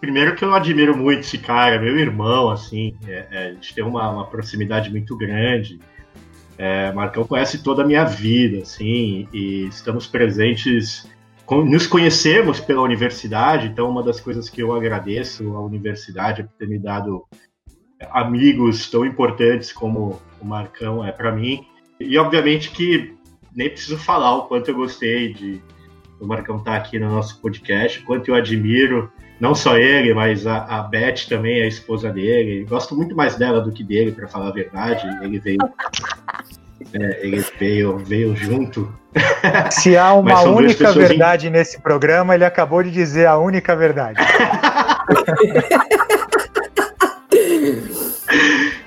primeiro 0.00 0.34
que 0.34 0.44
eu 0.44 0.54
admiro 0.54 0.96
muito 0.96 1.20
esse 1.20 1.38
cara, 1.38 1.80
meu 1.80 1.98
irmão, 1.98 2.50
assim, 2.50 2.96
é, 3.06 3.26
é, 3.30 3.46
a 3.48 3.52
gente 3.52 3.74
tem 3.74 3.84
uma, 3.84 4.10
uma 4.10 4.26
proximidade 4.26 4.90
muito 4.90 5.16
grande. 5.16 5.78
É, 6.56 6.92
Marcão 6.92 7.24
conhece 7.24 7.62
toda 7.62 7.82
a 7.82 7.86
minha 7.86 8.04
vida, 8.04 8.62
assim, 8.62 9.28
e 9.32 9.66
estamos 9.66 10.06
presentes, 10.06 11.06
nos 11.50 11.86
conhecemos 11.86 12.60
pela 12.60 12.80
universidade, 12.80 13.66
então 13.66 13.90
uma 13.90 14.02
das 14.02 14.20
coisas 14.20 14.48
que 14.48 14.62
eu 14.62 14.72
agradeço 14.72 15.54
à 15.56 15.60
universidade 15.60 16.40
é 16.40 16.44
por 16.44 16.52
ter 16.56 16.68
me 16.68 16.78
dado 16.78 17.24
amigos 18.10 18.88
tão 18.90 19.04
importantes 19.04 19.72
como 19.72 20.20
o 20.40 20.44
Marcão 20.44 21.04
é 21.04 21.12
para 21.12 21.32
mim. 21.32 21.66
E 21.98 22.16
obviamente 22.18 22.70
que 22.70 23.14
nem 23.54 23.68
preciso 23.68 23.98
falar 23.98 24.36
o 24.36 24.42
quanto 24.46 24.68
eu 24.68 24.74
gostei 24.74 25.32
de 25.32 25.62
o 26.24 26.28
Marcão 26.28 26.58
tá 26.58 26.74
aqui 26.74 26.98
no 26.98 27.10
nosso 27.10 27.38
podcast, 27.40 28.00
quanto 28.00 28.30
eu 28.30 28.34
admiro, 28.34 29.12
não 29.38 29.54
só 29.54 29.76
ele, 29.76 30.14
mas 30.14 30.46
a, 30.46 30.64
a 30.64 30.82
Beth 30.82 31.26
também, 31.28 31.62
a 31.62 31.66
esposa 31.66 32.10
dele. 32.10 32.64
Gosto 32.64 32.96
muito 32.96 33.14
mais 33.14 33.36
dela 33.36 33.60
do 33.60 33.70
que 33.72 33.84
dele, 33.84 34.10
para 34.12 34.26
falar 34.26 34.48
a 34.48 34.52
verdade. 34.52 35.06
Ele 35.22 35.38
veio. 35.38 35.58
É, 36.92 37.26
ele 37.26 37.42
veio, 37.58 37.96
veio 37.96 38.36
junto. 38.36 38.92
Se 39.72 39.96
há 39.96 40.12
uma 40.12 40.42
única 40.42 40.92
verdade 40.92 41.46
in... 41.46 41.50
nesse 41.50 41.80
programa, 41.80 42.34
ele 42.34 42.44
acabou 42.44 42.82
de 42.82 42.90
dizer 42.90 43.26
a 43.26 43.38
única 43.38 43.74
verdade. 43.74 44.20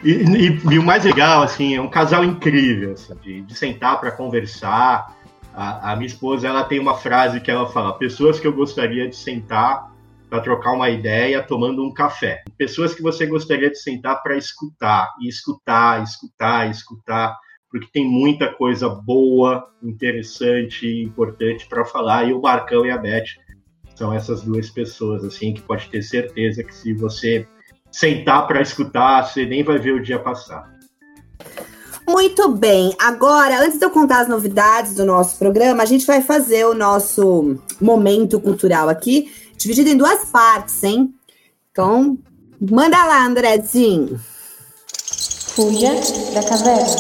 e, 0.04 0.12
e, 0.12 0.60
e, 0.72 0.78
o 0.78 0.84
mais 0.84 1.04
legal, 1.06 1.42
assim, 1.42 1.76
é 1.76 1.82
um 1.82 1.90
casal 1.90 2.24
incrível, 2.24 2.92
assim, 2.92 3.16
de, 3.22 3.42
de 3.42 3.56
sentar 3.56 4.00
para 4.00 4.12
conversar. 4.12 5.18
A, 5.58 5.94
a, 5.94 5.96
minha 5.96 6.06
esposa 6.06 6.48
ela 6.48 6.64
tem 6.64 6.78
uma 6.78 6.94
frase 6.94 7.42
que 7.42 7.50
ela 7.50 7.68
fala: 7.68 7.98
pessoas 7.98 8.40
que 8.40 8.46
eu 8.46 8.54
gostaria 8.54 9.10
de 9.10 9.16
sentar 9.16 9.92
para 10.30 10.40
trocar 10.40 10.74
uma 10.74 10.88
ideia 10.88 11.42
tomando 11.42 11.84
um 11.84 11.92
café. 11.92 12.44
Pessoas 12.56 12.94
que 12.94 13.02
você 13.02 13.26
gostaria 13.26 13.72
de 13.72 13.80
sentar 13.80 14.22
para 14.22 14.38
escutar, 14.38 15.12
e 15.20 15.28
escutar, 15.28 16.04
escutar, 16.04 16.70
escutar, 16.70 17.36
porque 17.72 17.88
tem 17.92 18.06
muita 18.06 18.54
coisa 18.54 18.88
boa, 18.88 19.68
interessante 19.82 20.86
importante 21.02 21.68
para 21.68 21.84
falar. 21.84 22.26
E 22.30 22.34
o 22.34 22.42
Marcão 22.42 22.86
e 22.86 22.92
a 22.92 22.98
Beth 22.98 23.26
são 23.96 24.14
essas 24.14 24.44
duas 24.44 24.70
pessoas, 24.70 25.24
assim, 25.24 25.56
que 25.56 25.62
pode 25.64 25.90
ter 25.90 26.04
certeza 26.04 26.64
que 26.64 26.76
se 26.76 26.94
você 26.94 27.48
sentar 27.92 28.46
para 28.46 28.62
escutar, 28.62 29.24
você 29.24 29.44
nem 29.44 29.64
vai 29.64 29.80
ver 29.80 29.94
o 29.94 30.04
dia 30.04 30.20
passar. 30.20 30.78
Muito 32.08 32.48
bem. 32.50 32.96
Agora, 32.98 33.60
antes 33.60 33.78
de 33.78 33.86
eu 33.86 33.90
contar 33.90 34.22
as 34.22 34.30
novidades 34.30 34.96
do 34.96 35.06
nosso 35.06 35.38
programa, 35.38 35.84
a 35.84 35.86
gente 35.86 36.06
vai 36.06 36.22
fazer 36.22 36.66
o 36.66 36.74
nosso 36.74 37.60
momento 37.82 38.40
cultural 38.40 38.88
aqui, 38.88 39.30
dividido 39.58 39.90
em 39.90 39.98
duas 39.98 40.24
partes, 40.26 40.82
hein? 40.84 41.14
Então, 41.70 42.18
manda 42.62 43.04
lá, 43.04 43.26
Andrezinho. 43.26 44.18
Fuja 45.50 45.94
da 46.34 46.44
caverna. 46.48 46.96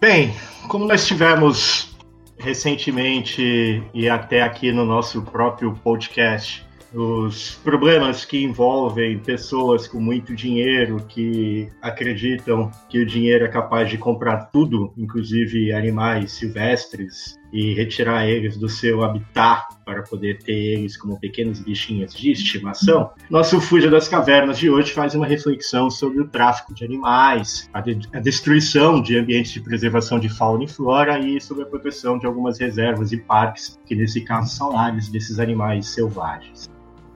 Bem, 0.00 0.34
como 0.68 0.86
nós 0.86 1.06
tivemos 1.06 1.94
recentemente 2.38 3.82
e 3.92 4.08
até 4.08 4.42
aqui 4.42 4.72
no 4.72 4.84
nosso 4.86 5.20
próprio 5.22 5.78
podcast 5.84 6.64
os 6.94 7.56
problemas 7.64 8.24
que 8.24 8.42
envolvem 8.42 9.18
pessoas 9.18 9.88
com 9.88 9.98
muito 10.00 10.34
dinheiro 10.34 11.04
que 11.08 11.68
acreditam 11.82 12.70
que 12.88 13.00
o 13.00 13.06
dinheiro 13.06 13.44
é 13.44 13.48
capaz 13.48 13.90
de 13.90 13.98
comprar 13.98 14.46
tudo, 14.52 14.92
inclusive 14.96 15.72
animais 15.72 16.32
silvestres, 16.32 17.36
e 17.52 17.74
retirar 17.74 18.26
eles 18.28 18.56
do 18.56 18.68
seu 18.68 19.04
habitat 19.04 19.64
para 19.84 20.02
poder 20.02 20.38
ter 20.38 20.52
eles 20.52 20.96
como 20.96 21.18
pequenos 21.20 21.60
bichinhos 21.60 22.12
de 22.12 22.32
estimação, 22.32 23.10
nosso 23.30 23.60
Fuja 23.60 23.88
das 23.88 24.08
Cavernas 24.08 24.58
de 24.58 24.68
hoje 24.68 24.92
faz 24.92 25.14
uma 25.14 25.26
reflexão 25.26 25.88
sobre 25.88 26.20
o 26.20 26.28
tráfico 26.28 26.74
de 26.74 26.84
animais, 26.84 27.68
a, 27.72 27.80
de 27.80 27.98
a 28.12 28.18
destruição 28.18 29.00
de 29.00 29.16
ambientes 29.16 29.52
de 29.52 29.60
preservação 29.60 30.18
de 30.18 30.28
fauna 30.28 30.64
e 30.64 30.68
flora 30.68 31.18
e 31.18 31.40
sobre 31.40 31.62
a 31.62 31.66
proteção 31.66 32.18
de 32.18 32.26
algumas 32.26 32.58
reservas 32.58 33.12
e 33.12 33.18
parques, 33.18 33.78
que 33.86 33.94
nesse 33.94 34.20
caso 34.22 34.54
são 34.54 34.72
lares 34.72 35.08
desses 35.08 35.38
animais 35.38 35.86
selvagens. 35.86 36.73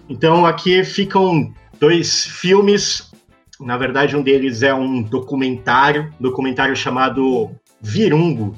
Então 0.08 0.46
aqui 0.46 0.82
ficam 0.84 1.52
dois 1.78 2.24
filmes. 2.24 3.10
Na 3.60 3.76
verdade, 3.76 4.16
um 4.16 4.22
deles 4.22 4.62
é 4.62 4.72
um 4.72 5.02
documentário, 5.02 6.12
documentário 6.18 6.74
chamado 6.76 7.50
Virungo, 7.80 8.56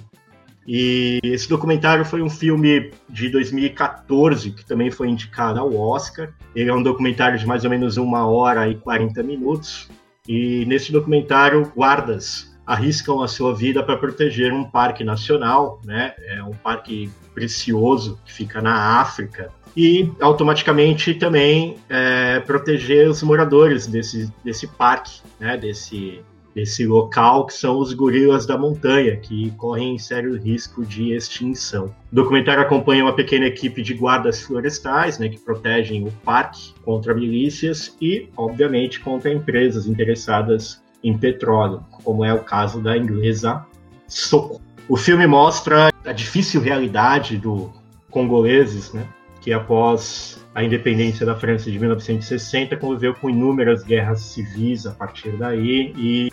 E 0.66 1.18
esse 1.24 1.48
documentário 1.48 2.04
foi 2.04 2.22
um 2.22 2.30
filme 2.30 2.92
de 3.08 3.28
2014 3.30 4.52
que 4.52 4.64
também 4.64 4.90
foi 4.90 5.08
indicado 5.08 5.58
ao 5.58 5.74
Oscar. 5.74 6.32
Ele 6.54 6.70
é 6.70 6.74
um 6.74 6.82
documentário 6.82 7.38
de 7.38 7.46
mais 7.46 7.64
ou 7.64 7.70
menos 7.70 7.96
uma 7.96 8.26
hora 8.26 8.68
e 8.68 8.76
40 8.76 9.22
minutos. 9.22 9.88
E 10.28 10.64
nesse 10.66 10.92
documentário, 10.92 11.72
guardas 11.74 12.50
arriscam 12.70 13.20
a 13.20 13.26
sua 13.26 13.52
vida 13.52 13.82
para 13.82 13.96
proteger 13.96 14.52
um 14.52 14.62
parque 14.62 15.02
nacional, 15.02 15.80
né? 15.84 16.14
É 16.28 16.40
um 16.44 16.52
parque 16.52 17.10
precioso 17.34 18.20
que 18.24 18.32
fica 18.32 18.62
na 18.62 19.00
África 19.00 19.50
e 19.76 20.10
automaticamente 20.20 21.14
também 21.14 21.76
é, 21.88 22.40
proteger 22.40 23.08
os 23.08 23.22
moradores 23.22 23.86
desse, 23.86 24.32
desse 24.44 24.66
parque, 24.66 25.20
né, 25.38 25.56
desse, 25.56 26.20
desse 26.54 26.86
local, 26.86 27.46
que 27.46 27.54
são 27.54 27.78
os 27.78 27.92
gorilas 27.92 28.46
da 28.46 28.58
montanha, 28.58 29.16
que 29.16 29.50
correm 29.52 29.98
sério 29.98 30.36
risco 30.36 30.84
de 30.84 31.12
extinção. 31.12 31.94
O 32.12 32.14
documentário 32.14 32.62
acompanha 32.62 33.04
uma 33.04 33.14
pequena 33.14 33.46
equipe 33.46 33.82
de 33.82 33.94
guardas 33.94 34.42
florestais, 34.42 35.18
né, 35.18 35.28
que 35.28 35.38
protegem 35.38 36.06
o 36.06 36.10
parque 36.24 36.74
contra 36.84 37.14
milícias 37.14 37.96
e, 38.00 38.28
obviamente, 38.36 39.00
contra 39.00 39.32
empresas 39.32 39.86
interessadas 39.86 40.82
em 41.02 41.16
petróleo, 41.16 41.82
como 42.04 42.24
é 42.24 42.34
o 42.34 42.40
caso 42.40 42.80
da 42.80 42.96
inglesa 42.96 43.64
Soco. 44.06 44.60
O 44.88 44.96
filme 44.96 45.26
mostra 45.26 45.92
a 46.04 46.12
difícil 46.12 46.60
realidade 46.60 47.38
do 47.38 47.72
congoleses, 48.10 48.92
né, 48.92 49.06
que 49.40 49.52
após 49.52 50.44
a 50.54 50.62
independência 50.62 51.24
da 51.24 51.34
França 51.34 51.70
de 51.70 51.78
1960 51.78 52.76
conviveu 52.76 53.14
com 53.14 53.30
inúmeras 53.30 53.82
guerras 53.82 54.20
civis 54.20 54.86
a 54.86 54.92
partir 54.92 55.36
daí 55.36 55.92
e 55.96 56.30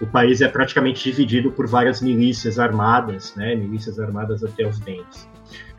o 0.00 0.06
país 0.06 0.40
é 0.40 0.48
praticamente 0.48 1.04
dividido 1.04 1.52
por 1.52 1.66
várias 1.66 2.00
milícias 2.00 2.58
armadas, 2.58 3.34
né, 3.36 3.54
milícias 3.54 3.98
armadas 4.00 4.42
até 4.42 4.66
os 4.66 4.78
dentes. 4.80 5.28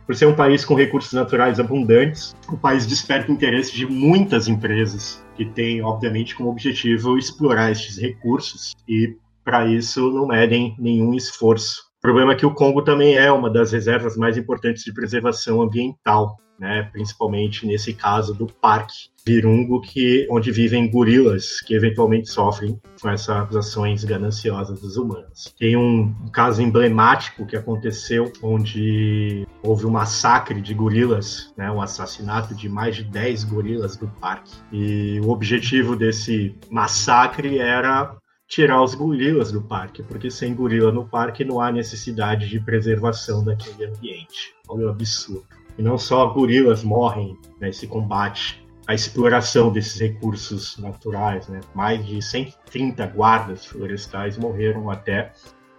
Por 0.06 0.16
ser 0.16 0.28
um 0.28 0.36
país 0.36 0.64
com 0.64 0.76
recursos 0.76 1.12
naturais 1.14 1.60
abundantes, 1.60 2.36
o 2.48 2.56
país 2.56 2.86
desperta 2.86 3.32
interesse 3.32 3.76
de 3.76 3.88
muitas 3.88 4.48
empresas 4.48 5.26
que 5.36 5.46
têm, 5.46 5.82
obviamente, 5.82 6.36
como 6.36 6.50
objetivo 6.50 7.18
explorar 7.18 7.72
estes 7.72 7.98
recursos 7.98 8.74
e, 8.88 9.18
para 9.44 9.66
isso, 9.66 10.12
não 10.12 10.28
medem 10.28 10.76
nenhum 10.78 11.16
esforço. 11.16 11.82
O 11.98 12.02
problema 12.02 12.34
é 12.34 12.36
que 12.36 12.46
o 12.46 12.54
Congo 12.54 12.84
também 12.84 13.16
é 13.16 13.32
uma 13.32 13.50
das 13.50 13.72
reservas 13.72 14.16
mais 14.16 14.38
importantes 14.38 14.84
de 14.84 14.94
preservação 14.94 15.60
ambiental 15.60 16.38
né, 16.60 16.90
principalmente 16.92 17.66
nesse 17.66 17.94
caso 17.94 18.34
do 18.34 18.48
Parque 18.48 19.10
Virungo, 19.26 19.82
que, 19.82 20.28
onde 20.30 20.52
vivem 20.52 20.90
gorilas 20.90 21.60
que 21.62 21.74
eventualmente 21.74 22.30
sofrem 22.30 22.80
com 23.02 23.10
essas 23.10 23.56
ações 23.56 24.04
gananciosas 24.04 24.80
dos 24.80 24.98
humanos. 24.98 25.54
Tem 25.58 25.76
um, 25.76 26.16
um 26.24 26.30
caso 26.32 26.62
emblemático 26.62 27.46
que 27.46 27.56
aconteceu 27.56 28.32
onde 28.44 29.48
houve 29.64 29.86
um 29.86 29.90
massacre 29.90 30.62
de 30.62 30.74
gorilas, 30.74 31.52
né, 31.58 31.72
um 31.72 31.82
assassinato 31.82 32.54
de 32.54 32.70
mais 32.70 32.96
de 32.96 33.04
10 33.04 33.46
gorilas 33.46 33.98
do 33.98 34.08
parque. 34.08 34.54
E 34.72 35.20
o 35.24 35.30
objetivo 35.30 35.96
desse 35.96 36.56
massacre 36.70 37.58
era 37.58 38.16
tirar 38.48 38.84
os 38.84 38.94
gorilas 38.94 39.52
do 39.52 39.62
parque, 39.62 40.04
porque 40.04 40.30
sem 40.30 40.54
gorila 40.54 40.92
no 40.92 41.08
parque 41.08 41.44
não 41.44 41.60
há 41.60 41.72
necessidade 41.72 42.48
de 42.48 42.60
preservação 42.60 43.44
daquele 43.44 43.86
ambiente. 43.86 44.54
Olha 44.68 44.86
o 44.86 44.90
absurdo. 44.90 45.48
E 45.78 45.82
não 45.82 45.98
só 45.98 46.26
gorilas 46.28 46.84
morrem 46.84 47.38
nesse 47.60 47.88
combate 47.88 48.66
à 48.88 48.94
exploração 48.94 49.72
desses 49.72 50.00
recursos 50.00 50.78
naturais. 50.78 51.48
Né? 51.48 51.60
Mais 51.74 52.06
de 52.06 52.22
130 52.22 53.06
guardas 53.08 53.66
florestais 53.66 54.38
morreram 54.38 54.90
até 54.90 55.32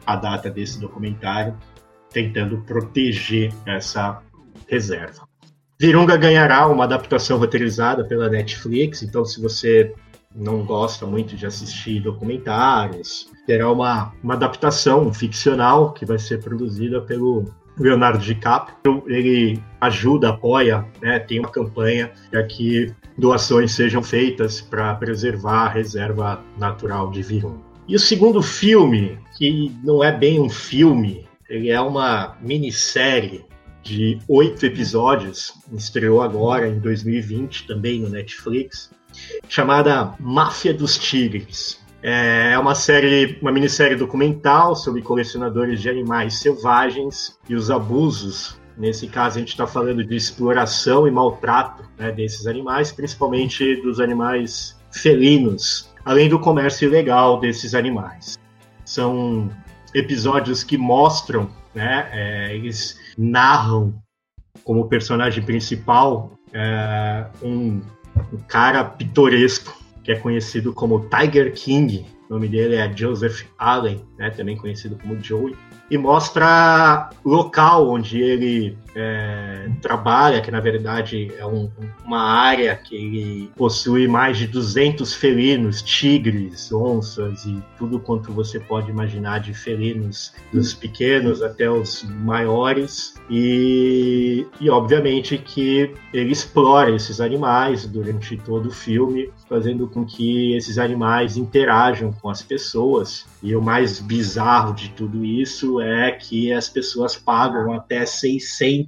a 0.04 0.16
data 0.16 0.50
desse 0.50 0.80
documentário, 0.80 1.56
tentando 2.10 2.58
proteger 2.62 3.52
essa 3.66 4.22
reserva. 4.68 5.26
Virunga 5.78 6.16
ganhará 6.16 6.66
uma 6.68 6.84
adaptação 6.84 7.38
roteirizada 7.38 8.04
pela 8.04 8.30
Netflix, 8.30 9.02
então 9.02 9.24
se 9.24 9.42
você 9.42 9.94
não 10.34 10.64
gosta 10.64 11.06
muito 11.06 11.36
de 11.36 11.44
assistir 11.46 12.00
documentários, 12.00 13.30
terá 13.46 13.70
uma, 13.70 14.12
uma 14.22 14.34
adaptação 14.34 15.12
ficcional 15.12 15.92
que 15.92 16.04
vai 16.04 16.18
ser 16.18 16.42
produzida 16.42 17.00
pelo 17.00 17.44
Leonardo 17.78 18.18
DiCaprio, 18.18 19.02
ele 19.06 19.62
ajuda, 19.80 20.30
apoia, 20.30 20.84
né, 21.00 21.18
tem 21.18 21.38
uma 21.38 21.50
campanha 21.50 22.10
para 22.30 22.42
que 22.44 22.92
doações 23.16 23.72
sejam 23.72 24.02
feitas 24.02 24.60
para 24.60 24.94
preservar 24.94 25.66
a 25.66 25.68
reserva 25.68 26.42
natural 26.58 27.10
de 27.10 27.22
Virunga. 27.22 27.66
E 27.88 27.94
o 27.94 28.00
segundo 28.00 28.42
filme, 28.42 29.18
que 29.36 29.72
não 29.84 30.02
é 30.02 30.10
bem 30.10 30.40
um 30.40 30.48
filme, 30.48 31.26
ele 31.48 31.70
é 31.70 31.80
uma 31.80 32.36
minissérie 32.40 33.44
de 33.82 34.18
oito 34.26 34.66
episódios, 34.66 35.54
estreou 35.72 36.20
agora 36.20 36.68
em 36.68 36.80
2020 36.80 37.68
também 37.68 38.00
no 38.00 38.08
Netflix, 38.08 38.90
chamada 39.48 40.14
Máfia 40.18 40.74
dos 40.74 40.98
Tigres. 40.98 41.85
É 42.08 42.56
uma 42.56 42.76
série, 42.76 43.36
uma 43.42 43.50
minissérie 43.50 43.96
documental 43.96 44.76
sobre 44.76 45.02
colecionadores 45.02 45.82
de 45.82 45.90
animais 45.90 46.38
selvagens 46.38 47.36
e 47.48 47.54
os 47.56 47.68
abusos. 47.68 48.60
Nesse 48.78 49.08
caso, 49.08 49.38
a 49.38 49.40
gente 49.40 49.48
está 49.48 49.66
falando 49.66 50.04
de 50.04 50.14
exploração 50.14 51.08
e 51.08 51.10
maltrato 51.10 51.82
né, 51.98 52.12
desses 52.12 52.46
animais, 52.46 52.92
principalmente 52.92 53.82
dos 53.82 53.98
animais 53.98 54.78
felinos, 54.92 55.92
além 56.04 56.28
do 56.28 56.38
comércio 56.38 56.86
ilegal 56.86 57.40
desses 57.40 57.74
animais. 57.74 58.38
São 58.84 59.50
episódios 59.92 60.62
que 60.62 60.78
mostram, 60.78 61.50
né, 61.74 62.08
é, 62.12 62.54
eles 62.54 63.00
narram 63.18 63.92
como 64.62 64.86
personagem 64.86 65.44
principal 65.44 66.30
é, 66.52 67.26
um, 67.42 67.80
um 68.32 68.38
cara 68.46 68.84
pitoresco 68.84 69.75
que 70.06 70.12
é 70.12 70.14
conhecido 70.14 70.72
como 70.72 71.04
Tiger 71.10 71.52
King. 71.52 72.06
O 72.30 72.34
nome 72.34 72.46
dele 72.46 72.76
é 72.76 72.96
Joseph 72.96 73.42
Allen, 73.58 74.00
né, 74.16 74.30
também 74.30 74.56
conhecido 74.56 74.96
como 74.96 75.20
Joey 75.20 75.56
e 75.90 75.98
mostra 75.98 77.10
o 77.24 77.28
local 77.28 77.90
onde 77.90 78.20
ele 78.20 78.78
é, 78.96 79.68
trabalha, 79.82 80.40
que 80.40 80.50
na 80.50 80.58
verdade 80.58 81.30
é 81.38 81.44
um, 81.44 81.70
uma 82.04 82.22
área 82.22 82.74
que 82.74 83.50
possui 83.54 84.08
mais 84.08 84.38
de 84.38 84.46
200 84.46 85.12
felinos, 85.12 85.82
tigres, 85.82 86.72
onças 86.72 87.44
e 87.44 87.62
tudo 87.76 88.00
quanto 88.00 88.32
você 88.32 88.58
pode 88.58 88.90
imaginar 88.90 89.40
de 89.40 89.52
felinos, 89.52 90.32
dos 90.50 90.72
pequenos 90.72 91.42
até 91.42 91.70
os 91.70 92.04
maiores. 92.04 93.14
E, 93.28 94.46
e 94.58 94.70
obviamente 94.70 95.36
que 95.36 95.92
ele 96.12 96.32
explora 96.32 96.90
esses 96.94 97.20
animais 97.20 97.86
durante 97.86 98.36
todo 98.38 98.66
o 98.66 98.72
filme, 98.72 99.30
fazendo 99.46 99.86
com 99.88 100.06
que 100.06 100.54
esses 100.56 100.78
animais 100.78 101.36
interajam 101.36 102.12
com 102.12 102.30
as 102.30 102.42
pessoas. 102.42 103.26
E 103.42 103.54
o 103.54 103.60
mais 103.60 104.00
bizarro 104.00 104.74
de 104.74 104.88
tudo 104.90 105.22
isso 105.22 105.80
é 105.82 106.12
que 106.12 106.50
as 106.50 106.68
pessoas 106.68 107.14
pagam 107.14 107.72
até 107.74 108.06
600 108.06 108.85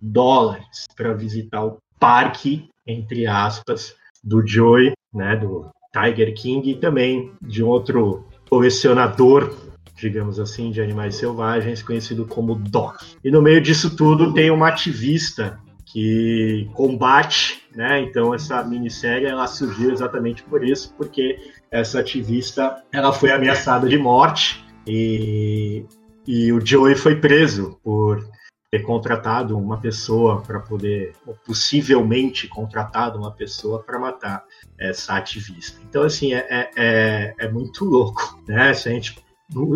dólares 0.00 0.86
para 0.96 1.12
visitar 1.14 1.64
o 1.64 1.78
parque, 1.98 2.68
entre 2.86 3.26
aspas, 3.26 3.94
do 4.22 4.46
Joey, 4.46 4.92
né, 5.12 5.36
do 5.36 5.70
Tiger 5.92 6.34
King 6.34 6.70
e 6.70 6.76
também 6.76 7.32
de 7.42 7.62
outro 7.62 8.26
colecionador, 8.48 9.54
digamos 9.96 10.38
assim, 10.38 10.70
de 10.70 10.80
animais 10.80 11.16
selvagens, 11.16 11.82
conhecido 11.82 12.26
como 12.26 12.54
Doc. 12.54 13.02
E 13.24 13.30
no 13.30 13.42
meio 13.42 13.60
disso 13.60 13.96
tudo 13.96 14.32
tem 14.32 14.50
uma 14.50 14.68
ativista 14.68 15.58
que 15.84 16.68
combate, 16.74 17.62
né? 17.74 18.00
Então 18.02 18.34
essa 18.34 18.62
minissérie 18.62 19.26
ela 19.26 19.46
surgiu 19.46 19.90
exatamente 19.90 20.42
por 20.42 20.62
isso, 20.62 20.94
porque 20.96 21.38
essa 21.70 22.00
ativista 22.00 22.82
ela 22.92 23.12
foi 23.12 23.32
ameaçada 23.32 23.88
de 23.88 23.98
morte 23.98 24.62
e 24.86 25.84
e 26.26 26.52
o 26.52 26.64
Joey 26.64 26.94
foi 26.94 27.16
preso 27.16 27.80
por 27.82 28.22
ter 28.70 28.80
contratado 28.80 29.56
uma 29.56 29.78
pessoa 29.78 30.42
para 30.42 30.60
poder, 30.60 31.14
ou 31.26 31.34
possivelmente 31.46 32.46
contratado 32.48 33.18
uma 33.18 33.30
pessoa 33.30 33.82
para 33.82 33.98
matar 33.98 34.44
essa 34.78 35.14
ativista. 35.14 35.80
Então, 35.88 36.02
assim, 36.02 36.34
é, 36.34 36.46
é, 36.50 36.70
é, 36.76 37.34
é 37.38 37.48
muito 37.50 37.84
louco, 37.84 38.38
né? 38.46 38.74
Se 38.74 38.88
a 38.88 38.92
gente 38.92 39.16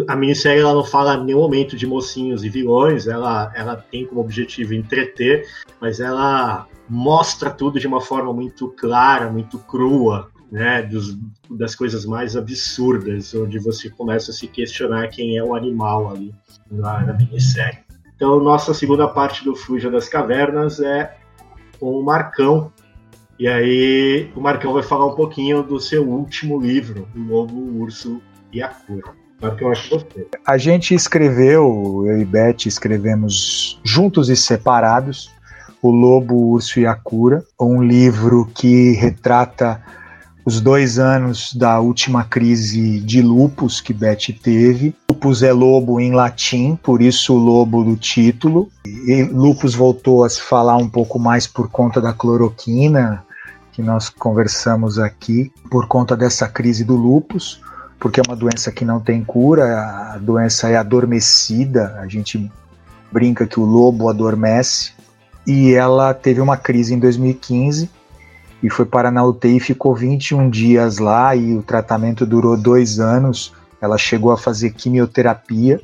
a 0.07 0.15
minissérie 0.15 0.61
ela 0.61 0.75
não 0.75 0.85
fala 0.85 1.15
em 1.15 1.25
nenhum 1.25 1.41
momento 1.41 1.77
de 1.77 1.87
mocinhos 1.87 2.45
e 2.45 2.49
vilões, 2.51 3.07
ela, 3.07 3.51
ela 3.57 3.75
tem 3.75 4.05
como 4.05 4.21
objetivo 4.21 4.75
entreter, 4.75 5.47
mas 5.81 5.99
ela 5.99 6.69
mostra 6.87 7.51
tudo 7.51 7.81
de 7.81 7.87
uma 7.87 8.01
forma 8.01 8.35
muito 8.35 8.69
clara, 8.69 9.31
muito 9.31 9.59
crua, 9.59 10.31
né, 10.51 10.83
dos, 10.83 11.19
das 11.51 11.75
coisas 11.75 12.05
mais 12.05 12.37
absurdas, 12.37 13.35
onde 13.35 13.59
você 13.59 13.89
começa 13.89 14.31
a 14.31 14.35
se 14.35 14.47
questionar 14.47 15.09
quem 15.09 15.39
é 15.39 15.43
o 15.43 15.55
animal 15.55 16.11
ali 16.11 16.35
na, 16.71 17.01
na 17.07 17.15
minissérie. 17.15 17.79
Então, 18.23 18.39
nossa 18.39 18.73
segunda 18.73 19.09
parte 19.09 19.45
do 19.45 19.57
Fuja 19.57 19.91
das 19.91 20.09
Cavernas 20.09 20.79
é 20.79 21.13
com 21.81 21.91
o 21.91 22.05
Marcão. 22.05 22.73
E 23.37 23.49
aí, 23.49 24.31
o 24.37 24.41
Marcão 24.41 24.73
vai 24.73 24.85
falar 24.85 25.07
um 25.07 25.17
pouquinho 25.17 25.61
do 25.65 25.81
seu 25.81 26.09
último 26.09 26.61
livro, 26.61 27.09
O 27.17 27.19
Novo 27.19 27.57
Urso 27.81 28.23
e 28.53 28.63
a 28.63 28.69
Cura. 28.69 29.11
Eu 29.61 29.73
acho 29.73 29.91
você. 29.91 30.29
A 30.47 30.57
gente 30.57 30.95
escreveu, 30.95 32.05
eu 32.07 32.21
e 32.21 32.25
Beth 32.25 32.65
escrevemos 32.65 33.81
juntos 33.83 34.29
e 34.29 34.37
separados, 34.37 35.29
O 35.83 35.91
Lobo, 35.91 36.37
o 36.37 36.51
Urso 36.53 36.79
e 36.79 36.87
a 36.87 36.95
Cura, 36.95 37.43
um 37.61 37.83
livro 37.83 38.49
que 38.55 38.93
retrata 38.93 39.83
os 40.45 40.61
dois 40.61 40.99
anos 40.99 41.53
da 41.55 41.79
última 41.81 42.25
crise 42.25 42.99
de 43.01 43.23
lupus 43.23 43.81
que 43.81 43.93
Beth 43.93 44.33
teve. 44.43 44.95
Lupus 45.11 45.43
é 45.43 45.53
lobo 45.53 46.01
em 46.01 46.13
latim, 46.13 46.77
por 46.83 47.01
isso 47.01 47.35
o 47.35 47.39
lobo 47.39 47.85
do 47.85 47.97
título. 47.97 48.69
E 48.85 49.23
lupus 49.23 49.75
voltou 49.75 50.25
a 50.25 50.29
se 50.29 50.41
falar 50.41 50.77
um 50.77 50.89
pouco 50.89 51.19
mais 51.19 51.47
por 51.47 51.69
conta 51.69 52.01
da 52.01 52.13
cloroquina, 52.13 53.25
que 53.73 53.81
nós 53.81 54.09
conversamos 54.09 54.99
aqui, 54.99 55.53
por 55.71 55.87
conta 55.87 56.17
dessa 56.17 56.49
crise 56.49 56.85
do 56.85 56.97
lupus 56.97 57.61
porque 58.03 58.19
é 58.19 58.23
uma 58.27 58.35
doença 58.35 58.73
que 58.73 58.85
não 58.85 58.99
tem 58.99 59.23
cura, 59.23 60.13
a 60.13 60.19
doença 60.19 60.69
é 60.69 60.77
adormecida, 60.77 62.01
a 62.01 62.09
gente 62.09 62.51
brinca 63.13 63.47
que 63.47 63.61
o 63.61 63.65
lobo 63.65 64.09
adormece, 64.09 64.91
e 65.47 65.73
ela 65.73 66.13
teve 66.13 66.41
uma 66.41 66.57
crise 66.57 66.95
em 66.95 66.99
2015 66.99 67.89
e 68.63 68.71
foi 68.71 68.85
para 68.85 69.11
na 69.11 69.25
UTI, 69.25 69.59
ficou 69.59 69.95
21 69.95 70.49
dias 70.49 70.99
lá 70.99 71.35
e 71.35 71.55
o 71.57 71.63
tratamento 71.63 72.25
durou 72.25 72.57
dois 72.57 73.01
anos. 73.01 73.53
Ela 73.81 73.99
chegou 73.99 74.31
a 74.31 74.39
fazer 74.39 74.71
quimioterapia 74.71 75.81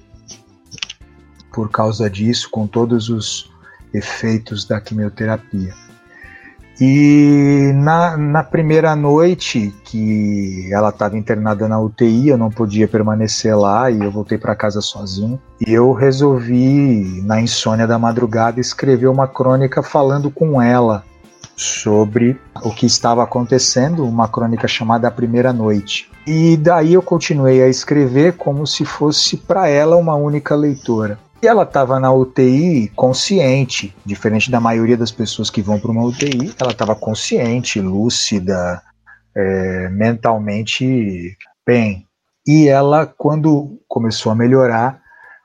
por 1.52 1.68
causa 1.70 2.08
disso, 2.08 2.48
com 2.50 2.68
todos 2.68 3.08
os 3.08 3.50
efeitos 3.92 4.64
da 4.64 4.80
quimioterapia. 4.80 5.74
E 6.80 7.72
na, 7.74 8.16
na 8.16 8.44
primeira 8.44 8.94
noite 8.94 9.74
que 9.82 10.68
ela 10.72 10.90
estava 10.90 11.18
internada 11.18 11.66
na 11.66 11.80
UTI, 11.80 12.28
eu 12.28 12.38
não 12.38 12.50
podia 12.50 12.86
permanecer 12.86 13.58
lá 13.58 13.90
e 13.90 13.98
eu 13.98 14.12
voltei 14.12 14.38
para 14.38 14.54
casa 14.54 14.80
sozinho. 14.80 15.40
E 15.66 15.72
eu 15.72 15.92
resolvi, 15.92 17.20
na 17.24 17.40
insônia 17.40 17.88
da 17.88 17.98
madrugada, 17.98 18.60
escrever 18.60 19.08
uma 19.08 19.26
crônica 19.26 19.82
falando 19.82 20.30
com 20.30 20.62
ela 20.62 21.02
sobre 21.60 22.40
o 22.62 22.70
que 22.70 22.86
estava 22.86 23.22
acontecendo, 23.22 24.06
uma 24.06 24.28
crônica 24.28 24.68
chamada 24.68 25.08
A 25.08 25.10
Primeira 25.10 25.52
Noite. 25.52 26.08
E 26.26 26.56
daí 26.56 26.94
eu 26.94 27.02
continuei 27.02 27.62
a 27.62 27.68
escrever 27.68 28.34
como 28.34 28.66
se 28.66 28.84
fosse 28.84 29.36
para 29.36 29.68
ela 29.68 29.96
uma 29.96 30.14
única 30.14 30.54
leitora. 30.54 31.18
E 31.42 31.46
ela 31.46 31.62
estava 31.62 31.98
na 31.98 32.12
UTI 32.12 32.90
consciente, 32.94 33.94
diferente 34.04 34.50
da 34.50 34.60
maioria 34.60 34.96
das 34.96 35.10
pessoas 35.10 35.50
que 35.50 35.62
vão 35.62 35.78
para 35.78 35.90
uma 35.90 36.04
UTI, 36.04 36.54
ela 36.60 36.72
estava 36.72 36.94
consciente, 36.94 37.80
lúcida, 37.80 38.82
é, 39.36 39.88
mentalmente 39.88 41.36
bem. 41.66 42.06
E 42.46 42.68
ela, 42.68 43.06
quando 43.06 43.78
começou 43.86 44.32
a 44.32 44.34
melhorar, 44.34 45.00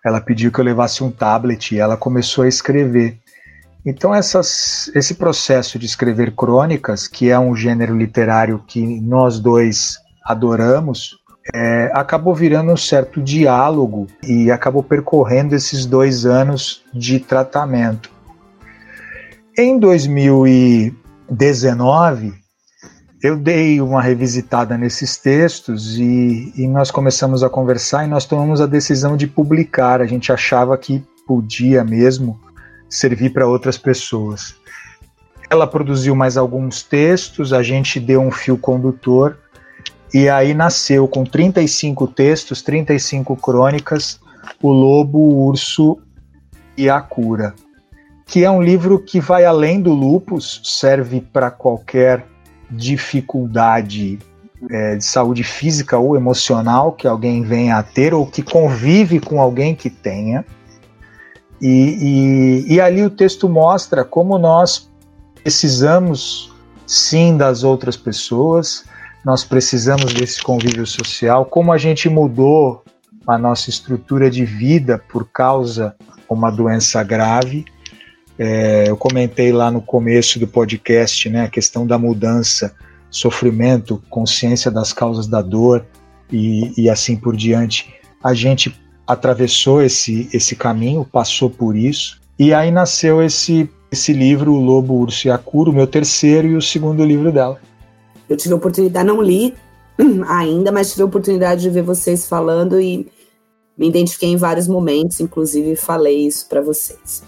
ela 0.06 0.19
pediu 0.19 0.52
que 0.52 0.60
eu 0.60 0.65
levasse 0.65 1.03
um 1.03 1.11
tablet 1.11 1.73
e 1.73 1.80
ela 1.80 1.95
começou 1.95 2.44
a 2.44 2.48
escrever. 2.48 3.19
Então, 3.85 4.15
essas, 4.15 4.89
esse 4.95 5.15
processo 5.15 5.77
de 5.77 5.85
escrever 5.85 6.34
crônicas, 6.34 7.05
que 7.07 7.30
é 7.30 7.38
um 7.38 7.53
gênero 7.53 7.97
literário 7.97 8.64
que 8.65 9.01
nós 9.01 9.39
dois 9.39 9.97
adoramos, 10.23 11.18
é, 11.53 11.91
acabou 11.93 12.34
virando 12.34 12.72
um 12.72 12.77
certo 12.77 13.22
diálogo 13.22 14.07
e 14.23 14.49
acabou 14.49 14.81
percorrendo 14.81 15.53
esses 15.53 15.85
dois 15.85 16.26
anos 16.26 16.81
de 16.93 17.19
tratamento. 17.19 18.10
Em 19.57 19.77
2019, 19.77 22.34
eu 23.22 23.38
dei 23.38 23.81
uma 23.81 24.01
revisitada 24.01 24.77
nesses 24.77 25.18
textos 25.18 25.97
e, 25.97 26.53
e, 26.55 26.65
nós 26.68 26.89
começamos 26.89 27.43
a 27.43 27.49
conversar 27.49 28.05
e 28.05 28.07
nós 28.07 28.23
tomamos 28.26 28.61
a 28.61 28.65
decisão 28.65 29.18
de 29.18 29.27
publicar. 29.27 30.01
A 30.01 30.05
gente 30.05 30.31
achava 30.31 30.77
que 30.77 31.03
podia 31.27 31.84
mesmo 31.84 32.39
servir 32.95 33.32
para 33.32 33.48
outras 33.48 33.78
pessoas. 33.78 34.56
Ela 35.49 35.68
produziu 35.68 36.15
mais 36.15 36.38
alguns 36.38 36.84
textos, 36.84 37.53
a 37.53 37.61
gente 37.61 37.99
deu 37.99 38.22
um 38.22 38.32
fio 38.32 38.57
condutor 38.57 39.38
e 40.14 40.30
aí 40.30 40.53
nasceu 40.53 41.07
com 41.07 41.24
35 41.24 42.07
textos, 42.07 42.61
35 42.61 43.36
crônicas, 43.36 44.20
O 44.61 44.72
Lobo, 44.72 45.18
o 45.18 45.48
Urso 45.48 45.98
e 46.78 46.90
a 46.90 47.02
Cura, 47.02 47.53
que 48.26 48.44
é 48.44 48.49
um 48.49 48.61
livro 48.61 48.99
que 48.99 49.20
vai 49.20 49.45
além 49.45 49.82
do 49.82 49.94
lupus, 49.94 50.61
serve 50.64 51.22
para 51.22 51.52
qualquer 51.52 52.26
dificuldade 52.70 54.20
é, 54.70 54.95
de 54.95 55.06
saúde 55.06 55.44
física 55.44 55.98
ou 55.98 56.15
emocional 56.15 56.91
que 56.91 57.07
alguém 57.07 57.44
venha 57.44 57.78
a 57.78 57.84
ter 57.84 58.14
ou 58.14 58.26
que 58.26 58.41
convive 58.41 59.20
com 59.20 59.41
alguém 59.41 59.76
que 59.76 59.90
tenha. 59.90 60.45
E, 61.64 62.65
e, 62.68 62.73
e 62.73 62.81
ali 62.81 63.03
o 63.03 63.10
texto 63.10 63.48
mostra 63.48 64.03
como 64.03 64.38
nós 64.38 64.91
precisamos 65.41 66.53
sim 66.85 67.38
das 67.38 67.64
outras 67.64 67.95
pessoas, 67.95 68.84
nós 69.23 69.45
precisamos 69.45 70.14
desse 70.14 70.44
convívio 70.44 70.85
social, 70.85 71.45
como 71.45 71.72
a 71.72 71.77
gente 71.77 72.10
mudou 72.10 72.84
a 73.26 73.38
nossa 73.38 73.69
estrutura 73.69 74.30
de 74.30 74.44
vida 74.44 75.02
por 75.10 75.26
causa 75.31 75.95
de 75.98 76.06
uma 76.30 76.52
doença 76.52 77.02
grave. 77.02 77.64
É, 78.38 78.90
eu 78.90 78.98
comentei 78.98 79.53
lá 79.53 79.72
no 79.72 79.81
começo 79.81 80.40
do 80.40 80.48
podcast 80.48 81.30
né, 81.30 81.45
a 81.45 81.49
questão 81.49 81.88
da 81.88 81.98
mudança, 81.98 82.76
sofrimento, 83.10 84.03
consciência 84.10 84.69
das 84.69 84.91
causas 84.91 85.27
da 85.27 85.41
dor 85.41 85.85
e, 86.30 86.73
e 86.77 86.90
assim 86.90 87.15
por 87.15 87.38
diante. 87.38 87.94
A 88.22 88.34
gente 88.34 88.82
atravessou 89.05 89.81
esse, 89.81 90.30
esse 90.34 90.55
caminho, 90.55 91.07
passou 91.09 91.49
por 91.49 91.75
isso, 91.75 92.19
e 92.38 92.53
aí 92.53 92.71
nasceu 92.71 93.21
esse, 93.21 93.69
esse 93.91 94.13
livro, 94.13 94.53
O 94.53 94.59
Lobo, 94.59 94.95
Urso 94.95 95.27
e 95.27 95.31
a 95.31 95.38
Cura, 95.38 95.69
o 95.69 95.73
meu 95.73 95.88
terceiro 95.88 96.47
e 96.47 96.55
o 96.55 96.61
segundo 96.61 97.03
livro 97.03 97.31
dela. 97.31 97.59
Eu 98.30 98.38
tive 98.38 98.53
a 98.53 98.57
oportunidade, 98.57 99.07
não 99.07 99.21
li 99.21 99.53
ainda, 100.27 100.71
mas 100.71 100.91
tive 100.91 101.03
a 101.03 101.05
oportunidade 101.05 101.61
de 101.61 101.69
ver 101.69 101.84
vocês 101.84 102.27
falando 102.27 102.80
e 102.80 103.07
me 103.77 103.88
identifiquei 103.88 104.30
em 104.30 104.38
vários 104.38 104.67
momentos, 104.67 105.19
inclusive 105.19 105.75
falei 105.75 106.27
isso 106.27 106.47
para 106.47 106.61
vocês. 106.61 107.23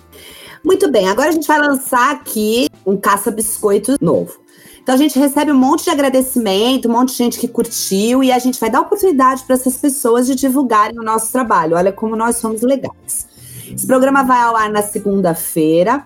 Muito 0.64 0.92
bem, 0.92 1.08
agora 1.10 1.30
a 1.30 1.32
gente 1.32 1.48
vai 1.48 1.60
lançar 1.60 2.12
aqui 2.12 2.68
um 2.86 2.98
caça-biscoito 2.98 3.98
novo. 4.02 4.45
Então 4.86 4.94
a 4.94 4.98
gente 5.00 5.18
recebe 5.18 5.52
um 5.52 5.58
monte 5.58 5.86
de 5.86 5.90
agradecimento, 5.90 6.88
um 6.88 6.92
monte 6.92 7.10
de 7.10 7.18
gente 7.18 7.40
que 7.40 7.48
curtiu 7.48 8.24
e 8.24 8.32
a 8.32 8.38
gente 8.38 8.60
vai 8.60 8.70
dar 8.70 8.82
oportunidade 8.82 9.42
para 9.44 9.56
essas 9.56 9.76
pessoas 9.78 10.28
de 10.28 10.36
divulgarem 10.36 11.00
o 11.00 11.02
nosso 11.04 11.32
trabalho. 11.32 11.76
Olha 11.76 11.92
como 11.92 12.16
nós 12.16 12.36
somos 12.36 12.62
legais. 12.62 13.28
Esse 13.76 13.88
programa 13.88 14.24
vai 14.24 14.40
ao 14.44 14.56
ar 14.56 14.70
na 14.70 14.84
segunda-feira. 14.84 16.06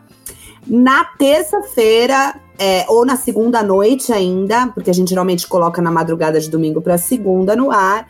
Na 0.65 1.03
terça-feira, 1.03 2.39
é, 2.57 2.85
ou 2.88 3.06
na 3.06 3.18
segunda 3.18 3.61
noite 3.61 4.14
ainda, 4.14 4.68
porque 4.68 4.89
a 4.89 4.93
gente 4.93 5.10
geralmente 5.10 5.45
coloca 5.45 5.81
na 5.81 5.91
madrugada 5.91 6.39
de 6.39 6.49
domingo 6.49 6.81
para 6.81 6.97
segunda 6.97 7.57
no 7.57 7.72
ar, 7.72 8.07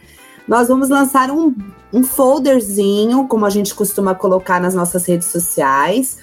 nós 0.47 0.67
vamos 0.67 0.87
lançar 0.87 1.31
um, 1.31 1.51
um 1.91 2.03
folderzinho, 2.03 3.27
como 3.27 3.43
a 3.43 3.49
gente 3.49 3.73
costuma 3.73 4.13
colocar 4.13 4.61
nas 4.61 4.75
nossas 4.75 5.03
redes 5.07 5.29
sociais, 5.29 6.19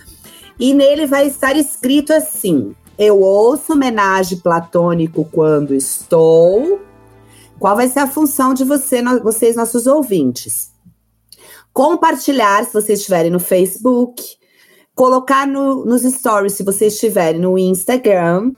e 0.57 0.73
nele 0.73 1.05
vai 1.05 1.27
estar 1.27 1.57
escrito 1.57 2.13
assim: 2.13 2.77
Eu 2.99 3.21
ouço 3.21 3.75
homenagem 3.75 4.39
platônico 4.39 5.29
quando 5.31 5.75
estou. 5.75 6.81
Qual 7.59 7.77
vai 7.77 7.89
ser 7.89 8.01
a 8.01 8.07
função 8.07 8.55
de 8.55 8.65
você, 8.65 9.03
vocês, 9.23 9.57
nossos 9.57 9.87
ouvintes? 9.87 10.71
Compartilhar, 11.73 12.65
se 12.65 12.73
vocês 12.73 13.01
estiverem 13.01 13.31
no 13.31 13.39
Facebook, 13.39 14.23
colocar 14.95 15.47
no, 15.47 15.85
nos 15.85 16.03
stories 16.03 16.55
se 16.55 16.63
vocês 16.63 16.95
estiverem 16.95 17.41
no 17.41 17.59
Instagram, 17.59 18.53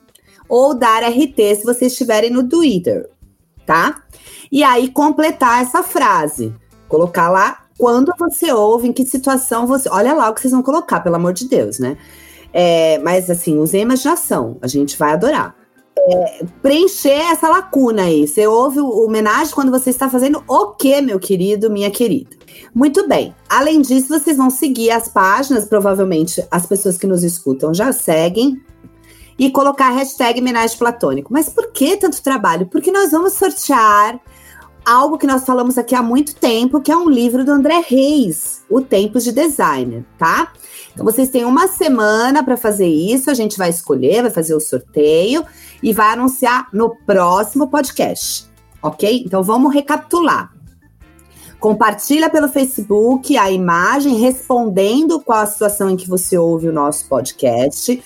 ou 0.48 0.72
dar 0.72 1.02
RT 1.02 1.56
se 1.56 1.64
vocês 1.64 1.92
estiverem 1.92 2.30
no 2.30 2.48
Twitter, 2.48 3.10
tá? 3.66 4.04
E 4.50 4.62
aí 4.62 4.88
completar 4.88 5.62
essa 5.62 5.82
frase. 5.82 6.54
Colocar 6.88 7.28
lá 7.28 7.66
quando 7.76 8.12
você 8.18 8.52
ouve, 8.52 8.88
em 8.88 8.92
que 8.92 9.04
situação 9.04 9.66
você. 9.66 9.88
Olha 9.90 10.14
lá 10.14 10.30
o 10.30 10.34
que 10.34 10.40
vocês 10.40 10.52
vão 10.52 10.62
colocar, 10.62 11.00
pelo 11.00 11.16
amor 11.16 11.32
de 11.32 11.48
Deus, 11.48 11.78
né? 11.78 11.98
É, 12.60 12.98
mas 12.98 13.30
assim, 13.30 13.56
usem 13.56 13.82
imaginação, 13.82 14.58
a 14.60 14.66
gente 14.66 14.98
vai 14.98 15.12
adorar. 15.12 15.54
É, 15.96 16.44
preencher 16.60 17.30
essa 17.30 17.48
lacuna 17.48 18.02
aí. 18.02 18.26
Você 18.26 18.48
ouve 18.48 18.80
o 18.80 19.04
homenagem 19.04 19.54
quando 19.54 19.70
você 19.70 19.90
está 19.90 20.10
fazendo 20.10 20.42
o 20.48 20.72
quê, 20.72 21.00
meu 21.00 21.20
querido, 21.20 21.70
minha 21.70 21.88
querida? 21.88 22.36
Muito 22.74 23.06
bem. 23.06 23.32
Além 23.48 23.80
disso, 23.80 24.08
vocês 24.08 24.36
vão 24.36 24.50
seguir 24.50 24.90
as 24.90 25.06
páginas, 25.06 25.66
provavelmente 25.66 26.44
as 26.50 26.66
pessoas 26.66 26.98
que 26.98 27.06
nos 27.06 27.22
escutam 27.22 27.72
já 27.72 27.92
seguem, 27.92 28.60
e 29.38 29.52
colocar 29.52 29.90
a 29.90 29.92
hashtag 29.92 30.40
homenagem 30.40 30.76
platônico. 30.76 31.32
Mas 31.32 31.48
por 31.48 31.70
que 31.70 31.96
tanto 31.96 32.20
trabalho? 32.20 32.66
Porque 32.66 32.90
nós 32.90 33.12
vamos 33.12 33.34
sortear 33.34 34.20
algo 34.88 35.18
que 35.18 35.26
nós 35.26 35.44
falamos 35.44 35.76
aqui 35.76 35.94
há 35.94 36.02
muito 36.02 36.34
tempo, 36.34 36.80
que 36.80 36.90
é 36.90 36.96
um 36.96 37.10
livro 37.10 37.44
do 37.44 37.52
André 37.52 37.84
Reis, 37.86 38.64
O 38.70 38.80
Tempos 38.80 39.22
de 39.22 39.32
Designer, 39.32 40.02
tá? 40.16 40.50
Então 40.94 41.04
vocês 41.04 41.28
têm 41.28 41.44
uma 41.44 41.68
semana 41.68 42.42
para 42.42 42.56
fazer 42.56 42.86
isso, 42.86 43.30
a 43.30 43.34
gente 43.34 43.58
vai 43.58 43.68
escolher, 43.68 44.22
vai 44.22 44.30
fazer 44.30 44.54
o 44.54 44.60
sorteio 44.60 45.44
e 45.82 45.92
vai 45.92 46.14
anunciar 46.14 46.68
no 46.72 46.96
próximo 47.04 47.68
podcast, 47.68 48.48
ok? 48.82 49.22
Então 49.26 49.42
vamos 49.42 49.74
recapitular. 49.74 50.54
Compartilha 51.60 52.30
pelo 52.30 52.48
Facebook 52.48 53.36
a 53.36 53.50
imagem 53.50 54.14
respondendo 54.14 55.20
qual 55.20 55.40
a 55.40 55.46
situação 55.46 55.90
em 55.90 55.96
que 55.96 56.08
você 56.08 56.38
ouve 56.38 56.66
o 56.66 56.72
nosso 56.72 57.06
podcast. 57.08 58.02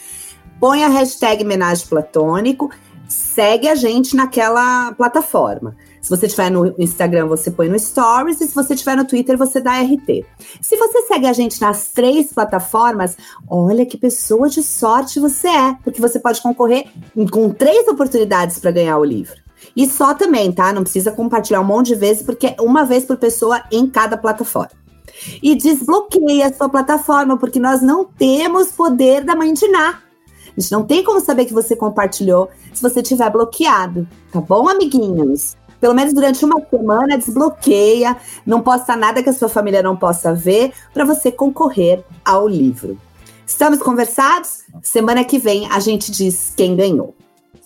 Põe 0.59 0.83
a 0.83 0.89
hashtag 0.89 1.45
Homenagem 1.45 1.87
Platônico. 1.87 2.71
Segue 3.07 3.69
a 3.69 3.75
gente 3.75 4.17
naquela 4.17 4.93
plataforma. 4.93 5.77
Se 6.03 6.11
você 6.11 6.27
estiver 6.27 6.51
no 6.51 6.75
Instagram, 6.79 7.27
você 7.27 7.49
põe 7.49 7.69
no 7.69 7.79
Stories. 7.79 8.41
E 8.41 8.49
se 8.49 8.55
você 8.55 8.75
estiver 8.75 8.97
no 8.97 9.05
Twitter, 9.05 9.39
você 9.39 9.61
dá 9.61 9.81
RT. 9.81 10.27
Se 10.61 10.77
você 10.77 11.03
segue 11.03 11.27
a 11.29 11.33
gente 11.33 11.61
nas 11.61 11.89
três 11.89 12.33
plataformas, 12.33 13.17
olha 13.49 13.87
que 13.87 13.97
pessoa 13.97 14.49
de 14.49 14.65
sorte 14.65 15.21
você 15.21 15.47
é. 15.47 15.77
Porque 15.85 16.01
você 16.01 16.19
pode 16.19 16.43
concorrer 16.43 16.89
com 17.31 17.51
três 17.51 17.87
oportunidades 17.87 18.59
para 18.59 18.73
ganhar 18.73 18.99
o 18.99 19.05
livro. 19.05 19.41
E 19.77 19.89
só 19.89 20.13
também, 20.13 20.51
tá? 20.51 20.73
Não 20.73 20.83
precisa 20.83 21.13
compartilhar 21.13 21.61
um 21.61 21.65
monte 21.65 21.89
de 21.89 21.95
vezes, 21.95 22.25
porque 22.25 22.49
é 22.49 22.57
uma 22.61 22.85
vez 22.85 23.05
por 23.05 23.17
pessoa 23.17 23.63
em 23.71 23.89
cada 23.89 24.19
plataforma. 24.19 24.73
E 25.41 25.55
desbloqueie 25.55 26.43
a 26.43 26.53
sua 26.53 26.69
plataforma, 26.69 27.37
porque 27.37 27.61
nós 27.61 27.81
não 27.81 28.05
temos 28.05 28.73
poder 28.73 29.23
da 29.23 29.37
mãe 29.37 29.53
de 29.53 29.69
Ná. 29.69 30.01
A 30.57 30.61
gente 30.61 30.73
não 30.73 30.85
tem 30.85 31.03
como 31.05 31.21
saber 31.21 31.45
que 31.45 31.55
você 31.55 31.77
compartilhou 31.77 32.51
se 32.75 32.83
você 32.83 33.03
tiver 33.03 33.31
bloqueado, 33.31 34.07
tá 34.31 34.41
bom, 34.41 34.69
amiguinhos? 34.69 35.57
Pelo 35.83 35.95
menos 35.95 36.15
durante 36.15 36.45
uma 36.45 36.65
semana, 36.71 37.19
desbloqueia, 37.19 38.17
não 38.47 38.61
posta 38.61 38.95
nada 38.95 39.21
que 39.21 39.29
a 39.29 39.33
sua 39.33 39.49
família 39.49 39.83
não 39.83 39.97
possa 39.97 40.33
ver, 40.33 40.73
para 40.95 41.05
você 41.05 41.33
concorrer 41.33 42.05
ao 42.25 42.47
livro. 42.47 42.97
Estamos 43.45 43.81
conversados? 43.81 44.61
Semana 44.81 45.25
que 45.25 45.41
vem 45.41 45.69
a 45.73 45.81
gente 45.81 46.13
diz 46.13 46.55
quem 46.57 46.77
ganhou. 46.77 47.17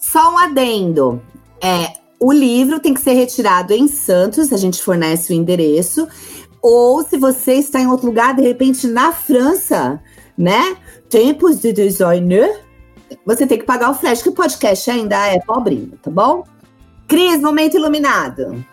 Só 0.00 0.32
um 0.32 0.38
adendo. 0.38 1.20
É, 1.62 1.92
o 2.18 2.32
livro 2.32 2.80
tem 2.80 2.94
que 2.94 3.02
ser 3.02 3.12
retirado 3.12 3.74
em 3.74 3.86
Santos, 3.86 4.50
a 4.50 4.56
gente 4.56 4.82
fornece 4.82 5.34
o 5.34 5.36
endereço. 5.36 6.08
Ou 6.62 7.04
se 7.04 7.18
você 7.18 7.56
está 7.56 7.80
em 7.80 7.86
outro 7.86 8.06
lugar, 8.06 8.34
de 8.34 8.40
repente 8.40 8.86
na 8.86 9.12
França, 9.12 10.02
né? 10.38 10.74
Tempos 11.10 11.60
de 11.60 11.70
designer, 11.70 12.64
você 13.26 13.46
tem 13.46 13.58
que 13.58 13.66
pagar 13.66 13.90
o 13.90 13.94
flash, 13.94 14.22
que 14.22 14.30
o 14.30 14.32
podcast 14.32 14.90
ainda 14.90 15.26
é 15.26 15.38
pobrinho, 15.40 15.98
tá 16.02 16.10
bom? 16.10 16.44
Cris, 17.08 17.40
momento 17.40 17.76
iluminado. 17.76 18.64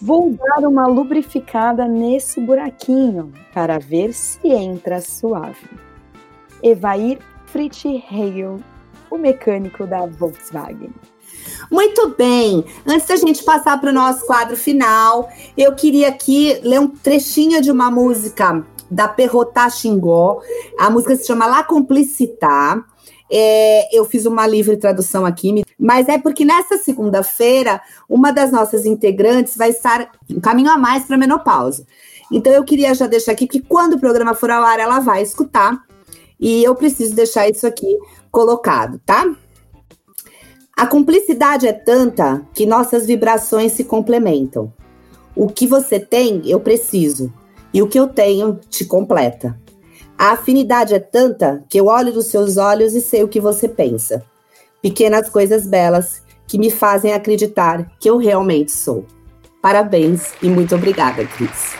Vou 0.00 0.32
dar 0.32 0.66
uma 0.66 0.86
lubrificada 0.86 1.86
nesse 1.86 2.40
buraquinho 2.40 3.30
para 3.52 3.78
ver 3.78 4.14
se 4.14 4.48
entra 4.48 5.02
suave. 5.02 5.68
Evair 6.62 7.18
Fritz-Hegel, 7.46 8.58
o 9.10 9.18
mecânico 9.18 9.86
da 9.86 10.06
Volkswagen. 10.06 10.94
Muito 11.70 12.14
bem, 12.16 12.64
antes 12.86 13.06
da 13.06 13.16
gente 13.16 13.44
passar 13.44 13.78
para 13.78 13.90
o 13.90 13.94
nosso 13.94 14.24
quadro 14.26 14.56
final, 14.56 15.28
eu 15.56 15.74
queria 15.74 16.08
aqui 16.08 16.58
ler 16.62 16.80
um 16.80 16.88
trechinho 16.88 17.60
de 17.60 17.70
uma 17.70 17.90
música 17.90 18.64
da 18.90 19.08
Perrotá 19.08 19.68
Xingó. 19.68 20.40
A 20.78 20.88
música 20.88 21.16
se 21.16 21.26
chama 21.26 21.46
La 21.46 21.62
Complicitar. 21.62 22.82
É, 23.30 23.94
eu 23.94 24.06
fiz 24.06 24.24
uma 24.24 24.46
livre 24.46 24.78
tradução 24.78 25.26
aqui, 25.26 25.52
mas 25.78 26.08
é 26.08 26.18
porque 26.18 26.44
nessa 26.44 26.76
segunda-feira, 26.76 27.80
uma 28.08 28.32
das 28.32 28.50
nossas 28.50 28.84
integrantes 28.84 29.56
vai 29.56 29.70
estar 29.70 30.10
um 30.28 30.40
caminho 30.40 30.70
a 30.70 30.76
mais 30.76 31.04
para 31.04 31.14
a 31.14 31.18
menopausa. 31.18 31.86
Então 32.32 32.52
eu 32.52 32.64
queria 32.64 32.94
já 32.94 33.06
deixar 33.06 33.32
aqui 33.32 33.46
que 33.46 33.60
quando 33.60 33.94
o 33.94 34.00
programa 34.00 34.34
for 34.34 34.50
ao 34.50 34.62
ar, 34.62 34.80
ela 34.80 35.00
vai 35.00 35.22
escutar. 35.22 35.80
E 36.40 36.62
eu 36.62 36.74
preciso 36.74 37.14
deixar 37.14 37.48
isso 37.48 37.66
aqui 37.66 37.98
colocado, 38.30 39.00
tá? 39.04 39.24
A 40.76 40.86
cumplicidade 40.86 41.66
é 41.66 41.72
tanta 41.72 42.46
que 42.54 42.66
nossas 42.66 43.06
vibrações 43.06 43.72
se 43.72 43.84
complementam. 43.84 44.72
O 45.34 45.48
que 45.48 45.66
você 45.66 45.98
tem, 45.98 46.42
eu 46.44 46.60
preciso. 46.60 47.32
E 47.72 47.82
o 47.82 47.88
que 47.88 47.98
eu 47.98 48.06
tenho 48.06 48.60
te 48.68 48.84
completa. 48.84 49.58
A 50.16 50.32
afinidade 50.32 50.94
é 50.94 50.98
tanta 50.98 51.64
que 51.68 51.78
eu 51.78 51.86
olho 51.86 52.12
nos 52.12 52.26
seus 52.26 52.56
olhos 52.56 52.94
e 52.94 53.00
sei 53.00 53.22
o 53.22 53.28
que 53.28 53.40
você 53.40 53.68
pensa. 53.68 54.24
Pequenas 54.82 55.28
coisas 55.28 55.66
belas 55.66 56.22
que 56.46 56.58
me 56.58 56.70
fazem 56.70 57.12
acreditar 57.12 57.90
que 58.00 58.08
eu 58.08 58.16
realmente 58.16 58.72
sou. 58.72 59.06
Parabéns 59.60 60.32
e 60.42 60.48
muito 60.48 60.74
obrigada, 60.74 61.24
Cris. 61.24 61.76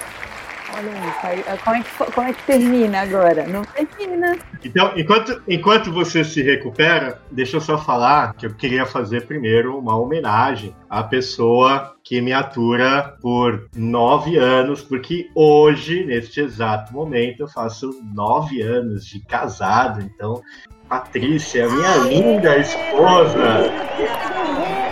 Olha 0.79 1.59
como 1.65 1.77
é, 1.77 1.83
que, 1.83 2.12
como 2.12 2.29
é 2.29 2.33
que 2.33 2.43
termina 2.45 3.01
agora? 3.01 3.47
Não 3.49 3.65
termina. 3.65 4.39
Então, 4.65 4.93
enquanto, 4.97 5.43
enquanto 5.49 5.93
você 5.93 6.23
se 6.23 6.41
recupera, 6.41 7.20
deixa 7.33 7.57
eu 7.57 7.61
só 7.61 7.77
falar 7.77 8.35
que 8.35 8.47
eu 8.47 8.55
queria 8.55 8.87
fazer 8.87 9.27
primeiro 9.27 9.77
uma 9.77 9.97
homenagem 9.97 10.75
à 10.89 11.03
pessoa 11.03 11.97
que 12.05 12.20
me 12.20 12.33
atura 12.33 13.16
por 13.20 13.69
nove 13.75 14.37
anos, 14.37 14.81
porque 14.81 15.29
hoje, 15.35 16.05
neste 16.05 16.41
exato 16.41 16.93
momento, 16.93 17.41
eu 17.41 17.49
faço 17.49 17.91
nove 18.15 18.62
anos 18.62 19.05
de 19.05 19.20
casado, 19.20 20.01
então 20.01 20.41
Patrícia, 20.89 21.69
minha 21.69 21.97
linda 21.98 22.56
esposa. 22.56 23.70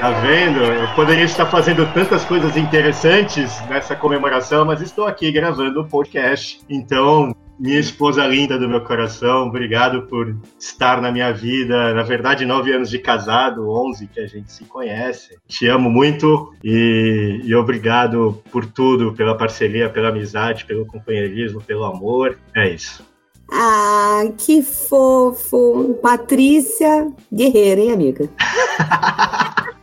Tá 0.01 0.11
vendo? 0.21 0.61
Eu 0.61 0.95
poderia 0.95 1.25
estar 1.25 1.47
fazendo 1.47 1.91
tantas 1.95 2.25
coisas 2.25 2.57
interessantes 2.57 3.61
nessa 3.69 3.97
comemoração, 3.97 4.65
mas 4.65 4.83
estou 4.83 5.07
aqui 5.07 5.33
gravando 5.33 5.81
o 5.81 5.89
podcast. 5.89 6.61
Então, 6.69 7.35
minha 7.59 7.79
esposa 7.79 8.27
linda 8.27 8.59
do 8.59 8.69
meu 8.69 8.83
coração, 8.83 9.49
obrigado 9.49 10.03
por 10.03 10.37
estar 10.61 11.01
na 11.01 11.11
minha 11.11 11.33
vida. 11.33 11.95
Na 11.95 12.03
verdade, 12.03 12.45
nove 12.45 12.75
anos 12.75 12.91
de 12.91 12.99
casado, 12.99 13.71
onze 13.71 14.07
que 14.07 14.21
a 14.21 14.27
gente 14.27 14.53
se 14.53 14.65
conhece. 14.65 15.39
Te 15.49 15.67
amo 15.67 15.89
muito 15.89 16.53
e, 16.63 17.41
e 17.43 17.55
obrigado 17.55 18.43
por 18.53 18.67
tudo, 18.67 19.15
pela 19.15 19.35
parceria, 19.35 19.89
pela 19.89 20.11
amizade, 20.11 20.67
pelo 20.67 20.85
companheirismo, 20.85 21.63
pelo 21.63 21.85
amor. 21.85 22.39
É 22.55 22.69
isso. 22.69 23.03
Ah, 23.51 24.25
que 24.37 24.63
fofo. 24.63 25.99
Patrícia 26.03 27.09
Guerreira, 27.33 27.81
hein, 27.81 27.93
amiga? 27.93 28.29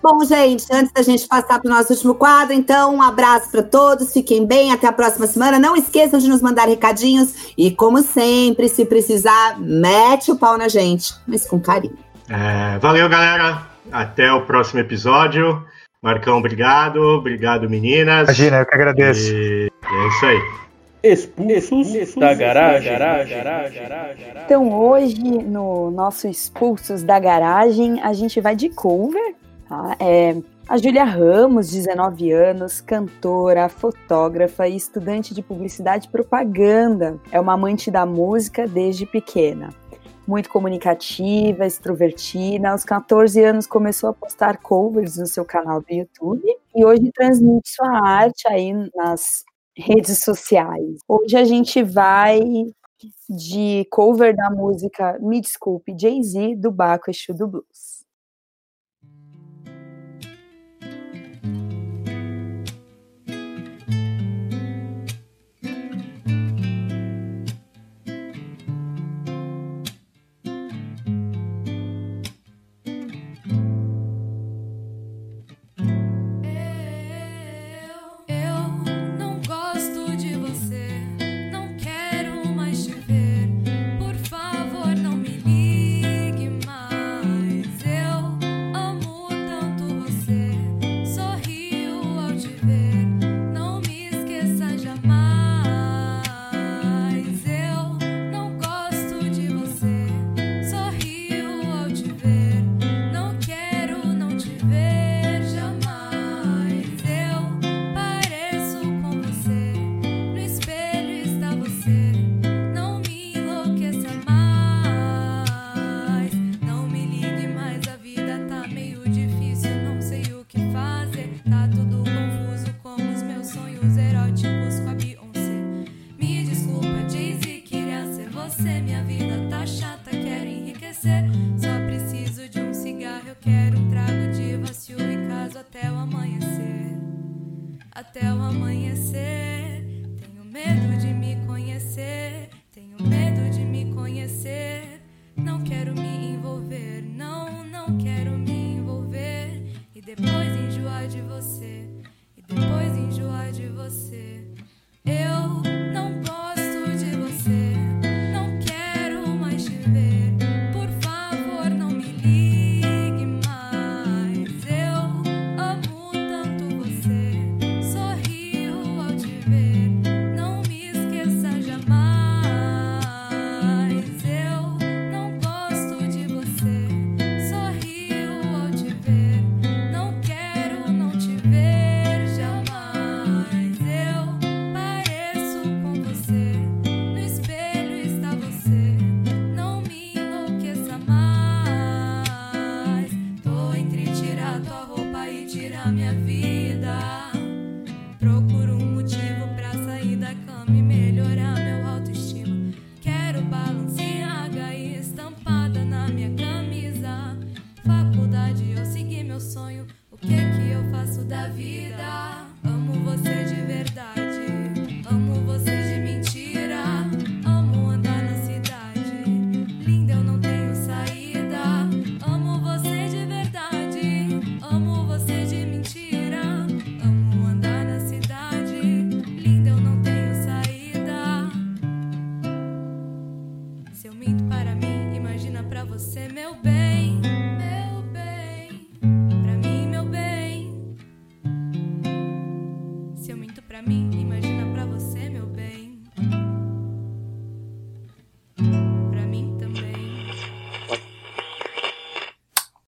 Bom, 0.00 0.24
gente, 0.24 0.64
antes 0.72 0.92
da 0.92 1.02
gente 1.02 1.26
passar 1.26 1.60
para 1.60 1.70
o 1.70 1.74
nosso 1.74 1.92
último 1.92 2.14
quadro, 2.14 2.54
então, 2.54 2.94
um 2.94 3.02
abraço 3.02 3.50
para 3.50 3.62
todos, 3.62 4.12
fiquem 4.12 4.46
bem, 4.46 4.72
até 4.72 4.86
a 4.86 4.92
próxima 4.92 5.26
semana. 5.26 5.58
Não 5.58 5.76
esqueçam 5.76 6.20
de 6.20 6.28
nos 6.28 6.40
mandar 6.40 6.68
recadinhos 6.68 7.52
e, 7.58 7.70
como 7.72 8.00
sempre, 8.00 8.68
se 8.68 8.84
precisar, 8.84 9.58
mete 9.58 10.30
o 10.30 10.36
pau 10.36 10.56
na 10.56 10.68
gente, 10.68 11.12
mas 11.26 11.44
com 11.46 11.60
carinho. 11.60 11.98
É, 12.28 12.78
valeu, 12.78 13.08
galera. 13.08 13.66
Até 13.90 14.32
o 14.32 14.42
próximo 14.42 14.80
episódio. 14.80 15.64
Marcão, 16.02 16.38
obrigado. 16.38 17.00
Obrigado, 17.02 17.68
meninas. 17.68 18.28
Imagina, 18.28 18.58
eu 18.58 18.66
que 18.66 18.74
agradeço. 18.74 19.32
E 19.32 19.70
é 19.82 20.08
isso 20.08 20.26
aí. 20.26 20.67
Expulsos, 21.02 21.94
Expulsos 21.94 22.14
da, 22.16 22.34
garagem. 22.34 22.92
da 22.92 22.98
garagem. 22.98 24.26
Então 24.44 24.72
hoje 24.72 25.22
no 25.22 25.90
nosso 25.90 26.26
Expulsos 26.26 27.02
da 27.02 27.18
Garagem 27.18 28.00
a 28.00 28.12
gente 28.12 28.40
vai 28.40 28.56
de 28.56 28.68
cover. 28.68 29.34
Tá? 29.68 29.96
É 30.00 30.36
a 30.68 30.76
Júlia 30.76 31.02
Ramos, 31.02 31.70
19 31.70 32.30
anos, 32.30 32.82
cantora, 32.82 33.70
fotógrafa 33.70 34.68
e 34.68 34.76
estudante 34.76 35.32
de 35.32 35.40
publicidade 35.40 36.08
e 36.08 36.10
propaganda. 36.10 37.18
É 37.32 37.40
uma 37.40 37.54
amante 37.54 37.90
da 37.90 38.04
música 38.04 38.66
desde 38.66 39.06
pequena. 39.06 39.70
Muito 40.26 40.50
comunicativa, 40.50 41.64
extrovertida. 41.64 42.68
Aos 42.68 42.84
14 42.84 43.42
anos 43.42 43.66
começou 43.66 44.10
a 44.10 44.12
postar 44.12 44.58
covers 44.58 45.16
no 45.16 45.26
seu 45.26 45.42
canal 45.42 45.80
do 45.80 45.90
YouTube 45.90 46.44
e 46.76 46.84
hoje 46.84 47.10
transmite 47.14 47.70
sua 47.70 48.06
arte 48.06 48.46
aí 48.46 48.74
nas 48.94 49.46
redes 49.78 50.18
sociais. 50.18 50.98
Hoje 51.06 51.36
a 51.36 51.44
gente 51.44 51.82
vai 51.82 52.40
de 53.28 53.86
cover 53.90 54.34
da 54.34 54.50
música 54.50 55.16
Me 55.20 55.40
Desculpe, 55.40 55.94
Jay-Z, 55.98 56.56
do 56.56 56.70
Baco 56.70 57.10
Exu 57.10 57.32
do 57.32 57.46
Blues. 57.46 57.87